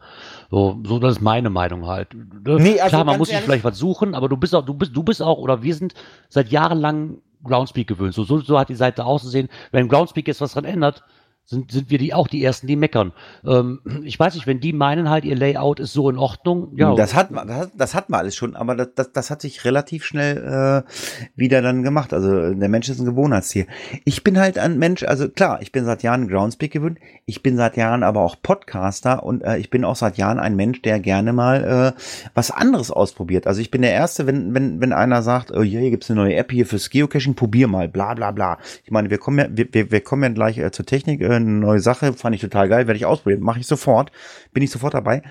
So, 0.51 0.81
so 0.85 0.99
das 0.99 1.17
ist 1.17 1.21
meine 1.21 1.51
Meinung 1.51 1.87
halt. 1.87 2.15
Ne? 2.15 2.57
Nee, 2.57 2.81
also 2.81 2.89
Klar, 2.89 3.05
man 3.05 3.19
muss 3.19 3.29
sich 3.29 3.39
vielleicht 3.39 3.65
was 3.65 3.79
suchen, 3.79 4.15
aber 4.15 4.29
du 4.29 4.37
bist 4.37 4.55
auch, 4.55 4.65
du 4.65 4.75
bist, 4.75 4.97
du 4.97 5.03
bist 5.03 5.23
auch, 5.23 5.39
oder 5.39 5.63
wir 5.63 5.75
sind 5.75 5.95
seit 6.29 6.51
Jahren 6.51 6.79
lang 6.79 7.19
Groundspeak 7.45 7.87
gewöhnt. 7.87 8.15
So, 8.15 8.25
so, 8.25 8.39
so 8.41 8.59
hat 8.59 8.69
die 8.69 8.75
Seite 8.75 9.05
auszusehen. 9.05 9.49
Wenn 9.73 9.89
Groundspeak 9.89 10.29
jetzt 10.29 10.41
was 10.41 10.53
dran 10.53 10.65
ändert, 10.65 11.03
sind, 11.51 11.73
sind 11.73 11.91
wir 11.91 11.99
die 11.99 12.15
auch 12.15 12.29
die 12.29 12.45
Ersten, 12.45 12.69
die 12.69 12.77
meckern. 12.77 13.13
Ähm, 13.45 13.81
ich 14.05 14.19
weiß 14.19 14.35
nicht, 14.35 14.47
wenn 14.47 14.61
die 14.61 14.73
meinen 14.73 15.11
halt, 15.11 15.25
ihr 15.25 15.35
Layout 15.35 15.81
ist 15.81 15.93
so 15.93 16.09
in 16.09 16.17
Ordnung, 16.17 16.73
ja. 16.77 16.95
Das 16.95 17.15
hat 17.15 17.33
man, 17.33 17.49
das, 17.49 17.71
das 17.77 17.95
hat 17.95 18.09
man 18.09 18.21
alles 18.21 18.37
schon, 18.37 18.55
aber 18.55 18.77
das, 18.77 18.95
das, 18.95 19.13
das 19.13 19.31
hat 19.31 19.41
sich 19.41 19.65
relativ 19.65 20.05
schnell 20.05 20.85
äh, 20.87 21.31
wieder 21.35 21.61
dann 21.61 21.83
gemacht. 21.83 22.13
Also 22.13 22.55
der 22.55 22.69
Mensch 22.69 22.89
ist 22.89 23.01
ein 23.01 23.05
Gewohnheitstier. 23.05 23.67
Ich 24.05 24.23
bin 24.23 24.39
halt 24.39 24.59
ein 24.59 24.79
Mensch, 24.79 25.03
also 25.03 25.29
klar, 25.29 25.61
ich 25.61 25.73
bin 25.73 25.85
seit 25.85 26.05
Jahren 26.05 26.29
Groundspeak 26.29 26.71
gewöhnt, 26.73 26.99
ich 27.27 27.43
bin 27.43 27.57
seit 27.57 27.77
Jahren 27.77 28.05
aber 28.05 28.21
auch 28.21 28.37
Podcaster 28.41 29.25
und 29.25 29.43
äh, 29.43 29.57
ich 29.59 29.71
bin 29.71 29.85
auch 29.85 29.97
seit 29.97 30.19
Jahren 30.19 30.39
ein 30.39 30.55
Mensch, 30.55 30.83
der 30.83 31.01
gerne 31.01 31.33
mal 31.33 31.95
äh, 31.97 32.01
was 32.33 32.53
anderes 32.53 32.93
ausprobiert. 32.93 33.49
Also 33.49 33.61
ich 33.61 33.73
bin 33.73 33.83
der 33.83 33.93
Erste, 33.93 34.29
wenn, 34.29 34.55
wenn, 34.55 34.81
wenn 34.81 34.93
einer 34.93 35.23
sagt, 35.23 35.51
oh 35.51 35.63
ja, 35.63 35.81
hier 35.81 35.91
gibt's 35.91 36.09
eine 36.11 36.21
neue 36.21 36.37
App 36.37 36.53
hier 36.53 36.67
fürs 36.67 36.91
Geocaching, 36.91 37.35
probier 37.35 37.67
mal, 37.67 37.89
bla 37.89 38.15
bla 38.15 38.31
bla. 38.31 38.59
Ich 38.85 38.93
meine, 38.93 39.11
wir 39.11 39.19
kommen 39.19 39.39
ja, 39.41 39.47
wir, 39.51 39.67
wir, 39.73 39.91
wir 39.91 40.01
kommen 40.01 40.23
ja 40.23 40.29
gleich 40.29 40.57
äh, 40.59 40.71
zur 40.71 40.87
Technik. 40.87 41.21
Äh, 41.21 41.40
eine 41.41 41.59
neue 41.61 41.81
Sache, 41.81 42.13
fand 42.13 42.35
ich 42.35 42.41
total 42.41 42.69
geil, 42.69 42.87
werde 42.87 42.99
ich 42.99 43.07
ausprobieren, 43.07 43.43
mache 43.43 43.61
ich 43.61 43.67
sofort, 43.67 44.13
bin 44.53 44.63
ich 44.63 44.71
sofort 44.71 44.95
dabei. 44.95 45.23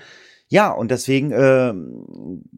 Ja, 0.48 0.72
und 0.72 0.90
deswegen, 0.90 1.30
äh, 1.30 1.72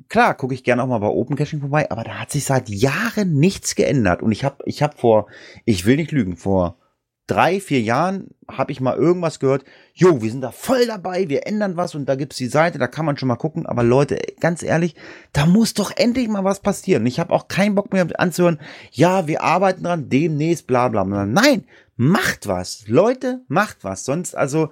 klar, 0.09 0.34
gucke 0.34 0.55
ich 0.55 0.64
gerne 0.64 0.82
auch 0.82 0.86
mal 0.86 0.98
bei 0.98 1.09
Open 1.09 1.36
Caching 1.36 1.61
vorbei, 1.61 1.90
aber 1.90 2.05
da 2.05 2.20
hat 2.20 2.30
sich 2.30 2.44
seit 2.44 2.70
Jahren 2.70 3.34
nichts 3.34 3.74
geändert. 3.74 4.22
Und 4.22 4.32
ich 4.32 4.44
habe 4.44 4.57
ich 4.64 4.82
hab 4.82 4.98
vor, 4.98 5.26
ich 5.66 5.84
will 5.84 5.96
nicht 5.96 6.11
lügen, 6.11 6.38
vor 6.38 6.78
drei, 7.26 7.61
vier 7.61 7.80
Jahren 7.80 8.28
habe 8.50 8.72
ich 8.72 8.80
mal 8.80 8.96
irgendwas 8.96 9.40
gehört, 9.40 9.64
jo, 9.94 10.22
wir 10.22 10.30
sind 10.30 10.40
da 10.40 10.50
voll 10.50 10.86
dabei, 10.86 11.28
wir 11.28 11.46
ändern 11.46 11.76
was 11.76 11.94
und 11.94 12.07
da 12.07 12.14
gibt's 12.14 12.36
die 12.36 12.46
Seite, 12.46 12.78
da 12.78 12.86
kann 12.86 13.07
man 13.07 13.16
schon 13.16 13.28
mal 13.28 13.36
gucken. 13.36 13.66
Aber 13.66 13.82
Leute, 13.82 14.18
ganz 14.40 14.62
ehrlich, 14.62 14.96
da 15.32 15.46
muss 15.46 15.74
doch 15.74 15.92
endlich 15.96 16.28
mal 16.28 16.44
was 16.44 16.61
passieren. 16.61 17.07
Ich 17.07 17.20
habe 17.20 17.32
auch 17.32 17.48
keinen 17.48 17.74
Bock 17.74 17.92
mehr 17.92 18.07
anzuhören, 18.18 18.61
ja, 18.90 19.26
wir 19.26 19.42
arbeiten 19.42 19.84
dran, 19.84 20.09
demnächst, 20.09 20.66
bla 20.66 20.88
bla 20.88 21.05
bla. 21.05 21.24
Nein, 21.26 21.64
macht 21.97 22.47
was. 22.47 22.88
Leute, 22.88 23.43
macht 23.49 23.84
was. 23.84 24.05
Sonst, 24.05 24.34
also, 24.34 24.70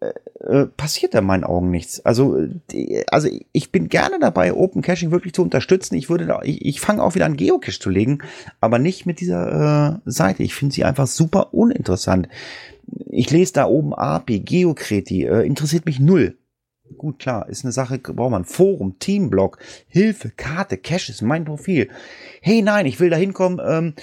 äh, 0.00 0.12
äh, 0.40 0.66
passiert 0.66 1.14
da 1.14 1.20
in 1.20 1.24
meinen 1.24 1.44
Augen 1.44 1.70
nichts. 1.70 2.04
Also, 2.04 2.46
die, 2.70 3.02
also 3.08 3.28
ich 3.52 3.72
bin 3.72 3.88
gerne 3.88 4.18
dabei, 4.20 4.52
Open 4.52 4.82
Caching 4.82 5.10
wirklich 5.10 5.32
zu 5.32 5.42
unterstützen. 5.42 5.94
Ich 5.94 6.10
würde 6.10 6.26
da, 6.26 6.42
ich, 6.42 6.64
ich 6.64 6.80
fange 6.80 7.02
auch 7.02 7.14
wieder 7.14 7.24
an 7.24 7.36
Geocache 7.36 7.78
zu 7.78 7.88
legen, 7.88 8.18
aber 8.60 8.78
nicht 8.78 9.06
mit 9.06 9.20
dieser 9.20 10.00
äh, 10.04 10.10
Seite. 10.10 10.42
Ich 10.42 10.54
finde 10.54 10.74
sie 10.74 10.84
einfach 10.84 11.06
super 11.06 11.54
uninteressant. 11.54 12.28
Ich 13.10 13.30
lese 13.30 13.54
da 13.54 13.66
oben 13.66 13.94
API, 13.94 14.40
Geokreti, 14.40 15.24
äh, 15.24 15.46
interessiert 15.46 15.86
mich 15.86 15.98
null. 15.98 16.36
Gut, 16.98 17.18
klar, 17.18 17.48
ist 17.48 17.64
eine 17.64 17.72
Sache, 17.72 17.98
braucht 17.98 18.30
man 18.30 18.44
Forum, 18.44 18.98
Teamblog, 18.98 19.58
Hilfe, 19.88 20.30
Karte, 20.30 20.76
Caches, 20.76 21.22
mein 21.22 21.44
Profil. 21.44 21.88
Hey, 22.40 22.62
nein, 22.62 22.86
ich 22.86 23.00
will 23.00 23.10
da 23.10 23.16
hinkommen, 23.16 23.60
ähm, 23.66 23.94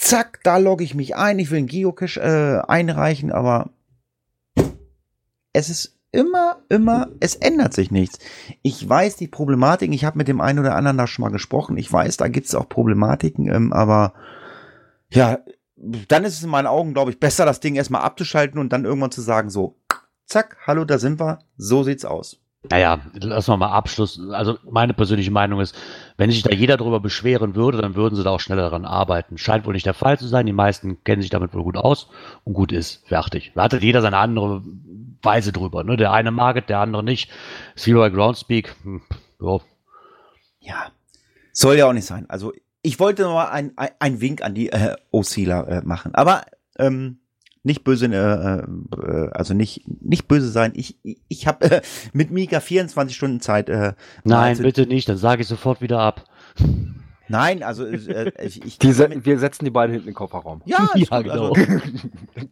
zack, 0.00 0.40
da 0.42 0.56
logge 0.56 0.82
ich 0.82 0.94
mich 0.94 1.14
ein, 1.14 1.38
ich 1.38 1.50
will 1.50 1.58
einen 1.58 1.66
Geocache 1.66 2.20
äh, 2.20 2.70
einreichen, 2.70 3.30
aber 3.30 3.70
es 5.52 5.68
ist 5.68 5.98
immer, 6.10 6.62
immer, 6.68 7.08
es 7.20 7.36
ändert 7.36 7.74
sich 7.74 7.90
nichts. 7.90 8.18
Ich 8.62 8.88
weiß 8.88 9.16
die 9.16 9.28
Problematiken, 9.28 9.92
ich 9.92 10.04
habe 10.04 10.18
mit 10.18 10.26
dem 10.26 10.40
einen 10.40 10.58
oder 10.58 10.74
anderen 10.74 10.96
da 10.96 11.06
schon 11.06 11.22
mal 11.22 11.30
gesprochen, 11.30 11.76
ich 11.76 11.92
weiß, 11.92 12.16
da 12.16 12.28
gibt 12.28 12.46
es 12.46 12.54
auch 12.54 12.68
Problematiken, 12.68 13.52
ähm, 13.52 13.72
aber 13.72 14.14
ja, 15.10 15.38
dann 15.76 16.24
ist 16.24 16.34
es 16.34 16.42
in 16.42 16.50
meinen 16.50 16.66
Augen, 16.66 16.94
glaube 16.94 17.10
ich, 17.10 17.20
besser, 17.20 17.44
das 17.44 17.60
Ding 17.60 17.74
erstmal 17.74 18.02
abzuschalten 18.02 18.58
und 18.58 18.72
dann 18.72 18.84
irgendwann 18.84 19.10
zu 19.10 19.20
sagen, 19.20 19.50
so, 19.50 19.76
zack, 20.26 20.56
hallo, 20.66 20.84
da 20.84 20.98
sind 20.98 21.20
wir, 21.20 21.40
so 21.56 21.82
sieht's 21.82 22.04
aus. 22.04 22.40
Naja, 22.68 23.00
lassen 23.14 23.52
wir 23.52 23.56
mal 23.56 23.70
Abschluss. 23.70 24.20
Also 24.32 24.58
meine 24.70 24.92
persönliche 24.92 25.30
Meinung 25.30 25.60
ist, 25.60 25.74
wenn 26.18 26.30
sich 26.30 26.42
da 26.42 26.50
jeder 26.50 26.76
darüber 26.76 27.00
beschweren 27.00 27.54
würde, 27.54 27.80
dann 27.80 27.94
würden 27.94 28.16
sie 28.16 28.22
da 28.22 28.30
auch 28.30 28.40
schneller 28.40 28.62
daran 28.62 28.84
arbeiten. 28.84 29.38
Scheint 29.38 29.64
wohl 29.64 29.72
nicht 29.72 29.86
der 29.86 29.94
Fall 29.94 30.18
zu 30.18 30.28
sein. 30.28 30.44
Die 30.44 30.52
meisten 30.52 31.02
kennen 31.02 31.22
sich 31.22 31.30
damit 31.30 31.54
wohl 31.54 31.62
gut 31.62 31.78
aus 31.78 32.08
und 32.44 32.52
gut 32.52 32.70
ist. 32.72 33.06
Fertig. 33.08 33.52
Da 33.54 33.64
hat 33.64 33.82
jeder 33.82 34.02
seine 34.02 34.18
andere 34.18 34.62
Weise 35.22 35.52
drüber. 35.52 35.84
Ne? 35.84 35.96
Der 35.96 36.12
eine 36.12 36.30
mag 36.30 36.56
es, 36.56 36.66
der 36.66 36.80
andere 36.80 37.02
nicht. 37.02 37.30
Ist 37.74 37.86
wie 37.86 37.94
bei 37.94 38.10
Groundspeak. 38.10 38.76
Hm, 38.82 39.00
so. 39.38 39.62
Ja, 40.60 40.88
soll 41.52 41.76
ja 41.76 41.86
auch 41.86 41.94
nicht 41.94 42.06
sein. 42.06 42.28
Also 42.28 42.52
ich 42.82 43.00
wollte 43.00 43.22
nur 43.22 43.50
ein, 43.50 43.72
ein, 43.76 43.90
ein 43.98 44.20
Wink 44.20 44.42
an 44.42 44.54
die 44.54 44.70
äh, 44.70 44.96
OCler 45.10 45.66
äh, 45.68 45.82
machen. 45.82 46.14
Aber 46.14 46.42
ähm, 46.78 47.19
nicht 47.62 47.84
böse, 47.84 48.06
äh, 48.06 48.62
äh, 48.96 49.30
also 49.32 49.54
nicht 49.54 49.82
nicht 49.86 50.28
böse 50.28 50.48
sein. 50.48 50.72
Ich 50.74 50.98
ich 51.28 51.46
habe 51.46 51.70
äh, 51.70 51.82
mit 52.12 52.30
Mika 52.30 52.60
24 52.60 53.16
Stunden 53.16 53.40
Zeit. 53.40 53.68
Äh, 53.68 53.94
Nein, 54.24 54.58
bitte 54.58 54.86
nicht. 54.86 55.08
Dann 55.08 55.16
sage 55.16 55.42
ich 55.42 55.48
sofort 55.48 55.80
wieder 55.80 56.00
ab. 56.00 56.24
Nein, 57.28 57.62
also 57.62 57.86
äh, 57.86 58.32
ich, 58.44 58.64
ich 58.64 58.78
die 58.78 58.92
se 58.92 59.08
wir 59.24 59.38
setzen 59.38 59.64
die 59.64 59.70
beiden 59.70 59.92
hinten 59.92 60.08
in 60.08 60.12
den 60.12 60.16
Kofferraum. 60.16 60.62
Ja, 60.64 60.90
ja 60.94 61.22
genau. 61.22 61.52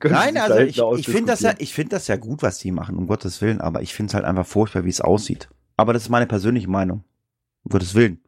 Also, 0.00 0.14
Nein, 0.14 0.36
also 0.36 0.59
ich, 0.59 0.78
ich 0.78 1.06
finde 1.06 1.32
das 1.32 1.40
ja, 1.40 1.54
ich 1.59 1.72
finde 1.72 1.96
das 1.96 2.06
ja 2.06 2.16
gut, 2.16 2.42
was 2.42 2.59
die 2.59 2.70
machen, 2.70 2.96
um 2.96 3.06
Gottes 3.06 3.40
Willen. 3.40 3.61
Aber 3.61 3.82
ich 3.82 3.94
finde 3.94 4.11
es 4.11 4.14
halt 4.14 4.24
einfach 4.24 4.46
furchtbar, 4.46 4.84
wie 4.84 4.90
es 4.90 5.00
aussieht. 5.00 5.48
Aber 5.76 5.92
das 5.92 6.02
ist 6.02 6.09
meine 6.09 6.26
persönliche 6.26 6.68
Meinung, 6.68 7.02
um 7.64 7.70
Gottes 7.70 7.94
Willen. 7.94 8.20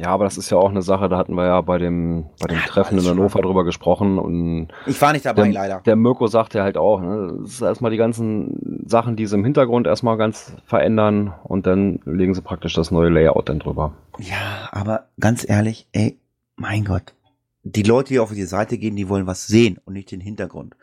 Ja, 0.00 0.08
aber 0.08 0.24
das 0.24 0.38
ist 0.38 0.48
ja 0.48 0.56
auch 0.56 0.70
eine 0.70 0.80
Sache, 0.80 1.10
da 1.10 1.18
hatten 1.18 1.34
wir 1.34 1.44
ja 1.44 1.60
bei 1.60 1.76
dem, 1.76 2.24
bei 2.40 2.46
dem 2.46 2.56
ja, 2.56 2.64
Treffen 2.64 2.98
in 2.98 3.06
Hannover 3.06 3.42
drüber 3.42 3.64
gesprochen 3.64 4.18
und 4.18 4.68
ich 4.86 5.00
war 5.02 5.12
nicht 5.12 5.26
dabei, 5.26 5.42
der, 5.42 5.52
leider. 5.52 5.80
Der 5.84 5.94
Mirko 5.94 6.26
sagte 6.26 6.62
halt 6.62 6.78
auch, 6.78 7.02
ne, 7.02 7.38
das 7.42 7.52
ist 7.52 7.60
erstmal 7.60 7.90
die 7.90 7.98
ganzen 7.98 8.82
Sachen, 8.86 9.16
die 9.16 9.26
sie 9.26 9.36
im 9.36 9.44
Hintergrund 9.44 9.86
erstmal 9.86 10.16
ganz 10.16 10.56
verändern 10.64 11.34
und 11.44 11.66
dann 11.66 12.00
legen 12.06 12.32
sie 12.32 12.40
praktisch 12.40 12.72
das 12.72 12.90
neue 12.90 13.10
Layout 13.10 13.50
dann 13.50 13.58
drüber. 13.58 13.92
Ja, 14.18 14.70
aber 14.72 15.08
ganz 15.18 15.46
ehrlich, 15.46 15.86
ey, 15.92 16.18
mein 16.56 16.84
Gott, 16.86 17.12
die 17.62 17.82
Leute, 17.82 18.08
die 18.14 18.18
auf 18.20 18.32
die 18.32 18.44
Seite 18.44 18.78
gehen, 18.78 18.96
die 18.96 19.08
wollen 19.10 19.26
was 19.26 19.46
sehen 19.46 19.78
und 19.84 19.92
nicht 19.92 20.10
den 20.10 20.20
Hintergrund. 20.20 20.76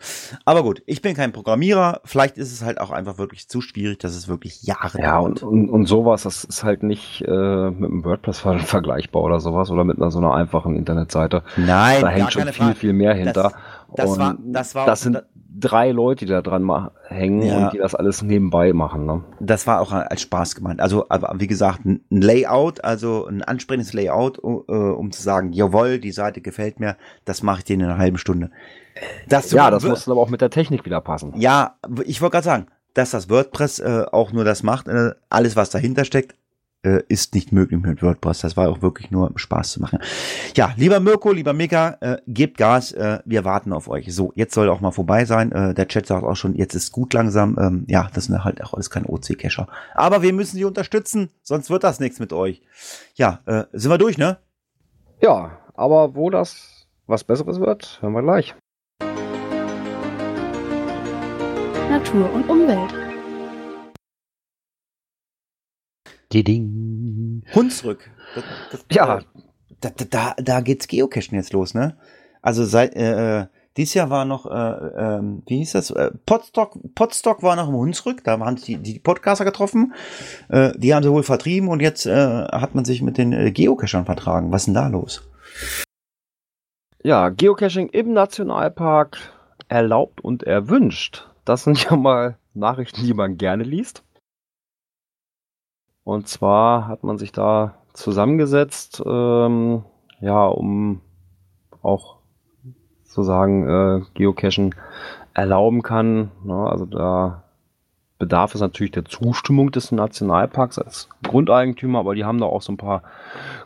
Aber 0.46 0.62
gut, 0.62 0.84
ich 0.86 1.02
bin 1.02 1.16
kein 1.16 1.32
Programmierer. 1.32 2.02
Vielleicht 2.06 2.38
ist 2.38 2.52
es 2.54 2.64
halt 2.64 2.80
auch 2.80 2.92
einfach 2.92 3.18
wirklich 3.18 3.48
zu 3.48 3.62
schwierig, 3.62 3.98
dass 4.00 4.16
es 4.16 4.28
wirklich 4.28 4.62
Jahre 4.62 5.02
Ja, 5.02 5.18
dauert. 5.18 5.42
und, 5.42 5.50
und, 5.64 5.70
und 5.72 5.86
sowas, 5.88 6.22
das 6.24 6.44
ist 6.44 6.64
halt 6.64 6.84
nicht 6.84 7.22
äh, 7.24 7.32
mit 7.72 7.90
einem 7.90 8.06
WordPress 8.06 8.40
ver 8.40 8.60
vergleichbar 8.60 9.24
oder 9.24 9.40
sowas 9.40 9.72
oder 9.72 9.84
mit 9.84 9.98
einer 9.98 10.12
so 10.12 10.20
einer 10.20 10.36
einfachen 10.36 10.76
Internetseite. 10.76 11.42
Nein, 11.58 12.02
da 12.02 12.10
hängt 12.10 12.32
schon 12.34 12.44
viel, 12.44 12.54
Frage. 12.54 12.76
viel 12.76 12.94
mehr 12.94 13.16
hinter. 13.16 13.44
das 13.44 13.54
und 13.90 14.20
war- 14.20 14.38
das 14.44 14.76
war 14.76 14.86
das 14.86 15.02
sind 15.02 15.24
drei 15.60 15.92
Leute, 15.92 16.26
die 16.26 16.32
da 16.32 16.42
dran 16.44 16.62
ma- 16.62 16.92
hängen 17.08 17.42
Ja. 17.42 17.66
und 17.66 17.74
die 17.74 17.78
das 17.80 17.96
alles 17.96 18.22
nebenbei 18.22 18.74
machen. 18.74 19.06
Ne? 19.08 19.24
Das 19.40 19.66
war 19.66 19.82
auch 19.82 19.92
als 19.92 20.22
Spaß 20.22 20.54
gemeint. 20.56 20.80
Also, 20.82 21.06
aber 21.10 21.34
wie 21.40 21.48
gesagt, 21.48 21.84
ein 21.86 22.02
Layout, 22.12 22.84
also 22.84 23.26
ein 23.26 23.42
ansprechendes 23.42 23.94
Layout, 23.94 24.38
uh, 24.44 24.64
äh, 24.68 24.72
um 24.74 25.12
zu 25.12 25.22
sagen, 25.24 25.54
jawohl, 25.54 25.98
die 26.00 26.12
Seite 26.12 26.42
gefällt 26.42 26.80
mir, 26.80 26.96
das 27.26 27.42
mache 27.42 27.60
ich 27.60 27.64
dir 27.64 27.74
in 27.74 27.84
einer 27.84 27.98
halben 27.98 28.18
Stunde. 28.20 28.52
Das 29.30 29.52
Ja, 29.52 29.72
das 29.72 29.84
muss 29.84 30.06
dann 30.06 30.12
aber 30.12 30.22
auch 30.22 30.30
mit 30.30 30.42
der 30.42 30.50
Technik 30.52 30.86
wieder 30.86 31.02
passen. 31.02 31.34
Ja, 31.38 31.76
ich 32.06 32.22
wollte 32.22 32.34
gerade 32.34 32.46
sagen, 32.46 32.66
dass 32.94 33.12
das 33.12 33.30
WordPress 33.30 33.80
äh, 33.80 34.06
auch 34.12 34.32
nur 34.32 34.44
das 34.44 34.62
macht, 34.64 34.88
äh, 34.88 35.12
alles 35.30 35.56
was 35.56 35.70
dahinter 35.72 36.04
steckt, 36.06 36.36
äh, 36.88 37.04
ist 37.08 37.34
nicht 37.34 37.52
möglich 37.52 37.80
mit 37.82 38.02
WordPress. 38.02 38.40
Das 38.40 38.58
war 38.58 38.70
auch 38.70 38.82
wirklich 38.82 39.12
nur 39.12 39.30
um 39.30 39.38
Spaß 39.38 39.72
zu 39.72 39.82
machen. 39.82 40.00
Ja, 40.56 40.74
lieber 40.78 41.00
Mirko, 41.00 41.32
lieber 41.32 41.54
Mika, 41.54 41.98
äh, 42.02 42.18
gebt 42.28 42.58
Gas, 42.58 42.92
äh, 42.94 43.20
wir 43.26 43.46
warten 43.46 43.74
auf 43.74 43.90
euch. 43.90 44.14
So, 44.14 44.32
jetzt 44.36 44.54
soll 44.54 44.70
auch 44.70 44.82
mal 44.82 44.92
vorbei 44.92 45.26
sein. 45.26 45.52
Äh, 45.52 45.74
der 45.74 45.88
Chat 45.88 46.08
sagt 46.08 46.24
auch 46.24 46.36
schon, 46.36 46.56
jetzt 46.56 46.74
ist 46.76 46.92
gut 46.92 47.14
langsam. 47.14 47.58
Ähm, 47.60 47.86
ja, 47.88 48.10
das 48.14 48.26
sind 48.26 48.44
halt 48.44 48.64
auch 48.64 48.74
alles 48.74 48.90
kein 48.90 49.06
OC-Cacher. 49.06 49.68
Aber 49.94 50.22
wir 50.22 50.34
müssen 50.34 50.58
die 50.58 50.66
unterstützen, 50.66 51.30
sonst 51.44 51.70
wird 51.70 51.84
das 51.84 52.00
nichts 52.00 52.20
mit 52.20 52.34
euch. 52.34 52.62
Ja, 53.16 53.42
äh, 53.46 53.64
sind 53.74 53.92
wir 53.92 53.98
durch, 53.98 54.18
ne? 54.18 54.38
Ja, 55.22 55.58
aber 55.74 56.16
wo 56.16 56.30
das 56.30 56.88
was 57.08 57.24
Besseres 57.24 57.60
wird, 57.60 58.00
hören 58.02 58.14
wir 58.14 58.22
gleich. 58.22 58.56
Natur 61.90 62.32
und 62.34 62.50
Umwelt. 62.50 63.07
Hunsrück. 67.56 68.10
Das, 68.36 68.44
das, 68.72 68.86
Ja. 68.92 69.20
äh, 69.20 69.24
Da, 69.80 69.92
da, 70.10 70.34
da, 70.38 70.62
geht's 70.62 70.88
Geocachen 70.88 71.36
jetzt 71.36 71.54
los, 71.54 71.76
ne? 71.76 71.98
Also 72.42 72.66
seit 72.66 72.96
äh, 72.96 73.42
äh, 73.42 73.46
dieses 73.78 73.94
Jahr 73.94 74.10
war 74.10 74.26
noch, 74.26 74.48
äh, 74.48 74.50
ähm, 74.50 75.44
wie 75.46 75.58
hieß 75.58 75.74
das? 75.74 75.92
Äh, 75.92 76.10
Podstock, 76.26 76.80
Podstock 76.96 77.44
war 77.44 77.56
noch 77.56 77.70
im 77.70 77.76
Hunsrück, 77.76 78.24
da 78.24 78.40
haben 78.40 78.58
sich 78.58 78.66
die, 78.66 78.78
die 78.78 79.00
Podcaster 79.00 79.46
getroffen. 79.46 79.94
Äh, 80.50 80.72
die 80.78 80.96
haben 80.96 81.04
sie 81.04 81.12
wohl 81.12 81.22
vertrieben 81.22 81.70
und 81.70 81.80
jetzt 81.80 82.08
äh, 82.08 82.46
hat 82.46 82.74
man 82.74 82.86
sich 82.86 83.04
mit 83.04 83.20
den 83.20 83.34
äh, 83.34 83.52
Geocachern 83.52 84.06
vertragen. 84.06 84.52
Was 84.52 84.64
ist 84.64 84.66
denn 84.66 84.74
da 84.74 84.88
los? 84.88 85.30
Ja, 87.04 87.30
Geocaching 87.30 87.90
im 87.90 88.14
Nationalpark 88.14 89.18
erlaubt 89.70 90.22
und 90.22 90.42
erwünscht. 90.44 91.28
Das 91.46 91.64
sind 91.64 91.84
ja 91.84 91.96
mal 91.96 92.38
Nachrichten, 92.56 93.04
die 93.06 93.14
man 93.14 93.38
gerne 93.38 93.64
liest. 93.64 94.04
Und 96.08 96.30
zwar 96.30 96.88
hat 96.88 97.04
man 97.04 97.18
sich 97.18 97.34
da 97.34 97.74
zusammengesetzt, 97.92 99.04
ähm, 99.06 99.84
ja, 100.22 100.46
um 100.46 101.02
auch 101.82 102.20
zu 103.04 103.24
sagen, 103.24 103.68
äh, 103.68 104.02
Geocachen 104.14 104.74
erlauben 105.34 105.82
kann. 105.82 106.32
Ne? 106.46 106.56
Also 106.56 106.86
da 106.86 107.44
bedarf 108.20 108.56
es 108.56 108.62
natürlich 108.62 108.94
der 108.94 109.04
Zustimmung 109.04 109.72
des 109.72 109.92
Nationalparks 109.92 110.80
als 110.80 111.10
Grundeigentümer, 111.24 112.00
aber 112.00 112.16
die 112.16 112.24
haben 112.24 112.40
da 112.40 112.46
auch 112.46 112.62
so 112.62 112.72
ein 112.72 112.78
paar 112.78 113.04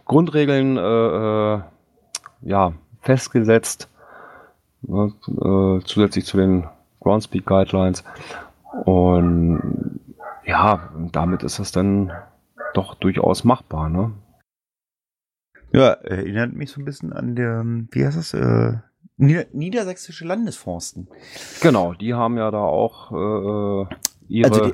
Grundregeln 0.05 0.77
äh, 0.77 1.53
äh, 1.53 1.61
ja, 2.41 2.73
festgesetzt, 3.01 3.87
ne, 4.81 5.13
äh, 5.27 5.85
zusätzlich 5.85 6.25
zu 6.25 6.37
den 6.37 6.67
Groundspeak 7.01 7.45
Guidelines. 7.45 8.03
Und 8.85 9.99
ja, 10.43 10.89
damit 11.11 11.43
ist 11.43 11.59
das 11.59 11.71
dann 11.71 12.11
doch 12.73 12.95
durchaus 12.95 13.43
machbar. 13.43 13.89
Ne? 13.89 14.13
Ja, 15.73 15.91
erinnert 15.91 16.53
mich 16.53 16.71
so 16.71 16.81
ein 16.81 16.85
bisschen 16.85 17.13
an 17.13 17.35
der, 17.35 17.63
wie 17.91 18.05
heißt 18.05 18.17
das? 18.17 18.33
Äh, 18.33 18.77
Nieder 19.17 19.45
Niedersächsische 19.53 20.25
Landesforsten. 20.25 21.07
Genau, 21.61 21.93
die 21.93 22.13
haben 22.13 22.37
ja 22.37 22.49
da 22.49 22.63
auch 22.63 23.11
äh, 23.11 23.95
ihre, 24.27 24.49
Also 24.49 24.73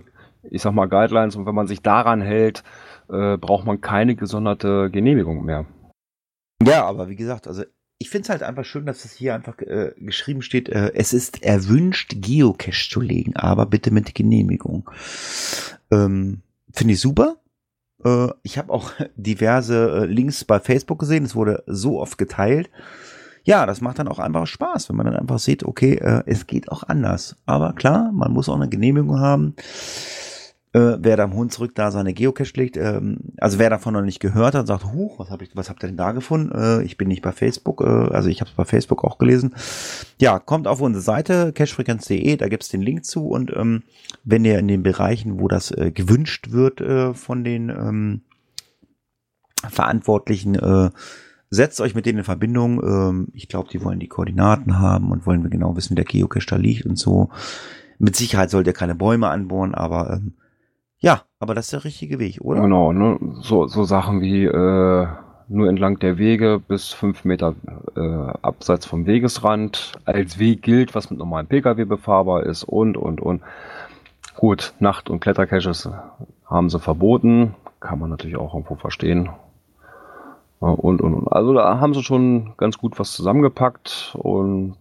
ich 0.50 0.62
sag 0.62 0.74
mal, 0.74 0.88
Guidelines 0.88 1.36
und 1.36 1.46
wenn 1.46 1.56
man 1.56 1.68
sich 1.68 1.82
daran 1.82 2.22
hält, 2.22 2.64
äh, 3.10 3.38
braucht 3.38 3.66
man 3.66 3.82
keine 3.82 4.16
gesonderte 4.16 4.90
Genehmigung 4.90 5.44
mehr. 5.44 5.66
Ja, 6.66 6.86
aber 6.86 7.10
wie 7.10 7.16
gesagt, 7.16 7.48
also 7.48 7.64
ich 8.00 8.10
finde 8.10 8.24
es 8.24 8.30
halt 8.30 8.44
einfach 8.44 8.64
schön, 8.66 8.86
dass 8.86 9.06
es 9.06 9.14
hier 9.14 9.34
einfach 9.34 9.60
äh, 9.60 9.94
geschrieben 9.98 10.42
steht, 10.42 10.70
äh, 10.70 10.92
es 10.94 11.14
ist 11.14 11.44
erwünscht, 11.44 12.16
Geocache 12.18 12.90
zu 12.90 13.02
legen, 13.02 13.36
aber 13.36 13.66
bitte 13.66 13.92
mit 13.92 14.14
Genehmigung. 14.16 14.90
Ähm, 15.92 16.42
finde 16.72 16.94
ich 16.94 17.00
super. 17.00 17.38
Äh, 18.04 18.28
ich 18.44 18.58
habe 18.58 18.72
auch 18.74 18.92
diverse 19.16 20.02
äh, 20.02 20.06
Links 20.06 20.44
bei 20.44 20.60
Facebook 20.60 21.00
gesehen, 21.00 21.26
es 21.26 21.36
wurde 21.36 21.64
so 21.68 22.00
oft 22.00 22.18
geteilt. 22.18 22.70
Ja, 23.44 23.66
das 23.66 23.80
macht 23.80 23.98
dann 23.98 24.10
auch 24.10 24.20
einfach 24.20 24.46
Spaß, 24.46 24.90
wenn 24.90 24.98
man 24.98 25.06
dann 25.06 25.16
einfach 25.16 25.40
sieht, 25.40 25.64
okay, 25.64 25.94
äh, 25.96 26.24
es 26.26 26.48
geht 26.48 26.70
auch 26.70 26.84
anders. 26.84 27.38
Aber 27.46 27.74
klar, 27.74 28.12
man 28.12 28.34
muss 28.34 28.50
auch 28.50 28.56
eine 28.56 28.68
Genehmigung 28.68 29.22
haben. 29.22 29.56
Äh, 30.74 30.98
wer 31.00 31.16
da 31.16 31.24
am 31.24 31.34
Hunsrück 31.34 31.76
da 31.76 31.92
seine 31.92 32.14
Geocache 32.14 32.52
legt, 32.56 32.76
ähm, 32.76 33.20
also 33.38 33.58
wer 33.58 33.70
davon 33.70 33.94
noch 33.94 34.02
nicht 34.02 34.20
gehört 34.20 34.54
hat, 34.54 34.68
sagt, 34.68 34.86
huch, 34.86 35.18
was, 35.18 35.30
hab 35.30 35.42
ich, 35.42 35.50
was 35.56 35.70
habt 35.70 35.82
ihr 35.84 35.88
denn 35.88 35.98
da 35.98 36.12
gefunden? 36.12 36.52
Äh, 36.52 36.84
ich 36.84 36.98
bin 36.98 37.08
nicht 37.08 37.22
bei 37.22 37.32
Facebook, 37.32 37.82
äh, 37.82 37.86
also 37.86 38.28
ich 38.28 38.42
habe 38.42 38.50
es 38.50 38.56
bei 38.56 38.66
Facebook 38.66 39.06
auch 39.06 39.18
gelesen. 39.18 39.56
Ja, 40.20 40.40
kommt 40.40 40.68
auf 40.68 40.82
unsere 40.82 41.02
Seite, 41.02 41.54
cachefrequenz.de, 41.54 42.36
da 42.36 42.50
gibt's 42.50 42.68
den 42.68 42.82
Link 42.82 43.06
zu 43.06 43.28
und 43.28 43.52
ähm, 43.56 43.84
wenn 44.26 44.44
ihr 44.44 44.60
in 44.60 44.68
den 44.68 44.84
Bereichen, 44.84 45.40
wo 45.40 45.48
das 45.48 45.72
äh, 45.72 45.92
gewünscht 45.92 46.52
wird 46.52 46.82
äh, 46.82 47.14
von 47.14 47.46
den 47.46 47.70
ähm, 47.70 48.22
Verantwortlichen, 49.70 50.56
äh, 50.56 50.90
setzt 51.50 51.80
euch 51.82 51.96
mit 51.96 52.06
denen 52.06 52.20
in 52.20 52.24
Verbindung. 52.24 52.84
Ähm, 52.84 53.28
ich 53.34 53.48
glaube, 53.48 53.70
die 53.72 53.84
wollen 53.84 54.00
die 54.00 54.10
Koordinaten 54.10 54.80
haben 54.80 55.12
und 55.12 55.26
wollen 55.26 55.44
wir 55.44 55.50
genau 55.50 55.76
wissen, 55.76 55.92
wie 55.92 55.96
der 55.96 56.06
Geocache 56.06 56.48
da 56.48 56.56
liegt 56.58 56.86
und 56.86 56.98
so. 56.98 57.30
Mit 58.00 58.16
Sicherheit 58.16 58.50
sollt 58.50 58.68
ihr 58.68 58.74
keine 58.74 58.96
Bäume 58.96 59.30
anbohren, 59.30 59.74
aber 59.74 60.14
ähm, 60.14 60.34
ja, 61.00 61.22
aber 61.40 61.54
das 61.54 61.66
ist 61.66 61.74
der 61.74 61.84
richtige 61.84 62.20
Weg, 62.20 62.42
oder? 62.42 62.62
Genau, 62.62 62.92
ne? 62.92 63.20
so, 63.42 63.68
so 63.68 63.84
Sachen 63.84 64.22
wie 64.22 64.46
äh, 64.46 65.08
nur 65.48 65.70
entlang 65.70 66.00
der 66.00 66.18
Wege 66.18 66.60
bis 66.66 66.92
fünf 66.92 67.24
Meter 67.24 67.56
äh, 67.96 68.00
abseits 68.42 68.86
vom 68.86 69.06
Wegesrand 69.06 69.94
als 70.06 70.40
Weg 70.40 70.62
gilt, 70.62 70.96
was 70.96 71.10
mit 71.10 71.20
normalen 71.20 71.48
Pkw 71.48 71.86
befahrbar 71.86 72.44
ist 72.44 72.64
und, 72.64 72.98
und, 72.98 73.22
und. 73.22 73.42
Gut, 74.36 74.74
Nacht- 74.80 75.10
und 75.10 75.20
Klettercaches 75.20 75.90
haben 76.46 76.70
sie 76.70 76.80
verboten, 76.80 77.56
kann 77.80 78.00
man 78.00 78.10
natürlich 78.10 78.38
auch 78.38 78.54
irgendwo 78.54 78.76
verstehen. 78.76 79.30
Und, 80.60 81.02
und, 81.02 81.02
und. 81.02 81.28
Also 81.28 81.54
da 81.54 81.80
haben 81.80 81.94
sie 81.94 82.04
schon 82.04 82.54
ganz 82.58 82.78
gut 82.78 83.00
was 83.00 83.14
zusammengepackt 83.14 84.16
und 84.18 84.76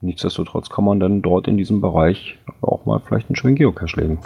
nichtsdestotrotz 0.00 0.70
kann 0.70 0.84
man 0.84 1.00
dann 1.00 1.22
dort 1.22 1.48
in 1.48 1.56
diesem 1.56 1.80
Bereich 1.80 2.38
auch 2.60 2.84
mal 2.86 3.00
vielleicht 3.00 3.28
einen 3.28 3.36
schönen 3.36 3.56
Geocache 3.56 4.00
legen. 4.00 4.20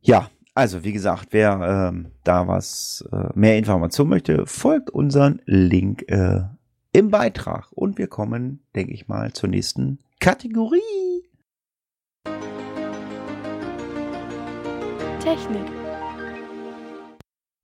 Ja, 0.00 0.28
also 0.58 0.82
wie 0.82 0.92
gesagt, 0.92 1.28
wer 1.30 1.92
ähm, 1.92 2.10
da 2.24 2.48
was 2.48 3.08
äh, 3.12 3.28
mehr 3.34 3.56
Informationen 3.56 4.10
möchte, 4.10 4.44
folgt 4.44 4.90
unseren 4.90 5.40
Link 5.46 6.02
äh, 6.08 6.40
im 6.90 7.10
Beitrag. 7.10 7.68
Und 7.70 7.96
wir 7.96 8.08
kommen, 8.08 8.58
denke 8.74 8.92
ich 8.92 9.06
mal, 9.06 9.32
zur 9.32 9.50
nächsten 9.50 10.00
Kategorie. 10.18 10.80
Technik. 15.20 15.62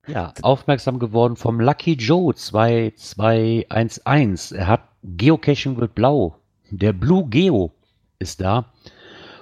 Ja, 0.07 0.33
aufmerksam 0.41 0.97
geworden 0.97 1.35
vom 1.35 1.59
Lucky 1.59 1.95
Joe 1.95 2.33
2211. 2.33 4.51
Er 4.51 4.67
hat 4.67 4.87
Geocaching 5.03 5.75
wird 5.75 5.95
blau. 5.95 6.37
Der 6.69 6.93
Blue 6.93 7.27
Geo 7.27 7.73
ist 8.19 8.39
da. 8.39 8.71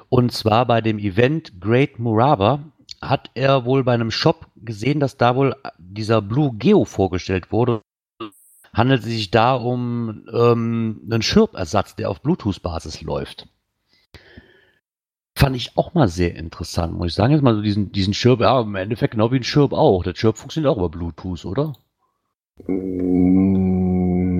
Und 0.10 0.32
zwar 0.32 0.66
bei 0.66 0.82
dem 0.82 0.97
Event 0.97 1.62
Great 1.62 1.99
Muraba 1.99 2.73
hat 3.10 3.32
er 3.34 3.66
wohl 3.66 3.84
bei 3.84 3.93
einem 3.93 4.12
Shop 4.12 4.47
gesehen, 4.56 4.99
dass 4.99 5.18
da 5.18 5.36
wohl 5.36 5.56
dieser 5.78 6.22
Blue 6.22 6.54
Geo 6.56 6.86
vorgestellt 6.86 7.51
wurde. 7.51 7.82
Handelt 8.74 9.01
es 9.01 9.08
sich 9.08 9.30
da 9.32 9.54
um 9.54 10.26
ähm, 10.34 11.01
einen 11.06 11.22
Schirbersatz, 11.22 11.95
der 11.95 12.10
auf 12.10 12.22
Bluetooth-Basis 12.22 13.01
läuft. 13.01 13.47
Fand 15.36 15.56
ich 15.56 15.78
auch 15.78 15.93
mal 15.93 16.08
sehr 16.08 16.36
interessant, 16.36 16.93
muss 16.93 17.08
ich 17.08 17.14
sagen. 17.14 17.34
Jetzt 17.34 17.43
mal 17.43 17.56
so 17.56 17.62
diesen, 17.62 17.91
diesen 17.91 18.14
Schirp, 18.14 18.39
ja, 18.39 18.62
im 18.62 18.76
Endeffekt 18.76 19.12
genau 19.12 19.32
wie 19.32 19.38
ein 19.38 19.43
Schirp 19.43 19.74
auch. 19.74 20.04
Der 20.04 20.16
Schirp 20.16 20.38
funktioniert 20.38 20.72
auch 20.72 20.78
über 20.78 20.89
Bluetooth, 20.89 21.45
oder? 21.45 21.74
Mm, 22.68 24.33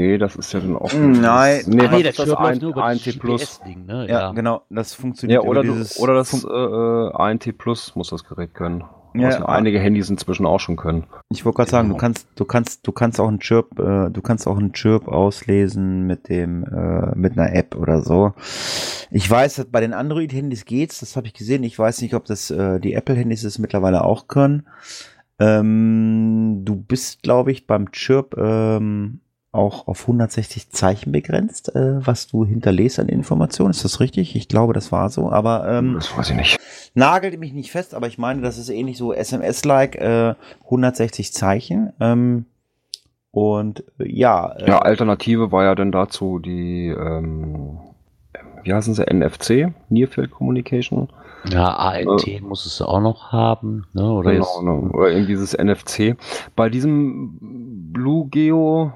Nee, 0.00 0.18
das 0.18 0.36
ist 0.36 0.52
ja 0.52 0.60
dann 0.60 0.76
auch. 0.76 0.92
Nein. 0.94 1.62
nee, 1.66 1.82
Ah, 1.86 1.88
der 1.88 2.08
ist 2.10 2.18
das? 2.18 2.26
Schirp 2.26 2.40
Ein, 2.40 2.58
nur 2.58 2.76
ANT 2.82 3.06
das 3.06 3.18
Plus. 3.18 3.60
Ne? 3.66 4.06
Ja, 4.08 4.20
Ja, 4.20 4.32
genau, 4.32 4.62
das 4.70 4.94
funktioniert 4.94 5.42
Ja, 5.42 5.48
oder, 5.48 5.60
über 5.60 5.68
du, 5.68 5.74
dieses 5.78 5.98
oder 5.98 6.14
das 6.14 6.30
Fun- 6.30 6.50
äh, 6.50 7.16
ANT 7.16 7.58
Plus 7.58 7.94
muss 7.96 8.08
das 8.10 8.24
Gerät 8.24 8.54
können. 8.54 8.84
Ja, 9.12 9.26
was 9.26 9.38
ja 9.40 9.46
einige 9.46 9.80
Handys 9.80 10.08
inzwischen 10.08 10.46
auch 10.46 10.60
schon 10.60 10.76
können. 10.76 11.04
Ich 11.30 11.44
wollte 11.44 11.56
gerade 11.56 11.70
sagen, 11.70 11.88
du 11.88 11.94
Genau. 11.94 12.00
kannst, 12.00 12.28
du 12.36 12.44
kannst, 12.44 12.86
du 12.86 12.92
kannst 12.92 13.18
auch 13.20 13.26
einen 13.26 13.40
Chirp, 13.40 13.76
äh, 13.80 14.08
du 14.08 14.22
kannst 14.22 14.46
auch 14.46 14.56
einen 14.56 14.72
Chirp 14.72 15.08
auslesen 15.08 16.06
mit 16.06 16.28
dem, 16.28 16.62
äh, 16.64 17.14
mit 17.16 17.36
einer 17.36 17.52
App 17.52 17.74
oder 17.74 18.02
so. 18.02 18.34
Ich 19.10 19.28
weiß, 19.28 19.56
dass 19.56 19.64
bei 19.66 19.80
den 19.80 19.94
Android-Handys 19.94 20.64
geht's, 20.64 21.00
das 21.00 21.16
habe 21.16 21.26
ich 21.26 21.34
gesehen. 21.34 21.64
Ich 21.64 21.76
weiß 21.76 22.02
nicht, 22.02 22.14
ob 22.14 22.24
das 22.26 22.52
äh, 22.52 22.78
die 22.78 22.94
Apple-Handys 22.94 23.42
es 23.42 23.58
mittlerweile 23.58 24.04
auch 24.04 24.28
können. 24.28 24.68
Ähm, 25.40 26.60
du 26.64 26.76
bist, 26.76 27.22
glaube 27.22 27.50
ich, 27.50 27.66
beim 27.66 27.90
Chirp 27.92 28.36
ähm, 28.38 29.20
auch 29.52 29.88
auf 29.88 30.02
160 30.02 30.70
Zeichen 30.70 31.10
begrenzt, 31.12 31.74
äh, 31.74 32.06
was 32.06 32.28
du 32.28 32.44
hinterlässt 32.44 33.00
an 33.00 33.08
Informationen. 33.08 33.70
Ist 33.70 33.84
das 33.84 33.98
richtig? 33.98 34.36
Ich 34.36 34.46
glaube, 34.48 34.72
das 34.72 34.92
war 34.92 35.10
so. 35.10 35.30
Aber 35.30 35.68
ähm, 35.68 35.94
Das 35.94 36.16
weiß 36.16 36.30
ich 36.30 36.36
nicht. 36.36 36.58
Nagelte 36.94 37.36
mich 37.38 37.52
nicht 37.52 37.70
fest, 37.72 37.94
aber 37.94 38.06
ich 38.06 38.18
meine, 38.18 38.42
das 38.42 38.58
ist 38.58 38.68
ähnlich 38.68 38.96
so 38.96 39.12
SMS-like, 39.12 39.96
äh, 39.96 40.34
160 40.64 41.32
Zeichen. 41.32 41.92
Ähm, 42.00 42.46
und 43.32 43.84
äh, 43.98 44.08
ja, 44.08 44.52
äh, 44.52 44.68
Ja, 44.68 44.78
Alternative 44.80 45.50
war 45.50 45.64
ja 45.64 45.74
dann 45.74 45.90
dazu 45.90 46.38
die, 46.38 46.88
ähm, 46.88 47.78
wie 48.62 48.72
heißen 48.72 48.94
sie, 48.94 49.04
NFC, 49.04 49.72
Near 49.88 50.08
Field 50.08 50.30
Communication. 50.30 51.08
Ja, 51.50 51.74
ANT 51.74 52.42
muss 52.42 52.66
es 52.66 52.82
auch 52.82 53.00
noch 53.00 53.32
haben, 53.32 53.86
ne? 53.94 54.12
Oder 54.12 54.32
Genau, 54.32 54.44
jetzt, 54.44 54.62
ne, 54.62 54.90
oder 54.92 55.10
eben 55.10 55.26
dieses 55.26 55.54
NFC. 55.56 56.16
Bei 56.54 56.68
diesem 56.68 57.90
Blue 57.92 58.28
Geo 58.28 58.92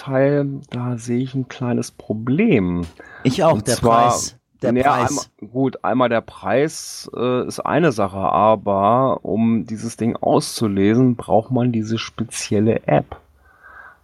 Teil, 0.00 0.60
da 0.70 0.96
sehe 0.96 1.18
ich 1.18 1.34
ein 1.34 1.48
kleines 1.48 1.90
Problem. 1.90 2.82
ich 3.22 3.44
auch, 3.44 3.52
und 3.54 3.66
der 3.68 3.74
zwar- 3.76 4.08
Preis. 4.08 4.36
Der 4.62 4.74
Ja, 4.74 4.82
Preis. 4.96 5.08
Einmal, 5.40 5.50
gut, 5.52 5.84
einmal 5.84 6.08
der 6.10 6.20
Preis 6.20 7.10
äh, 7.16 7.46
ist 7.46 7.60
eine 7.60 7.92
Sache, 7.92 8.18
aber 8.18 9.20
um 9.24 9.64
dieses 9.64 9.96
Ding 9.96 10.16
auszulesen, 10.16 11.16
braucht 11.16 11.50
man 11.50 11.72
diese 11.72 11.96
spezielle 11.96 12.86
App. 12.86 13.16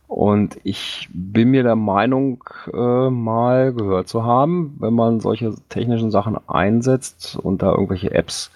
Und 0.09 0.59
ich 0.63 1.09
bin 1.13 1.51
mir 1.51 1.63
der 1.63 1.77
Meinung, 1.77 2.43
äh, 2.73 3.11
mal 3.11 3.75
gehört 3.75 4.09
zu 4.09 4.25
haben, 4.25 4.77
wenn 4.79 4.95
man 4.95 5.21
solche 5.21 5.55
technischen 5.69 6.11
Sachen 6.11 6.39
einsetzt 6.49 7.37
und 7.43 7.61
da 7.61 7.73
irgendwelche 7.73 8.13
Apps 8.15 8.51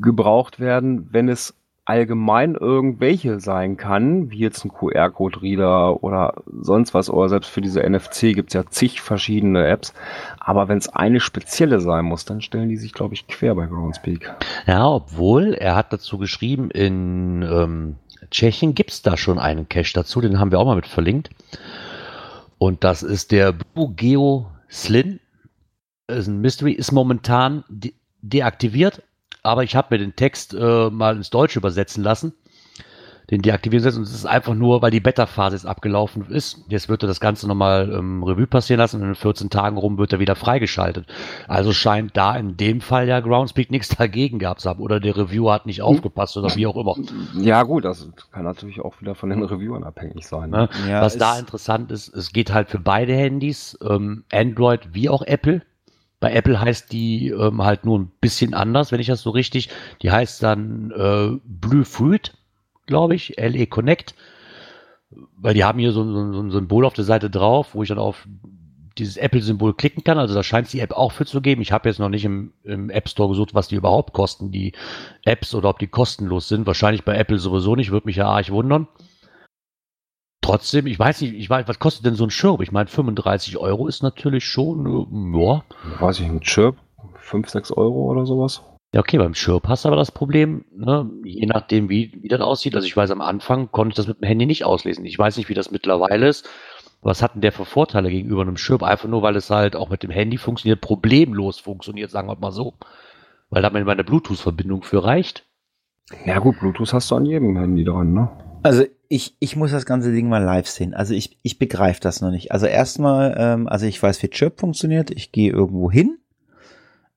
gebraucht 0.00 0.58
werden, 0.58 1.08
wenn 1.12 1.28
es 1.28 1.54
allgemein 1.86 2.54
irgendwelche 2.54 3.40
sein 3.40 3.76
kann, 3.76 4.30
wie 4.30 4.38
jetzt 4.38 4.64
ein 4.64 4.72
QR-Code-Reader 4.72 6.02
oder 6.02 6.34
sonst 6.46 6.94
was, 6.94 7.10
oder 7.10 7.28
selbst 7.28 7.50
für 7.50 7.60
diese 7.60 7.82
NFC 7.82 8.34
gibt 8.34 8.50
es 8.50 8.54
ja 8.54 8.64
zig 8.66 9.02
verschiedene 9.02 9.66
Apps, 9.66 9.92
aber 10.40 10.68
wenn 10.68 10.78
es 10.78 10.88
eine 10.88 11.20
spezielle 11.20 11.80
sein 11.80 12.06
muss, 12.06 12.24
dann 12.24 12.40
stellen 12.40 12.70
die 12.70 12.78
sich, 12.78 12.94
glaube 12.94 13.14
ich, 13.14 13.26
quer 13.26 13.54
bei 13.54 13.66
Groundspeak. 13.66 14.34
Ja, 14.66 14.88
obwohl 14.88 15.52
er 15.52 15.76
hat 15.76 15.92
dazu 15.92 16.16
geschrieben, 16.16 16.70
in 16.70 17.42
ähm, 17.42 17.96
Tschechien 18.30 18.74
gibt's 18.74 19.02
da 19.02 19.16
schon 19.16 19.38
einen 19.38 19.68
Cache 19.68 19.92
dazu, 19.94 20.22
den 20.22 20.40
haben 20.40 20.50
wir 20.50 20.58
auch 20.58 20.66
mal 20.66 20.76
mit 20.76 20.86
verlinkt. 20.86 21.30
Und 22.56 22.82
das 22.82 23.02
ist 23.02 23.30
der 23.30 23.52
Blue 23.52 23.92
Geo 23.94 24.46
Slin. 24.70 25.20
Ist 26.06 26.28
ein 26.28 26.40
Mystery, 26.40 26.72
ist 26.72 26.92
momentan 26.92 27.64
de 27.68 27.92
deaktiviert, 28.22 29.02
aber 29.44 29.62
ich 29.62 29.76
habe 29.76 29.88
mir 29.90 29.98
den 29.98 30.16
Text 30.16 30.54
äh, 30.54 30.90
mal 30.90 31.16
ins 31.16 31.30
Deutsche 31.30 31.58
übersetzen 31.58 32.02
lassen. 32.02 32.34
Den 33.30 33.40
deaktivieren 33.40 33.82
lassen 33.82 34.00
und 34.00 34.04
es 34.04 34.12
ist 34.12 34.26
einfach 34.26 34.52
nur, 34.52 34.82
weil 34.82 34.90
die 34.90 35.00
Beta-Phase 35.00 35.56
jetzt 35.56 35.64
abgelaufen 35.64 36.26
ist. 36.26 36.62
Jetzt 36.68 36.90
wird 36.90 37.04
er 37.04 37.06
das 37.06 37.20
Ganze 37.20 37.48
nochmal 37.48 37.90
ähm, 37.90 38.22
Revue 38.22 38.46
passieren 38.46 38.80
lassen 38.80 39.00
und 39.00 39.08
in 39.08 39.14
14 39.14 39.48
Tagen 39.48 39.78
rum 39.78 39.96
wird 39.96 40.12
er 40.12 40.20
wieder 40.20 40.36
freigeschaltet. 40.36 41.06
Also 41.48 41.72
scheint 41.72 42.14
da 42.18 42.36
in 42.36 42.58
dem 42.58 42.82
Fall 42.82 43.08
ja 43.08 43.20
Groundspeak 43.20 43.70
nichts 43.70 43.88
dagegen 43.96 44.38
gehabt 44.38 44.60
zu 44.60 44.68
haben 44.68 44.80
oder 44.80 45.00
der 45.00 45.16
Reviewer 45.16 45.54
hat 45.54 45.64
nicht 45.64 45.80
aufgepasst 45.80 46.36
oder 46.36 46.54
wie 46.54 46.66
auch 46.66 46.76
immer. 46.76 46.96
Ja, 47.40 47.62
gut, 47.62 47.86
das 47.86 48.06
kann 48.30 48.44
natürlich 48.44 48.82
auch 48.82 49.00
wieder 49.00 49.14
von 49.14 49.30
den 49.30 49.42
Reviewern 49.42 49.84
abhängig 49.84 50.26
sein. 50.26 50.50
Ne? 50.50 50.68
Ja, 50.86 51.00
Was 51.00 51.16
da 51.16 51.38
interessant 51.38 51.90
ist, 51.92 52.14
es 52.14 52.30
geht 52.30 52.52
halt 52.52 52.68
für 52.68 52.78
beide 52.78 53.14
Handys, 53.14 53.78
ähm, 53.82 54.24
Android 54.30 54.90
wie 54.92 55.08
auch 55.08 55.22
Apple. 55.22 55.62
Bei 56.24 56.32
Apple 56.32 56.58
heißt 56.58 56.90
die 56.90 57.28
ähm, 57.28 57.62
halt 57.62 57.84
nur 57.84 57.98
ein 57.98 58.10
bisschen 58.22 58.54
anders, 58.54 58.92
wenn 58.92 58.98
ich 58.98 59.08
das 59.08 59.20
so 59.20 59.28
richtig. 59.28 59.68
Die 60.00 60.10
heißt 60.10 60.42
dann 60.42 60.90
äh, 60.92 61.38
Blue 61.44 61.84
Fruit, 61.84 62.32
glaube 62.86 63.14
ich, 63.14 63.34
LE 63.36 63.66
Connect. 63.66 64.14
Weil 65.36 65.52
die 65.52 65.64
haben 65.64 65.78
hier 65.78 65.92
so, 65.92 66.02
so, 66.02 66.32
so 66.32 66.40
ein 66.40 66.50
Symbol 66.50 66.86
auf 66.86 66.94
der 66.94 67.04
Seite 67.04 67.28
drauf, 67.28 67.74
wo 67.74 67.82
ich 67.82 67.90
dann 67.90 67.98
auf 67.98 68.26
dieses 68.96 69.18
Apple-Symbol 69.18 69.74
klicken 69.74 70.02
kann. 70.02 70.16
Also 70.16 70.34
da 70.34 70.42
scheint 70.42 70.64
es 70.64 70.72
die 70.72 70.80
App 70.80 70.92
auch 70.92 71.12
für 71.12 71.26
zu 71.26 71.42
geben. 71.42 71.60
Ich 71.60 71.72
habe 71.72 71.90
jetzt 71.90 71.98
noch 71.98 72.08
nicht 72.08 72.24
im, 72.24 72.54
im 72.62 72.88
App 72.88 73.06
Store 73.10 73.28
gesucht, 73.28 73.52
was 73.52 73.68
die 73.68 73.76
überhaupt 73.76 74.14
kosten, 74.14 74.50
die 74.50 74.72
Apps, 75.26 75.54
oder 75.54 75.68
ob 75.68 75.78
die 75.78 75.88
kostenlos 75.88 76.48
sind. 76.48 76.66
Wahrscheinlich 76.66 77.04
bei 77.04 77.18
Apple 77.18 77.38
sowieso 77.38 77.76
nicht, 77.76 77.90
würde 77.90 78.06
mich 78.06 78.16
ja 78.16 78.30
arg 78.30 78.50
wundern. 78.50 78.88
Trotzdem, 80.44 80.86
ich 80.86 80.98
weiß 80.98 81.22
nicht, 81.22 81.32
ich 81.32 81.48
weiß, 81.48 81.66
was 81.68 81.78
kostet 81.78 82.04
denn 82.04 82.16
so 82.16 82.24
ein 82.24 82.30
Schirm? 82.30 82.60
Ich 82.60 82.70
meine, 82.70 82.86
35 82.86 83.56
Euro 83.56 83.86
ist 83.86 84.02
natürlich 84.02 84.44
schon, 84.44 84.84
äh, 84.86 85.38
ja. 85.42 85.64
Weiß 86.00 86.20
ich, 86.20 86.26
ein 86.26 86.42
Chirp, 86.42 86.76
5, 87.14 87.48
6 87.48 87.72
Euro 87.72 88.10
oder 88.10 88.26
sowas. 88.26 88.62
Ja, 88.92 89.00
okay, 89.00 89.16
beim 89.16 89.34
Schirp 89.34 89.66
hast 89.68 89.84
du 89.84 89.88
aber 89.88 89.96
das 89.96 90.12
Problem, 90.12 90.66
ne, 90.70 91.10
je 91.24 91.46
nachdem, 91.46 91.88
wie, 91.88 92.12
wie 92.20 92.28
das 92.28 92.42
aussieht. 92.42 92.74
Also 92.74 92.86
ich 92.86 92.94
weiß, 92.94 93.10
am 93.10 93.22
Anfang 93.22 93.72
konnte 93.72 93.92
ich 93.92 93.96
das 93.96 94.06
mit 94.06 94.20
dem 94.20 94.26
Handy 94.26 94.44
nicht 94.44 94.66
auslesen. 94.66 95.06
Ich 95.06 95.18
weiß 95.18 95.38
nicht, 95.38 95.48
wie 95.48 95.54
das 95.54 95.70
mittlerweile 95.70 96.28
ist. 96.28 96.46
Was 97.00 97.22
hat 97.22 97.34
denn 97.34 97.40
der 97.40 97.52
für 97.52 97.64
Vorteile 97.64 98.10
gegenüber 98.10 98.42
einem 98.42 98.58
Schirp? 98.58 98.82
Einfach 98.82 99.08
nur, 99.08 99.22
weil 99.22 99.36
es 99.36 99.48
halt 99.48 99.76
auch 99.76 99.88
mit 99.88 100.02
dem 100.02 100.10
Handy 100.10 100.36
funktioniert, 100.36 100.82
problemlos 100.82 101.58
funktioniert, 101.58 102.10
sagen 102.10 102.28
wir 102.28 102.36
mal 102.36 102.52
so. 102.52 102.74
Weil 103.48 103.62
da 103.62 103.70
mir 103.70 103.82
meine 103.86 104.04
Bluetooth-Verbindung 104.04 104.82
für 104.82 105.04
reicht. 105.04 105.46
Ja 106.26 106.38
gut, 106.38 106.60
Bluetooth 106.60 106.92
hast 106.92 107.10
du 107.10 107.16
an 107.16 107.24
jedem 107.24 107.56
Handy 107.56 107.82
dran, 107.82 108.12
ne? 108.12 108.28
Also 108.62 108.84
ich, 109.14 109.36
ich 109.38 109.54
muss 109.54 109.70
das 109.70 109.86
ganze 109.86 110.10
Ding 110.10 110.28
mal 110.28 110.42
live 110.42 110.66
sehen. 110.66 110.92
Also 110.92 111.14
ich, 111.14 111.38
ich 111.42 111.60
begreife 111.60 112.00
das 112.00 112.20
noch 112.20 112.32
nicht. 112.32 112.50
Also 112.50 112.66
erstmal, 112.66 113.34
ähm, 113.38 113.68
also 113.68 113.86
ich 113.86 114.02
weiß, 114.02 114.20
wie 114.24 114.28
Chirp 114.28 114.58
funktioniert. 114.58 115.12
Ich 115.12 115.30
gehe 115.30 115.52
irgendwo 115.52 115.88
hin 115.88 116.18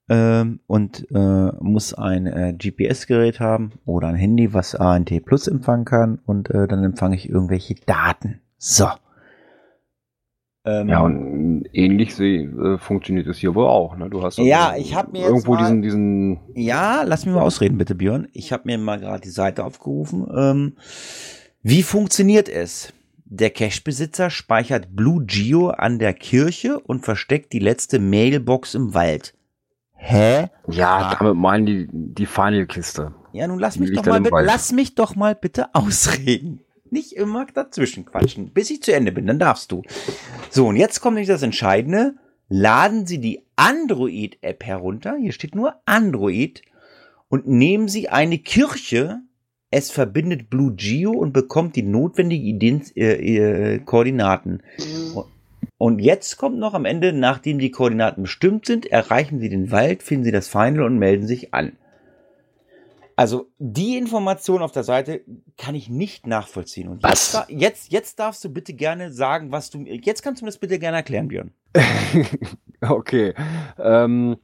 ähm, 0.08 0.60
und 0.68 1.08
äh, 1.10 1.52
muss 1.60 1.96
ein 1.96 2.28
äh, 2.28 2.54
GPS-Gerät 2.56 3.40
haben 3.40 3.72
oder 3.86 4.10
ein 4.10 4.16
Handy, 4.16 4.54
was 4.54 4.76
ANT 4.76 5.12
Plus 5.26 5.48
empfangen 5.48 5.86
kann 5.86 6.20
und 6.24 6.52
äh, 6.52 6.68
dann 6.68 6.84
empfange 6.84 7.16
ich 7.16 7.30
irgendwelche 7.30 7.74
Daten. 7.88 8.42
So. 8.60 8.90
Ähm, 10.66 10.88
Ja, 10.90 11.00
und 11.00 11.66
ähnlich 11.74 12.20
äh, 12.20 12.78
funktioniert 12.78 13.26
es 13.26 13.38
hier 13.40 13.56
wohl 13.56 13.66
auch, 13.66 13.98
ne? 13.98 14.08
Du 14.10 14.22
hast 14.22 14.38
Ja, 14.38 14.76
ich 14.78 14.94
hab 14.96 15.12
mir 15.14 15.22
jetzt 15.22 15.30
irgendwo 15.30 15.54
mal- 15.56 15.64
diesen, 15.64 15.82
diesen, 15.82 16.40
Ja, 16.54 17.02
lass 17.04 17.26
mich 17.26 17.34
mal 17.34 17.42
ausreden, 17.42 17.80
bitte, 17.80 17.96
Björn. 17.96 18.28
Ich 18.34 18.54
habe 18.54 18.64
mir 18.66 18.78
mal 18.78 19.00
gerade 19.00 19.22
die 19.22 19.30
Seite 19.30 19.64
aufgerufen. 19.66 20.28
Ähm, 20.38 20.74
wie 21.70 21.84
funktioniert 21.84 22.48
es? 22.48 22.94
Der 23.26 23.50
Cache-Besitzer 23.50 24.30
speichert 24.30 24.96
Blue 24.96 25.26
Geo 25.26 25.68
an 25.68 26.00
der 26.00 26.14
Kirche 26.14 26.80
und 26.80 27.04
versteckt 27.04 27.52
die 27.52 27.60
letzte 27.60 28.00
Mailbox 28.00 28.74
im 28.74 28.94
Wald. 28.94 29.34
Hä? 29.92 30.48
ja, 30.70 31.14
damit 31.20 31.36
meinen 31.36 31.66
die, 31.66 31.88
die 31.92 32.26
Final-Kiste. 32.26 33.14
Ja, 33.34 33.48
nun 33.48 33.60
lass 33.60 33.78
mich 33.80 33.92
doch 33.92 34.06
mal 34.06 34.46
lass 34.46 34.72
mich 34.72 34.96
doch 34.96 35.18
mal 35.18 35.36
bitte 35.36 35.68
ausreden. 35.76 36.62
Nicht 36.90 37.12
immer 37.12 37.46
dazwischen 37.48 38.06
quatschen, 38.06 38.54
bis 38.54 38.70
ich 38.70 38.82
zu 38.82 38.94
Ende 38.94 39.12
bin, 39.12 39.28
dann 39.28 39.38
darfst 39.38 39.74
du. 39.74 39.82
So, 40.50 40.68
und 40.68 40.78
jetzt 40.78 41.02
kommt 41.02 41.16
nämlich 41.16 41.28
das 41.28 41.44
Entscheidende. 41.44 42.16
Laden 42.48 43.06
Sie 43.06 43.20
die 43.20 43.44
Android-App 43.58 44.64
herunter, 44.64 45.18
hier 45.20 45.34
steht 45.34 45.54
nur 45.54 45.76
Android, 45.84 46.62
und 47.28 47.46
nehmen 47.46 47.90
Sie 47.90 48.08
eine 48.08 48.38
Kirche, 48.38 49.20
es 49.78 49.92
verbindet 49.92 50.50
Blue 50.50 50.74
Geo 50.74 51.12
und 51.12 51.34
bekommt 51.34 51.76
die 51.76 51.84
notwendigen 51.84 52.46
Ident 52.48 52.98
äh, 52.98 53.76
äh, 53.76 53.80
Koordinaten. 53.80 54.64
Und 55.78 56.00
jetzt 56.00 56.38
kommt 56.38 56.58
noch 56.58 56.74
am 56.74 56.86
Ende, 56.86 57.14
nachdem 57.14 57.60
die 57.60 57.70
Koordinaten 57.70 58.24
bestimmt 58.24 58.66
sind, 58.66 58.88
erreichen 58.88 59.40
Sie 59.40 59.50
den 59.50 59.70
Wald, 59.70 60.02
finden 60.02 60.24
Sie 60.24 60.32
das 60.32 60.48
Final 60.48 60.82
und 60.82 60.98
melden 60.98 61.28
sich 61.28 61.54
an. 61.54 61.74
Also 63.16 63.52
die 63.60 63.98
Information 63.98 64.64
auf 64.64 64.72
der 64.72 64.84
Seite 64.84 65.22
kann 65.58 65.76
ich 65.76 65.90
nicht 65.90 66.26
nachvollziehen. 66.26 66.88
Und 66.88 67.04
Was? 67.04 67.34
Jetzt, 67.34 67.50
jetzt, 67.50 67.92
jetzt 67.92 68.20
darfst 68.20 68.44
du 68.44 68.50
bitte 68.50 68.74
gerne 68.74 69.12
sagen, 69.12 69.52
was 69.52 69.70
du. 69.70 69.82
Jetzt 69.86 70.24
kannst 70.24 70.42
du 70.42 70.46
mir 70.46 70.50
das 70.50 70.58
bitte 70.58 70.80
gerne 70.80 70.98
erklären, 70.98 71.28
Björn. 71.28 71.52
okay. 72.82 73.36
Ähm, 73.78 74.38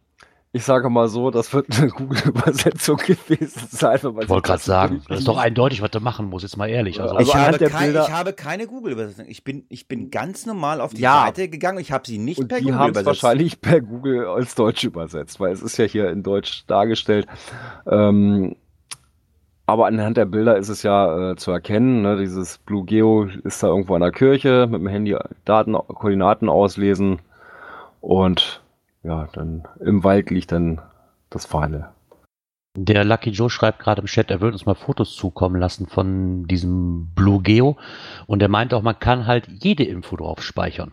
ich 0.56 0.64
sage 0.64 0.88
mal 0.92 1.08
so, 1.08 1.32
das 1.32 1.52
wird 1.52 1.66
eine 1.80 1.90
Google-Übersetzung 1.90 2.98
gewesen 3.06 3.68
sein. 3.72 3.96
Ich 3.96 4.04
wollte 4.04 4.42
gerade 4.48 4.62
sagen, 4.62 5.02
das 5.10 5.20
ist 5.20 5.28
doch 5.28 5.38
eindeutig, 5.38 5.82
was 5.82 5.90
du 5.90 6.00
machen 6.00 6.28
musst, 6.30 6.44
jetzt 6.44 6.58
mal 6.58 6.70
ehrlich. 6.70 7.02
Also, 7.02 7.16
Also 7.16 7.28
ich, 7.32 7.36
anhand 7.36 7.48
habe 7.54 7.58
der 7.58 7.70
kein, 7.72 7.84
Bilder- 7.86 8.04
ich 8.08 8.12
habe 8.14 8.34
keine 8.34 8.68
Google-Übersetzung. 8.68 9.26
Ich 9.28 9.44
bin, 9.44 9.66
ich 9.70 9.88
bin 9.88 10.12
ganz 10.12 10.46
normal 10.46 10.80
auf 10.80 10.94
die 10.94 11.02
Ja. 11.02 11.24
Seite 11.26 11.50
gegangen. 11.50 11.80
Ich 11.80 11.92
habe 11.92 12.06
sie 12.06 12.20
nicht 12.20 12.40
Und 12.40 12.50
per 12.50 12.60
die 12.60 12.66
Google 12.66 12.78
haben 12.80 12.92
es 12.92 13.02
übersetzt. 13.02 13.24
wahrscheinlich 13.24 13.62
per 13.62 13.82
Google 13.82 14.28
als 14.28 14.54
Deutsch 14.54 14.84
übersetzt, 14.84 15.40
weil 15.40 15.52
es 15.52 15.64
ist 15.64 15.78
ja 15.78 15.86
hier 15.86 16.10
in 16.12 16.22
Deutsch 16.22 16.66
dargestellt. 16.68 17.26
Ähm, 17.88 18.56
aber 19.66 19.88
anhand 19.88 20.18
der 20.18 20.26
Bilder 20.26 20.58
ist 20.58 20.70
es 20.70 20.84
ja 20.84 21.32
äh, 21.32 21.36
zu 21.36 21.50
erkennen, 21.52 22.02
ne, 22.04 22.18
dieses 22.18 22.58
Blue 22.60 22.84
Geo 22.86 23.28
ist 23.44 23.64
da 23.64 23.68
irgendwo 23.68 23.96
an 23.96 24.02
der 24.02 24.12
Kirche 24.12 24.68
mit 24.70 24.82
dem 24.82 24.88
Handy 24.88 25.16
Daten, 25.46 25.74
Koordinaten 25.74 26.50
auslesen 26.50 27.20
und 28.02 28.62
ja, 29.04 29.28
dann 29.34 29.68
im 29.80 30.04
Wald 30.04 30.30
liegt 30.30 30.52
dann 30.52 30.82
das 31.30 31.46
Pfeile. 31.46 31.90
Der 32.76 33.04
Lucky 33.04 33.30
Joe 33.30 33.52
schreibt 33.52 33.80
gerade 33.80 34.02
im 34.02 34.08
Chat, 34.08 34.32
er 34.32 34.42
würde 34.42 34.54
uns 34.54 34.66
mal 34.66 34.74
Fotos 34.74 35.16
zukommen 35.16 35.60
lassen 35.60 35.86
von 35.86 36.48
diesem 36.48 37.12
Blue 37.14 37.42
Geo. 37.42 37.78
Und 38.26 38.42
er 38.42 38.48
meint 38.48 38.74
auch, 38.74 38.82
man 38.82 38.98
kann 38.98 39.28
halt 39.28 39.48
jede 39.48 39.84
Info 39.84 40.16
drauf 40.16 40.42
speichern. 40.42 40.92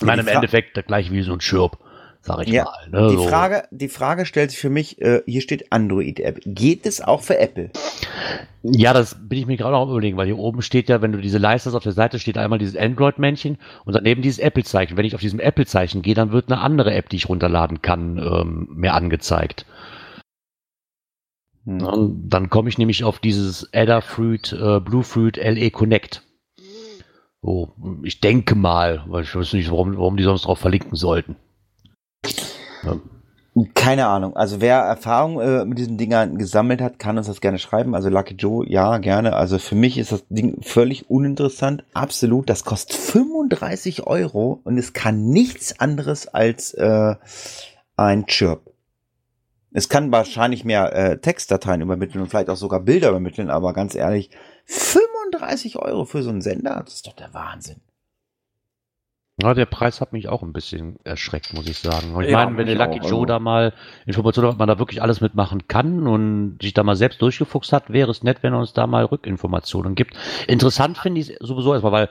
Ich 0.00 0.06
meine, 0.06 0.22
im 0.22 0.28
Endeffekt 0.28 0.82
gleich 0.86 1.10
wie 1.10 1.20
so 1.22 1.34
ein 1.34 1.40
Chirp, 1.40 1.78
sag 2.22 2.46
ich 2.46 2.52
Ja, 2.52 2.64
mal. 2.64 2.88
Ne? 2.90 3.08
Die 3.10 3.16
so. 3.16 3.28
Frage, 3.28 3.64
die 3.70 3.88
Frage 3.88 4.26
stellt 4.26 4.50
sich 4.50 4.60
für 4.60 4.70
mich, 4.70 5.00
äh, 5.00 5.22
hier 5.26 5.40
steht 5.40 5.72
Android-App. 5.72 6.40
Geht 6.44 6.86
es 6.86 7.00
auch 7.00 7.22
für 7.22 7.38
Apple? 7.38 7.70
Ja, 8.62 8.92
das 8.92 9.16
bin 9.18 9.38
ich 9.38 9.46
mir 9.46 9.56
gerade 9.56 9.76
auch 9.76 9.84
am 9.84 9.90
überlegen, 9.90 10.16
weil 10.16 10.26
hier 10.26 10.38
oben 10.38 10.60
steht 10.60 10.88
ja, 10.88 11.00
wenn 11.00 11.12
du 11.12 11.20
diese 11.20 11.38
Leiste 11.38 11.68
hast, 11.68 11.74
auf 11.74 11.82
der 11.82 11.92
Seite 11.92 12.18
steht 12.18 12.36
einmal 12.36 12.58
dieses 12.58 12.76
Android-Männchen 12.76 13.58
und 13.84 13.94
daneben 13.94 14.20
dieses 14.20 14.38
Apple-Zeichen. 14.38 14.96
Wenn 14.96 15.06
ich 15.06 15.14
auf 15.14 15.20
diesem 15.20 15.40
Apple-Zeichen 15.40 16.02
gehe, 16.02 16.14
dann 16.14 16.32
wird 16.32 16.50
eine 16.50 16.60
andere 16.60 16.92
App, 16.92 17.08
die 17.08 17.16
ich 17.16 17.28
runterladen 17.28 17.80
kann, 17.80 18.18
ähm, 18.18 18.68
mir 18.72 18.92
angezeigt. 18.92 19.64
Hm. 21.64 21.82
Und 21.82 22.28
dann 22.28 22.50
komme 22.50 22.68
ich 22.68 22.76
nämlich 22.76 23.04
auf 23.04 23.18
dieses 23.18 23.72
Adafruit, 23.72 24.52
äh, 24.52 24.80
Bluefruit 24.80 25.36
LE 25.36 25.70
Connect. 25.70 26.22
So, 27.42 27.74
ich 28.02 28.20
denke 28.20 28.54
mal, 28.54 29.04
weil 29.06 29.22
ich 29.22 29.34
weiß 29.34 29.54
nicht, 29.54 29.70
warum, 29.70 29.96
warum 29.96 30.18
die 30.18 30.24
sonst 30.24 30.42
drauf 30.42 30.58
verlinken 30.58 30.94
sollten. 30.94 31.36
Keine 33.74 34.06
Ahnung. 34.06 34.36
Also 34.36 34.60
wer 34.60 34.78
Erfahrung 34.78 35.40
äh, 35.40 35.64
mit 35.64 35.76
diesen 35.76 35.98
Dingern 35.98 36.38
gesammelt 36.38 36.80
hat, 36.80 37.00
kann 37.00 37.18
uns 37.18 37.26
das 37.26 37.40
gerne 37.40 37.58
schreiben. 37.58 37.96
Also 37.96 38.08
Lucky 38.08 38.34
Joe, 38.34 38.64
ja, 38.68 38.98
gerne. 38.98 39.34
Also 39.34 39.58
für 39.58 39.74
mich 39.74 39.98
ist 39.98 40.12
das 40.12 40.24
Ding 40.28 40.62
völlig 40.62 41.10
uninteressant. 41.10 41.84
Absolut. 41.92 42.48
Das 42.48 42.64
kostet 42.64 42.96
35 42.96 44.06
Euro 44.06 44.60
und 44.62 44.78
es 44.78 44.92
kann 44.92 45.30
nichts 45.30 45.80
anderes 45.80 46.28
als 46.28 46.74
äh, 46.74 47.16
ein 47.96 48.26
Chirp. 48.26 48.72
Es 49.72 49.88
kann 49.88 50.12
wahrscheinlich 50.12 50.64
mehr 50.64 50.92
äh, 50.94 51.18
Textdateien 51.18 51.80
übermitteln 51.80 52.22
und 52.22 52.28
vielleicht 52.28 52.50
auch 52.50 52.56
sogar 52.56 52.80
Bilder 52.80 53.10
übermitteln, 53.10 53.50
aber 53.50 53.72
ganz 53.72 53.94
ehrlich, 53.94 54.30
35 54.64 55.76
Euro 55.78 56.04
für 56.04 56.22
so 56.22 56.30
einen 56.30 56.40
Sender, 56.40 56.82
das 56.84 56.94
ist 56.94 57.06
doch 57.06 57.14
der 57.14 57.32
Wahnsinn. 57.34 57.80
Ja, 59.42 59.54
der 59.54 59.66
Preis 59.66 60.00
hat 60.00 60.12
mich 60.12 60.28
auch 60.28 60.42
ein 60.42 60.52
bisschen 60.52 60.96
erschreckt, 61.04 61.52
muss 61.54 61.66
ich 61.66 61.78
sagen. 61.78 62.14
Ich 62.22 62.28
Ja, 62.28 62.44
meine, 62.44 62.56
wenn 62.56 62.66
der 62.66 62.74
Lucky 62.76 63.00
auch, 63.00 63.04
Joe 63.08 63.20
also. 63.20 63.24
da 63.26 63.38
mal 63.38 63.72
Informationen 64.06 64.48
hat, 64.48 64.54
ob 64.54 64.58
man 64.58 64.68
da 64.68 64.78
wirklich 64.78 65.02
alles 65.02 65.20
mitmachen 65.20 65.68
kann 65.68 66.06
und 66.06 66.58
sich 66.60 66.74
da 66.74 66.82
mal 66.82 66.96
selbst 66.96 67.20
durchgefuchst 67.22 67.72
hat, 67.72 67.90
wäre 67.90 68.10
es 68.10 68.22
nett, 68.22 68.42
wenn 68.42 68.52
er 68.52 68.58
uns 68.60 68.72
da 68.72 68.86
mal 68.86 69.04
Rückinformationen 69.04 69.94
gibt. 69.94 70.14
Interessant 70.46 70.98
finde 70.98 71.20
ich 71.20 71.30
es 71.30 71.36
sowieso 71.40 71.72
erstmal, 71.72 71.92
weil 71.92 72.08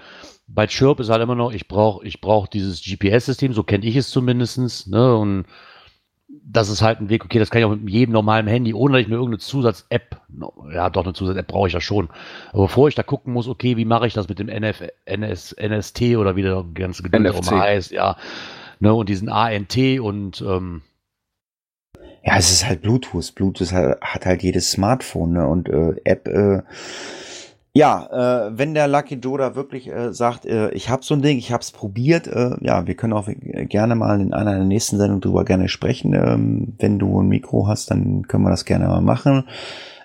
bei 0.48 0.68
Chirp 0.68 1.00
ist 1.00 1.10
halt 1.10 1.22
immer 1.22 1.36
noch, 1.36 1.52
ich 1.52 1.68
brauche 1.68 2.06
ich 2.06 2.22
brauch 2.22 2.48
dieses 2.48 2.82
GPS-System, 2.84 3.54
so 3.54 3.64
kenne 3.64 3.86
ich 3.86 3.96
es 3.96 4.10
zumindestens, 4.10 4.88
ne, 4.88 5.16
und 5.16 5.46
das 6.52 6.70
ist 6.70 6.82
halt 6.82 7.00
ein 7.00 7.10
Weg, 7.10 7.24
okay, 7.24 7.38
das 7.38 7.52
kann 7.52 7.60
ich 7.60 7.66
auch 7.66 7.76
mit 7.76 7.90
jedem 7.90 8.14
normalen 8.14 8.48
Handy, 8.48 8.74
ohne 8.74 8.94
dass 8.94 9.02
ich 9.02 9.08
mir 9.08 9.16
irgendeine 9.16 9.40
Zusatz-App, 9.40 10.20
ja 10.74 10.90
doch, 10.90 11.04
eine 11.04 11.14
Zusatz-App 11.14 11.48
brauche 11.48 11.68
ich 11.68 11.74
ja 11.74 11.82
schon. 11.82 12.10
Aber 12.52 12.64
bevor 12.64 12.88
ich 12.88 12.96
da 12.96 13.04
gucken 13.04 13.34
muss, 13.34 13.48
okay, 13.48 13.78
wie 13.78 13.86
mache 13.86 14.08
ich 14.08 14.14
das 14.14 14.28
mit 14.28 14.40
dem 14.40 14.50
NF, 14.50 14.84
NS, 15.06 15.54
NST 15.54 16.02
oder 16.18 16.36
wie 16.36 16.42
der 16.42 16.66
ganze 16.74 17.04
Geduld 17.04 17.26
darum 17.26 17.50
heißt, 17.52 17.92
ja, 17.92 18.18
ne, 18.80 18.94
und 18.94 19.10
diesen 19.10 19.30
ANT 19.30 19.78
und, 19.78 20.42
ähm, 20.42 20.82
Ja, 22.24 22.38
es 22.38 22.52
ist 22.52 22.66
halt 22.66 22.82
Bluetooth. 22.82 23.36
Bluetooth 23.36 23.72
hat, 23.72 24.02
hat 24.02 24.26
halt 24.26 24.42
jedes 24.42 24.72
Smartphone 24.72 25.34
ne? 25.34 25.48
und 25.48 25.70
äh, 25.70 26.02
App. 26.04 26.28
Äh, 26.28 26.64
ja, 27.74 28.48
äh, 28.48 28.58
wenn 28.58 28.74
der 28.74 28.88
Lucky 28.88 29.16
Joe 29.16 29.38
da 29.38 29.56
wirklich 29.56 29.88
äh, 29.88 30.12
sagt, 30.12 30.46
äh, 30.46 30.72
ich 30.72 30.90
habe 30.90 31.04
so 31.04 31.14
ein 31.14 31.22
Ding, 31.22 31.38
ich 31.38 31.52
habe 31.52 31.62
es 31.62 31.72
probiert, 31.72 32.28
äh, 32.28 32.56
ja, 32.62 32.88
wir 32.88 32.96
können 32.96 33.14
auch 33.14 33.28
äh, 33.28 33.66
gerne 33.66 33.96
mal 33.96 34.20
in 34.20 34.34
einer 34.34 34.56
der 34.56 34.66
nächsten 34.66 34.98
Sendungen 34.98 35.22
drüber 35.22 35.46
gerne 35.46 35.70
sprechen. 35.70 36.14
Ähm, 36.14 36.74
wenn 36.80 36.98
du 36.98 37.22
ein 37.22 37.28
Mikro 37.28 37.68
hast, 37.68 37.92
dann 37.92 38.28
können 38.28 38.44
wir 38.44 38.50
das 38.50 38.66
gerne 38.66 38.88
mal 38.88 39.02
machen. 39.02 39.46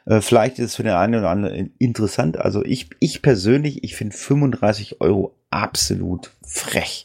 Äh, 0.06 0.20
vielleicht 0.20 0.58
ist 0.58 0.66
es 0.66 0.76
für 0.76 0.82
den 0.82 0.92
einen 0.92 1.14
oder 1.14 1.30
anderen 1.30 1.72
interessant. 1.78 2.38
Also 2.38 2.62
ich, 2.64 2.90
ich 3.00 3.22
persönlich, 3.22 3.82
ich 3.82 3.96
finde 3.96 4.14
35 4.14 5.00
Euro 5.00 5.34
absolut 5.50 6.32
frech. 6.46 7.04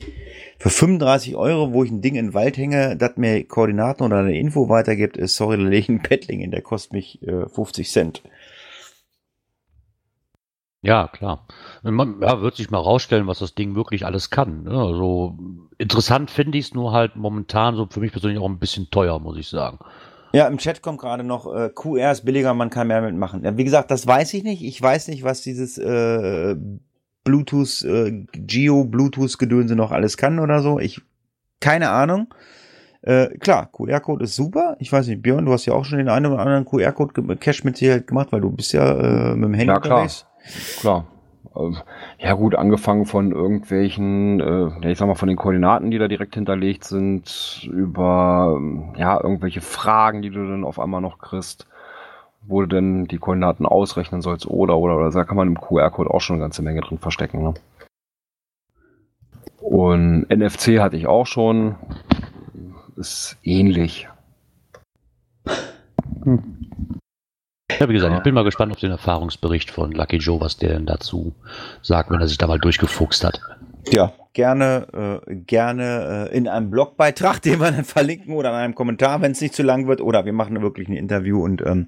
Für 0.57 0.69
35 0.69 1.37
Euro, 1.37 1.71
wo 1.71 1.85
ich 1.85 1.91
ein 1.91 2.01
Ding 2.01 2.15
in 2.15 2.27
den 2.27 2.33
Wald 2.33 2.57
hänge, 2.57 2.97
das 2.97 3.15
mir 3.15 3.45
Koordinaten 3.45 4.03
oder 4.03 4.17
eine 4.17 4.37
Info 4.37 4.67
weitergibt, 4.67 5.15
ist, 5.15 5.37
sorry, 5.37 5.55
da 5.55 5.63
lege 5.63 5.77
ich 5.77 5.89
einen 5.89 6.03
Paddling 6.03 6.41
in, 6.41 6.51
der 6.51 6.61
kostet 6.61 6.93
mich 6.93 7.21
äh, 7.25 7.47
50 7.47 7.89
Cent. 7.89 8.23
Ja, 10.81 11.07
klar. 11.07 11.45
Man, 11.83 12.21
ja, 12.21 12.41
wird 12.41 12.55
sich 12.55 12.71
mal 12.71 12.77
rausstellen, 12.77 13.27
was 13.27 13.39
das 13.39 13.55
Ding 13.55 13.75
wirklich 13.75 14.05
alles 14.05 14.29
kann. 14.29 14.63
Ne? 14.63 14.71
Also 14.71 15.37
interessant 15.77 16.31
finde 16.31 16.57
ich 16.57 16.67
es 16.67 16.73
nur 16.73 16.91
halt 16.93 17.15
momentan 17.15 17.75
so 17.75 17.87
für 17.89 17.99
mich 17.99 18.11
persönlich 18.11 18.39
auch 18.39 18.49
ein 18.49 18.59
bisschen 18.59 18.89
teuer, 18.89 19.19
muss 19.19 19.37
ich 19.37 19.47
sagen. 19.47 19.79
Ja, 20.31 20.47
im 20.47 20.57
Chat 20.57 20.81
kommt 20.81 20.99
gerade 20.99 21.23
noch, 21.23 21.53
äh, 21.53 21.69
QR 21.73 22.11
ist 22.11 22.23
billiger, 22.23 22.53
man 22.53 22.69
kann 22.69 22.87
mehr 22.87 23.01
mitmachen. 23.01 23.43
Ja, 23.43 23.57
wie 23.57 23.63
gesagt, 23.63 23.89
das 23.91 24.05
weiß 24.05 24.33
ich 24.35 24.43
nicht. 24.43 24.63
Ich 24.63 24.81
weiß 24.81 25.07
nicht, 25.07 25.23
was 25.23 25.41
dieses 25.41 25.77
äh, 25.77 26.55
Bluetooth, 27.23 27.83
äh, 27.83 28.25
Geo, 28.33 28.85
Bluetooth-Gedönse 28.85 29.75
noch 29.75 29.91
alles 29.91 30.17
kann 30.17 30.39
oder 30.39 30.61
so. 30.61 30.79
Ich, 30.79 31.01
keine 31.59 31.89
Ahnung. 31.89 32.33
Äh, 33.01 33.37
klar, 33.39 33.69
QR-Code 33.71 34.25
ist 34.25 34.35
super. 34.35 34.75
Ich 34.79 34.91
weiß 34.91 35.07
nicht, 35.07 35.21
Björn, 35.21 35.45
du 35.45 35.53
hast 35.53 35.65
ja 35.65 35.73
auch 35.73 35.85
schon 35.85 35.97
den 35.97 36.09
einen 36.09 36.27
oder 36.27 36.39
anderen 36.39 36.65
QR-Code-Cache 36.65 37.61
mit 37.63 37.77
Sicherheit 37.77 38.07
gemacht, 38.07 38.31
weil 38.31 38.41
du 38.41 38.51
bist 38.51 38.73
ja 38.73 39.31
äh, 39.31 39.35
mit 39.35 39.45
dem 39.45 39.53
Handy 39.53 39.73
Ja, 39.73 39.79
klar. 39.79 40.01
unterwegs. 40.01 40.25
Klar. 40.79 41.05
Ähm, 41.55 41.77
Ja 42.19 42.33
gut, 42.33 42.55
angefangen 42.55 43.05
von 43.05 43.31
irgendwelchen, 43.31 44.39
äh, 44.39 44.91
ich 44.91 44.97
sag 44.97 45.07
mal, 45.07 45.15
von 45.15 45.27
den 45.27 45.37
Koordinaten, 45.37 45.91
die 45.91 45.97
da 45.97 46.07
direkt 46.07 46.35
hinterlegt 46.35 46.83
sind, 46.83 47.67
über 47.71 48.59
ja, 48.97 49.21
irgendwelche 49.21 49.61
Fragen, 49.61 50.21
die 50.21 50.29
du 50.29 50.47
dann 50.47 50.63
auf 50.63 50.79
einmal 50.79 51.01
noch 51.01 51.19
kriegst, 51.19 51.67
wo 52.47 52.61
du 52.61 52.67
denn 52.67 53.05
die 53.07 53.17
Koordinaten 53.17 53.65
ausrechnen 53.65 54.21
sollst 54.21 54.47
oder 54.47 54.77
oder 54.77 54.97
oder. 54.97 55.11
Da 55.11 55.23
kann 55.23 55.37
man 55.37 55.47
im 55.47 55.59
QR-Code 55.59 56.09
auch 56.11 56.21
schon 56.21 56.35
eine 56.35 56.43
ganze 56.43 56.61
Menge 56.61 56.81
drin 56.81 56.97
verstecken. 56.99 57.43
Ne? 57.43 57.53
Und 59.61 60.29
NFC 60.29 60.79
hatte 60.79 60.97
ich 60.97 61.07
auch 61.07 61.25
schon. 61.25 61.75
Ist 62.95 63.37
ähnlich. 63.43 64.09
Ja, 67.77 67.87
wie 67.87 67.93
gesagt, 67.93 68.15
ich 68.15 68.23
bin 68.23 68.33
mal 68.33 68.43
gespannt 68.43 68.71
auf 68.71 68.79
den 68.79 68.91
Erfahrungsbericht 68.91 69.69
von 69.69 69.91
Lucky 69.91 70.17
Joe, 70.17 70.41
was 70.41 70.57
der 70.57 70.69
denn 70.69 70.85
dazu 70.85 71.33
sagt, 71.81 72.09
wenn 72.09 72.19
er 72.19 72.27
sich 72.27 72.37
da 72.37 72.47
mal 72.47 72.59
durchgefuchst 72.59 73.23
hat. 73.23 73.41
Ja, 73.91 74.11
gerne, 74.33 75.21
äh, 75.27 75.35
gerne 75.35 76.29
äh, 76.31 76.37
in 76.37 76.47
einem 76.47 76.69
Blogbeitrag, 76.69 77.41
den 77.43 77.59
wir 77.59 77.71
dann 77.71 77.83
verlinken 77.83 78.33
oder 78.33 78.49
in 78.49 78.55
einem 78.55 78.75
Kommentar, 78.75 79.21
wenn 79.21 79.31
es 79.31 79.41
nicht 79.41 79.55
zu 79.55 79.63
lang 79.63 79.87
wird, 79.87 80.01
oder 80.01 80.25
wir 80.25 80.33
machen 80.33 80.61
wirklich 80.61 80.87
ein 80.87 80.95
Interview 80.95 81.43
und 81.43 81.61
ähm, 81.65 81.87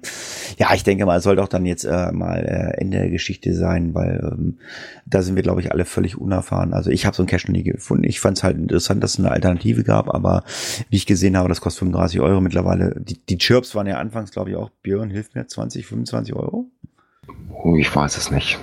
ja, 0.58 0.74
ich 0.74 0.84
denke 0.84 1.06
mal, 1.06 1.18
es 1.18 1.24
soll 1.24 1.36
doch 1.36 1.48
dann 1.48 1.66
jetzt 1.66 1.84
äh, 1.84 2.12
mal 2.12 2.38
äh, 2.44 2.80
Ende 2.80 2.98
der 2.98 3.10
Geschichte 3.10 3.54
sein, 3.54 3.94
weil 3.94 4.20
ähm, 4.32 4.58
da 5.06 5.22
sind 5.22 5.36
wir, 5.36 5.42
glaube 5.42 5.60
ich, 5.60 5.72
alle 5.72 5.84
völlig 5.84 6.18
unerfahren. 6.18 6.74
Also 6.74 6.90
ich 6.90 7.06
habe 7.06 7.16
so 7.16 7.22
ein 7.22 7.28
noch 7.32 7.48
nie 7.48 7.62
gefunden. 7.62 8.04
Ich 8.04 8.20
fand 8.20 8.38
es 8.38 8.44
halt 8.44 8.56
interessant, 8.56 9.02
dass 9.02 9.14
es 9.14 9.18
eine 9.18 9.30
Alternative 9.30 9.84
gab, 9.84 10.12
aber 10.12 10.44
wie 10.90 10.96
ich 10.96 11.06
gesehen 11.06 11.36
habe, 11.36 11.48
das 11.48 11.60
kostet 11.60 11.80
35 11.80 12.20
Euro 12.20 12.40
mittlerweile. 12.40 12.94
Die, 13.00 13.18
die 13.24 13.38
Chirps 13.38 13.74
waren 13.74 13.86
ja 13.86 13.98
anfangs, 13.98 14.30
glaube 14.30 14.50
ich, 14.50 14.56
auch, 14.56 14.70
Björn, 14.82 15.10
hilft 15.10 15.34
mir, 15.34 15.46
20, 15.46 15.86
25 15.86 16.34
Euro? 16.34 16.70
Oh, 17.62 17.76
ich 17.76 17.94
weiß 17.94 18.16
es 18.16 18.30
nicht. 18.30 18.58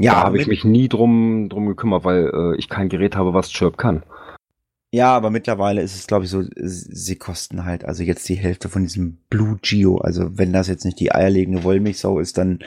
Ja, 0.00 0.14
da 0.14 0.22
habe 0.24 0.38
ich 0.38 0.46
mich 0.46 0.64
nie 0.64 0.88
drum, 0.88 1.48
drum 1.48 1.66
gekümmert, 1.66 2.04
weil 2.04 2.30
äh, 2.32 2.56
ich 2.56 2.68
kein 2.68 2.88
Gerät 2.88 3.16
habe, 3.16 3.34
was 3.34 3.50
Chirp 3.50 3.76
kann. 3.76 4.02
Ja, 4.92 5.14
aber 5.14 5.30
mittlerweile 5.30 5.82
ist 5.82 5.94
es, 5.94 6.08
glaube 6.08 6.24
ich, 6.24 6.30
so, 6.30 6.42
sie 6.56 7.14
kosten 7.14 7.64
halt 7.64 7.84
also 7.84 8.02
jetzt 8.02 8.28
die 8.28 8.34
Hälfte 8.34 8.68
von 8.68 8.82
diesem 8.82 9.18
Blue 9.30 9.56
Geo. 9.62 9.98
Also 9.98 10.36
wenn 10.36 10.52
das 10.52 10.66
jetzt 10.66 10.84
nicht 10.84 10.98
die 10.98 11.12
eierlegende 11.12 11.62
Wollmilchsau 11.62 12.18
ist, 12.18 12.38
dann 12.38 12.58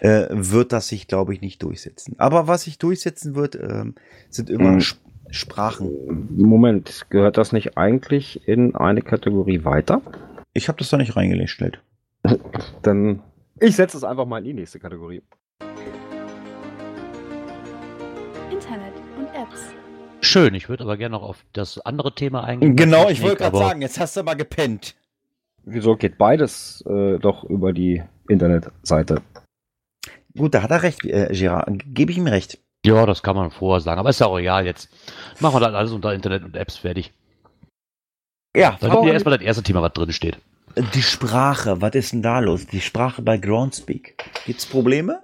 äh, 0.00 0.26
wird 0.30 0.72
das 0.72 0.88
sich, 0.88 1.06
glaube 1.06 1.34
ich, 1.34 1.42
nicht 1.42 1.62
durchsetzen. 1.62 2.14
Aber 2.16 2.48
was 2.48 2.62
sich 2.62 2.78
durchsetzen 2.78 3.34
wird, 3.34 3.56
ähm, 3.56 3.94
sind 4.30 4.48
immer 4.48 4.72
Mhm. 4.72 4.78
Sp 4.80 5.04
Sprachen. 5.28 6.28
Moment, 6.36 7.06
gehört 7.10 7.36
das 7.36 7.50
nicht 7.50 7.76
eigentlich 7.76 8.46
in 8.46 8.76
eine 8.76 9.02
Kategorie 9.02 9.64
weiter? 9.64 10.00
Ich 10.52 10.68
habe 10.68 10.78
das 10.78 10.88
da 10.88 10.98
nicht 10.98 11.16
reingestellt. 11.16 11.80
Dann 12.82 13.22
ich 13.58 13.74
setze 13.74 13.96
es 13.96 14.04
einfach 14.04 14.24
mal 14.24 14.38
in 14.38 14.44
die 14.44 14.54
nächste 14.54 14.78
Kategorie. 14.78 15.22
Schön, 20.26 20.54
ich 20.54 20.68
würde 20.68 20.82
aber 20.82 20.96
gerne 20.96 21.14
noch 21.14 21.22
auf 21.22 21.44
das 21.52 21.78
andere 21.78 22.12
Thema 22.12 22.42
eingehen. 22.42 22.74
Genau, 22.74 23.08
ich 23.08 23.22
wollte 23.22 23.36
gerade 23.36 23.56
sagen, 23.56 23.80
jetzt 23.80 24.00
hast 24.00 24.16
du 24.16 24.24
mal 24.24 24.34
gepennt. 24.34 24.96
Wieso 25.64 25.96
geht 25.96 26.18
beides 26.18 26.84
äh, 26.86 27.18
doch 27.18 27.44
über 27.44 27.72
die 27.72 28.02
Internetseite? 28.28 29.22
Gut, 30.36 30.52
da 30.54 30.62
hat 30.62 30.70
er 30.72 30.82
recht, 30.82 31.04
äh, 31.04 31.28
Gerard. 31.30 31.68
Gebe 31.86 32.10
ich 32.10 32.18
ihm 32.18 32.26
recht. 32.26 32.58
Ja, 32.84 33.06
das 33.06 33.22
kann 33.22 33.36
man 33.36 33.52
vorher 33.52 33.80
sagen, 33.80 34.00
aber 34.00 34.10
ist 34.10 34.20
ja 34.20 34.26
auch 34.26 34.38
egal 34.38 34.66
jetzt. 34.66 34.88
Machen 35.40 35.54
wir 35.54 35.60
dann 35.60 35.74
alles 35.76 35.92
unter 35.92 36.12
Internet 36.12 36.44
und 36.44 36.56
Apps 36.56 36.76
fertig. 36.76 37.12
Ja, 38.56 38.76
Dann 38.80 38.90
nehmen 38.90 39.06
wir 39.06 39.12
erstmal 39.12 39.38
das 39.38 39.46
erste 39.46 39.62
Thema, 39.62 39.82
was 39.82 39.92
drin 39.92 40.12
steht. 40.12 40.38
Die 40.94 41.02
Sprache, 41.02 41.80
was 41.80 41.94
ist 41.94 42.12
denn 42.12 42.22
da 42.22 42.40
los? 42.40 42.66
Die 42.66 42.80
Sprache 42.80 43.22
bei 43.22 43.38
Groundspeak. 43.38 44.16
Gibt's 44.44 44.66
Probleme? 44.66 45.20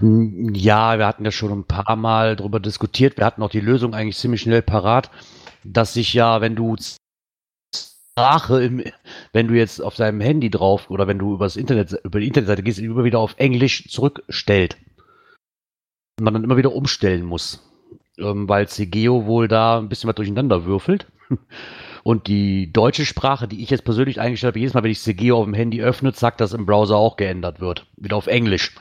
Ja, 0.00 0.98
wir 0.98 1.06
hatten 1.06 1.24
ja 1.24 1.32
schon 1.32 1.50
ein 1.50 1.64
paar 1.64 1.96
Mal 1.96 2.36
drüber 2.36 2.60
diskutiert. 2.60 3.16
Wir 3.16 3.24
hatten 3.24 3.42
auch 3.42 3.50
die 3.50 3.60
Lösung 3.60 3.94
eigentlich 3.94 4.16
ziemlich 4.16 4.42
schnell 4.42 4.62
parat, 4.62 5.10
dass 5.64 5.94
sich 5.94 6.14
ja, 6.14 6.40
wenn 6.40 6.54
du 6.54 6.76
Sprache, 8.18 8.62
im, 8.62 8.84
wenn 9.32 9.48
du 9.48 9.54
jetzt 9.54 9.82
auf 9.82 9.96
deinem 9.96 10.20
Handy 10.20 10.50
drauf 10.50 10.88
oder 10.88 11.06
wenn 11.06 11.18
du 11.18 11.34
über 11.34 11.46
das 11.46 11.56
Internet, 11.56 12.00
über 12.04 12.20
die 12.20 12.28
Internetseite 12.28 12.62
gehst, 12.62 12.78
immer 12.78 13.04
wieder 13.04 13.18
auf 13.18 13.34
Englisch 13.38 13.88
zurückstellt. 13.90 14.76
Und 16.18 16.24
man 16.24 16.32
dann 16.32 16.44
immer 16.44 16.56
wieder 16.56 16.72
umstellen 16.72 17.24
muss. 17.24 17.62
Ähm, 18.18 18.48
weil 18.48 18.68
CGO 18.68 19.26
wohl 19.26 19.48
da 19.48 19.78
ein 19.78 19.88
bisschen 19.88 20.08
was 20.08 20.14
durcheinander 20.14 20.64
würfelt. 20.64 21.06
Und 22.06 22.28
die 22.28 22.72
deutsche 22.72 23.04
Sprache, 23.04 23.48
die 23.48 23.64
ich 23.64 23.70
jetzt 23.70 23.84
persönlich 23.84 24.20
eingestellt 24.20 24.52
habe, 24.52 24.60
jedes 24.60 24.74
Mal, 24.74 24.84
wenn 24.84 24.92
ich 24.92 25.00
CGO 25.00 25.38
auf 25.38 25.44
dem 25.44 25.54
Handy 25.54 25.82
öffne, 25.82 26.12
sagt, 26.12 26.40
dass 26.40 26.52
im 26.52 26.64
Browser 26.64 26.94
auch 26.94 27.16
geändert 27.16 27.60
wird. 27.60 27.84
Wieder 27.96 28.14
auf 28.14 28.28
Englisch. 28.28 28.76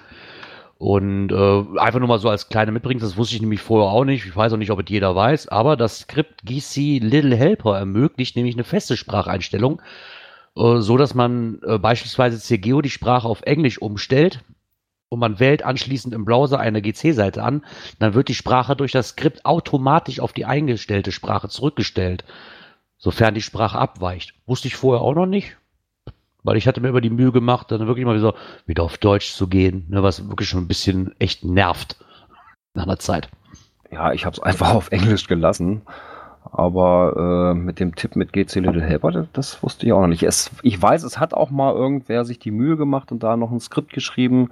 Und 0.77 1.31
äh, 1.31 1.79
einfach 1.79 1.97
nur 1.97 2.07
mal 2.07 2.19
so 2.19 2.29
als 2.29 2.49
kleine 2.49 2.71
Mitbringung, 2.71 3.01
das 3.01 3.17
wusste 3.17 3.33
ich 3.33 3.41
nämlich 3.41 3.61
vorher 3.61 3.91
auch 3.91 4.05
nicht. 4.05 4.27
Ich 4.27 4.35
weiß 4.35 4.53
auch 4.53 4.57
nicht, 4.57 4.69
ob 4.69 4.79
es 4.79 4.85
jeder 4.89 5.15
weiß, 5.15 5.47
aber 5.47 5.75
das 5.75 6.01
Skript 6.01 6.45
GC 6.45 6.99
Little 7.01 7.35
Helper 7.35 7.79
ermöglicht 7.79 8.35
nämlich 8.35 8.53
eine 8.53 8.63
feste 8.63 8.95
Spracheinstellung, 8.95 9.81
äh, 10.55 10.77
so 10.77 10.95
dass 10.95 11.15
man 11.15 11.63
äh, 11.65 11.79
beispielsweise 11.79 12.39
CGO 12.39 12.83
die 12.83 12.91
Sprache 12.91 13.27
auf 13.27 13.41
Englisch 13.41 13.81
umstellt 13.81 14.41
und 15.09 15.17
man 15.17 15.39
wählt 15.39 15.63
anschließend 15.63 16.13
im 16.13 16.25
Browser 16.25 16.59
eine 16.59 16.79
GC-Seite 16.79 17.41
an, 17.41 17.65
dann 17.97 18.13
wird 18.13 18.27
die 18.27 18.35
Sprache 18.35 18.75
durch 18.75 18.91
das 18.91 19.09
Skript 19.09 19.45
automatisch 19.45 20.19
auf 20.19 20.31
die 20.31 20.45
eingestellte 20.45 21.11
Sprache 21.11 21.49
zurückgestellt, 21.49 22.23
sofern 22.97 23.33
die 23.33 23.41
Sprache 23.41 23.77
abweicht. 23.77 24.33
Wusste 24.45 24.67
ich 24.67 24.75
vorher 24.75 25.01
auch 25.01 25.15
noch 25.15 25.25
nicht, 25.25 25.57
weil 26.43 26.57
ich 26.57 26.67
hatte 26.67 26.81
mir 26.81 26.89
über 26.89 27.01
die 27.01 27.09
Mühe 27.09 27.31
gemacht, 27.31 27.71
dann 27.71 27.87
wirklich 27.87 28.05
mal 28.05 28.17
wieder, 28.17 28.35
wieder 28.65 28.83
auf 28.83 28.97
Deutsch 28.97 29.33
zu 29.33 29.47
gehen, 29.47 29.85
ne, 29.89 30.03
was 30.03 30.27
wirklich 30.29 30.49
schon 30.49 30.61
ein 30.61 30.67
bisschen 30.67 31.13
echt 31.19 31.43
nervt 31.43 31.97
nach 32.73 32.83
einer 32.83 32.99
Zeit. 32.99 33.29
Ja, 33.91 34.13
ich 34.13 34.25
habe 34.25 34.33
es 34.33 34.41
einfach 34.41 34.73
auf 34.73 34.91
Englisch 34.91 35.27
gelassen. 35.27 35.81
Aber 36.51 37.53
äh, 37.53 37.57
mit 37.57 37.79
dem 37.79 37.95
Tipp 37.95 38.15
mit 38.15 38.31
GC 38.31 38.55
Little 38.55 38.81
Helper, 38.81 39.11
das, 39.11 39.27
das 39.33 39.63
wusste 39.63 39.85
ich 39.85 39.93
auch 39.93 40.01
noch 40.01 40.07
nicht. 40.07 40.23
Es, 40.23 40.51
ich 40.61 40.79
weiß, 40.81 41.03
es 41.03 41.19
hat 41.19 41.33
auch 41.33 41.49
mal 41.49 41.73
irgendwer 41.73 42.23
sich 42.23 42.39
die 42.39 42.51
Mühe 42.51 42.77
gemacht 42.77 43.11
und 43.11 43.23
da 43.23 43.35
noch 43.35 43.51
ein 43.51 43.59
Skript 43.59 43.91
geschrieben, 43.91 44.49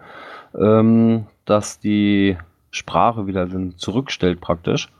ähm, 0.59 1.27
dass 1.45 1.79
die 1.79 2.37
Sprache 2.71 3.27
wieder 3.27 3.47
zurückstellt 3.77 4.41
praktisch. 4.41 4.91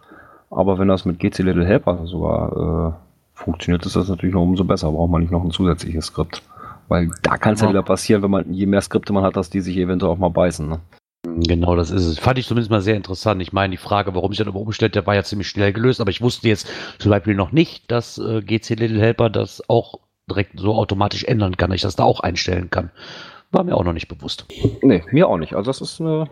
Aber 0.49 0.77
wenn 0.77 0.87
das 0.87 1.03
mit 1.03 1.19
GC 1.19 1.39
Little 1.39 1.65
Helper 1.65 2.05
sogar 2.05 2.93
äh, 2.99 3.02
funktioniert, 3.33 3.85
ist 3.85 3.95
das 3.95 4.09
natürlich 4.09 4.33
noch 4.33 4.43
umso 4.43 4.63
besser. 4.63 4.91
Braucht 4.91 5.11
man 5.11 5.21
nicht 5.21 5.31
noch 5.31 5.43
ein 5.43 5.51
zusätzliches 5.51 6.05
Skript. 6.07 6.41
Weil 6.87 7.09
da 7.21 7.37
kann 7.37 7.53
es 7.53 7.61
ja. 7.61 7.67
ja 7.67 7.73
wieder 7.73 7.83
passieren, 7.83 8.21
wenn 8.23 8.31
man, 8.31 8.53
je 8.53 8.65
mehr 8.65 8.81
Skripte 8.81 9.13
man 9.13 9.23
hat, 9.23 9.35
dass 9.35 9.49
die 9.49 9.61
sich 9.61 9.77
eventuell 9.77 10.11
auch 10.11 10.17
mal 10.17 10.29
beißen. 10.29 10.67
Ne? 10.67 10.79
Genau, 11.25 11.75
das 11.75 11.89
ist 11.89 12.05
es. 12.05 12.19
Fand 12.19 12.37
ich 12.37 12.47
zumindest 12.47 12.69
mal 12.69 12.81
sehr 12.81 12.95
interessant. 12.95 13.41
Ich 13.41 13.53
meine, 13.53 13.71
die 13.71 13.77
Frage, 13.77 14.13
warum 14.13 14.31
ich 14.31 14.37
dann 14.37 14.49
aber 14.49 14.59
umgestellt 14.59 14.95
der 14.95 15.07
war 15.07 15.15
ja 15.15 15.23
ziemlich 15.23 15.47
schnell 15.47 15.71
gelöst, 15.71 16.01
aber 16.01 16.11
ich 16.11 16.21
wusste 16.21 16.47
jetzt 16.49 16.67
zum 16.99 17.11
Beispiel 17.11 17.35
noch 17.35 17.51
nicht, 17.51 17.89
dass 17.89 18.17
äh, 18.17 18.41
GC 18.41 18.71
Little 18.71 18.99
Helper 18.99 19.29
das 19.29 19.67
auch 19.69 19.99
direkt 20.29 20.59
so 20.59 20.75
automatisch 20.75 21.23
ändern 21.23 21.57
kann, 21.57 21.69
dass 21.69 21.77
ich 21.77 21.81
das 21.81 21.95
da 21.95 22.03
auch 22.03 22.19
einstellen 22.19 22.69
kann. 22.69 22.91
War 23.51 23.63
mir 23.63 23.75
auch 23.75 23.83
noch 23.83 23.93
nicht 23.93 24.07
bewusst. 24.07 24.45
Nee, 24.81 25.03
mir 25.11 25.27
auch 25.27 25.37
nicht. 25.37 25.53
Also 25.53 25.69
das 25.69 25.79
ist 25.79 25.99
ein 25.99 26.27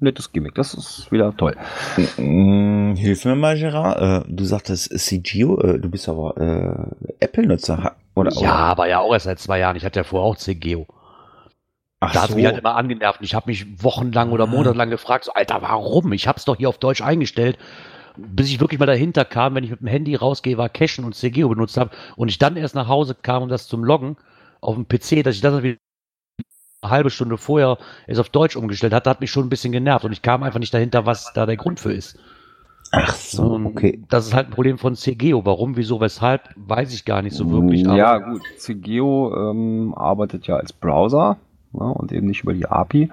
nettes 0.00 0.32
Gimmick. 0.32 0.54
Das 0.54 0.74
ist 0.74 1.10
wieder 1.10 1.36
toll. 1.36 1.56
Mm, 2.16 2.94
hilf 2.94 3.24
mir 3.24 3.34
mal, 3.34 3.58
Gerard. 3.58 4.26
Äh, 4.26 4.28
du 4.32 4.44
sagtest 4.44 4.98
CGO, 4.98 5.60
äh, 5.60 5.78
du 5.78 5.88
bist 5.90 6.08
aber 6.08 6.36
äh, 6.36 7.14
Apple-Nutzer. 7.20 7.96
Oder, 8.14 8.32
ja, 8.32 8.54
aber 8.54 8.88
ja 8.88 9.00
auch 9.00 9.12
erst 9.12 9.26
seit 9.26 9.38
zwei 9.38 9.58
Jahren. 9.58 9.76
Ich 9.76 9.84
hatte 9.84 10.00
ja 10.00 10.04
vorher 10.04 10.26
auch 10.26 10.36
CGO. 10.36 10.86
Ach 12.00 12.12
da 12.12 12.22
hat 12.22 12.30
so. 12.30 12.36
mich 12.36 12.46
halt 12.46 12.58
immer 12.58 12.76
angenervt. 12.76 13.20
Ich 13.22 13.34
habe 13.34 13.48
mich 13.50 13.82
wochenlang 13.82 14.32
oder 14.32 14.44
ah. 14.44 14.48
monatelang 14.48 14.90
gefragt, 14.90 15.24
so, 15.24 15.32
Alter, 15.32 15.62
warum? 15.62 16.12
Ich 16.12 16.28
habe 16.28 16.38
es 16.38 16.44
doch 16.44 16.56
hier 16.56 16.68
auf 16.68 16.78
Deutsch 16.78 17.02
eingestellt. 17.02 17.58
Bis 18.16 18.48
ich 18.48 18.60
wirklich 18.60 18.80
mal 18.80 18.86
dahinter 18.86 19.26
kam, 19.26 19.54
wenn 19.54 19.64
ich 19.64 19.70
mit 19.70 19.80
dem 19.80 19.88
Handy 19.88 20.14
rausgehe, 20.14 20.56
war 20.56 20.70
Cashen 20.70 21.04
und 21.04 21.14
CGO 21.14 21.50
benutzt 21.50 21.76
habe 21.76 21.90
und 22.16 22.28
ich 22.28 22.38
dann 22.38 22.56
erst 22.56 22.74
nach 22.74 22.88
Hause 22.88 23.14
kam, 23.14 23.42
um 23.42 23.48
das 23.50 23.68
zum 23.68 23.84
Loggen 23.84 24.16
auf 24.62 24.74
dem 24.74 24.88
PC, 24.88 25.22
dass 25.22 25.34
ich 25.34 25.42
das 25.42 25.62
wieder 25.62 25.76
eine 26.86 26.94
halbe 26.94 27.10
Stunde 27.10 27.36
vorher 27.36 27.78
es 28.06 28.18
auf 28.18 28.28
Deutsch 28.28 28.56
umgestellt 28.56 28.92
hatte, 28.92 29.10
hat 29.10 29.20
mich 29.20 29.30
schon 29.30 29.46
ein 29.46 29.50
bisschen 29.50 29.72
genervt 29.72 30.04
und 30.04 30.12
ich 30.12 30.22
kam 30.22 30.42
einfach 30.42 30.60
nicht 30.60 30.74
dahinter, 30.74 31.06
was 31.06 31.32
da 31.34 31.46
der 31.46 31.56
Grund 31.56 31.80
für 31.80 31.92
ist. 31.92 32.18
Ach 32.92 33.14
so, 33.14 33.60
okay. 33.64 34.02
Das 34.08 34.26
ist 34.26 34.34
halt 34.34 34.48
ein 34.48 34.52
Problem 34.52 34.78
von 34.78 34.94
CGO. 34.94 35.44
Warum, 35.44 35.76
wieso, 35.76 36.00
weshalb, 36.00 36.42
weiß 36.56 36.94
ich 36.94 37.04
gar 37.04 37.22
nicht 37.22 37.34
so 37.34 37.50
wirklich. 37.50 37.82
ja, 37.82 38.18
gut. 38.18 38.42
CGO 38.58 39.50
ähm, 39.50 39.94
arbeitet 39.96 40.46
ja 40.46 40.56
als 40.56 40.72
Browser 40.72 41.38
ne, 41.72 41.84
und 41.84 42.12
eben 42.12 42.26
nicht 42.26 42.42
über 42.42 42.54
die 42.54 42.66
API. 42.66 43.10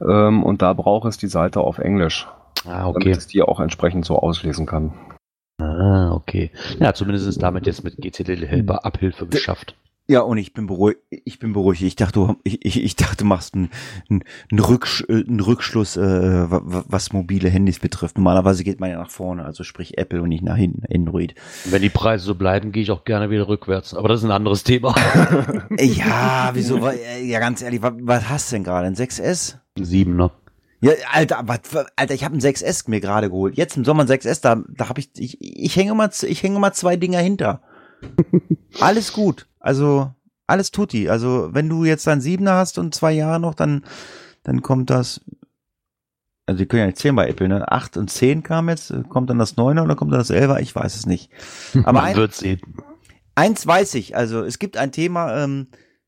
Ähm, 0.00 0.42
und 0.42 0.62
da 0.62 0.72
braucht 0.72 1.08
es 1.08 1.18
die 1.18 1.26
Seite 1.26 1.60
auf 1.60 1.78
Englisch. 1.78 2.28
Ah, 2.66 2.88
okay. 2.88 3.00
Damit 3.00 3.18
es 3.18 3.26
die 3.26 3.42
auch 3.42 3.60
entsprechend 3.60 4.04
so 4.04 4.18
auslesen 4.18 4.66
kann. 4.66 4.92
Ah, 5.60 6.12
okay. 6.12 6.50
Ja, 6.78 6.92
zumindest 6.92 7.26
ist 7.26 7.42
damit 7.42 7.66
jetzt 7.66 7.82
mit 7.82 7.96
GCL 7.96 8.46
Helper 8.46 8.84
Abhilfe 8.84 9.26
geschafft. 9.26 9.74
Ja, 10.08 10.20
und 10.20 10.38
ich 10.38 10.52
bin 10.52 10.66
beruhigt. 10.66 11.00
Ich 11.10 11.40
bin 11.40 11.52
beruhigt. 11.52 11.82
Ich 11.82 11.96
dachte, 11.96 12.12
du, 12.12 12.36
ich, 12.44 12.64
ich, 12.64 12.82
ich 12.82 12.94
dachte, 12.94 13.18
du 13.18 13.24
machst 13.24 13.54
einen, 13.54 13.70
einen, 14.08 14.60
Rücksch 14.60 15.04
einen 15.08 15.40
Rückschluss, 15.40 15.96
äh, 15.96 16.46
was 16.48 17.12
mobile 17.12 17.48
Handys 17.48 17.80
betrifft. 17.80 18.16
Normalerweise 18.16 18.62
geht 18.62 18.78
man 18.78 18.90
ja 18.90 18.98
nach 18.98 19.10
vorne, 19.10 19.44
also 19.44 19.64
sprich 19.64 19.98
Apple 19.98 20.22
und 20.22 20.28
nicht 20.28 20.44
nach 20.44 20.56
hinten, 20.56 20.82
Android. 20.94 21.34
Wenn 21.64 21.82
die 21.82 21.88
Preise 21.88 22.24
so 22.24 22.36
bleiben, 22.36 22.70
gehe 22.70 22.84
ich 22.84 22.92
auch 22.92 23.04
gerne 23.04 23.30
wieder 23.30 23.48
rückwärts. 23.48 23.94
Aber 23.94 24.08
das 24.08 24.20
ist 24.20 24.24
ein 24.24 24.30
anderes 24.30 24.62
Thema. 24.62 24.94
ja, 25.78 26.50
wieso? 26.52 26.78
Ja, 27.24 27.40
ganz 27.40 27.62
ehrlich, 27.62 27.82
was, 27.82 27.94
was 27.98 28.28
hast 28.28 28.52
du 28.52 28.56
denn 28.56 28.64
gerade? 28.64 28.86
Ein 28.86 28.94
6S? 28.94 29.56
7, 29.76 30.14
ne? 30.14 30.30
Ja, 30.82 30.92
Alter, 31.12 31.42
was, 31.46 31.60
Alter, 31.96 32.14
ich 32.14 32.22
habe 32.22 32.36
ein 32.36 32.40
6S 32.40 32.88
mir 32.88 33.00
gerade 33.00 33.28
geholt. 33.28 33.56
Jetzt 33.56 33.76
im 33.76 33.84
Sommer 33.84 34.04
ein 34.04 34.08
6S, 34.08 34.40
da, 34.40 34.62
da 34.68 34.88
habe 34.88 35.00
ich, 35.00 35.10
ich, 35.18 35.38
ich 35.40 35.74
hänge 35.74 35.94
mal, 35.94 36.10
ich 36.22 36.42
hänge 36.44 36.60
mal 36.60 36.72
zwei 36.72 36.96
Dinger 36.96 37.18
hinter. 37.18 37.60
Alles 38.80 39.12
gut. 39.12 39.46
Also 39.60 40.10
alles 40.46 40.70
tutti. 40.70 41.08
Also 41.08 41.50
wenn 41.52 41.68
du 41.68 41.84
jetzt 41.84 42.06
ein 42.08 42.20
Siebener 42.20 42.54
hast 42.54 42.78
und 42.78 42.94
zwei 42.94 43.12
Jahre 43.12 43.40
noch, 43.40 43.54
dann, 43.54 43.84
dann 44.42 44.62
kommt 44.62 44.90
das. 44.90 45.20
Also 46.46 46.58
die 46.58 46.66
können 46.66 46.80
ja 46.80 46.86
nicht 46.86 46.98
zählen 46.98 47.16
bei 47.16 47.28
Apple, 47.28 47.48
ne? 47.48 47.70
Acht 47.70 47.96
und 47.96 48.08
zehn 48.08 48.44
kam 48.44 48.68
jetzt, 48.68 48.94
kommt 49.08 49.30
dann 49.30 49.38
das 49.38 49.56
Neuner 49.56 49.82
oder 49.82 49.96
kommt 49.96 50.12
dann 50.12 50.20
das 50.20 50.30
Elfer? 50.30 50.60
Ich 50.60 50.74
weiß 50.74 50.94
es 50.94 51.06
nicht. 51.06 51.30
Aber 51.74 51.94
Man 51.94 52.04
ein, 52.04 52.16
wird 52.16 52.34
sehen. 52.34 52.60
Eins 53.34 53.66
weiß 53.66 53.94
ich, 53.94 54.16
also 54.16 54.42
es 54.42 54.58
gibt 54.58 54.76
ein 54.76 54.92
Thema, 54.92 55.42
ähm, 55.42 55.66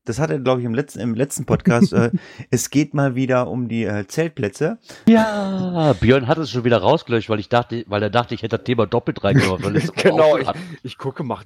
das 0.09 0.19
hat 0.19 0.31
er, 0.31 0.39
glaube 0.39 0.61
ich, 0.61 0.65
im 0.65 0.73
letzten, 0.73 0.99
im 0.99 1.13
letzten 1.13 1.45
Podcast. 1.45 1.93
äh, 1.93 2.11
es 2.49 2.71
geht 2.71 2.93
mal 2.93 3.15
wieder 3.15 3.47
um 3.47 3.67
die 3.67 3.83
äh, 3.83 4.07
Zeltplätze. 4.07 4.79
Ja, 5.07 5.93
Björn 5.99 6.27
hat 6.27 6.39
es 6.39 6.49
schon 6.49 6.63
wieder 6.63 6.79
rausgelöscht, 6.79 7.29
weil 7.29 7.39
ich 7.39 7.47
dachte, 7.47 7.85
weil 7.87 8.01
er 8.01 8.09
dachte, 8.09 8.33
ich 8.33 8.41
hätte 8.41 8.57
das 8.57 8.65
Thema 8.65 8.87
doppelt 8.87 9.23
reingeworfen. 9.23 9.73
genau, 9.95 10.37
ich, 10.37 10.47
ich, 10.83 10.97
gucke, 10.97 11.23
mach, 11.23 11.45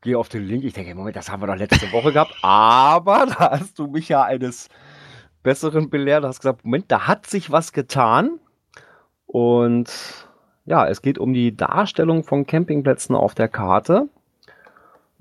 gehe 0.00 0.18
auf 0.18 0.30
den 0.30 0.44
Link. 0.44 0.64
Ich 0.64 0.72
denke, 0.72 0.94
Moment, 0.94 1.16
das 1.16 1.30
haben 1.30 1.42
wir 1.42 1.46
doch 1.46 1.56
letzte 1.56 1.92
Woche 1.92 2.12
gehabt. 2.12 2.34
Aber 2.42 3.26
da 3.26 3.50
hast 3.52 3.78
du 3.78 3.86
mich 3.86 4.08
ja 4.08 4.22
eines 4.22 4.68
Besseren 5.42 5.90
belehrt. 5.90 6.24
Du 6.24 6.28
hast 6.28 6.40
gesagt, 6.40 6.64
Moment, 6.64 6.86
da 6.88 7.06
hat 7.06 7.26
sich 7.26 7.52
was 7.52 7.72
getan. 7.72 8.40
Und 9.26 9.92
ja, 10.64 10.88
es 10.88 11.02
geht 11.02 11.18
um 11.18 11.34
die 11.34 11.54
Darstellung 11.54 12.24
von 12.24 12.46
Campingplätzen 12.46 13.14
auf 13.14 13.34
der 13.34 13.48
Karte. 13.48 14.08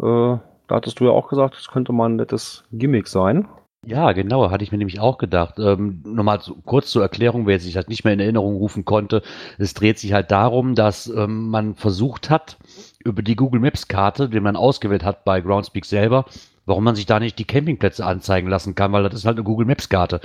Äh, 0.02 0.38
da 0.68 0.76
hattest 0.76 1.00
du 1.00 1.06
ja 1.06 1.12
auch 1.12 1.30
gesagt, 1.30 1.56
das 1.56 1.68
könnte 1.68 1.94
mal 1.94 2.10
ein 2.10 2.16
nettes 2.16 2.64
Gimmick 2.72 3.08
sein. 3.08 3.48
Ja, 3.86 4.14
genau, 4.14 4.50
hatte 4.50 4.64
ich 4.64 4.72
mir 4.72 4.80
nämlich 4.80 5.00
auch 5.00 5.20
gedacht. 5.20 5.60
Ähm, 5.60 6.02
Nochmal 6.06 6.42
zu, 6.42 6.56
kurz 6.66 6.90
zur 6.90 7.04
Erklärung, 7.04 7.46
wer 7.46 7.60
sich 7.60 7.76
halt 7.76 7.88
nicht 7.88 8.04
mehr 8.04 8.14
in 8.14 8.20
Erinnerung 8.20 8.56
rufen 8.56 8.84
konnte. 8.84 9.22
Es 9.60 9.76
dreht 9.76 10.00
sich 10.00 10.14
halt 10.14 10.32
darum, 10.32 10.74
dass 10.74 11.08
ähm, 11.08 11.50
man 11.50 11.76
versucht 11.76 12.32
hat, 12.32 12.58
über 13.04 13.22
die 13.22 13.36
Google 13.36 13.62
Maps 13.62 13.88
Karte, 13.88 14.28
die 14.28 14.40
man 14.40 14.56
ausgewählt 14.56 15.04
hat 15.04 15.24
bei 15.24 15.40
Groundspeak 15.40 15.86
selber, 15.86 16.26
warum 16.66 16.84
man 16.84 16.96
sich 16.96 17.06
da 17.06 17.20
nicht 17.20 17.38
die 17.38 17.46
Campingplätze 17.46 18.04
anzeigen 18.04 18.50
lassen 18.50 18.74
kann, 18.74 18.92
weil 18.92 19.04
das 19.04 19.14
ist 19.14 19.26
halt 19.26 19.38
eine 19.38 19.44
Google 19.44 19.68
Maps 19.68 19.88
Karte. 19.88 20.20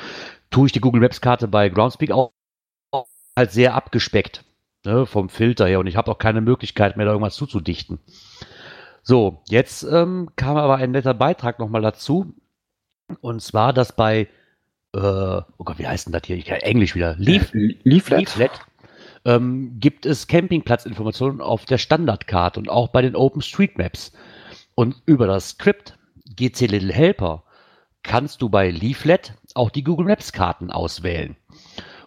Tue 0.51 0.67
ich 0.67 0.73
die 0.73 0.81
Google 0.81 1.03
Maps 1.03 1.21
Karte 1.21 1.47
bei 1.47 1.69
Groundspeak 1.69 2.13
auch 2.13 2.33
halt 3.37 3.53
sehr 3.53 3.75
abgespeckt 3.75 4.43
ne, 4.85 5.05
vom 5.05 5.29
Filter 5.29 5.67
her 5.67 5.81
und 5.81 5.87
ich 5.87 5.97
habe 5.97 6.11
auch 6.11 6.19
keine 6.19 6.41
Möglichkeit 6.41 6.97
mehr, 6.97 7.07
da 7.07 7.13
irgendwas 7.13 7.35
zuzudichten. 7.35 7.99
So, 9.03 9.43
jetzt 9.49 9.83
ähm, 9.83 10.31
kam 10.37 10.57
aber 10.57 10.77
ein 10.77 10.91
netter 10.91 11.15
Beitrag 11.15 11.59
nochmal 11.59 11.83
dazu. 11.83 12.35
Und 13.21 13.43
zwar, 13.43 13.73
dass 13.73 13.95
bei, 13.95 14.29
äh, 14.95 14.99
oh 14.99 15.65
Gott, 15.65 15.79
wie 15.79 15.87
heißt 15.87 16.07
denn 16.07 16.13
das 16.13 16.23
hier? 16.27 16.37
Ich 16.37 16.45
kann 16.45 16.61
Englisch 16.61 16.95
wieder. 16.95 17.17
Leaf, 17.17 17.51
Leaflet. 17.53 18.21
Leaflet 18.21 18.51
ähm, 19.25 19.77
gibt 19.79 20.07
es 20.07 20.27
Campingplatzinformationen 20.27 21.41
auf 21.41 21.65
der 21.65 21.79
Standardkarte 21.79 22.61
und 22.61 22.69
auch 22.69 22.89
bei 22.89 23.03
den 23.03 23.17
OpenStreetMaps. 23.17 24.13
Und 24.75 24.97
über 25.07 25.27
das 25.27 25.51
Skript 25.51 25.99
GC 26.37 26.69
Little 26.69 26.93
Helper 26.93 27.45
kannst 28.03 28.41
du 28.43 28.49
bei 28.49 28.71
Leaflet 28.71 29.35
auch 29.55 29.71
die 29.71 29.85
Google 29.85 30.07
Maps 30.07 30.33
Karten 30.33 30.71
auswählen. 30.71 31.37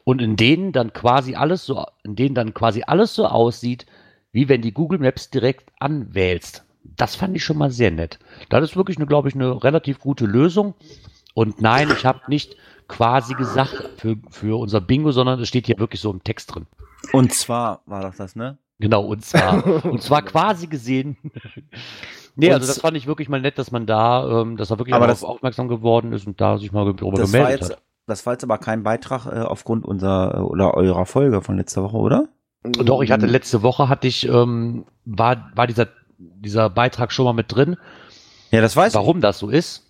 Und 0.06 0.22
in 0.22 0.36
denen 0.36 0.72
dann 0.72 0.92
quasi 0.92 1.36
alles 1.36 1.66
so, 1.66 1.86
in 2.04 2.16
denen 2.16 2.36
dann 2.36 2.54
quasi 2.54 2.84
alles 2.86 3.14
so 3.14 3.28
aussieht, 3.28 3.86
wie 4.32 4.50
wenn 4.50 4.62
die 4.62 4.74
Google 4.74 5.00
Maps 5.00 5.30
direkt 5.30 5.72
anwählst. 5.80 6.66
Das 6.84 7.16
fand 7.16 7.36
ich 7.36 7.44
schon 7.44 7.58
mal 7.58 7.72
sehr 7.72 7.92
nett. 7.92 8.20
Das 8.50 8.64
ist 8.64 8.76
wirklich, 8.76 8.98
glaube 8.98 9.30
ich, 9.30 9.36
eine 9.36 9.64
relativ 9.64 10.00
gute 10.00 10.26
Lösung. 10.26 10.74
Und 11.34 11.62
nein, 11.62 11.90
ich 11.92 12.06
habe 12.06 12.20
nicht 12.28 12.56
quasi 12.88 13.34
gesagt 13.34 13.90
für, 13.98 14.18
für 14.30 14.60
unser 14.60 14.82
Bingo, 14.82 15.12
sondern 15.12 15.40
es 15.40 15.48
steht 15.48 15.66
hier 15.66 15.80
wirklich 15.80 16.02
so 16.02 16.12
im 16.12 16.24
Text 16.24 16.54
drin. 16.54 16.68
Und 17.12 17.34
zwar 17.34 17.82
war 17.86 18.02
doch 18.02 18.16
das, 18.16 18.36
ne? 18.36 18.58
Genau, 18.80 19.04
und 19.06 19.24
zwar, 19.24 19.86
und 19.86 20.02
zwar 20.02 20.22
quasi 20.24 20.68
gesehen, 20.68 21.18
Nee, 22.36 22.48
Und 22.48 22.54
also 22.56 22.66
das 22.68 22.80
fand 22.80 22.98
ich 22.98 23.06
wirklich 23.06 23.30
mal 23.30 23.40
nett, 23.42 23.60
dass 23.60 23.72
man 23.72 23.86
da, 23.86 24.42
ähm, 24.42 24.58
dass 24.58 24.72
er 24.72 24.80
wirklich 24.80 24.96
Aber 24.96 25.06
darauf 25.06 25.20
das- 25.22 25.30
aufmerksam 25.30 25.68
geworden 25.68 26.14
ist 26.14 26.26
und 26.26 26.42
da 26.42 26.58
sich 26.58 26.72
mal 26.72 26.84
darüber 26.94 27.18
das 27.18 27.32
war, 27.32 27.40
gemeldet 27.42 27.62
jetzt, 27.62 27.72
hat. 27.74 27.84
das 28.08 28.26
war 28.26 28.34
jetzt 28.34 28.44
aber 28.44 28.58
kein 28.58 28.82
Beitrag 28.82 29.28
äh, 29.28 29.42
aufgrund 29.42 29.86
unserer 29.86 30.50
oder 30.50 30.74
eurer 30.74 31.06
Folge 31.06 31.42
von 31.42 31.58
letzter 31.58 31.84
Woche, 31.84 31.98
oder? 31.98 32.28
Doch, 32.64 33.04
ich 33.04 33.12
hatte 33.12 33.28
letzte 33.28 33.62
Woche 33.62 33.88
hatte 33.88 34.08
ich, 34.08 34.28
ähm, 34.28 34.86
war, 35.06 35.52
war 35.54 35.68
dieser, 35.68 35.90
dieser 36.36 36.70
Beitrag 36.70 37.12
schon 37.12 37.26
mal 37.26 37.34
mit 37.34 37.54
drin. 37.54 37.78
Ja, 38.52 38.62
das 38.62 38.76
weiß 38.76 38.94
Warum 38.94 39.22
das 39.22 39.40
so 39.40 39.50
ist? 39.50 39.84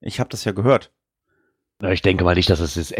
ich. 0.00 0.14
Ich 0.14 0.20
habe 0.20 0.28
das 0.28 0.44
ja 0.44 0.52
gehört. 0.52 0.92
Ich 1.90 2.00
denke 2.00 2.24
mal 2.24 2.34
nicht, 2.34 2.48
dass 2.48 2.60
es 2.60 2.74
jetzt 2.74 2.94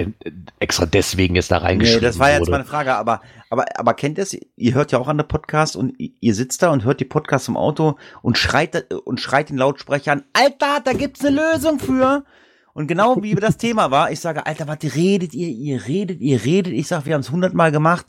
extra 0.60 0.84
deswegen 0.84 1.34
jetzt 1.34 1.50
da 1.50 1.58
reingeschrieben 1.58 2.00
Nee, 2.02 2.06
das 2.06 2.18
war 2.18 2.30
jetzt 2.30 2.40
wurde. 2.40 2.50
meine 2.50 2.64
Frage, 2.66 2.94
aber, 2.94 3.22
aber, 3.48 3.64
aber 3.74 3.94
kennt 3.94 4.18
ihr 4.18 4.22
es? 4.22 4.36
Ihr 4.56 4.74
hört 4.74 4.92
ja 4.92 4.98
auch 4.98 5.08
an 5.08 5.16
der 5.16 5.24
Podcast 5.24 5.76
und 5.76 5.94
ihr 5.98 6.34
sitzt 6.34 6.62
da 6.62 6.70
und 6.70 6.84
hört 6.84 7.00
die 7.00 7.06
Podcasts 7.06 7.48
im 7.48 7.56
Auto 7.56 7.96
und 8.20 8.36
schreit, 8.36 8.92
und 8.92 9.18
schreit 9.18 9.48
den 9.48 9.56
Lautsprecher 9.56 10.12
an, 10.12 10.24
Alter, 10.34 10.80
da 10.84 10.92
gibt's 10.92 11.24
eine 11.24 11.36
Lösung 11.36 11.78
für. 11.78 12.24
Und 12.74 12.86
genau 12.86 13.22
wie 13.22 13.34
das 13.36 13.56
Thema 13.56 13.90
war, 13.90 14.10
ich 14.10 14.20
sage, 14.20 14.44
Alter, 14.44 14.68
was 14.68 14.78
redet 14.94 15.32
ihr? 15.32 15.48
Ihr 15.48 15.86
redet, 15.86 16.20
ihr 16.20 16.44
redet. 16.44 16.74
Ich 16.74 16.88
sage, 16.88 17.06
wir 17.06 17.14
haben 17.14 17.22
es 17.22 17.30
hundertmal 17.30 17.72
gemacht. 17.72 18.04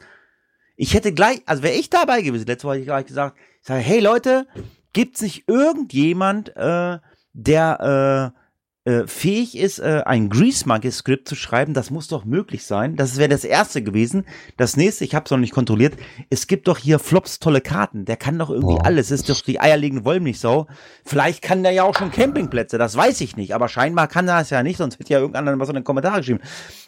Ich 0.75 0.93
hätte 0.93 1.13
gleich, 1.13 1.41
also 1.45 1.63
wäre 1.63 1.75
ich 1.75 1.89
dabei 1.89 2.21
gewesen, 2.21 2.45
letzte 2.45 2.67
Woche 2.67 2.73
hätte 2.73 2.81
ich 2.81 2.87
gleich 2.87 3.05
gesagt, 3.05 3.37
ich 3.56 3.56
sage, 3.67 3.81
hey 3.81 3.99
Leute, 3.99 4.47
gibt's 4.93 5.21
nicht 5.21 5.47
irgendjemand, 5.47 6.55
äh, 6.55 6.99
der 7.33 8.33
äh, 8.33 8.47
äh, 8.87 9.05
fähig 9.05 9.57
ist, 9.57 9.79
äh, 9.79 10.03
ein 10.05 10.29
Grease-Monkey-Skript 10.29 11.27
zu 11.27 11.35
schreiben, 11.35 11.73
das 11.73 11.91
muss 11.91 12.07
doch 12.07 12.23
möglich 12.23 12.65
sein. 12.65 12.95
Das 12.95 13.17
wäre 13.17 13.27
das 13.27 13.43
erste 13.43 13.83
gewesen. 13.83 14.25
Das 14.55 14.77
nächste, 14.77 15.03
ich 15.03 15.13
habe 15.13 15.25
es 15.25 15.31
noch 15.31 15.37
nicht 15.37 15.53
kontrolliert, 15.53 15.97
es 16.29 16.47
gibt 16.47 16.69
doch 16.69 16.77
hier 16.77 16.97
Flops 16.97 17.39
tolle 17.39 17.59
Karten. 17.59 18.05
Der 18.05 18.15
kann 18.15 18.39
doch 18.39 18.49
irgendwie 18.49 18.75
Boah. 18.75 18.85
alles. 18.85 19.11
Ist 19.11 19.29
doch 19.29 19.41
die 19.41 19.59
eierlegende 19.59 20.05
Wollmilchsau. 20.05 20.67
Vielleicht 21.03 21.41
kann 21.41 21.63
der 21.63 21.73
ja 21.73 21.83
auch 21.83 21.97
schon 21.97 22.11
Campingplätze, 22.11 22.77
das 22.77 22.95
weiß 22.95 23.19
ich 23.19 23.35
nicht. 23.35 23.53
Aber 23.53 23.67
scheinbar 23.67 24.07
kann 24.07 24.29
er 24.29 24.39
es 24.39 24.51
ja 24.51 24.63
nicht, 24.63 24.77
sonst 24.77 24.97
hätte 24.97 25.11
ja 25.11 25.19
irgendeiner 25.19 25.59
was 25.59 25.67
in 25.67 25.75
den 25.75 25.83
Kommentaren 25.83 26.19
geschrieben. 26.19 26.39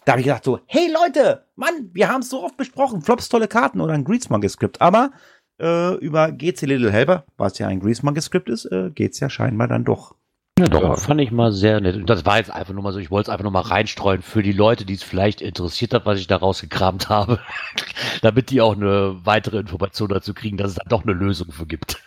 Da 0.06 0.14
habe 0.14 0.22
ich 0.22 0.26
gedacht 0.26 0.45
so, 0.45 0.60
hey 0.68 0.89
Leute, 0.89 1.43
Mann, 1.57 1.89
wir 1.91 2.07
haben 2.07 2.22
es 2.22 2.30
so 2.30 2.41
oft 2.41 2.56
besprochen. 2.56 3.01
Flops 3.01 3.27
tolle 3.27 3.49
Karten 3.49 3.81
oder 3.81 3.93
ein 3.93 4.06
Grease-Monkey-Skript. 4.06 4.80
Aber 4.80 5.11
äh, 5.60 5.95
über 5.95 6.31
GC 6.31 6.61
Little 6.64 6.91
Helper, 6.91 7.26
was 7.38 7.57
ja 7.60 7.68
ein 7.68 7.80
Grease-Monkey-Skript 7.80 8.49
ist, 8.49 8.65
äh, 8.65 8.91
geht's 8.94 9.19
ja 9.19 9.30
scheinbar 9.30 9.68
dann 9.68 9.84
doch. 9.86 10.15
Ja, 10.57 10.65
doch, 10.65 10.84
Ja. 10.84 10.95
fand 10.95 11.22
ich 11.22 11.31
mal 11.31 11.52
sehr 11.53 11.80
nett. 11.80 11.95
Und 11.95 12.10
das 12.10 12.26
war 12.26 12.38
jetzt 12.38 12.52
einfach 12.52 12.73
nur 12.73 12.84
mal 12.84 12.91
so, 12.91 12.99
ich 12.99 13.11
wollte 13.11 13.30
es 13.30 13.30
einfach 13.30 13.44
nur 13.44 13.52
mal 13.52 13.61
reinstreuen 13.61 14.22
für 14.22 14.44
die 14.44 14.52
Leute, 14.52 14.84
die 14.86 14.94
es 14.95 15.03
vielleicht 15.03 15.41
interessiert 15.41 15.94
hat, 15.94 16.06
was 16.06 16.19
ich 16.19 16.27
da 16.27 16.36
rausgekramt 16.36 17.07
habe. 17.07 17.40
Damit 18.22 18.49
die 18.49 18.60
auch 18.60 18.76
eine 18.76 19.15
weitere 19.23 19.60
Information 19.60 20.10
dazu 20.10 20.34
kriegen, 20.34 20.57
dass 20.57 20.72
es 20.72 20.76
da 20.76 20.84
doch 20.90 21.03
eine 21.03 21.14
Lösung 21.14 21.52
für 21.52 21.65
gibt. 21.65 22.02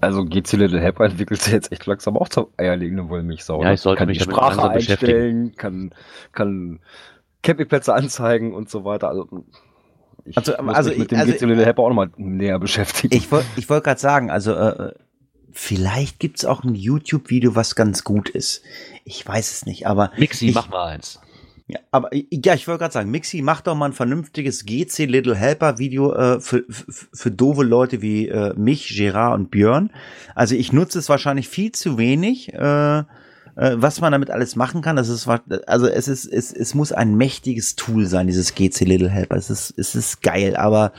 Also 0.00 0.24
GC 0.24 0.52
Little 0.54 0.80
Helper 0.80 1.04
entwickelt 1.04 1.42
sich 1.42 1.52
jetzt 1.52 1.72
echt 1.72 1.84
langsam 1.84 2.16
auch 2.16 2.30
zur 2.30 2.50
eierlegenden 2.56 3.10
Wollmilchsau. 3.10 3.60
Ja, 3.62 3.68
ne? 3.68 3.74
ich 3.74 3.80
sollte 3.82 3.98
kann 3.98 4.08
mich 4.08 4.16
die 4.18 4.24
damit 4.24 4.36
Sprache 4.36 4.70
einstellen, 4.70 5.54
kann, 5.56 5.90
kann 6.32 6.80
Campingplätze 7.42 7.92
anzeigen 7.92 8.54
und 8.54 8.70
so 8.70 8.84
weiter. 8.86 9.08
Also, 9.08 9.28
ich 10.30 10.36
Also, 10.38 10.52
muss 10.62 10.74
also 10.74 10.90
mich 10.90 10.98
mit 10.98 11.12
ich- 11.12 11.18
dem 11.18 11.20
also- 11.20 11.32
GC 11.32 11.46
Little 11.46 11.64
Helper 11.64 11.82
auch 11.82 11.88
nochmal 11.88 12.10
näher 12.16 12.58
beschäftigen. 12.58 13.14
Ich 13.14 13.30
wollte 13.30 13.46
ich 13.56 13.68
wollt 13.68 13.84
gerade 13.84 14.00
sagen, 14.00 14.30
also 14.30 14.54
äh, 14.54 14.92
vielleicht 15.52 16.18
gibt's 16.18 16.44
auch 16.44 16.64
ein 16.64 16.74
YouTube-Video, 16.74 17.54
was 17.56 17.74
ganz 17.74 18.04
gut 18.04 18.28
ist. 18.28 18.62
Ich 19.04 19.26
weiß 19.26 19.50
es 19.52 19.66
nicht, 19.66 19.86
aber 19.86 20.12
Mixi, 20.16 20.48
ich, 20.48 20.54
mach 20.54 20.68
mal 20.68 20.86
eins. 20.92 21.20
Ja, 21.66 21.78
aber 21.92 22.10
ja, 22.12 22.54
ich 22.54 22.66
wollte 22.66 22.80
gerade 22.80 22.92
sagen, 22.92 23.10
Mixi, 23.12 23.42
mach 23.42 23.60
doch 23.60 23.76
mal 23.76 23.86
ein 23.86 23.92
vernünftiges 23.92 24.66
GC 24.66 25.06
Little 25.06 25.36
Helper 25.36 25.78
Video 25.78 26.12
äh, 26.12 26.40
für, 26.40 26.64
für, 26.68 26.92
für 27.12 27.30
doofe 27.30 27.62
Leute 27.62 28.02
wie 28.02 28.26
äh, 28.28 28.54
mich, 28.54 28.88
Gerard 28.96 29.34
und 29.38 29.50
Björn. 29.52 29.90
Also 30.34 30.56
ich 30.56 30.72
nutze 30.72 30.98
es 30.98 31.08
wahrscheinlich 31.08 31.48
viel 31.48 31.70
zu 31.72 31.96
wenig. 31.96 32.52
Äh, 32.54 32.98
äh, 32.98 33.04
was 33.56 34.00
man 34.00 34.12
damit 34.12 34.30
alles 34.30 34.56
machen 34.56 34.80
kann, 34.82 34.96
das 34.96 35.08
ist 35.08 35.28
also 35.66 35.86
es 35.86 36.08
ist 36.08 36.24
es, 36.26 36.52
es 36.52 36.74
muss 36.74 36.92
ein 36.92 37.16
mächtiges 37.16 37.76
Tool 37.76 38.06
sein, 38.06 38.26
dieses 38.26 38.54
GC 38.54 38.80
Little 38.84 39.10
Helper. 39.10 39.36
Es 39.36 39.50
ist 39.50 39.74
es 39.76 39.94
ist 39.94 40.22
geil, 40.22 40.56
aber 40.56 40.92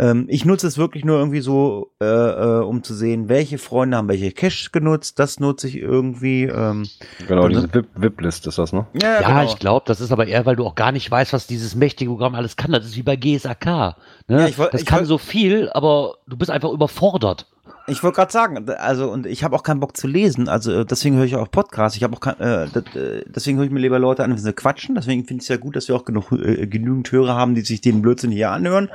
ähm, 0.00 0.26
ich 0.28 0.44
nutze 0.44 0.68
es 0.68 0.78
wirklich 0.78 1.04
nur 1.04 1.18
irgendwie 1.18 1.40
so, 1.40 1.90
äh, 2.00 2.04
äh, 2.06 2.60
um 2.62 2.84
zu 2.84 2.94
sehen, 2.94 3.28
welche 3.28 3.58
Freunde 3.58 3.96
haben 3.96 4.06
welche 4.08 4.30
Cache 4.30 4.70
genutzt. 4.70 5.18
Das 5.18 5.40
nutze 5.40 5.66
ich 5.66 5.74
irgendwie. 5.76 6.44
Ähm, 6.44 6.86
genau, 7.26 7.48
diese 7.48 7.66
VIP- 7.66 7.86
VIP-List 7.96 8.46
ist 8.46 8.58
das, 8.58 8.72
ne? 8.72 8.86
ja, 9.02 9.20
Ja, 9.22 9.42
ich 9.42 9.58
glaube, 9.58 9.84
das 9.88 10.00
ist 10.00 10.12
aber 10.12 10.28
eher, 10.28 10.46
weil 10.46 10.54
du 10.54 10.64
auch 10.64 10.76
gar 10.76 10.92
nicht 10.92 11.10
weißt, 11.10 11.32
was 11.32 11.48
dieses 11.48 11.74
mächtige 11.74 12.12
Programm 12.12 12.36
alles 12.36 12.54
kann. 12.56 12.70
Das 12.70 12.84
ist 12.84 12.94
wie 12.96 13.02
bei 13.02 13.16
GSAK. 13.16 13.66
Ne? 13.66 13.94
Ja, 14.28 14.46
ich 14.46 14.54
das 14.56 14.82
ich 14.82 14.86
kann 14.86 15.00
woll- 15.00 15.06
so 15.06 15.18
viel, 15.18 15.68
aber 15.70 16.14
du 16.28 16.36
bist 16.36 16.52
einfach 16.52 16.70
überfordert. 16.70 17.46
Ich 17.86 18.02
wollte 18.02 18.16
gerade 18.16 18.32
sagen, 18.32 18.68
also 18.70 19.10
und 19.10 19.26
ich 19.26 19.44
habe 19.44 19.56
auch 19.56 19.62
keinen 19.62 19.80
Bock 19.80 19.96
zu 19.96 20.06
lesen, 20.06 20.48
also 20.48 20.72
äh, 20.72 20.84
deswegen 20.84 21.16
höre 21.16 21.24
ich 21.24 21.36
auch 21.36 21.50
Podcasts. 21.50 21.96
Ich 21.96 22.02
habe 22.02 22.16
auch 22.16 22.20
kein, 22.20 22.38
äh, 22.40 22.64
äh, 22.64 23.24
deswegen 23.26 23.58
höre 23.58 23.64
ich 23.64 23.70
mir 23.70 23.80
lieber 23.80 23.98
Leute 23.98 24.24
an, 24.24 24.30
wenn 24.30 24.38
sie 24.38 24.52
quatschen. 24.52 24.94
Deswegen 24.94 25.24
finde 25.24 25.42
ich 25.42 25.44
es 25.44 25.48
ja 25.48 25.56
gut, 25.56 25.76
dass 25.76 25.88
wir 25.88 25.96
auch 25.96 26.04
genug 26.04 26.32
äh, 26.32 26.66
genügend 26.66 27.10
Hörer 27.10 27.34
haben, 27.34 27.54
die 27.54 27.62
sich 27.62 27.80
den 27.80 28.02
Blödsinn 28.02 28.30
hier 28.30 28.50
anhören. 28.50 28.90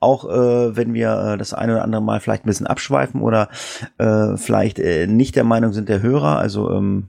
Auch 0.00 0.28
äh, 0.28 0.76
wenn 0.76 0.94
wir 0.94 1.34
äh, 1.34 1.38
das 1.38 1.54
eine 1.54 1.72
oder 1.72 1.84
andere 1.84 2.02
Mal 2.02 2.20
vielleicht 2.20 2.44
ein 2.44 2.48
bisschen 2.48 2.66
abschweifen 2.66 3.20
oder 3.20 3.48
äh, 3.98 4.36
vielleicht 4.36 4.78
äh, 4.78 5.06
nicht 5.06 5.36
der 5.36 5.44
Meinung 5.44 5.72
sind 5.72 5.88
der 5.88 6.02
Hörer. 6.02 6.38
Also 6.38 6.70
ähm, 6.70 7.08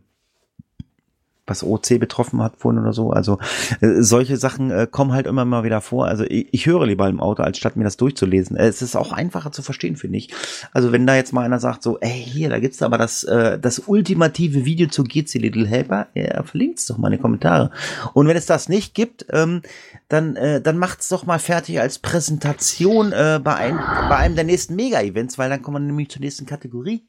was 1.47 1.63
OC 1.63 1.99
betroffen 1.99 2.41
hat 2.43 2.57
vorhin 2.57 2.81
oder 2.81 2.93
so. 2.93 3.11
Also 3.11 3.39
äh, 3.81 4.01
solche 4.01 4.37
Sachen 4.37 4.69
äh, 4.69 4.87
kommen 4.89 5.13
halt 5.13 5.25
immer 5.25 5.45
mal 5.45 5.63
wieder 5.63 5.81
vor. 5.81 6.05
Also 6.05 6.25
ich, 6.25 6.47
ich 6.51 6.65
höre 6.65 6.85
lieber 6.85 7.07
im 7.07 7.19
Auto, 7.19 7.41
als 7.41 7.57
statt 7.57 7.75
mir 7.77 7.85
das 7.85 7.97
durchzulesen. 7.97 8.57
Äh, 8.57 8.67
es 8.67 8.81
ist 8.81 8.95
auch 8.95 9.13
einfacher 9.13 9.51
zu 9.51 9.61
verstehen, 9.61 9.95
finde 9.95 10.17
ich. 10.17 10.29
Also 10.73 10.91
wenn 10.91 11.07
da 11.07 11.15
jetzt 11.15 11.33
mal 11.33 11.43
einer 11.43 11.59
sagt 11.59 11.83
so, 11.83 11.97
ey, 11.99 12.23
hier, 12.23 12.49
da 12.49 12.59
gibt's 12.59 12.81
aber 12.81 12.97
das, 12.97 13.23
äh, 13.23 13.57
das 13.57 13.79
ultimative 13.79 14.65
Video 14.65 14.87
zu 14.87 15.03
GC 15.03 15.35
Little 15.35 15.65
Helper, 15.65 16.07
ja, 16.13 16.43
verlinkt's 16.43 16.85
doch 16.85 16.97
mal 16.97 17.07
in 17.07 17.17
die 17.17 17.21
Kommentare. 17.21 17.71
Und 18.13 18.27
wenn 18.27 18.37
es 18.37 18.45
das 18.45 18.69
nicht 18.69 18.93
gibt, 18.93 19.25
ähm, 19.31 19.61
dann, 20.09 20.35
äh, 20.35 20.61
dann 20.61 20.77
macht's 20.77 21.09
doch 21.09 21.25
mal 21.25 21.39
fertig 21.39 21.79
als 21.79 21.99
Präsentation 21.99 23.13
äh, 23.13 23.39
bei, 23.43 23.55
ein, 23.55 23.77
bei 24.09 24.17
einem 24.17 24.35
der 24.35 24.43
nächsten 24.43 24.75
Mega-Events, 24.75 25.37
weil 25.37 25.49
dann 25.49 25.61
kommen 25.61 25.83
wir 25.83 25.87
nämlich 25.87 26.09
zur 26.09 26.21
nächsten 26.21 26.45
Kategorie. 26.45 27.07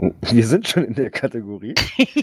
Wir 0.32 0.46
sind 0.46 0.68
schon 0.68 0.84
in 0.84 0.94
der 0.94 1.10
Kategorie. 1.10 1.74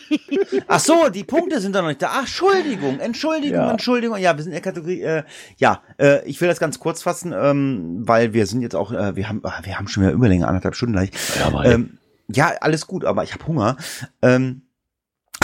Ach 0.68 0.80
so, 0.80 1.10
die 1.10 1.24
Punkte 1.24 1.60
sind 1.60 1.76
doch 1.76 1.82
noch 1.82 1.90
nicht 1.90 2.02
da. 2.02 2.10
Ach, 2.12 2.20
Entschuldigung, 2.22 3.00
Entschuldigung, 3.00 3.58
Ja. 3.60 3.72
Entschuldigung. 3.72 4.18
Ja, 4.18 4.36
wir 4.36 4.44
sind 4.44 4.52
in 4.54 4.62
der 4.62 4.74
Kategorie. 4.74 5.02
Äh, 5.02 5.24
ja, 5.58 5.82
äh, 6.00 6.26
ich 6.28 6.42
will 6.42 6.48
das 6.48 6.60
ganz 6.60 6.80
kurz 6.80 7.04
fassen, 7.04 7.34
ähm, 7.36 8.08
weil 8.08 8.34
wir 8.34 8.46
sind 8.46 8.62
jetzt 8.62 8.76
auch, 8.76 8.92
äh, 8.92 9.16
wir 9.16 9.30
haben, 9.30 9.42
ah, 9.44 9.60
wir 9.64 9.78
haben 9.78 9.88
schon 9.88 10.04
wieder 10.04 10.14
Überlänge, 10.14 10.48
anderthalb 10.48 10.76
Stunden 10.76 10.94
gleich. 10.94 11.12
Ja, 11.40 11.64
Ähm, 11.64 11.98
ja, 12.30 12.52
alles 12.62 12.88
gut, 12.88 13.06
aber 13.06 13.24
ich 13.24 13.34
habe 13.34 13.46
Hunger. 13.48 13.78
Ähm, 14.22 14.64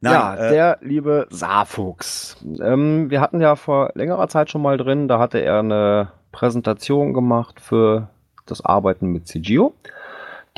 Nein, 0.00 0.12
ja, 0.12 0.36
äh, 0.36 0.50
der 0.52 0.78
liebe 0.82 1.26
Saarfuchs. 1.30 2.36
Ähm, 2.60 3.10
wir 3.10 3.20
hatten 3.20 3.40
ja 3.40 3.56
vor 3.56 3.90
längerer 3.94 4.28
Zeit 4.28 4.50
schon 4.50 4.62
mal 4.62 4.76
drin, 4.76 5.08
da 5.08 5.18
hatte 5.18 5.38
er 5.38 5.58
eine 5.58 6.12
Präsentation 6.30 7.14
gemacht 7.14 7.60
für 7.60 8.08
das 8.46 8.64
Arbeiten 8.64 9.08
mit 9.08 9.26
CGO. 9.26 9.74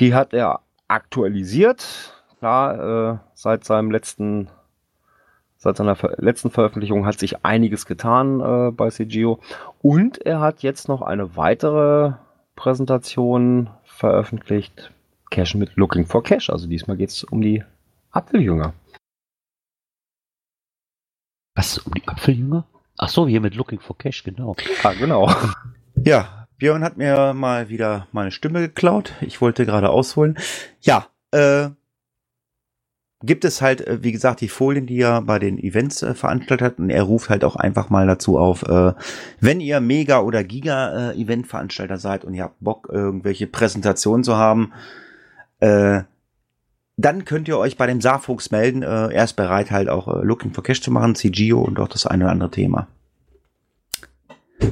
Die 0.01 0.15
hat 0.15 0.33
er 0.33 0.61
aktualisiert. 0.87 2.15
Klar, 2.39 3.13
äh, 3.13 3.17
seit 3.35 3.63
seinem 3.63 3.91
letzten, 3.91 4.49
seit 5.57 5.77
seiner 5.77 5.95
ver 5.95 6.15
letzten 6.17 6.49
Veröffentlichung 6.49 7.05
hat 7.05 7.19
sich 7.19 7.45
einiges 7.45 7.85
getan 7.85 8.39
äh, 8.41 8.71
bei 8.71 8.89
CGO. 8.89 9.39
Und 9.83 10.17
er 10.25 10.39
hat 10.39 10.63
jetzt 10.63 10.87
noch 10.87 11.03
eine 11.03 11.37
weitere 11.37 12.13
Präsentation 12.55 13.69
veröffentlicht. 13.83 14.91
Cache 15.29 15.55
mit 15.55 15.75
Looking 15.75 16.07
for 16.07 16.23
Cache. 16.23 16.51
Also 16.51 16.67
diesmal 16.67 16.97
geht 16.97 17.09
es 17.09 17.23
um 17.23 17.39
die 17.39 17.63
Apfeljünger. 18.09 18.73
Was, 21.53 21.77
um 21.77 21.93
die 21.93 22.07
Apfeljünger? 22.07 22.65
Ach 22.97 23.09
so, 23.09 23.27
hier 23.27 23.39
mit 23.39 23.53
Looking 23.53 23.79
for 23.79 23.95
Cash, 23.99 24.23
genau. 24.23 24.55
Ah, 24.83 24.93
genau. 24.93 25.31
Ja, 26.03 26.40
Björn 26.61 26.83
hat 26.83 26.95
mir 26.95 27.33
mal 27.33 27.69
wieder 27.69 28.05
meine 28.11 28.29
Stimme 28.29 28.59
geklaut. 28.59 29.13
Ich 29.21 29.41
wollte 29.41 29.65
gerade 29.65 29.89
ausholen. 29.89 30.37
Ja, 30.79 31.07
äh, 31.31 31.69
gibt 33.23 33.45
es 33.45 33.63
halt, 33.63 33.81
äh, 33.81 34.03
wie 34.03 34.11
gesagt, 34.11 34.41
die 34.41 34.47
Folien, 34.47 34.85
die 34.85 34.99
er 34.99 35.23
bei 35.23 35.39
den 35.39 35.57
Events 35.57 36.03
äh, 36.03 36.13
veranstaltet 36.13 36.63
hat. 36.63 36.77
Und 36.77 36.91
er 36.91 37.01
ruft 37.01 37.31
halt 37.31 37.43
auch 37.45 37.55
einfach 37.55 37.89
mal 37.89 38.05
dazu 38.05 38.37
auf, 38.37 38.61
äh, 38.61 38.93
wenn 39.39 39.59
ihr 39.59 39.79
Mega- 39.79 40.21
oder 40.21 40.43
Giga-Event-Veranstalter 40.43 41.97
seid 41.97 42.23
und 42.25 42.35
ihr 42.35 42.43
habt 42.43 42.59
Bock, 42.59 42.89
irgendwelche 42.91 43.47
Präsentationen 43.47 44.23
zu 44.23 44.35
haben, 44.35 44.71
äh, 45.61 46.03
dann 46.95 47.25
könnt 47.25 47.47
ihr 47.47 47.57
euch 47.57 47.75
bei 47.75 47.87
dem 47.87 48.01
Saarfuchs 48.01 48.51
melden. 48.51 48.83
Äh, 48.83 49.11
er 49.11 49.23
ist 49.23 49.33
bereit, 49.33 49.71
halt 49.71 49.89
auch 49.89 50.07
äh, 50.07 50.23
Looking 50.23 50.53
for 50.53 50.63
Cash 50.63 50.81
zu 50.81 50.91
machen, 50.91 51.15
CGO 51.15 51.59
und 51.61 51.79
auch 51.79 51.87
das 51.87 52.05
eine 52.05 52.25
oder 52.25 52.33
andere 52.33 52.51
Thema. 52.51 52.87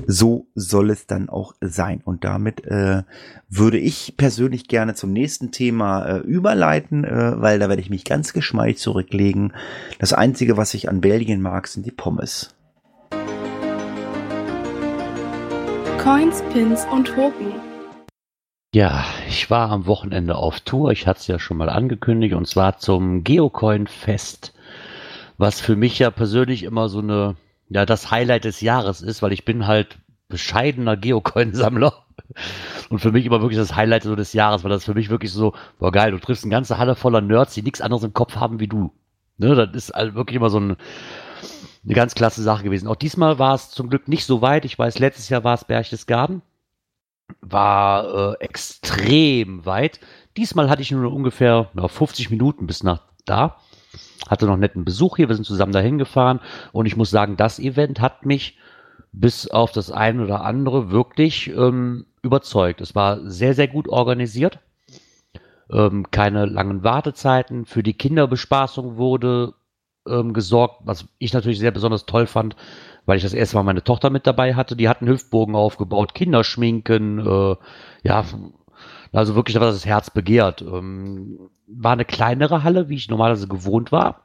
So 0.08 0.48
soll 0.56 0.90
es 0.90 1.08
dann 1.08 1.30
auch 1.30 1.54
sein. 1.62 2.02
Und 2.04 2.24
damit 2.24 2.66
äh, 2.66 3.04
würde 3.48 3.78
ich 3.78 4.16
persönlich 4.18 4.68
gerne 4.68 4.96
zum 4.96 5.14
nächsten 5.14 5.52
Thema 5.52 6.06
äh, 6.06 6.18
überleiten, 6.20 7.04
äh, 7.04 7.42
weil 7.42 7.60
da 7.60 7.70
werde 7.70 7.82
ich 7.82 7.90
mich 7.90 8.06
ganz 8.06 8.34
geschmeidig 8.34 8.78
zurücklegen. 8.78 9.54
Das 10.00 10.14
Einzige, 10.14 10.58
was 10.58 10.74
ich 10.74 10.90
an 10.90 11.02
Belgien 11.02 11.42
mag, 11.42 11.68
sind 11.68 11.86
die 11.86 11.92
Pommes. 11.92 12.56
Coins, 16.00 16.42
Pins 16.54 16.86
und 16.92 17.08
Token. 17.08 17.54
Ja, 18.74 19.04
ich 19.28 19.50
war 19.50 19.72
am 19.72 19.88
Wochenende 19.88 20.36
auf 20.36 20.60
Tour. 20.60 20.92
Ich 20.92 21.08
hatte 21.08 21.20
es 21.20 21.28
ja 21.28 21.40
schon 21.40 21.58
mal 21.58 21.70
angekündigt 21.70 22.36
und 22.36 22.48
zwar 22.48 22.78
zum 22.78 23.24
Geocoin 23.24 23.88
Fest, 23.88 24.54
was 25.38 25.60
für 25.60 25.76
mich 25.76 25.98
ja 25.98 26.12
persönlich 26.12 26.64
immer 26.64 26.88
so 26.88 27.00
eine, 27.00 27.36
ja, 27.70 27.86
das 27.86 28.12
Highlight 28.12 28.46
des 28.46 28.62
Jahres 28.62 29.02
ist, 29.02 29.22
weil 29.22 29.32
ich 29.32 29.46
bin 29.46 29.68
halt 29.68 30.00
bescheidener 30.28 30.98
Geocoin-Sammler. 30.98 31.94
Und 32.90 33.00
für 33.00 33.12
mich 33.12 33.26
immer 33.26 33.42
wirklich 33.42 33.58
das 33.58 33.76
Highlight 33.76 34.04
so 34.04 34.16
des 34.16 34.34
Jahres, 34.34 34.64
weil 34.64 34.70
das 34.70 34.86
für 34.86 34.94
mich 34.94 35.10
wirklich 35.10 35.32
so, 35.32 35.54
boah 35.80 35.92
geil, 35.92 36.12
du 36.12 36.20
triffst 36.20 36.44
eine 36.44 36.52
ganze 36.52 36.78
Halle 36.78 36.96
voller 36.96 37.22
Nerds, 37.22 37.54
die 37.54 37.62
nichts 37.62 37.82
anderes 37.82 38.04
im 38.04 38.14
Kopf 38.14 38.36
haben 38.36 38.60
wie 38.60 38.68
du. 38.68 38.92
Ne, 39.38 39.56
das 39.56 39.70
ist 39.74 39.92
also 39.92 40.16
wirklich 40.16 40.36
immer 40.36 40.50
so 40.50 40.60
ein, 40.60 40.76
eine 41.86 41.94
ganz 41.94 42.16
klasse 42.16 42.44
Sache 42.44 42.64
gewesen. 42.64 42.88
Auch 42.88 42.98
diesmal 42.98 43.40
war 43.40 43.56
es 43.56 43.72
zum 43.72 43.90
Glück 43.90 44.08
nicht 44.08 44.26
so 44.26 44.42
weit. 44.42 44.66
Ich 44.66 44.78
weiß, 44.78 45.00
letztes 45.00 45.30
Jahr 45.30 45.44
war 45.44 45.54
es 45.54 45.64
Berchtesgaden 45.64 46.42
war 47.42 48.34
äh, 48.34 48.44
extrem 48.44 49.66
weit. 49.66 50.00
Diesmal 50.38 50.70
hatte 50.70 50.82
ich 50.82 50.92
nur 50.92 51.12
ungefähr 51.14 51.70
na, 51.74 51.88
50 51.88 52.30
Minuten 52.30 52.68
bis 52.68 52.84
nach 52.84 53.04
da. 53.26 53.58
Hatte 54.28 54.46
noch 54.46 54.58
netten 54.58 54.86
Besuch 54.86 55.16
hier, 55.16 55.30
wir 55.30 55.36
sind 55.36 55.46
zusammen 55.46 55.72
dahin 55.72 55.98
gefahren 55.98 56.40
und 56.72 56.86
ich 56.86 56.98
muss 56.98 57.10
sagen, 57.10 57.38
das 57.38 57.60
Event 57.60 58.02
hat 58.02 58.26
mich 58.26 58.58
bis 59.12 59.48
auf 59.50 59.72
das 59.72 59.92
eine 59.92 60.24
oder 60.24 60.44
andere 60.44 60.92
wirklich 60.92 61.50
ähm, 61.50 62.06
überzeugt. 62.22 62.82
Es 62.82 62.96
war 62.96 63.20
sehr, 63.30 63.54
sehr 63.54 63.68
gut 63.68 63.88
organisiert. 63.88 64.60
Ähm, 65.72 66.12
keine 66.12 66.46
langen 66.46 66.84
Wartezeiten. 66.84 67.66
Für 67.66 67.84
die 67.84 67.94
Kinderbespaßung 67.94 68.98
wurde 68.98 69.54
ähm, 70.08 70.34
gesorgt, 70.34 70.82
was 70.84 71.08
ich 71.18 71.34
natürlich 71.34 71.60
sehr 71.60 71.72
besonders 71.72 72.06
toll 72.06 72.28
fand, 72.28 72.56
weil 73.06 73.18
ich 73.18 73.24
das 73.24 73.34
erste 73.34 73.58
Mal 73.58 73.64
meine 73.64 73.84
Tochter 73.84 74.10
mit 74.10 74.28
dabei 74.28 74.56
hatte. 74.56 74.76
Die 74.76 74.90
hatten 74.90 75.08
Hüftbogen 75.08 75.56
aufgebaut, 75.56 76.14
Kinderschminken, 76.14 77.20
äh, 77.20 77.56
ja, 78.04 78.26
also 79.12 79.36
wirklich, 79.36 79.60
was 79.60 79.76
das 79.76 79.86
Herz 79.86 80.10
begehrt. 80.10 80.62
Ähm, 80.62 81.50
war 81.68 81.94
eine 81.94 82.06
kleinere 82.06 82.64
Halle, 82.64 82.90
wie 82.90 82.96
ich 82.96 83.10
normalerweise 83.10 83.48
gewohnt 83.48 83.92
war. 83.92 84.24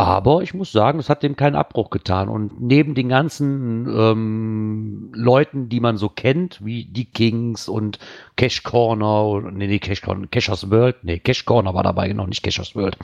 Aber 0.00 0.42
ich 0.42 0.54
muss 0.54 0.72
sagen, 0.72 0.98
es 0.98 1.10
hat 1.10 1.22
dem 1.22 1.36
keinen 1.36 1.56
Abbruch 1.56 1.90
getan. 1.90 2.30
Und 2.30 2.58
neben 2.58 2.94
den 2.94 3.10
ganzen 3.10 3.86
ähm, 3.86 5.12
Leuten, 5.14 5.68
die 5.68 5.80
man 5.80 5.98
so 5.98 6.08
kennt, 6.08 6.64
wie 6.64 6.86
die 6.86 7.04
Kings 7.04 7.68
und 7.68 7.98
Cash 8.36 8.62
Corner, 8.62 9.50
nee, 9.50 9.66
nee, 9.66 9.78
Cash 9.78 10.00
Corner, 10.00 10.26
Cashers 10.26 10.70
World, 10.70 10.96
nee, 11.02 11.18
Cash 11.18 11.44
Corner 11.44 11.74
war 11.74 11.82
dabei, 11.82 12.08
genau, 12.08 12.26
nicht 12.26 12.42
Cashers 12.42 12.74
World, 12.74 12.96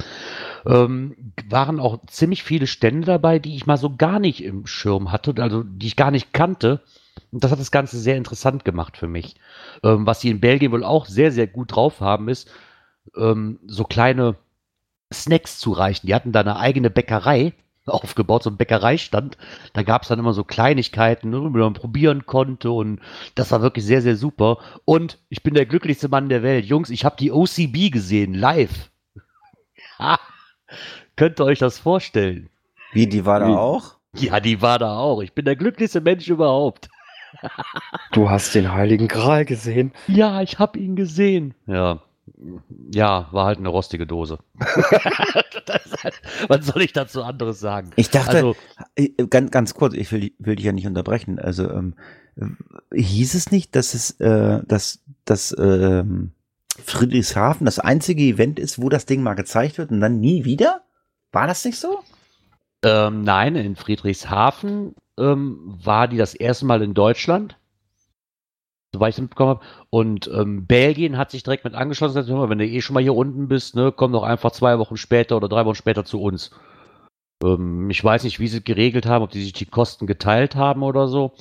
ähm, 0.65 1.35
waren 1.51 1.81
auch 1.81 1.99
ziemlich 2.07 2.43
viele 2.43 2.67
Stände 2.67 3.07
dabei, 3.07 3.41
die 3.41 3.57
ich 3.57 3.67
mal 3.67 3.77
so 3.77 3.95
gar 3.95 4.19
nicht 4.19 4.43
im 4.43 4.67
Schirm 4.67 5.13
hatte, 5.13 5.35
also 5.43 5.65
die 5.65 5.89
ich 5.89 5.97
gar 5.97 6.11
nicht 6.11 6.33
kannte. 6.33 6.81
Und 7.33 7.45
das 7.45 7.51
hat 7.51 7.61
das 7.61 7.71
Ganze 7.71 7.99
sehr 7.99 8.17
interessant 8.17 8.65
gemacht 8.65 8.97
für 8.97 9.09
mich. 9.09 9.37
Ähm, 9.83 10.07
was 10.07 10.21
sie 10.21 10.31
in 10.31 10.41
Belgien 10.41 10.73
wohl 10.73 10.85
auch 10.85 11.07
sehr, 11.07 11.33
sehr 11.33 11.47
gut 11.47 11.75
drauf 11.75 12.01
haben, 12.01 12.29
ist 12.29 12.51
ähm, 13.17 13.59
so 13.67 13.85
kleine 13.85 14.37
Snacks 15.13 15.59
zu 15.59 15.73
reichen. 15.73 16.07
Die 16.07 16.15
hatten 16.15 16.33
da 16.33 16.41
eine 16.41 16.59
eigene 16.59 16.91
Bäckerei 16.91 17.53
aufgebaut, 17.87 18.43
so 18.43 18.51
ein 18.51 18.57
Bäckereistand. 18.57 19.39
Da 19.73 19.83
gab 19.83 20.03
es 20.03 20.09
dann 20.09 20.19
immer 20.19 20.33
so 20.33 20.45
Kleinigkeiten, 20.45 21.31
ne, 21.31 21.39
die 21.39 21.59
man 21.59 21.75
probieren 21.75 22.27
konnte 22.27 22.71
und 22.71 23.01
das 23.35 23.51
war 23.53 23.63
wirklich 23.63 23.85
sehr, 23.85 24.03
sehr 24.03 24.17
super. 24.17 24.59
Und 24.85 25.19
ich 25.29 25.43
bin 25.43 25.55
der 25.55 25.67
glücklichste 25.67 26.09
Mann 26.09 26.29
der 26.29 26.43
Welt. 26.43 26.67
Jungs, 26.67 26.91
ich 26.91 27.05
habe 27.05 27.17
die 27.17 27.33
OCB 27.33 27.93
gesehen, 27.93 28.35
live. 28.35 28.91
Ha, 29.99 30.19
könnt 31.17 31.41
ihr 31.41 31.47
euch 31.47 31.59
das 31.59 31.79
vorstellen? 31.79 32.51
Wie, 32.93 33.07
die 33.07 33.25
war 33.25 33.41
da 33.41 33.57
auch? 33.57 33.97
Ja, 34.15 34.41
die 34.41 34.61
war 34.61 34.79
da 34.79 34.99
auch. 34.99 35.23
Ich 35.23 35.33
bin 35.33 35.47
der 35.47 35.57
glücklichste 35.57 36.03
Mensch 36.03 36.29
überhaupt. 36.29 36.91
Du 38.13 38.31
hast 38.31 38.55
den 38.55 38.73
Heiligen 38.73 39.09
Gral 39.09 39.45
gesehen. 39.45 39.93
Ja, 40.07 40.43
ich 40.43 40.59
habe 40.59 40.79
ihn 40.79 40.97
gesehen. 40.97 41.55
Ja, 41.67 42.01
ja, 42.93 43.29
war 43.31 43.47
halt 43.47 43.59
eine 43.59 43.69
rostige 43.69 44.07
Dose. 44.07 44.39
halt, 44.61 46.21
was 46.49 46.67
soll 46.67 46.83
ich 46.83 46.93
dazu 46.93 47.23
anderes 47.23 47.61
sagen? 47.61 47.91
Ich 47.97 48.11
dachte, 48.11 48.37
also, 48.37 48.57
ganz, 49.31 49.51
ganz 49.51 49.75
kurz, 49.75 49.95
ich 49.95 50.11
will, 50.13 50.33
will 50.39 50.57
dich 50.57 50.65
ja 50.65 50.73
nicht 50.73 50.87
unterbrechen. 50.87 51.39
Also 51.39 51.71
ähm, 51.71 51.95
hieß 52.93 53.35
es 53.35 53.51
nicht, 53.51 53.77
dass 53.77 53.95
es, 53.95 54.13
äh, 54.21 54.61
dass, 54.67 55.01
dass 55.25 55.55
ähm, 55.59 56.33
Friedrichshafen 56.85 57.65
das 57.65 57.79
einzige 57.79 58.23
Event 58.23 58.59
ist, 58.59 58.81
wo 58.81 58.89
das 58.89 59.07
Ding 59.07 59.23
mal 59.23 59.35
gezeigt 59.35 59.79
wird 59.79 59.91
und 59.91 60.01
dann 60.01 60.21
nie 60.21 60.45
wieder? 60.45 60.83
War 61.33 61.47
das 61.47 61.65
nicht 61.65 61.79
so? 61.79 62.01
Ähm, 62.83 63.23
nein, 63.23 63.57
in 63.57 63.77
Friedrichshafen 63.77 64.95
ähm, 65.19 65.75
war 65.83 66.09
die 66.09 66.17
das 66.17 66.35
erste 66.35 66.67
Mal 66.67 66.83
in 66.83 66.95
Deutschland 66.95 67.57
soweit 68.97 69.11
ich 69.11 69.17
es 69.17 69.21
mitbekommen 69.21 69.51
habe. 69.51 69.65
Und 69.91 70.29
ähm, 70.33 70.67
Belgien 70.67 71.17
hat 71.17 71.31
sich 71.31 71.43
direkt 71.43 71.65
mit 71.65 71.75
angeschlossen. 71.75 72.15
Sagt, 72.15 72.29
wenn 72.29 72.59
du 72.59 72.67
eh 72.67 72.81
schon 72.81 72.95
mal 72.95 73.03
hier 73.03 73.15
unten 73.15 73.49
bist, 73.49 73.77
ne, 73.77 73.93
komm 73.95 74.13
doch 74.13 74.23
einfach 74.23 74.53
zwei 74.53 74.79
Wochen 74.79 74.97
später 74.97 75.37
oder 75.37 75.49
drei 75.49 75.65
Wochen 75.65 75.77
später 75.77 76.05
zu 76.05 76.21
uns. 76.21 76.51
Ähm, 77.43 77.91
ich 77.91 78.03
weiß 78.03 78.25
nicht, 78.25 78.41
wie 78.41 78.49
sie 78.49 78.65
geregelt 78.65 79.07
haben, 79.07 79.23
ob 79.23 79.31
die 79.31 79.43
sich 79.43 79.53
die 79.53 79.67
Kosten 79.67 80.07
geteilt 80.07 80.57
haben 80.57 80.83
oder 80.83 81.09
so. 81.09 81.33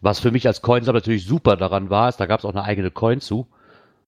Was 0.00 0.20
für 0.20 0.30
mich 0.30 0.46
als 0.46 0.62
Coinsammler 0.62 1.00
natürlich 1.00 1.26
super 1.26 1.56
daran 1.56 1.90
war, 1.90 2.08
ist, 2.08 2.18
da 2.18 2.26
gab 2.26 2.40
es 2.40 2.46
auch 2.46 2.50
eine 2.50 2.64
eigene 2.64 2.90
Coin 2.90 3.20
zu. 3.20 3.48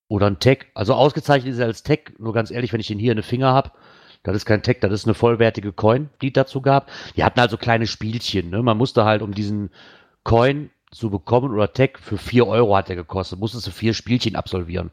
Oder 0.08 0.26
ein 0.26 0.40
Tag. 0.40 0.66
Also 0.74 0.94
ausgezeichnet 0.94 1.54
ist 1.54 1.58
er 1.58 1.66
als 1.66 1.82
Tag. 1.82 2.18
Nur 2.18 2.34
ganz 2.34 2.50
ehrlich, 2.50 2.72
wenn 2.72 2.80
ich 2.80 2.86
den 2.86 2.98
hier 2.98 3.12
in 3.12 3.18
den 3.18 3.24
Finger 3.24 3.52
habe, 3.52 3.70
das 4.22 4.36
ist 4.36 4.46
kein 4.46 4.62
Tag, 4.62 4.80
das 4.80 4.92
ist 4.92 5.06
eine 5.06 5.14
vollwertige 5.14 5.72
Coin, 5.72 6.10
die 6.20 6.32
dazu 6.32 6.60
gab. 6.60 6.88
Die 7.16 7.24
hatten 7.24 7.40
also 7.40 7.56
kleine 7.56 7.86
Spielchen. 7.86 8.50
Ne? 8.50 8.62
Man 8.62 8.78
musste 8.78 9.04
halt 9.04 9.22
um 9.22 9.34
diesen 9.34 9.70
Coin 10.22 10.70
zu 10.92 11.10
bekommen 11.10 11.52
oder 11.52 11.72
Tech 11.72 11.92
für 12.00 12.18
4 12.18 12.46
Euro 12.46 12.76
hat 12.76 12.90
er 12.90 12.96
gekostet. 12.96 13.40
Musstest 13.40 13.66
du 13.66 13.70
vier 13.70 13.94
Spielchen 13.94 14.36
absolvieren. 14.36 14.90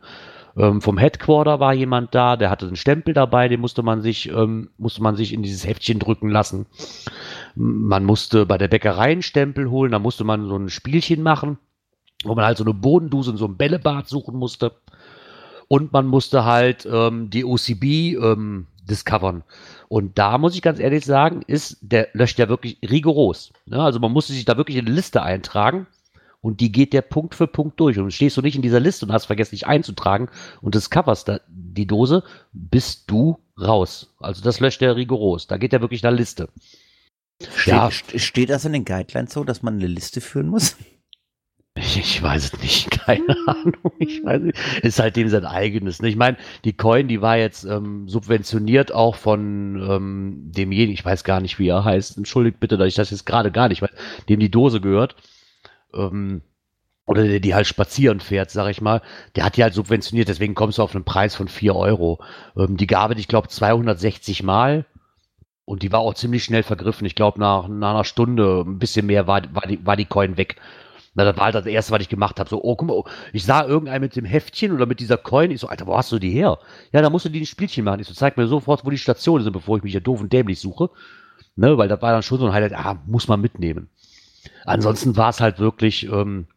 Ähm, 0.57 0.81
vom 0.81 0.97
Headquarter 0.97 1.59
war 1.59 1.73
jemand 1.73 2.15
da, 2.15 2.35
der 2.35 2.49
hatte 2.49 2.65
einen 2.65 2.75
Stempel 2.75 3.13
dabei, 3.13 3.47
den 3.47 3.59
musste 3.59 3.83
man 3.83 4.01
sich, 4.01 4.29
ähm, 4.31 4.69
musste 4.77 5.03
man 5.03 5.15
sich 5.15 5.33
in 5.33 5.43
dieses 5.43 5.67
Heftchen 5.67 5.99
drücken 5.99 6.29
lassen. 6.29 6.65
Man 7.55 8.03
musste 8.03 8.45
bei 8.45 8.57
der 8.57 8.67
Bäckerei 8.67 9.11
einen 9.11 9.21
Stempel 9.21 9.69
holen, 9.69 9.91
da 9.91 9.99
musste 9.99 10.23
man 10.23 10.47
so 10.47 10.57
ein 10.57 10.69
Spielchen 10.69 11.21
machen, 11.21 11.59
wo 12.23 12.33
man 12.33 12.45
halt 12.45 12.57
so 12.57 12.63
eine 12.63 12.73
Bodenduse 12.73 13.31
und 13.31 13.37
so 13.37 13.45
ein 13.45 13.57
Bällebad 13.57 14.07
suchen 14.07 14.35
musste. 14.37 14.71
Und 15.67 15.93
man 15.93 16.07
musste 16.07 16.45
halt 16.45 16.87
ähm, 16.91 17.29
die 17.29 17.45
OCB 17.45 18.17
ähm, 18.19 18.65
discovern. 18.89 19.43
Und 19.87 20.17
da 20.17 20.37
muss 20.37 20.55
ich 20.55 20.61
ganz 20.61 20.79
ehrlich 20.79 21.05
sagen, 21.05 21.41
ist, 21.47 21.77
der 21.81 22.09
löscht 22.13 22.39
ja 22.39 22.49
wirklich 22.49 22.77
rigoros. 22.81 23.51
Ne? 23.65 23.81
Also 23.81 23.99
man 23.99 24.11
musste 24.11 24.33
sich 24.33 24.45
da 24.45 24.57
wirklich 24.57 24.77
in 24.77 24.85
eine 24.85 24.95
Liste 24.95 25.21
eintragen 25.23 25.87
und 26.41 26.61
die 26.61 26.71
geht 26.71 26.93
der 26.93 27.01
Punkt 27.01 27.35
für 27.35 27.47
Punkt 27.47 27.79
durch. 27.79 27.97
Und 27.97 28.11
stehst 28.11 28.37
du 28.37 28.41
nicht 28.41 28.55
in 28.55 28.61
dieser 28.61 28.79
Liste 28.79 29.05
und 29.05 29.11
hast 29.11 29.25
vergessen, 29.25 29.51
dich 29.51 29.67
einzutragen 29.67 30.29
und 30.61 30.75
discoverst 30.75 31.27
da 31.27 31.39
die 31.47 31.87
Dose, 31.87 32.23
bist 32.53 33.09
du 33.09 33.39
raus. 33.59 34.13
Also 34.19 34.43
das 34.43 34.59
löscht 34.59 34.81
er 34.81 34.95
rigoros. 34.95 35.47
Da 35.47 35.57
geht 35.57 35.73
er 35.73 35.81
wirklich 35.81 36.03
in 36.03 36.07
eine 36.09 36.17
Liste. 36.17 36.49
Steht, 37.55 37.73
ja. 37.73 37.89
steht 37.91 38.49
das 38.49 38.65
in 38.65 38.73
den 38.73 38.85
Guidelines 38.85 39.33
so, 39.33 39.43
dass 39.43 39.63
man 39.63 39.75
eine 39.75 39.87
Liste 39.87 40.21
führen 40.21 40.47
muss? 40.47 40.75
Ich 41.95 42.21
weiß 42.21 42.53
es 42.53 42.61
nicht, 42.61 42.91
keine 43.05 43.35
Ahnung. 43.47 43.91
Ich 43.97 44.23
weiß 44.23 44.41
nicht. 44.41 44.57
Ist 44.83 44.99
halt 44.99 45.15
dem 45.15 45.29
sein 45.29 45.45
eigenes. 45.45 46.01
Ne? 46.01 46.09
Ich 46.09 46.15
meine, 46.15 46.37
die 46.63 46.73
Coin, 46.73 47.07
die 47.07 47.21
war 47.21 47.37
jetzt 47.37 47.63
ähm, 47.65 48.07
subventioniert 48.07 48.93
auch 48.93 49.15
von 49.15 49.75
ähm, 49.89 50.51
demjenigen, 50.51 50.93
ich 50.93 51.05
weiß 51.05 51.23
gar 51.23 51.41
nicht, 51.41 51.59
wie 51.59 51.69
er 51.69 51.83
heißt. 51.83 52.17
Entschuldigt 52.17 52.59
bitte, 52.59 52.77
dass 52.77 52.87
ich 52.87 52.95
das 52.95 53.11
jetzt 53.11 53.25
gerade 53.25 53.51
gar 53.51 53.69
nicht 53.69 53.81
weiß, 53.81 53.91
dem 54.27 54.39
die 54.39 54.51
Dose 54.51 54.81
gehört. 54.81 55.15
Ähm, 55.93 56.41
oder 57.05 57.23
der, 57.23 57.39
die 57.39 57.55
halt 57.55 57.65
spazieren 57.65 58.19
fährt, 58.19 58.51
sag 58.51 58.69
ich 58.69 58.81
mal, 58.81 59.01
der 59.35 59.43
hat 59.43 59.57
die 59.57 59.63
halt 59.63 59.73
subventioniert, 59.73 60.27
deswegen 60.29 60.53
kommst 60.53 60.77
du 60.77 60.83
auf 60.83 60.93
einen 60.93 61.05
Preis 61.05 61.33
von 61.35 61.47
4 61.47 61.75
Euro. 61.75 62.19
Ähm, 62.55 62.77
die 62.77 62.85
gab 62.85 63.11
es, 63.11 63.17
ich 63.17 63.27
glaube, 63.27 63.47
260 63.47 64.43
Mal. 64.43 64.85
Und 65.65 65.83
die 65.83 65.91
war 65.91 65.99
auch 65.99 66.15
ziemlich 66.15 66.43
schnell 66.43 66.63
vergriffen. 66.63 67.05
Ich 67.05 67.15
glaube, 67.15 67.39
nach, 67.39 67.67
nach 67.67 67.91
einer 67.91 68.03
Stunde, 68.03 68.63
ein 68.65 68.79
bisschen 68.79 69.05
mehr, 69.05 69.27
war, 69.27 69.43
war, 69.53 69.67
die, 69.67 69.85
war 69.85 69.95
die 69.95 70.05
Coin 70.05 70.35
weg. 70.37 70.55
Na, 71.15 71.23
das 71.25 71.37
war 71.37 71.45
halt 71.45 71.55
das 71.55 71.65
erste, 71.65 71.91
was 71.91 72.01
ich 72.01 72.09
gemacht 72.09 72.39
habe. 72.39 72.49
So, 72.49 72.63
oh, 72.63 72.75
guck 72.75 72.87
mal, 72.87 73.03
ich 73.33 73.43
sah 73.43 73.65
irgendeinen 73.65 74.01
mit 74.01 74.15
dem 74.15 74.25
Heftchen 74.25 74.71
oder 74.71 74.85
mit 74.85 74.99
dieser 74.99 75.17
Coin. 75.17 75.51
Ich 75.51 75.61
so, 75.61 75.67
Alter, 75.67 75.87
wo 75.87 75.97
hast 75.97 76.11
du 76.11 76.19
die 76.19 76.29
her? 76.29 76.59
Ja, 76.91 77.01
da 77.01 77.09
musst 77.09 77.25
du 77.25 77.29
die 77.29 77.41
ein 77.41 77.45
Spielchen 77.45 77.83
machen. 77.85 77.99
Ich 77.99 78.07
so, 78.07 78.13
zeig 78.13 78.37
mir 78.37 78.47
sofort, 78.47 78.85
wo 78.85 78.89
die 78.89 78.97
Stationen 78.97 79.43
sind, 79.43 79.53
bevor 79.53 79.77
ich 79.77 79.83
mich 79.83 79.91
hier 79.93 80.01
doof 80.01 80.21
und 80.21 80.31
dämlich 80.31 80.59
suche. 80.59 80.89
Ne, 81.55 81.77
weil 81.77 81.89
das 81.89 82.01
war 82.01 82.11
dann 82.11 82.23
schon 82.23 82.39
so 82.39 82.45
ein 82.45 82.53
Highlight, 82.53 82.73
ah, 82.73 83.01
muss 83.05 83.27
man 83.27 83.41
mitnehmen. 83.41 83.89
Ansonsten 84.65 85.17
war 85.17 85.29
es 85.29 85.41
halt 85.41 85.59
wirklich, 85.59 86.05
ähm, 86.05 86.47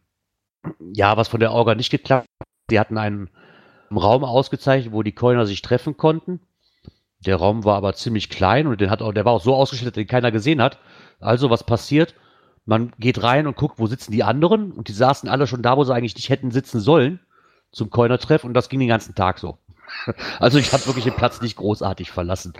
ja, 0.79 1.17
was 1.17 1.27
von 1.27 1.39
der 1.39 1.51
Orga 1.51 1.75
nicht 1.75 1.89
geklappt. 1.89 2.27
Die 2.69 2.79
hatten 2.79 2.97
einen 2.97 3.29
Raum 3.91 4.23
ausgezeichnet, 4.23 4.93
wo 4.93 5.03
die 5.03 5.11
Coiner 5.11 5.45
sich 5.45 5.61
treffen 5.61 5.97
konnten. 5.97 6.39
Der 7.25 7.37
Raum 7.37 7.63
war 7.63 7.75
aber 7.75 7.93
ziemlich 7.93 8.29
klein 8.29 8.67
und 8.67 8.81
den 8.81 8.89
hat 8.89 9.01
auch, 9.01 9.13
der 9.13 9.25
war 9.25 9.33
auch 9.33 9.41
so 9.41 9.55
ausgestattet, 9.55 9.95
den 9.95 10.07
keiner 10.07 10.31
gesehen 10.31 10.61
hat. 10.61 10.79
Also, 11.19 11.49
was 11.49 11.65
passiert? 11.65 12.15
Man 12.65 12.93
geht 12.97 13.21
rein 13.21 13.47
und 13.47 13.57
guckt, 13.57 13.79
wo 13.79 13.87
sitzen 13.87 14.11
die 14.11 14.23
anderen 14.23 14.71
und 14.71 14.87
die 14.87 14.93
saßen 14.93 15.27
alle 15.27 15.47
schon 15.47 15.61
da, 15.61 15.77
wo 15.77 15.83
sie 15.83 15.93
eigentlich 15.93 16.15
nicht 16.15 16.29
hätten 16.29 16.51
sitzen 16.51 16.79
sollen 16.79 17.19
zum 17.71 17.89
Coiner-Treff 17.89 18.43
und 18.43 18.53
das 18.53 18.69
ging 18.69 18.79
den 18.79 18.89
ganzen 18.89 19.15
Tag 19.15 19.39
so. 19.39 19.57
Also 20.39 20.57
ich 20.57 20.71
habe 20.71 20.85
wirklich 20.85 21.05
den 21.05 21.15
Platz 21.15 21.41
nicht 21.41 21.57
großartig 21.57 22.11
verlassen. 22.11 22.53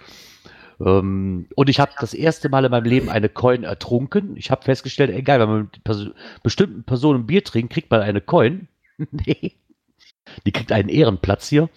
Ähm, 0.80 1.48
und 1.56 1.70
ich 1.70 1.80
habe 1.80 1.92
das 2.00 2.14
erste 2.14 2.50
Mal 2.50 2.66
in 2.66 2.72
meinem 2.72 2.86
Leben 2.86 3.10
eine 3.10 3.30
Coin 3.30 3.64
ertrunken. 3.64 4.36
Ich 4.38 4.52
habe 4.52 4.64
festgestellt, 4.64 5.12
egal, 5.12 5.40
wenn 5.40 5.50
man 5.50 5.62
mit 5.64 5.84
Pers 5.84 6.08
bestimmten 6.42 6.84
Personen 6.84 7.26
Bier 7.26 7.44
trinkt, 7.44 7.74
kriegt 7.74 7.92
man 7.92 8.02
eine 8.02 8.22
Coin. 8.22 8.68
nee. 9.12 9.58
Die 10.46 10.52
kriegt 10.52 10.72
einen 10.72 10.90
Ehrenplatz 10.90 11.48
hier. 11.48 11.70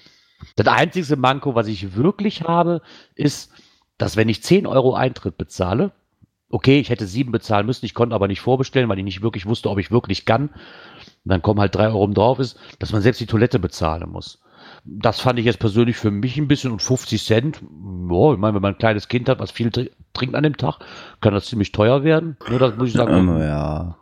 Das 0.55 0.67
einzige 0.67 1.17
Manko, 1.17 1.55
was 1.55 1.67
ich 1.67 1.95
wirklich 1.95 2.43
habe, 2.43 2.83
ist, 3.15 3.53
dass 3.99 4.17
wenn 4.17 4.29
ich 4.29 4.43
10 4.43 4.67
Euro 4.67 4.95
Eintritt 4.95 5.39
bezahle, 5.39 5.93
okay, 6.51 6.79
ich 6.81 6.91
hätte 6.91 7.07
7 7.07 7.33
bezahlen 7.33 7.67
müssen, 7.67 7.85
ich 7.87 7.95
konnte 7.95 8.15
aber 8.15 8.29
nicht 8.29 8.41
vorbestellen, 8.41 8.89
weil 8.89 8.99
ich 8.99 9.05
nicht 9.05 9.23
wirklich 9.23 9.47
wusste, 9.47 9.71
ob 9.71 9.79
ich 9.79 9.91
wirklich 9.91 10.25
kann. 10.25 10.49
Und 10.49 10.53
dann 11.25 11.43
kommen 11.43 11.61
halt 11.61 11.75
3 11.75 11.89
Euro 11.89 12.07
drauf 12.09 12.39
ist, 12.39 12.59
dass 12.79 12.93
man 12.93 13.03
selbst 13.03 13.21
die 13.21 13.27
Toilette 13.27 13.59
bezahlen 13.59 14.11
muss. 14.11 14.41
Das 14.85 15.21
fand 15.21 15.39
ich 15.39 15.45
jetzt 15.45 15.59
persönlich 15.59 15.97
für 15.97 16.11
mich 16.11 16.37
ein 16.37 16.49
bisschen 16.49 16.71
und 16.73 16.83
50 16.83 17.25
Cent, 17.25 17.57
ja, 17.63 18.33
ich 18.33 18.39
meine, 18.39 18.55
wenn 18.55 18.63
man 18.63 18.75
ein 18.75 18.79
kleines 18.79 19.09
Kind 19.09 19.29
hat, 19.29 19.39
was 19.41 19.51
viel 19.51 19.69
tr- 19.69 19.91
trinkt 20.13 20.35
an 20.37 20.43
dem 20.45 20.57
Tag, 20.57 20.79
kann 21.21 21.35
das 21.35 21.47
ziemlich 21.47 21.73
teuer 21.73 22.05
werden. 22.05 22.37
Nur 22.49 22.59
das 22.59 22.77
muss 22.77 22.89
ich 22.89 22.95
sagen. 22.95 23.39
Ja. 23.41 23.97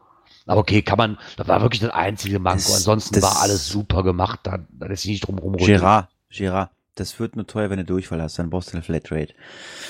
Aber 0.47 0.61
okay, 0.61 0.83
kann 0.83 0.99
man, 0.99 1.17
das 1.39 1.49
war 1.49 1.63
wirklich 1.63 1.81
das 1.81 1.91
einzige 1.91 2.39
Manko. 2.39 2.59
Das- 2.59 2.77
Ansonsten 2.77 3.15
das- 3.15 3.23
war 3.23 3.41
alles 3.43 3.67
super 3.67 4.03
gemacht. 4.03 4.41
Da, 4.43 4.59
da 4.71 4.87
ist 4.87 5.07
nicht 5.07 5.27
drum 5.27 5.39
rum. 5.39 5.57
Gerard, 5.57 6.09
Gerard, 6.31 6.71
das 6.95 7.19
wird 7.19 7.37
nur 7.37 7.47
teuer, 7.47 7.71
wenn 7.71 7.79
du 7.79 7.85
Durchfall 7.85 8.23
hast, 8.23 8.39
dann 8.39 8.51
brauchst 8.51 8.73
du 8.73 8.77
eine 8.77 8.83
Flatrate. 8.83 9.35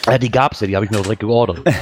Ja, 0.07 0.19
die 0.19 0.31
gab's 0.31 0.61
ja, 0.61 0.67
die 0.67 0.77
habe 0.77 0.85
ich 0.87 0.91
mir 0.91 1.03
direkt 1.03 1.21
geordert. 1.21 1.63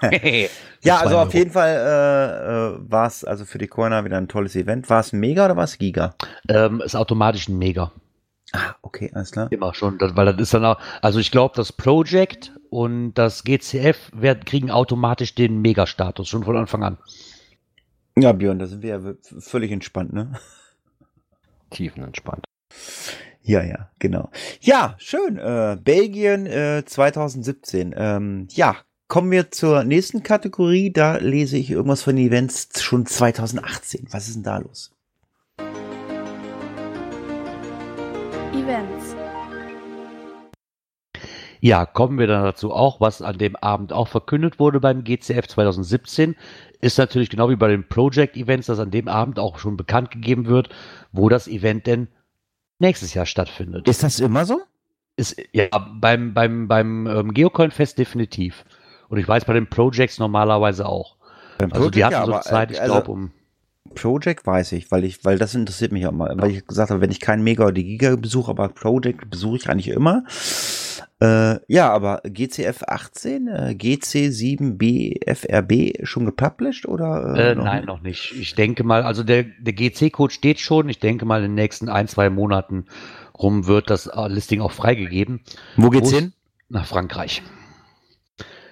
Ja, 0.82 0.98
also 0.98 1.18
auf 1.18 1.34
jeden 1.34 1.50
Fall 1.50 1.74
äh, 1.74 2.76
äh, 2.76 2.90
war 2.90 3.06
es 3.06 3.24
also 3.24 3.44
für 3.44 3.58
die 3.58 3.66
Corner 3.66 4.04
wieder 4.04 4.16
ein 4.16 4.28
tolles 4.28 4.54
Event. 4.54 4.88
War 4.88 5.00
es 5.00 5.12
Mega 5.12 5.46
oder 5.46 5.56
war 5.56 5.64
es 5.64 5.78
Giga? 5.78 6.14
ähm, 6.48 6.80
ist 6.80 6.94
automatisch 6.94 7.48
ein 7.48 7.58
Mega. 7.58 7.90
Ah, 8.52 8.74
okay, 8.82 9.10
alles 9.12 9.32
klar. 9.32 9.50
Immer 9.50 9.74
schon, 9.74 10.00
weil 10.00 10.26
das 10.26 10.40
ist 10.40 10.54
dann 10.54 10.64
auch, 10.64 10.78
also 11.02 11.18
ich 11.18 11.30
glaube, 11.30 11.54
das 11.56 11.72
Project 11.72 12.52
und 12.70 13.14
das 13.14 13.44
GCF 13.44 14.10
werden, 14.14 14.44
kriegen 14.44 14.70
automatisch 14.70 15.34
den 15.34 15.60
Mega-Status, 15.60 16.28
schon 16.28 16.44
von 16.44 16.56
Anfang 16.56 16.82
an. 16.82 16.98
Ja, 18.16 18.32
Björn, 18.32 18.58
da 18.58 18.66
sind 18.66 18.82
wir 18.82 18.90
ja 18.90 19.14
völlig 19.40 19.70
entspannt, 19.70 20.12
ne? 20.12 20.32
Tiefenentspannt. 21.70 22.44
Ja, 23.48 23.62
ja, 23.62 23.88
genau. 23.98 24.28
Ja, 24.60 24.94
schön. 24.98 25.38
Äh, 25.38 25.78
Belgien 25.82 26.44
äh, 26.44 26.84
2017. 26.84 27.94
Ähm, 27.96 28.46
ja, 28.50 28.76
kommen 29.06 29.30
wir 29.30 29.50
zur 29.50 29.84
nächsten 29.84 30.22
Kategorie. 30.22 30.92
Da 30.92 31.16
lese 31.16 31.56
ich 31.56 31.70
irgendwas 31.70 32.02
von 32.02 32.14
den 32.14 32.26
Events 32.26 32.82
schon 32.82 33.06
2018. 33.06 34.08
Was 34.10 34.28
ist 34.28 34.34
denn 34.34 34.42
da 34.42 34.58
los? 34.58 34.94
Events. 38.52 39.16
Ja, 41.60 41.86
kommen 41.86 42.18
wir 42.18 42.26
dann 42.26 42.44
dazu 42.44 42.70
auch, 42.70 43.00
was 43.00 43.22
an 43.22 43.38
dem 43.38 43.56
Abend 43.56 43.94
auch 43.94 44.08
verkündet 44.08 44.58
wurde 44.58 44.78
beim 44.78 45.04
GCF 45.04 45.48
2017, 45.48 46.36
ist 46.82 46.98
natürlich 46.98 47.30
genau 47.30 47.48
wie 47.48 47.56
bei 47.56 47.68
den 47.68 47.88
Project-Events, 47.88 48.66
dass 48.66 48.78
an 48.78 48.90
dem 48.90 49.08
Abend 49.08 49.38
auch 49.38 49.58
schon 49.58 49.78
bekannt 49.78 50.10
gegeben 50.10 50.46
wird, 50.48 50.68
wo 51.12 51.30
das 51.30 51.48
Event 51.48 51.86
denn 51.86 52.08
nächstes 52.78 53.14
Jahr 53.14 53.26
stattfindet. 53.26 53.88
Ist 53.88 54.02
das 54.02 54.20
immer 54.20 54.44
so? 54.44 54.60
Ist, 55.16 55.36
ja, 55.52 55.66
beim, 56.00 56.32
beim, 56.32 56.68
beim 56.68 57.06
ähm, 57.06 57.34
Geocoin-Fest 57.34 57.98
definitiv. 57.98 58.64
Und 59.08 59.18
ich 59.18 59.26
weiß 59.26 59.44
bei 59.44 59.52
den 59.52 59.68
Projects 59.68 60.18
normalerweise 60.18 60.86
auch. 60.86 61.16
Beim 61.58 61.72
Also 61.72 61.90
die 61.90 62.04
hatten 62.04 62.12
ja, 62.12 62.24
so 62.24 62.32
aber, 62.34 62.42
Zeit, 62.42 62.70
äh, 62.70 62.74
ich 62.74 62.80
also 62.80 62.94
glaube, 62.94 63.10
um. 63.10 63.32
Project 63.94 64.46
weiß 64.46 64.72
ich, 64.72 64.90
weil 64.90 65.04
ich, 65.04 65.24
weil 65.24 65.38
das 65.38 65.54
interessiert 65.54 65.92
mich 65.92 66.06
auch 66.06 66.12
mal, 66.12 66.32
weil 66.36 66.50
ich 66.50 66.66
gesagt 66.66 66.90
habe, 66.90 67.00
wenn 67.00 67.10
ich 67.10 67.20
keinen 67.20 67.42
Mega 67.42 67.64
oder 67.64 67.72
die 67.72 67.84
Giga 67.84 68.14
besuche, 68.16 68.50
aber 68.50 68.68
Project 68.68 69.30
besuche 69.30 69.56
ich 69.56 69.68
eigentlich 69.68 69.88
immer. 69.88 70.24
Äh, 71.20 71.58
ja, 71.66 71.90
aber 71.90 72.20
GCF 72.24 72.84
18, 72.86 73.48
äh, 73.48 73.74
GC7B 73.76 75.26
FRB 75.26 76.06
schon 76.06 76.26
gepublished 76.26 76.86
oder? 76.86 77.34
Äh, 77.36 77.54
noch 77.56 77.64
nein, 77.64 77.76
nicht? 77.78 77.86
noch 77.88 78.00
nicht. 78.02 78.32
Ich 78.38 78.54
denke 78.54 78.84
mal, 78.84 79.02
also 79.02 79.24
der, 79.24 79.42
der 79.42 79.72
GC-Code 79.72 80.32
steht 80.32 80.60
schon. 80.60 80.88
Ich 80.88 81.00
denke 81.00 81.24
mal, 81.24 81.38
in 81.38 81.50
den 81.50 81.54
nächsten 81.54 81.88
ein, 81.88 82.06
zwei 82.06 82.30
Monaten 82.30 82.86
rum 83.36 83.66
wird 83.66 83.90
das 83.90 84.06
äh, 84.06 84.28
Listing 84.28 84.60
auch 84.60 84.70
freigegeben. 84.72 85.40
Wo 85.76 85.90
geht's 85.90 86.12
es- 86.12 86.18
hin? 86.18 86.32
Nach 86.68 86.86
Frankreich. 86.86 87.42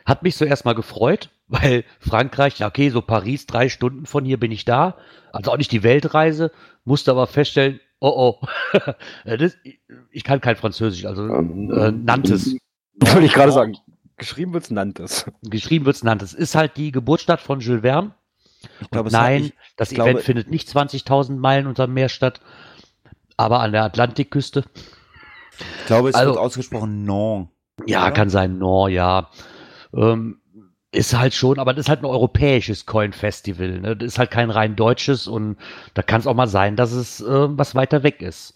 Hat 0.04 0.22
mich 0.22 0.36
zuerst 0.36 0.64
mal 0.64 0.74
gefreut, 0.74 1.30
weil 1.48 1.84
Frankreich, 1.98 2.60
ja 2.60 2.68
okay, 2.68 2.90
so 2.90 3.02
Paris, 3.02 3.46
drei 3.46 3.68
Stunden 3.68 4.06
von 4.06 4.24
hier 4.24 4.38
bin 4.38 4.52
ich 4.52 4.64
da. 4.64 4.96
Also 5.32 5.50
auch 5.50 5.56
nicht 5.58 5.72
die 5.72 5.82
Weltreise, 5.82 6.52
musste 6.84 7.10
aber 7.10 7.26
feststellen, 7.26 7.80
oh 8.00 8.38
oh, 8.42 8.46
das, 9.24 9.56
ich 10.10 10.24
kann 10.24 10.40
kein 10.40 10.56
Französisch, 10.56 11.04
also 11.04 11.26
äh, 11.26 11.92
Nantes. 11.92 12.56
Wollte 13.00 13.26
ich 13.26 13.32
gerade 13.32 13.52
sagen. 13.52 13.76
Geschrieben 14.16 14.54
wird's 14.54 14.70
Nantes. 14.70 15.30
Geschrieben 15.42 15.84
wird's 15.84 16.02
Nantes. 16.02 16.32
Ist 16.32 16.54
halt 16.54 16.76
die 16.78 16.90
Geburtsstadt 16.90 17.40
von 17.40 17.60
Jules 17.60 17.82
Verne. 17.82 18.14
Ich 18.80 18.96
hat- 18.96 19.12
nein, 19.12 19.44
ich, 19.44 19.54
das 19.76 19.90
glaube- 19.90 20.10
Event 20.12 20.24
findet 20.24 20.50
nicht 20.50 20.68
20.000 20.68 21.36
Meilen 21.36 21.66
unter 21.66 21.86
dem 21.86 21.94
Meer 21.94 22.08
statt, 22.08 22.40
aber 23.36 23.60
an 23.60 23.72
der 23.72 23.84
Atlantikküste. 23.84 24.64
ich 25.80 25.86
glaube, 25.86 26.08
es 26.08 26.14
also- 26.14 26.32
wird 26.32 26.40
ausgesprochen 26.40 27.04
non. 27.04 27.50
Ja, 27.86 28.04
Oder? 28.04 28.12
kann 28.12 28.30
sein, 28.30 28.56
no, 28.56 28.88
ja. 28.88 29.28
Ähm, 29.94 30.40
ist 30.96 31.16
halt 31.16 31.34
schon, 31.34 31.58
aber 31.58 31.74
das 31.74 31.86
ist 31.86 31.88
halt 31.88 32.02
ein 32.02 32.06
europäisches 32.06 32.86
Coin-Festival. 32.86 33.80
Ne? 33.80 33.96
Das 33.96 34.06
ist 34.06 34.18
halt 34.18 34.30
kein 34.30 34.50
rein 34.50 34.76
deutsches 34.76 35.26
und 35.26 35.56
da 35.94 36.02
kann 36.02 36.20
es 36.20 36.26
auch 36.26 36.34
mal 36.34 36.48
sein, 36.48 36.76
dass 36.76 36.92
es 36.92 37.20
äh, 37.20 37.26
was 37.26 37.74
weiter 37.74 38.02
weg 38.02 38.22
ist. 38.22 38.54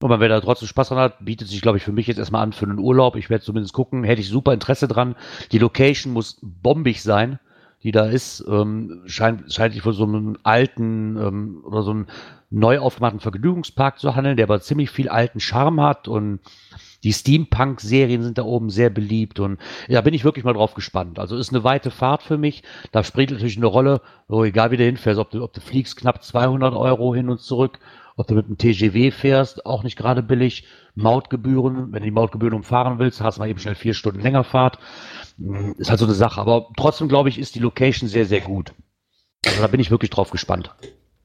Und 0.00 0.10
wenn 0.10 0.20
wer 0.20 0.28
da 0.28 0.40
trotzdem 0.40 0.68
Spaß 0.68 0.88
dran 0.88 0.98
hat, 0.98 1.24
bietet 1.24 1.48
sich, 1.48 1.60
glaube 1.60 1.78
ich, 1.78 1.84
für 1.84 1.92
mich 1.92 2.08
jetzt 2.08 2.18
erstmal 2.18 2.42
an 2.42 2.52
für 2.52 2.66
einen 2.66 2.78
Urlaub. 2.78 3.14
Ich 3.16 3.30
werde 3.30 3.44
zumindest 3.44 3.72
gucken, 3.72 4.02
hätte 4.02 4.20
ich 4.20 4.28
super 4.28 4.52
Interesse 4.52 4.88
dran. 4.88 5.14
Die 5.52 5.58
Location 5.58 6.12
muss 6.12 6.38
bombig 6.42 7.02
sein, 7.02 7.38
die 7.84 7.92
da 7.92 8.06
ist. 8.06 8.44
Ähm, 8.48 9.02
scheint, 9.06 9.52
scheint 9.52 9.74
sich 9.74 9.82
von 9.82 9.92
so 9.92 10.04
einem 10.04 10.38
alten 10.42 11.16
ähm, 11.16 11.62
oder 11.64 11.82
so 11.82 11.92
einem 11.92 12.06
neu 12.50 12.80
aufgemachten 12.80 13.20
Vergnügungspark 13.20 13.98
zu 13.98 14.16
handeln, 14.16 14.36
der 14.36 14.46
aber 14.46 14.60
ziemlich 14.60 14.90
viel 14.90 15.08
alten 15.08 15.40
Charme 15.40 15.80
hat 15.80 16.08
und 16.08 16.40
die 17.04 17.12
Steampunk-Serien 17.12 18.22
sind 18.22 18.38
da 18.38 18.44
oben 18.44 18.70
sehr 18.70 18.90
beliebt 18.90 19.40
und 19.40 19.58
ja, 19.88 20.00
bin 20.00 20.14
ich 20.14 20.24
wirklich 20.24 20.44
mal 20.44 20.52
drauf 20.52 20.74
gespannt. 20.74 21.18
Also 21.18 21.36
ist 21.36 21.50
eine 21.52 21.64
weite 21.64 21.90
Fahrt 21.90 22.22
für 22.22 22.38
mich. 22.38 22.62
Da 22.92 23.02
spielt 23.04 23.30
natürlich 23.30 23.56
eine 23.56 23.66
Rolle, 23.66 24.00
so 24.28 24.44
egal 24.44 24.70
wie 24.70 24.76
du 24.76 24.84
hinfährst, 24.84 25.18
ob 25.18 25.30
du, 25.30 25.42
ob 25.42 25.52
du 25.52 25.60
fliegst, 25.60 25.96
knapp 25.96 26.22
200 26.22 26.74
Euro 26.74 27.14
hin 27.14 27.28
und 27.28 27.40
zurück, 27.40 27.80
ob 28.16 28.26
du 28.26 28.34
mit 28.34 28.46
einem 28.46 28.58
TGW 28.58 29.10
fährst, 29.10 29.66
auch 29.66 29.82
nicht 29.82 29.96
gerade 29.96 30.22
billig. 30.22 30.64
Mautgebühren, 30.94 31.92
wenn 31.92 32.00
du 32.02 32.04
die 32.04 32.10
Mautgebühren 32.10 32.54
umfahren 32.54 32.98
willst, 32.98 33.22
hast 33.22 33.36
du 33.38 33.40
mal 33.40 33.48
eben 33.48 33.58
schnell 33.58 33.74
vier 33.74 33.94
Stunden 33.94 34.20
länger 34.20 34.44
Fahrt. 34.44 34.78
Mm, 35.38 35.72
Ist 35.78 35.88
halt 35.88 35.98
so 35.98 36.04
eine 36.04 36.14
Sache. 36.14 36.40
Aber 36.40 36.68
trotzdem 36.76 37.08
glaube 37.08 37.30
ich, 37.30 37.38
ist 37.38 37.54
die 37.54 37.60
Location 37.60 38.08
sehr, 38.08 38.26
sehr 38.26 38.42
gut. 38.42 38.74
Also 39.46 39.60
da 39.60 39.66
bin 39.66 39.80
ich 39.80 39.90
wirklich 39.90 40.10
drauf 40.10 40.30
gespannt. 40.30 40.74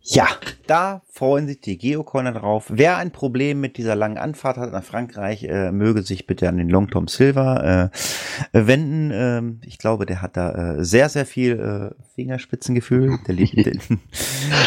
Ja, 0.10 0.26
da 0.68 1.02
freuen 1.12 1.48
sich 1.48 1.60
die 1.60 1.78
Geocoiner 1.78 2.32
drauf. 2.32 2.68
Wer 2.70 2.96
ein 2.96 3.12
Problem 3.12 3.60
mit 3.60 3.76
dieser 3.76 3.94
langen 3.94 4.18
Anfahrt 4.18 4.56
hat 4.56 4.72
nach 4.72 4.84
Frankreich, 4.84 5.44
äh, 5.44 5.70
möge 5.74 6.02
sich 6.02 6.26
bitte 6.26 6.48
an 6.48 6.56
den 6.56 6.70
Long 6.70 6.90
Tom 6.90 7.10
Silver 7.10 7.92
äh, 7.92 8.58
wenden. 8.66 9.12
Ähm, 9.14 9.60
ich 9.66 9.78
glaube, 9.80 10.06
der 10.06 10.22
hat 10.22 10.38
da 10.38 10.76
äh, 10.78 10.84
sehr, 10.86 11.10
sehr 11.10 11.26
viel 11.26 11.60
äh, 11.60 12.04
Fingerspitzengefühl. 12.16 13.20
Der 13.28 13.36
liebt 13.36 13.58
den. 13.58 13.82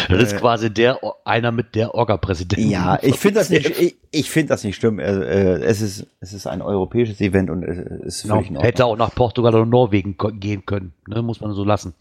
Das 0.09 0.21
ist 0.21 0.33
Äh, 0.33 0.37
quasi 0.37 0.71
der, 0.71 0.99
einer 1.25 1.51
mit 1.51 1.73
der 1.73 1.95
Orga-Präsidentin. 1.95 2.69
Ja, 2.69 2.99
ich 3.01 3.17
finde 3.17 3.39
das 3.39 3.49
nicht, 3.49 3.67
ich, 3.79 3.95
ich 4.11 4.29
finde 4.29 4.49
das 4.49 4.63
nicht 4.63 4.75
schlimm. 4.75 4.99
Äh, 4.99 5.05
äh, 5.05 5.63
es 5.63 5.81
ist, 5.81 6.05
es 6.19 6.33
ist 6.33 6.45
ein 6.45 6.61
europäisches 6.61 7.19
Event 7.19 7.49
und 7.49 7.63
es 7.63 8.17
ist 8.17 8.21
Genau. 8.23 8.35
völlig 8.35 8.49
in 8.51 8.57
Ordnung. 8.57 8.63
Hätte 8.63 8.85
auch 8.85 8.95
nach 8.97 9.15
Portugal 9.15 9.55
oder 9.55 9.65
Norwegen 9.65 10.15
gehen 10.39 10.65
können. 10.67 10.93
Ne? 11.07 11.23
Muss 11.23 11.41
man 11.41 11.53
so 11.53 11.63
lassen. 11.63 11.95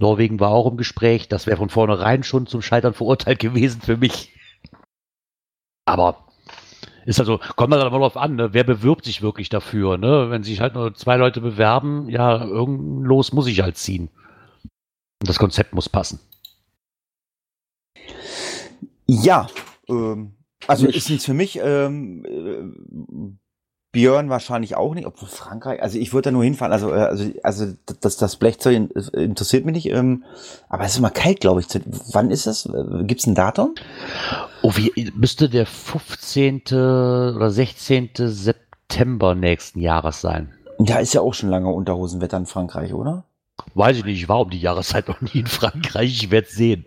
Norwegen 0.00 0.40
war 0.40 0.50
auch 0.50 0.70
im 0.70 0.76
Gespräch. 0.76 1.28
Das 1.28 1.46
wäre 1.46 1.56
von 1.56 1.70
vornherein 1.70 2.22
schon 2.22 2.46
zum 2.46 2.62
Scheitern 2.62 2.94
verurteilt 2.94 3.38
gewesen 3.38 3.80
für 3.80 3.96
mich. 3.96 4.32
Aber 5.84 6.28
ist 7.08 7.20
also, 7.20 7.40
kommt 7.56 7.70
man 7.70 7.80
dann 7.80 7.90
mal 7.90 7.98
drauf 7.98 8.18
an, 8.18 8.36
ne? 8.36 8.52
wer 8.52 8.64
bewirbt 8.64 9.06
sich 9.06 9.22
wirklich 9.22 9.48
dafür? 9.48 9.96
Ne? 9.96 10.28
Wenn 10.28 10.42
sich 10.42 10.60
halt 10.60 10.74
nur 10.74 10.94
zwei 10.94 11.16
Leute 11.16 11.40
bewerben, 11.40 12.10
ja, 12.10 12.44
irgendein 12.44 13.02
Los 13.04 13.32
muss 13.32 13.46
ich 13.46 13.62
halt 13.62 13.78
ziehen. 13.78 14.10
Und 15.20 15.28
das 15.28 15.38
Konzept 15.38 15.72
muss 15.72 15.88
passen. 15.88 16.20
Ja, 19.06 19.46
ähm, 19.88 20.34
also 20.66 20.86
ist 20.86 21.08
nichts 21.08 21.24
für 21.24 21.32
mich. 21.32 21.58
Ähm, 21.62 22.26
äh, 22.26 23.47
Björn 23.98 24.30
wahrscheinlich 24.30 24.76
auch 24.76 24.94
nicht, 24.94 25.08
obwohl 25.08 25.28
Frankreich, 25.28 25.82
also 25.82 25.98
ich 25.98 26.12
würde 26.12 26.26
da 26.26 26.30
nur 26.30 26.44
hinfahren, 26.44 26.72
also, 26.72 26.92
äh, 26.92 26.98
also, 26.98 27.32
also 27.42 27.74
das, 28.00 28.16
das 28.16 28.36
Blechzeug 28.36 28.90
äh, 28.94 29.24
interessiert 29.24 29.64
mich 29.64 29.74
nicht, 29.74 29.90
ähm, 29.90 30.22
aber 30.68 30.84
es 30.84 30.92
ist 30.92 30.98
immer 30.98 31.10
kalt, 31.10 31.40
glaube 31.40 31.60
ich. 31.60 31.66
Wann 32.12 32.30
ist 32.30 32.46
das? 32.46 32.66
Äh, 32.66 33.02
Gibt's 33.02 33.26
ein 33.26 33.34
Datum? 33.34 33.74
Oh, 34.62 34.70
wie 34.76 35.10
müsste 35.16 35.48
der 35.48 35.66
15. 35.66 36.62
oder 36.68 37.50
16. 37.50 38.10
September 38.14 39.34
nächsten 39.34 39.80
Jahres 39.80 40.20
sein? 40.20 40.54
Da 40.78 41.00
ist 41.00 41.12
ja 41.12 41.20
auch 41.20 41.34
schon 41.34 41.50
lange 41.50 41.68
Unterhosenwetter 41.68 42.36
in 42.36 42.46
Frankreich, 42.46 42.94
oder? 42.94 43.24
Weiß 43.74 43.96
ich 43.96 44.04
nicht, 44.04 44.22
ich 44.22 44.28
war 44.28 44.42
um 44.42 44.50
die 44.50 44.60
Jahreszeit 44.60 45.08
noch 45.08 45.20
nie 45.22 45.40
in 45.40 45.48
Frankreich, 45.48 46.22
ich 46.22 46.30
werde 46.30 46.46
sehen. 46.48 46.84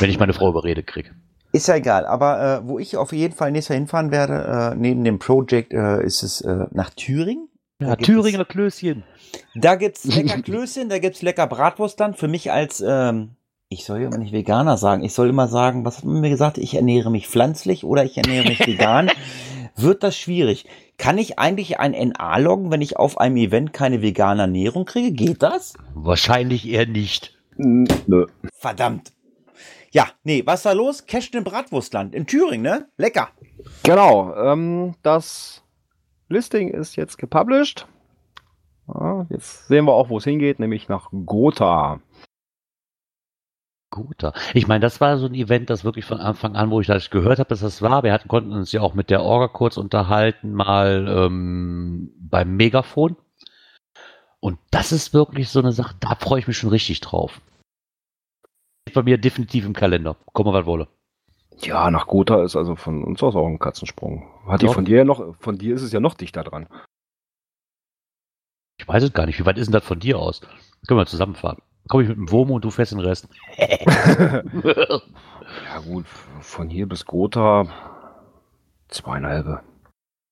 Wenn 0.00 0.10
ich 0.10 0.18
meine 0.18 0.32
Frau 0.32 0.48
überrede 0.48 0.82
kriege. 0.82 1.10
Ist 1.56 1.68
ja 1.68 1.76
egal, 1.76 2.06
aber 2.06 2.60
äh, 2.64 2.68
wo 2.68 2.78
ich 2.78 2.96
auf 2.98 3.12
jeden 3.12 3.34
Fall 3.34 3.50
nächstes 3.50 3.70
Jahr 3.74 3.78
hinfahren 3.78 4.10
werde, 4.10 4.72
äh, 4.72 4.76
neben 4.76 5.04
dem 5.04 5.18
Project, 5.18 5.72
äh, 5.72 6.02
ist 6.04 6.22
es 6.22 6.42
äh, 6.42 6.66
nach 6.70 6.90
Thüringen. 6.90 7.48
Da 7.78 7.88
Ja, 7.88 7.94
gibt 7.94 8.06
Thüringer 8.06 8.44
Klößchen. 8.44 9.04
Da 9.54 9.74
gibt's 9.76 10.04
lecker 10.14 10.42
Klößchen, 10.42 10.88
da 10.90 10.98
gibt's 10.98 11.22
lecker 11.22 11.46
Bratwurstland. 11.46 12.18
Für 12.18 12.28
mich 12.28 12.52
als 12.52 12.84
ähm, 12.86 13.36
Ich 13.70 13.84
soll 13.84 14.00
ja 14.00 14.08
immer 14.08 14.18
nicht 14.18 14.32
Veganer 14.32 14.76
sagen. 14.76 15.02
Ich 15.02 15.14
soll 15.14 15.30
immer 15.30 15.48
sagen, 15.48 15.84
was 15.86 15.98
hat 15.98 16.04
man 16.04 16.20
mir 16.20 16.30
gesagt? 16.30 16.58
Ich 16.58 16.74
ernähre 16.74 17.10
mich 17.10 17.26
pflanzlich 17.26 17.84
oder 17.84 18.04
ich 18.04 18.18
ernähre 18.18 18.48
mich 18.48 18.60
vegan. 18.66 19.10
Wird 19.76 20.02
das 20.02 20.16
schwierig? 20.16 20.66
Kann 20.98 21.16
ich 21.16 21.38
eigentlich 21.38 21.78
ein 21.80 21.92
NA 21.92 22.36
loggen, 22.38 22.70
wenn 22.70 22.82
ich 22.82 22.96
auf 22.98 23.18
einem 23.18 23.36
Event 23.36 23.72
keine 23.72 24.02
vegane 24.02 24.42
Ernährung 24.42 24.84
kriege? 24.84 25.12
Geht 25.12 25.42
das? 25.42 25.74
Wahrscheinlich 25.94 26.68
eher 26.68 26.86
nicht. 26.86 27.34
Nö. 27.56 28.26
Verdammt. 28.52 29.12
Ja, 29.96 30.08
nee, 30.24 30.42
was 30.44 30.56
ist 30.56 30.66
da 30.66 30.72
los? 30.72 31.06
Cashen 31.06 31.38
im 31.38 31.44
Bratwurstland 31.44 32.14
in 32.14 32.26
Thüringen, 32.26 32.60
ne? 32.60 32.86
Lecker. 32.98 33.30
Genau, 33.82 34.36
ähm, 34.36 34.94
das 35.00 35.64
Listing 36.28 36.68
ist 36.68 36.96
jetzt 36.96 37.16
gepublished. 37.16 37.86
Ja, 38.88 39.24
jetzt 39.30 39.68
sehen 39.68 39.86
wir 39.86 39.94
auch, 39.94 40.10
wo 40.10 40.18
es 40.18 40.24
hingeht, 40.24 40.60
nämlich 40.60 40.90
nach 40.90 41.08
Gotha. 41.24 42.00
Guter. 43.88 44.34
Ich 44.52 44.68
meine, 44.68 44.80
das 44.80 45.00
war 45.00 45.16
so 45.16 45.24
ein 45.24 45.34
Event, 45.34 45.70
das 45.70 45.82
wirklich 45.82 46.04
von 46.04 46.20
Anfang 46.20 46.56
an, 46.56 46.70
wo 46.70 46.82
ich 46.82 46.88
das 46.88 47.08
gehört 47.08 47.38
habe, 47.38 47.48
dass 47.48 47.60
das 47.60 47.80
war. 47.80 48.02
Wir 48.02 48.12
hatten, 48.12 48.28
konnten 48.28 48.52
uns 48.52 48.72
ja 48.72 48.82
auch 48.82 48.92
mit 48.92 49.08
der 49.08 49.22
Orga 49.22 49.48
kurz 49.48 49.78
unterhalten, 49.78 50.52
mal 50.52 51.06
ähm, 51.08 52.12
beim 52.18 52.54
Megafon. 52.54 53.16
Und 54.40 54.58
das 54.70 54.92
ist 54.92 55.14
wirklich 55.14 55.48
so 55.48 55.60
eine 55.60 55.72
Sache, 55.72 55.94
da 56.00 56.16
freue 56.16 56.40
ich 56.40 56.48
mich 56.48 56.58
schon 56.58 56.68
richtig 56.68 57.00
drauf. 57.00 57.40
Bei 58.94 59.02
mir 59.02 59.18
definitiv 59.18 59.66
im 59.66 59.72
Kalender. 59.72 60.16
Komm 60.32 60.46
mal, 60.46 60.54
was 60.54 60.66
wolle. 60.66 60.88
Ja, 61.58 61.90
nach 61.90 62.06
Gotha 62.06 62.44
ist 62.44 62.56
also 62.56 62.76
von 62.76 63.02
uns 63.04 63.22
aus 63.22 63.34
auch 63.34 63.46
ein 63.46 63.58
Katzensprung. 63.58 64.26
Hat 64.46 64.62
die 64.62 64.68
von 64.68 64.84
dir 64.84 64.98
ja 64.98 65.04
noch, 65.04 65.34
von 65.40 65.58
dir 65.58 65.74
ist 65.74 65.82
es 65.82 65.92
ja 65.92 66.00
noch 66.00 66.14
dichter 66.14 66.44
dran. 66.44 66.66
Ich 68.78 68.86
weiß 68.86 69.02
es 69.02 69.12
gar 69.12 69.26
nicht. 69.26 69.38
Wie 69.38 69.46
weit 69.46 69.58
ist 69.58 69.66
denn 69.66 69.72
das 69.72 69.84
von 69.84 69.98
dir 69.98 70.18
aus? 70.18 70.40
Können 70.86 71.00
wir 71.00 71.06
zusammenfahren. 71.06 71.58
Komme 71.88 72.02
ich 72.02 72.08
mit 72.08 72.18
dem 72.18 72.30
Womo 72.30 72.56
und 72.56 72.64
du 72.64 72.70
fährst 72.70 72.92
den 72.92 73.00
Rest. 73.00 73.28
Ja 75.64 75.78
gut, 75.80 76.06
von 76.40 76.68
hier 76.68 76.88
bis 76.88 77.04
Gotha 77.04 77.66
zweieinhalb. 78.88 79.62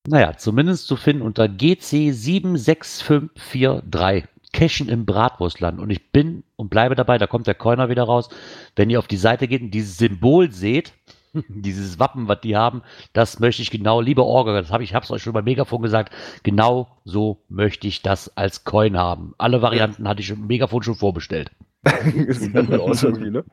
Naja, 0.07 0.37
zumindest 0.37 0.87
zu 0.87 0.97
finden 0.97 1.23
unter 1.23 1.49
GC 1.49 2.13
76543. 2.13 4.29
Cashen 4.55 4.89
im 4.89 5.05
Bratwurstland. 5.05 5.79
Und 5.79 5.91
ich 5.91 6.11
bin 6.13 6.45
und 6.57 6.71
bleibe 6.71 6.95
dabei, 6.95 7.19
da 7.19 7.27
kommt 7.27 7.47
der 7.47 7.55
Coiner 7.55 7.91
wieder 7.91 8.05
raus. 8.05 8.31
Wenn 8.77 8.89
ihr 8.89 8.99
auf 8.99 9.09
die 9.09 9.19
Seite 9.19 9.49
geht 9.49 9.61
und 9.61 9.73
dieses 9.73 9.99
Symbol 9.99 10.51
seht, 10.53 10.95
dieses 11.49 11.99
Wappen, 11.99 12.29
was 12.29 12.41
die 12.41 12.57
haben, 12.57 12.83
das 13.13 13.41
möchte 13.41 13.61
ich 13.61 13.71
genau, 13.71 14.01
liebe 14.01 14.25
Orga, 14.25 14.59
das 14.59 14.71
habe 14.71 14.85
ich, 14.85 14.95
hab's 14.95 15.11
euch 15.11 15.23
schon 15.23 15.33
beim 15.33 15.45
Megafon 15.45 15.83
gesagt, 15.83 16.15
genau 16.45 16.89
so 17.05 17.43
möchte 17.49 17.89
ich 17.89 18.01
das 18.01 18.35
als 18.37 18.65
Coin 18.65 18.97
haben. 18.97 19.35
Alle 19.37 19.61
Varianten 19.61 20.09
hatte 20.09 20.23
ich 20.23 20.31
im 20.31 20.47
Megafon 20.47 20.83
schon 20.83 20.95
vorbestellt. 20.95 21.51
Sieht 22.29 22.55
dann 22.55 22.81
aus 22.81 23.03
irgendwie, 23.03 23.31
ne? 23.31 23.45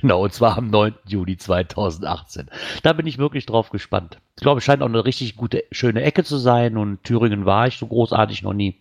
Genau, 0.00 0.22
und 0.22 0.32
zwar 0.32 0.56
am 0.56 0.70
9. 0.70 0.94
Juli 1.06 1.36
2018. 1.36 2.48
Da 2.82 2.92
bin 2.92 3.06
ich 3.06 3.18
wirklich 3.18 3.46
drauf 3.46 3.70
gespannt. 3.70 4.18
Ich 4.36 4.42
glaube, 4.42 4.58
es 4.58 4.64
scheint 4.64 4.82
auch 4.82 4.88
eine 4.88 5.04
richtig 5.04 5.36
gute, 5.36 5.64
schöne 5.72 6.02
Ecke 6.02 6.22
zu 6.22 6.36
sein 6.36 6.76
und 6.76 7.02
Thüringen 7.02 7.44
war 7.44 7.66
ich 7.66 7.76
so 7.76 7.86
großartig 7.86 8.42
noch 8.42 8.52
nie. 8.52 8.80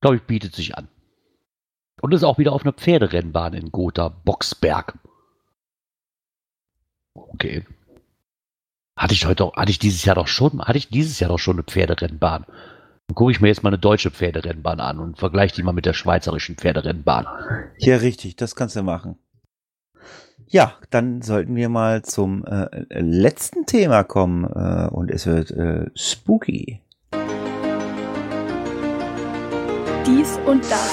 Glaube, 0.00 0.16
ich 0.16 0.22
bietet 0.22 0.54
sich 0.54 0.76
an. 0.76 0.88
Und 2.00 2.14
ist 2.14 2.24
auch 2.24 2.38
wieder 2.38 2.52
auf 2.52 2.62
einer 2.62 2.72
Pferderennbahn 2.72 3.52
in 3.52 3.70
Gotha, 3.70 4.08
Boxberg. 4.08 4.98
Okay. 7.14 7.66
Hatte 8.96 9.14
ich 9.14 9.26
heute 9.26 9.52
hatte 9.54 9.70
ich 9.70 9.78
dieses 9.78 10.04
Jahr 10.04 10.16
doch 10.16 10.28
schon, 10.28 10.60
hatte 10.62 10.78
ich 10.78 10.88
dieses 10.88 11.20
Jahr 11.20 11.28
doch 11.28 11.38
schon 11.38 11.56
eine 11.56 11.62
Pferderennbahn. 11.62 12.46
Dann 12.46 13.14
gucke 13.14 13.32
ich 13.32 13.40
mir 13.40 13.48
jetzt 13.48 13.62
mal 13.62 13.70
eine 13.70 13.78
deutsche 13.78 14.10
Pferderennbahn 14.10 14.80
an 14.80 14.98
und 14.98 15.18
vergleiche 15.18 15.56
die 15.56 15.62
mal 15.62 15.72
mit 15.72 15.84
der 15.84 15.94
schweizerischen 15.94 16.56
Pferderennbahn. 16.56 17.26
Ja, 17.78 17.96
richtig, 17.96 18.36
das 18.36 18.54
kannst 18.54 18.76
du 18.76 18.82
machen. 18.82 19.18
Ja, 20.48 20.74
dann 20.90 21.22
sollten 21.22 21.54
wir 21.54 21.68
mal 21.68 22.02
zum 22.02 22.44
äh, 22.44 22.68
letzten 22.90 23.66
Thema 23.66 24.04
kommen 24.04 24.44
äh, 24.44 24.88
und 24.90 25.10
es 25.10 25.26
wird 25.26 25.50
äh, 25.50 25.86
spooky. 25.94 26.80
Dies 30.10 30.40
und 30.44 30.68
das. 30.68 30.92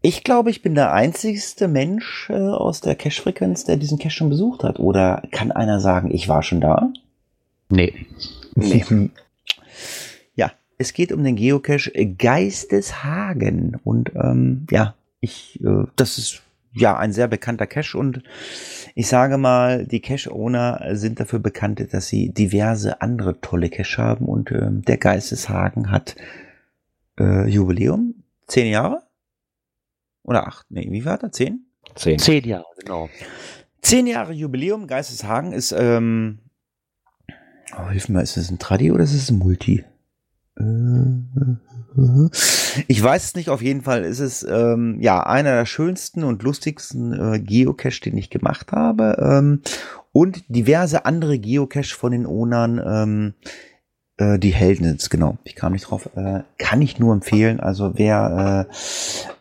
Ich 0.00 0.24
glaube, 0.24 0.48
ich 0.48 0.62
bin 0.62 0.74
der 0.74 0.94
einzigste 0.94 1.68
Mensch 1.68 2.30
äh, 2.30 2.32
aus 2.32 2.80
der 2.80 2.94
Cache-Frequenz, 2.94 3.64
der 3.64 3.76
diesen 3.76 3.98
Cache 3.98 4.10
schon 4.10 4.30
besucht 4.30 4.64
hat. 4.64 4.78
Oder 4.78 5.22
kann 5.32 5.52
einer 5.52 5.80
sagen, 5.80 6.10
ich 6.10 6.26
war 6.26 6.42
schon 6.42 6.62
da? 6.62 6.90
Nee, 7.68 7.92
Nee. 8.54 8.84
Ja, 10.34 10.52
es 10.78 10.94
geht 10.94 11.12
um 11.12 11.22
den 11.24 11.36
Geocache 11.36 11.90
Geisteshagen. 12.16 13.78
Und 13.84 14.12
ähm, 14.14 14.66
ja, 14.70 14.94
ich, 15.20 15.60
äh, 15.62 15.84
das 15.96 16.16
ist 16.16 16.40
ja 16.72 16.96
ein 16.96 17.12
sehr 17.12 17.28
bekannter 17.28 17.66
Cache 17.66 17.98
und 17.98 18.22
ich 18.94 19.08
sage 19.08 19.36
mal, 19.36 19.86
die 19.86 20.00
Cache-Owner 20.00 20.96
sind 20.96 21.20
dafür 21.20 21.38
bekannt, 21.38 21.86
dass 21.92 22.08
sie 22.08 22.30
diverse 22.30 23.02
andere 23.02 23.40
tolle 23.42 23.68
Cache 23.68 24.02
haben 24.02 24.24
und 24.24 24.50
ähm, 24.52 24.82
der 24.86 24.96
Geisteshagen 24.96 25.90
hat 25.90 26.16
äh, 27.18 27.48
Jubiläum, 27.48 28.22
zehn 28.46 28.70
Jahre? 28.70 29.02
Oder 30.22 30.46
acht? 30.46 30.66
Nee, 30.70 30.88
wie 30.90 31.04
war 31.04 31.18
das? 31.18 31.32
Zehn? 31.32 31.66
Zehn. 31.94 32.18
zehn 32.18 32.44
Jahre, 32.44 32.64
genau. 32.78 33.08
Zehn 33.82 34.06
Jahre 34.06 34.32
Jubiläum, 34.32 34.86
Geisteshagen 34.86 35.52
ist, 35.52 35.72
ähm, 35.72 36.38
oh, 37.78 37.88
hilf 37.90 38.08
mir, 38.08 38.22
ist 38.22 38.36
es 38.36 38.50
ein 38.50 38.58
Tradi 38.58 38.90
oder 38.90 39.04
ist 39.04 39.12
es 39.14 39.30
ein 39.30 39.38
Multi? 39.38 39.84
Äh, 40.58 40.64
Ich 42.88 43.02
weiß 43.02 43.24
es 43.24 43.34
nicht, 43.34 43.50
auf 43.50 43.62
jeden 43.62 43.82
Fall 43.82 44.04
ist 44.04 44.18
es 44.20 44.42
ähm, 44.42 44.98
ja 45.00 45.24
einer 45.24 45.52
der 45.52 45.66
schönsten 45.66 46.24
und 46.24 46.42
lustigsten 46.42 47.12
äh, 47.12 47.38
Geocache, 47.38 48.00
den 48.00 48.16
ich 48.16 48.30
gemacht 48.30 48.72
habe. 48.72 49.16
Ähm, 49.20 49.62
und 50.12 50.44
diverse 50.48 51.04
andere 51.04 51.38
Geocache 51.38 51.94
von 51.94 52.12
den 52.12 52.26
Ownern, 52.26 52.82
ähm, 52.84 53.34
äh, 54.16 54.38
die 54.38 54.54
Helden 54.54 54.84
sind 54.84 55.10
genau. 55.10 55.38
Ich 55.44 55.54
kam 55.54 55.72
nicht 55.72 55.90
drauf. 55.90 56.08
Äh, 56.16 56.42
kann 56.58 56.82
ich 56.82 56.98
nur 56.98 57.12
empfehlen. 57.12 57.60
Also 57.60 57.92
wer 57.96 58.68
äh, 58.70 58.74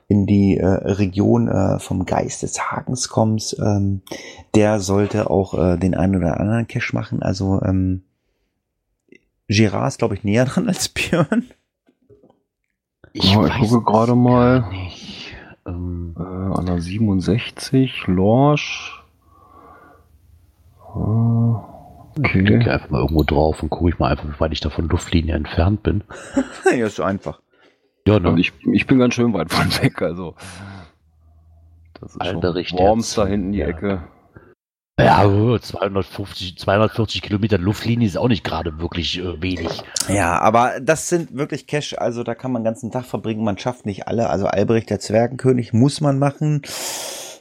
in 0.08 0.26
die 0.26 0.58
äh, 0.58 0.66
Region 0.66 1.48
äh, 1.48 1.80
vom 1.80 2.06
Geist 2.06 2.44
des 2.44 2.60
Hagens 2.72 3.10
kommt, 3.10 3.56
ähm, 3.60 4.02
der 4.56 4.80
sollte 4.80 5.30
auch 5.30 5.54
äh, 5.54 5.78
den 5.78 5.96
einen 5.96 6.16
oder 6.16 6.40
anderen 6.40 6.68
Cache 6.68 6.94
machen. 6.94 7.22
Also 7.22 7.62
ähm, 7.64 8.04
Gerard 9.48 9.88
ist, 9.90 10.00
glaube 10.00 10.16
ich, 10.16 10.24
näher 10.24 10.46
dran 10.54 10.68
als 10.68 10.90
Björn. 10.90 11.46
Ja, 13.14 13.46
ich 13.46 13.70
gucke 13.70 13.84
gerade 13.84 14.16
mal. 14.16 14.66
Ähm, 15.66 16.16
Äh, 16.18 16.22
an 16.24 16.66
der 16.66 16.82
67, 16.82 18.06
Lorsch. 18.08 19.04
Ah, 20.94 21.64
Ich 22.18 22.24
klicke 22.32 22.56
Okay. 22.56 22.70
einfach 22.70 22.90
mal 22.90 23.00
irgendwo 23.02 23.24
drauf 23.24 23.64
und 23.64 23.70
gucke 23.70 23.90
ich 23.90 24.00
mal 24.00 24.10
einfach, 24.12 24.26
wie 24.26 24.40
weit 24.40 24.52
ich 24.54 24.60
da 24.60 24.70
von 24.70 24.88
Luftlinie 24.88 25.36
entfernt 25.36 25.84
bin. 25.84 26.04
ja, 26.66 26.86
ist 26.86 26.98
so 26.98 27.04
einfach. 27.04 27.42
Ja, 28.08 28.16
Und 28.16 28.24
ne? 28.24 28.40
ich, 28.40 28.52
ich 28.72 28.86
bin 28.88 29.00
ganz 29.00 29.14
schön 29.14 29.34
weit 29.34 29.52
von 29.52 29.68
weg, 29.84 30.02
also. 30.02 30.36
Das 32.00 32.12
ist 32.12 32.22
Alter, 32.22 32.42
schon 32.42 32.52
richtig. 32.54 32.80
Worms 32.80 33.14
da 33.16 33.26
hinten 33.26 33.52
die 33.54 33.60
Ja. 33.60 33.68
Ecke. 33.68 34.04
Ja, 35.00 35.26
äh, 35.26 35.60
250, 35.60 36.60
240 36.60 37.24
Kilometer 37.24 37.58
Luftlinie 37.58 38.06
ist 38.08 38.16
auch 38.18 38.28
nicht 38.28 38.44
gerade 38.44 38.80
wirklich 38.80 39.18
äh, 39.18 39.42
wenig. 39.42 39.84
Ja, 40.08 40.40
aber 40.40 40.80
das 40.82 41.10
sind 41.10 41.36
wirklich 41.36 41.66
Cache, 41.66 42.00
also 42.00 42.24
da 42.24 42.36
kann 42.36 42.52
man 42.52 42.62
den 42.62 42.66
ganzen 42.66 42.92
Tag 42.92 43.06
verbringen, 43.06 43.44
man 43.44 43.58
schafft 43.58 43.88
nicht 43.88 44.08
alle. 44.08 44.30
Also 44.30 44.46
Albrecht 44.46 44.92
der 44.92 45.00
Zwergenkönig 45.00 45.74
muss 45.74 46.00
man 46.00 46.20
machen. 46.20 46.62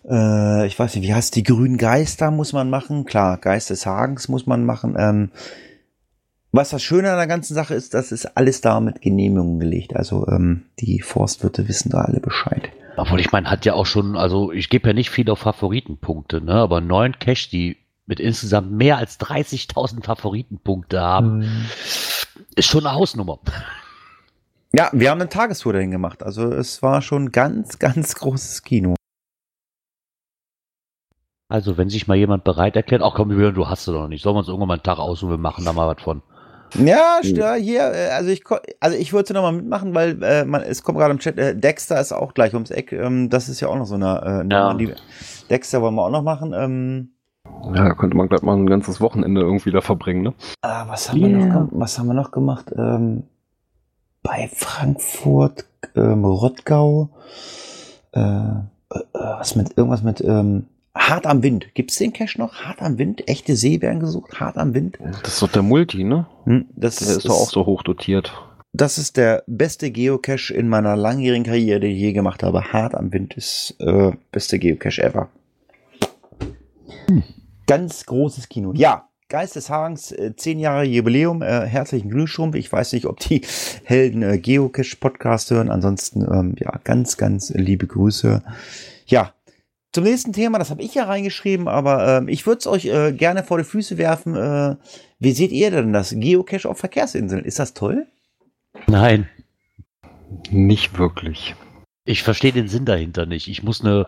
Äh, 0.09 0.67
ich 0.67 0.79
weiß 0.79 0.95
nicht, 0.95 1.07
wie 1.07 1.15
heißt 1.15 1.35
die 1.37 1.43
grünen 1.43 1.79
Geister 1.79 2.31
muss 2.31 2.53
man 2.53 2.71
machen. 2.71 3.05
Klar, 3.05 3.39
Geist 3.39 3.71
des 3.71 3.87
Hagens 3.87 4.29
muss 4.29 4.47
man 4.47 4.65
machen. 4.65 4.97
Ähm, 4.99 5.31
was 6.51 6.71
das 6.71 6.83
Schöne 6.83 7.11
an 7.11 7.17
der 7.17 7.27
ganzen 7.27 7.55
Sache 7.55 7.75
ist, 7.75 7.95
das 7.95 8.13
ist 8.13 8.37
alles 8.37 8.61
da 8.61 8.81
mit 8.81 9.01
Genehmigungen 9.01 9.59
gelegt. 9.59 9.97
Also 9.97 10.27
ähm, 10.29 10.65
die 10.79 11.01
Forstwirte 11.01 11.67
wissen 11.67 11.91
da 11.91 12.03
alle 12.03 12.21
Bescheid. 12.21 12.69
Obwohl, 12.97 13.21
ich 13.21 13.33
meine, 13.33 13.51
hat 13.51 13.65
ja 13.65 13.73
auch 13.73 13.87
schon, 13.87 14.17
also 14.17 14.53
ich 14.53 14.69
gebe 14.69 14.89
ja 14.89 14.93
nicht 14.93 15.09
viel 15.09 15.31
auf 15.31 15.39
Favoritenpunkte, 15.39 16.43
ne? 16.43 16.53
aber 16.53 16.83
neun 16.83 17.19
Cash, 17.19 17.49
die 17.49 17.79
mit 18.05 18.21
insgesamt 18.21 18.71
mehr 18.71 18.99
als 18.99 19.19
30.000 19.19 20.05
Favoritenpunkte 20.05 21.01
haben, 21.01 21.69
ist 22.55 22.69
schon 22.69 22.87
eine 22.87 22.95
Hausnummer. 22.95 23.39
Ja, 24.75 24.91
wir 24.93 25.11
haben 25.11 25.21
eine 25.21 25.31
Tagestour 25.31 25.73
dahin 25.73 25.91
gemacht. 25.91 26.23
Also 26.23 26.53
es 26.53 26.83
war 26.83 27.01
schon 27.01 27.33
ganz, 27.33 27.79
ganz 27.79 28.15
großes 28.15 28.63
Kino. 28.63 28.95
Also, 31.53 31.77
wenn 31.77 31.91
sich 31.91 32.09
mal 32.09 32.17
jemand 32.17 32.45
bereit 32.45 32.77
erklärt, 32.77 33.03
ach 33.05 33.13
komm, 33.15 33.29
du 33.29 33.69
hast 33.69 33.81
es 33.81 33.85
doch 33.87 33.93
noch 33.93 34.09
nicht. 34.09 34.23
Sollen 34.23 34.35
wir 34.37 34.39
uns 34.39 34.49
irgendwann 34.49 34.69
mal 34.69 34.75
einen 34.75 34.83
Tag 34.83 34.99
aussuchen, 34.99 35.33
wir 35.33 35.37
machen 35.39 35.67
da 35.67 35.75
mal 35.75 35.87
was 35.95 36.03
von. 36.03 36.23
Ja, 36.83 37.19
st- 37.23 37.57
hier, 37.57 37.93
äh, 37.93 38.09
also 38.13 38.31
ich, 38.31 38.43
also 38.81 38.97
ich 38.97 39.13
würde 39.13 39.35
noch 39.35 39.43
mal 39.43 39.53
mitmachen, 39.53 39.95
weil 39.95 40.23
äh, 40.23 40.47
man, 40.47 40.63
es 40.63 40.83
kommt 40.83 40.97
gerade 40.97 41.13
im 41.13 41.19
Chat, 41.19 41.37
äh, 41.37 41.55
Dexter 41.55 42.01
ist 42.01 42.13
auch 42.13 42.33
gleich 42.33 42.55
ums 42.55 42.71
Eck. 42.71 42.93
Ähm, 42.93 43.29
das 43.29 43.51
ist 43.51 43.61
ja 43.61 43.69
auch 43.69 43.77
noch 43.77 43.85
so 43.85 43.97
eine 43.97 44.23
äh, 44.23 44.45
Nummer, 44.45 44.75
die 44.79 44.95
Dexter 45.51 45.83
wollen 45.83 45.95
wir 45.95 46.07
auch 46.07 46.11
noch 46.11 46.23
machen. 46.23 46.55
Ähm, 46.57 47.11
Ja, 47.75 47.85
da 47.85 47.95
könnte 47.95 48.17
man 48.17 48.31
gleich 48.31 48.41
mal 48.41 48.57
ein 48.57 48.67
ganzes 48.67 49.03
Wochenende 49.03 49.43
irgendwie 49.43 49.71
da 49.73 49.83
verbringen, 49.83 50.23
ne? 50.23 50.33
ah, 50.63 50.87
was 50.89 51.11
haben 51.11 51.21
wir 51.21 51.29
noch, 51.29 51.69
was 51.73 51.99
haben 51.99 52.07
wir 52.07 52.15
noch 52.15 52.31
gemacht? 52.31 52.73
Ähm, 52.75 53.25
bei 54.23 54.49
Frankfurt, 54.51 55.67
ähm, 55.97 56.25
Rottgau, 56.25 57.11
äh, 58.13 58.21
äh, 58.21 59.01
was 59.13 59.55
mit, 59.57 59.77
irgendwas 59.77 60.03
mit, 60.03 60.23
ähm, 60.23 60.69
Hart 60.95 61.27
am 61.27 61.43
Wind. 61.43 61.75
Gibt's 61.75 61.97
den 61.97 62.13
Cache 62.13 62.39
noch? 62.39 62.55
Hart 62.55 62.83
am 62.83 62.99
Wind? 62.99 63.27
Echte 63.29 63.57
See 63.57 63.81
werden 63.81 64.01
gesucht? 64.01 64.39
Hart 64.41 64.59
am 64.59 64.75
Wind? 64.75 64.99
Das 65.23 65.35
ist 65.35 65.43
doch 65.43 65.51
der 65.51 65.63
Multi, 65.63 66.05
ne? 66.05 66.27
Hm, 66.45 66.67
das 66.77 66.97
Der 66.97 67.17
ist 67.17 67.29
doch 67.29 67.41
auch 67.41 67.51
so 67.51 67.65
hoch 67.65 67.83
dotiert. 67.83 68.33
Das 68.75 68.99
ist 68.99 69.17
der 69.17 69.43
beste 69.47 69.91
Geocache 69.91 70.55
in 70.55 70.69
meiner 70.69 70.97
langjährigen 70.97 71.45
Karriere, 71.45 71.81
die 71.81 71.89
ich 71.89 71.99
je 71.99 72.13
gemacht 72.13 72.43
habe. 72.43 72.73
Hart 72.73 72.95
am 72.95 73.13
Wind 73.13 73.35
ist 73.35 73.77
äh, 73.81 74.13
beste 74.31 74.59
Geocache 74.59 75.03
ever. 75.03 75.29
Ganz 77.67 78.07
großes 78.07 78.49
Kino. 78.49 78.73
Ja, 78.75 79.09
Geist 79.29 79.57
des 79.57 79.71
Hagens, 79.71 80.13
äh, 80.13 80.37
zehn 80.37 80.59
Jahre 80.59 80.85
Jubiläum. 80.85 81.41
Äh, 81.41 81.67
herzlichen 81.67 82.11
Glühstrumpf. 82.11 82.55
Ich 82.55 82.71
weiß 82.71 82.93
nicht, 82.93 83.07
ob 83.07 83.19
die 83.21 83.41
Helden 83.85 84.23
äh, 84.23 84.39
Geocache 84.39 84.97
Podcast 84.97 85.51
hören. 85.51 85.71
Ansonsten, 85.71 86.23
ähm, 86.23 86.55
ja, 86.59 86.79
ganz, 86.85 87.17
ganz 87.17 87.51
liebe 87.51 87.87
Grüße. 87.87 88.43
Ja, 89.07 89.33
zum 89.93 90.05
nächsten 90.05 90.33
Thema, 90.33 90.59
das 90.59 90.71
habe 90.71 90.83
ich 90.83 90.95
ja 90.95 91.05
reingeschrieben, 91.05 91.69
aber 91.69 92.19
ähm, 92.19 92.29
ich 92.29 92.47
würde 92.47 92.59
es 92.61 92.67
euch 92.67 92.87
äh, 92.87 93.13
gerne 93.13 93.45
vor 93.45 93.59
die 93.59 93.65
Füße 93.65 93.99
werfen. 93.99 94.35
Äh, 94.37 94.77
wie 95.19 95.33
seht 95.33 95.53
ihr 95.53 95.71
denn 95.71 95.93
das? 95.93 96.15
Geocache 96.17 96.69
auf 96.69 96.79
Verkehrsinseln? 96.79 97.45
Ist 97.45 97.59
das 97.59 97.75
toll? 97.75 98.07
Nein, 98.87 99.29
Nicht 100.51 100.99
wirklich. 100.99 101.55
ich 102.05 102.23
verstehe 102.23 102.53
den 102.53 102.69
Sinn 102.69 102.85
dahinter 102.87 103.27
nicht. 103.27 103.49
Ich 103.49 103.63
muss 103.63 103.83
eine 103.83 104.07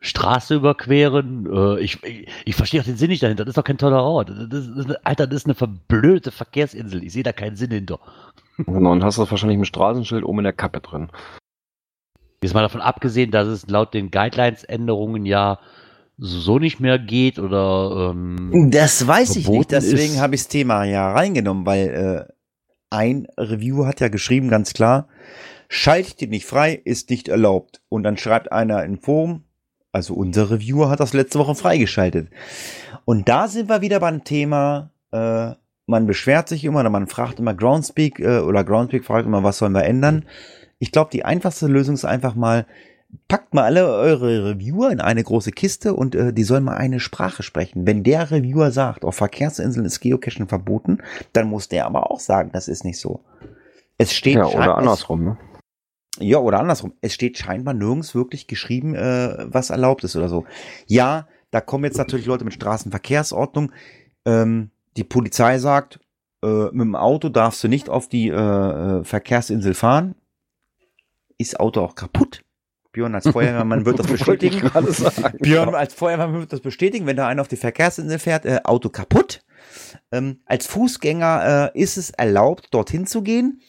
Straße 0.00 0.54
überqueren. 0.54 1.46
Äh, 1.52 1.80
ich, 1.80 2.02
ich, 2.02 2.26
ich 2.44 2.54
verstehe 2.56 2.80
auch 2.80 2.84
den 2.86 2.96
Sinn 2.96 3.10
nicht 3.10 3.22
dahinter. 3.22 3.44
Das 3.44 3.52
ist 3.52 3.58
doch 3.58 3.64
kein 3.64 3.78
toller 3.78 4.02
Ort. 4.02 4.30
Das 4.30 4.66
ist, 4.66 5.06
Alter, 5.06 5.26
das 5.26 5.42
ist 5.42 5.46
eine 5.46 5.54
verblödete 5.54 6.32
Verkehrsinsel. 6.32 7.04
Ich 7.04 7.12
sehe 7.12 7.22
da 7.22 7.32
keinen 7.32 7.56
Sinn 7.56 7.70
hinter. 7.70 8.00
Genau, 8.56 8.92
und 8.92 9.04
hast 9.04 9.18
das 9.18 9.30
wahrscheinlich 9.30 9.58
mit 9.58 9.68
Straßenschild 9.68 10.24
oben 10.24 10.40
in 10.40 10.44
der 10.44 10.52
Kappe 10.52 10.80
drin. 10.80 11.10
Jetzt 12.42 12.54
mal 12.54 12.62
davon 12.62 12.80
abgesehen, 12.80 13.30
dass 13.30 13.46
es 13.46 13.68
laut 13.68 13.94
den 13.94 14.10
Guidelines-Änderungen 14.10 15.24
ja 15.26 15.58
so 16.18 16.58
nicht 16.58 16.80
mehr 16.80 16.98
geht 16.98 17.38
oder 17.38 18.10
ähm, 18.10 18.70
Das 18.70 19.06
weiß 19.06 19.36
ich 19.36 19.48
nicht, 19.48 19.70
deswegen 19.70 20.20
habe 20.20 20.34
ich 20.34 20.42
das 20.42 20.48
Thema 20.48 20.84
ja 20.84 21.12
reingenommen, 21.12 21.66
weil 21.66 22.28
äh, 22.28 22.32
ein 22.90 23.26
Reviewer 23.38 23.86
hat 23.86 24.00
ja 24.00 24.08
geschrieben, 24.08 24.48
ganz 24.48 24.74
klar, 24.74 25.08
schaltet 25.68 26.20
ihr 26.20 26.28
nicht 26.28 26.46
frei, 26.46 26.80
ist 26.84 27.10
nicht 27.10 27.28
erlaubt. 27.28 27.80
Und 27.88 28.02
dann 28.02 28.18
schreibt 28.18 28.52
einer 28.52 28.84
im 28.84 28.98
Forum, 28.98 29.44
also 29.92 30.14
unser 30.14 30.50
Reviewer 30.50 30.90
hat 30.90 31.00
das 31.00 31.12
letzte 31.12 31.38
Woche 31.38 31.54
freigeschaltet. 31.54 32.28
Und 33.04 33.28
da 33.28 33.48
sind 33.48 33.68
wir 33.68 33.80
wieder 33.80 34.00
beim 34.00 34.24
Thema, 34.24 34.90
äh, 35.12 35.52
man 35.86 36.06
beschwert 36.06 36.48
sich 36.48 36.64
immer 36.64 36.80
oder 36.80 36.90
man 36.90 37.06
fragt 37.06 37.40
immer 37.40 37.54
Groundspeak 37.54 38.20
äh, 38.20 38.38
oder 38.40 38.64
Groundspeak 38.64 39.04
fragt 39.04 39.26
immer, 39.26 39.42
was 39.42 39.58
sollen 39.58 39.72
wir 39.72 39.84
ändern. 39.84 40.24
Ich 40.82 40.90
glaube, 40.90 41.10
die 41.12 41.24
einfachste 41.24 41.68
Lösung 41.68 41.94
ist 41.94 42.04
einfach 42.04 42.34
mal, 42.34 42.66
packt 43.28 43.54
mal 43.54 43.62
alle 43.62 43.86
eure 43.86 44.50
Reviewer 44.50 44.90
in 44.90 45.00
eine 45.00 45.22
große 45.22 45.52
Kiste 45.52 45.94
und 45.94 46.16
äh, 46.16 46.32
die 46.32 46.42
sollen 46.42 46.64
mal 46.64 46.76
eine 46.76 46.98
Sprache 46.98 47.44
sprechen. 47.44 47.86
Wenn 47.86 48.02
der 48.02 48.32
Reviewer 48.32 48.72
sagt, 48.72 49.04
auf 49.04 49.14
Verkehrsinseln 49.14 49.86
ist 49.86 50.00
Geocaching 50.00 50.48
verboten, 50.48 50.98
dann 51.34 51.46
muss 51.46 51.68
der 51.68 51.86
aber 51.86 52.10
auch 52.10 52.18
sagen, 52.18 52.50
das 52.52 52.66
ist 52.66 52.84
nicht 52.84 52.98
so. 52.98 53.20
Es 53.96 54.12
steht 54.12 54.34
Ja, 54.34 54.46
oder 54.46 54.76
andersrum, 54.76 55.22
ne? 55.22 55.38
ja, 56.18 56.38
oder 56.38 56.58
andersrum. 56.58 56.94
Es 57.00 57.14
steht 57.14 57.38
scheinbar 57.38 57.74
nirgends 57.74 58.16
wirklich 58.16 58.48
geschrieben, 58.48 58.96
äh, 58.96 59.36
was 59.46 59.70
erlaubt 59.70 60.02
ist 60.02 60.16
oder 60.16 60.28
so. 60.28 60.46
Ja, 60.88 61.28
da 61.52 61.60
kommen 61.60 61.84
jetzt 61.84 61.98
natürlich 61.98 62.26
Leute 62.26 62.42
mit 62.42 62.54
Straßenverkehrsordnung. 62.54 63.70
Ähm, 64.24 64.72
die 64.96 65.04
Polizei 65.04 65.58
sagt, 65.58 66.00
äh, 66.42 66.64
mit 66.72 66.80
dem 66.80 66.96
Auto 66.96 67.28
darfst 67.28 67.62
du 67.62 67.68
nicht 67.68 67.88
auf 67.88 68.08
die 68.08 68.30
äh, 68.30 68.34
äh, 68.34 69.04
Verkehrsinsel 69.04 69.74
fahren. 69.74 70.16
Ist 71.42 71.60
Auto 71.60 71.80
auch 71.82 71.94
kaputt? 71.94 72.42
Björn 72.92 73.14
als 73.14 73.28
Feuerwehrmann 73.28 73.84
wird 73.86 73.98
das 73.98 74.06
bestätigen. 74.16 74.68
sagen. 74.92 75.38
Björn 75.38 75.74
als 75.74 75.94
Feuerwehrmann 75.94 76.40
wird 76.40 76.52
das 76.52 76.60
bestätigen, 76.60 77.06
wenn 77.06 77.16
da 77.16 77.26
einer 77.26 77.40
auf 77.42 77.48
die 77.48 77.56
Verkehrsinsel 77.56 78.18
fährt, 78.18 78.44
äh, 78.44 78.60
Auto 78.64 78.88
kaputt. 78.90 79.42
Ähm, 80.10 80.40
als 80.46 80.66
Fußgänger 80.66 81.70
äh, 81.74 81.80
ist 81.80 81.96
es 81.96 82.10
erlaubt, 82.10 82.68
dorthin 82.72 83.06
zu 83.06 83.22
gehen, 83.22 83.60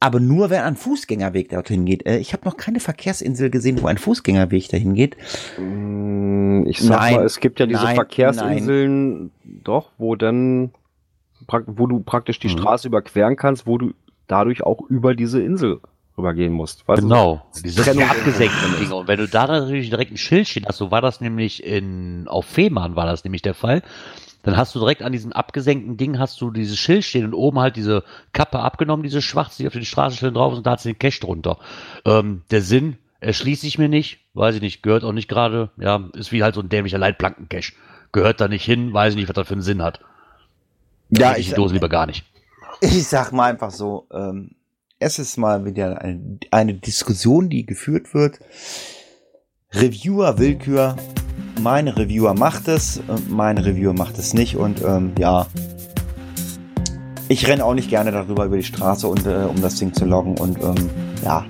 aber 0.00 0.18
nur, 0.20 0.50
wenn 0.50 0.62
ein 0.62 0.74
Fußgängerweg 0.76 1.50
dorthin 1.50 1.84
geht. 1.84 2.06
Äh, 2.06 2.18
ich 2.18 2.32
habe 2.32 2.44
noch 2.44 2.56
keine 2.56 2.80
Verkehrsinsel 2.80 3.50
gesehen, 3.50 3.80
wo 3.82 3.86
ein 3.86 3.98
Fußgängerweg 3.98 4.68
dahin 4.68 4.94
geht. 4.94 5.16
Mm, 5.58 6.64
Ich 6.66 6.80
sag 6.80 6.98
Nein, 7.00 7.14
mal, 7.16 7.24
es 7.24 7.38
gibt 7.40 7.60
ja 7.60 7.66
diese 7.66 7.84
nein, 7.84 7.94
Verkehrsinseln, 7.94 9.30
doch, 9.44 9.92
wo 9.98 10.16
dann, 10.16 10.72
wo 11.66 11.86
du 11.86 12.00
praktisch 12.00 12.40
die 12.40 12.48
Mhm. 12.48 12.52
Straße 12.58 12.88
überqueren 12.88 13.36
kannst, 13.36 13.66
wo 13.66 13.78
du 13.78 13.92
dadurch 14.26 14.62
auch 14.64 14.80
über 14.88 15.14
diese 15.14 15.40
Insel 15.40 15.80
rübergehen 16.16 16.52
musst. 16.52 16.86
Weißt 16.88 17.02
du? 17.02 17.08
Genau, 17.08 17.46
diese 17.64 17.82
Trennung 17.82 18.04
die 18.04 18.10
abgesenkten 18.10 18.60
drin 18.60 18.72
ist. 18.72 18.80
Dinge. 18.80 18.94
Und 18.94 19.08
wenn 19.08 19.18
du 19.18 19.28
da 19.28 19.46
natürlich 19.46 19.90
direkt 19.90 20.12
ein 20.12 20.16
Schild 20.16 20.48
stehen 20.48 20.64
hast, 20.66 20.78
so 20.78 20.90
war 20.90 21.00
das 21.00 21.20
nämlich 21.20 21.64
in, 21.64 22.26
auf 22.28 22.46
Fehmarn 22.46 22.96
war 22.96 23.06
das 23.06 23.24
nämlich 23.24 23.42
der 23.42 23.54
Fall, 23.54 23.82
dann 24.42 24.56
hast 24.56 24.74
du 24.74 24.78
direkt 24.78 25.02
an 25.02 25.12
diesem 25.12 25.32
abgesenkten 25.32 25.96
Ding 25.96 26.18
hast 26.18 26.40
du 26.40 26.50
dieses 26.50 26.78
Schild 26.78 27.04
stehen 27.04 27.24
und 27.24 27.34
oben 27.34 27.58
halt 27.58 27.76
diese 27.76 28.04
Kappe 28.32 28.60
abgenommen, 28.60 29.02
diese 29.02 29.20
schwarze, 29.20 29.62
die 29.62 29.66
auf 29.66 29.72
den 29.72 29.84
Straßenschildern 29.84 30.34
drauf 30.34 30.52
ist 30.52 30.58
und 30.58 30.66
da 30.66 30.72
hat 30.72 30.80
sie 30.80 30.92
den 30.92 30.98
Cash 30.98 31.20
drunter. 31.20 31.58
Ähm, 32.04 32.42
der 32.50 32.62
Sinn 32.62 32.96
erschließt 33.20 33.62
sich 33.62 33.78
mir 33.78 33.88
nicht, 33.88 34.20
weiß 34.34 34.54
ich 34.54 34.60
nicht, 34.60 34.82
gehört 34.82 35.04
auch 35.04 35.12
nicht 35.12 35.28
gerade, 35.28 35.70
ja, 35.78 36.08
ist 36.14 36.32
wie 36.32 36.42
halt 36.42 36.54
so 36.54 36.60
ein 36.60 36.68
dämlicher 36.68 36.98
Leitplanken-Cash. 36.98 37.74
Gehört 38.12 38.40
da 38.40 38.48
nicht 38.48 38.64
hin, 38.64 38.92
weiß 38.92 39.14
ich 39.14 39.16
nicht, 39.18 39.28
was 39.28 39.34
das 39.34 39.48
für 39.48 39.54
einen 39.54 39.62
Sinn 39.62 39.82
hat. 39.82 40.00
Ja, 41.10 41.30
Hätte 41.30 41.40
ich 41.40 41.48
die 41.48 41.54
Dose 41.54 41.74
lieber 41.74 41.88
gar 41.88 42.06
nicht. 42.06 42.24
Ich 42.80 43.06
sag 43.06 43.32
mal 43.32 43.50
einfach 43.50 43.70
so, 43.70 44.06
ähm, 44.12 44.55
es 44.98 45.18
ist 45.18 45.36
mal 45.36 45.64
wieder 45.64 46.00
eine, 46.00 46.38
eine 46.50 46.74
Diskussion, 46.74 47.48
die 47.48 47.66
geführt 47.66 48.14
wird. 48.14 48.38
Reviewer 49.72 50.38
Willkür. 50.38 50.96
Mein 51.60 51.88
Reviewer 51.88 52.34
macht 52.34 52.68
es, 52.68 52.98
äh, 52.98 53.02
mein 53.28 53.58
Reviewer 53.58 53.92
macht 53.92 54.18
es 54.18 54.34
nicht 54.34 54.56
und 54.56 54.82
ähm, 54.82 55.12
ja. 55.18 55.46
Ich 57.28 57.48
renne 57.48 57.64
auch 57.64 57.74
nicht 57.74 57.90
gerne 57.90 58.12
darüber 58.12 58.44
über 58.44 58.56
die 58.56 58.62
Straße 58.62 59.06
und 59.08 59.26
äh, 59.26 59.46
um 59.48 59.60
das 59.60 59.76
Ding 59.76 59.92
zu 59.92 60.04
loggen 60.04 60.38
und 60.38 60.62
ähm, 60.62 60.90
ja. 61.24 61.44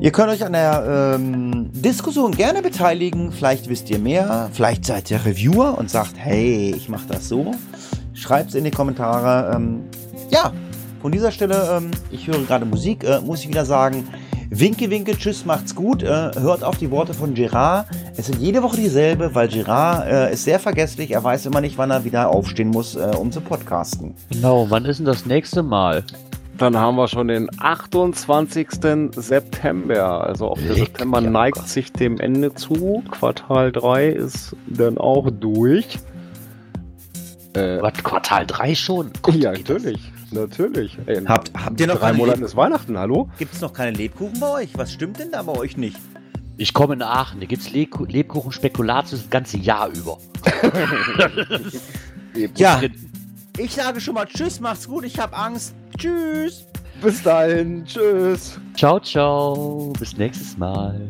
Ihr 0.00 0.10
könnt 0.10 0.30
euch 0.30 0.44
an 0.44 0.52
der 0.54 1.14
ähm, 1.14 1.70
Diskussion 1.72 2.32
gerne 2.32 2.60
beteiligen. 2.60 3.30
Vielleicht 3.30 3.68
wisst 3.68 3.88
ihr 3.88 4.00
mehr. 4.00 4.50
Vielleicht 4.52 4.84
seid 4.84 5.08
ihr 5.12 5.24
Reviewer 5.24 5.78
und 5.78 5.90
sagt, 5.90 6.14
hey, 6.16 6.74
ich 6.76 6.88
mache 6.88 7.06
das 7.06 7.28
so. 7.28 7.52
Schreibt's 8.12 8.56
in 8.56 8.64
die 8.64 8.72
Kommentare. 8.72 9.54
Ähm, 9.54 9.84
ja, 10.30 10.52
von 11.02 11.12
dieser 11.12 11.32
Stelle, 11.32 11.68
ähm, 11.76 11.90
ich 12.10 12.28
höre 12.28 12.38
gerade 12.44 12.64
Musik, 12.64 13.04
äh, 13.04 13.20
muss 13.20 13.40
ich 13.40 13.48
wieder 13.48 13.64
sagen, 13.64 14.06
Winke, 14.54 14.90
winke, 14.90 15.16
tschüss, 15.16 15.46
macht's 15.46 15.74
gut. 15.74 16.02
Äh, 16.02 16.30
hört 16.38 16.62
auf 16.62 16.76
die 16.76 16.90
Worte 16.90 17.14
von 17.14 17.32
Gerard. 17.32 17.86
Es 18.18 18.26
sind 18.26 18.38
jede 18.38 18.62
Woche 18.62 18.76
dieselbe, 18.76 19.34
weil 19.34 19.48
Gerard 19.48 20.06
äh, 20.06 20.32
ist 20.32 20.44
sehr 20.44 20.60
vergesslich. 20.60 21.10
Er 21.10 21.24
weiß 21.24 21.46
immer 21.46 21.62
nicht, 21.62 21.78
wann 21.78 21.90
er 21.90 22.04
wieder 22.04 22.28
aufstehen 22.28 22.68
muss, 22.68 22.94
äh, 22.94 23.12
um 23.18 23.32
zu 23.32 23.40
podcasten. 23.40 24.14
Genau, 24.30 24.66
wann 24.68 24.84
ist 24.84 24.98
denn 24.98 25.06
das 25.06 25.24
nächste 25.24 25.62
Mal? 25.62 26.04
Dann 26.58 26.76
haben 26.76 26.96
wir 26.96 27.08
schon 27.08 27.28
den 27.28 27.48
28. 27.58 28.68
September. 29.16 30.26
Also 30.26 30.48
auch 30.48 30.58
der 30.58 30.74
September 30.74 31.22
neigt 31.22 31.66
sich 31.66 31.90
dem 31.90 32.20
Ende 32.20 32.54
zu. 32.54 33.02
Quartal 33.10 33.72
3 33.72 34.08
ist 34.08 34.54
dann 34.66 34.98
auch 34.98 35.30
durch. 35.30 35.98
Äh, 37.54 37.80
Was, 37.80 37.94
Quartal 37.94 38.46
3 38.46 38.74
schon? 38.74 39.10
Gott, 39.22 39.34
ja, 39.36 39.52
geht 39.52 39.70
das? 39.70 39.82
Natürlich. 40.32 40.98
Ey, 41.06 41.24
Habt, 41.24 41.52
habt 41.54 41.80
ihr 41.80 41.86
noch 41.86 41.94
drei 41.96 42.06
keine 42.06 42.18
Monaten 42.18 42.40
Leb 42.40 42.48
ist 42.48 42.56
Weihnachten, 42.56 42.98
hallo? 42.98 43.28
Gibt's 43.38 43.60
noch 43.60 43.72
keine 43.72 43.96
Lebkuchen 43.96 44.38
bei 44.40 44.50
euch? 44.50 44.70
Was 44.74 44.92
stimmt 44.92 45.18
denn 45.18 45.30
da 45.30 45.42
bei 45.42 45.52
euch 45.52 45.76
nicht? 45.76 45.98
Ich 46.56 46.74
komme 46.74 46.94
in 46.94 47.02
Aachen, 47.02 47.40
da 47.40 47.46
gibt's 47.46 47.72
Le 47.72 47.86
Lebkuchen 48.08 48.52
Spekulatius 48.52 49.22
das 49.22 49.30
ganze 49.30 49.58
Jahr 49.58 49.88
über. 49.88 50.18
Ja, 52.56 52.80
ich 53.58 53.74
sage 53.74 54.00
schon 54.00 54.14
mal 54.14 54.24
Tschüss, 54.24 54.58
macht's 54.58 54.88
gut, 54.88 55.04
ich 55.04 55.18
hab 55.18 55.38
Angst. 55.38 55.74
Tschüss. 55.98 56.64
Bis 57.02 57.22
dahin. 57.22 57.84
Tschüss. 57.84 58.58
Ciao, 58.74 59.00
ciao. 59.00 59.92
Bis 59.98 60.16
nächstes 60.16 60.56
Mal. 60.56 61.00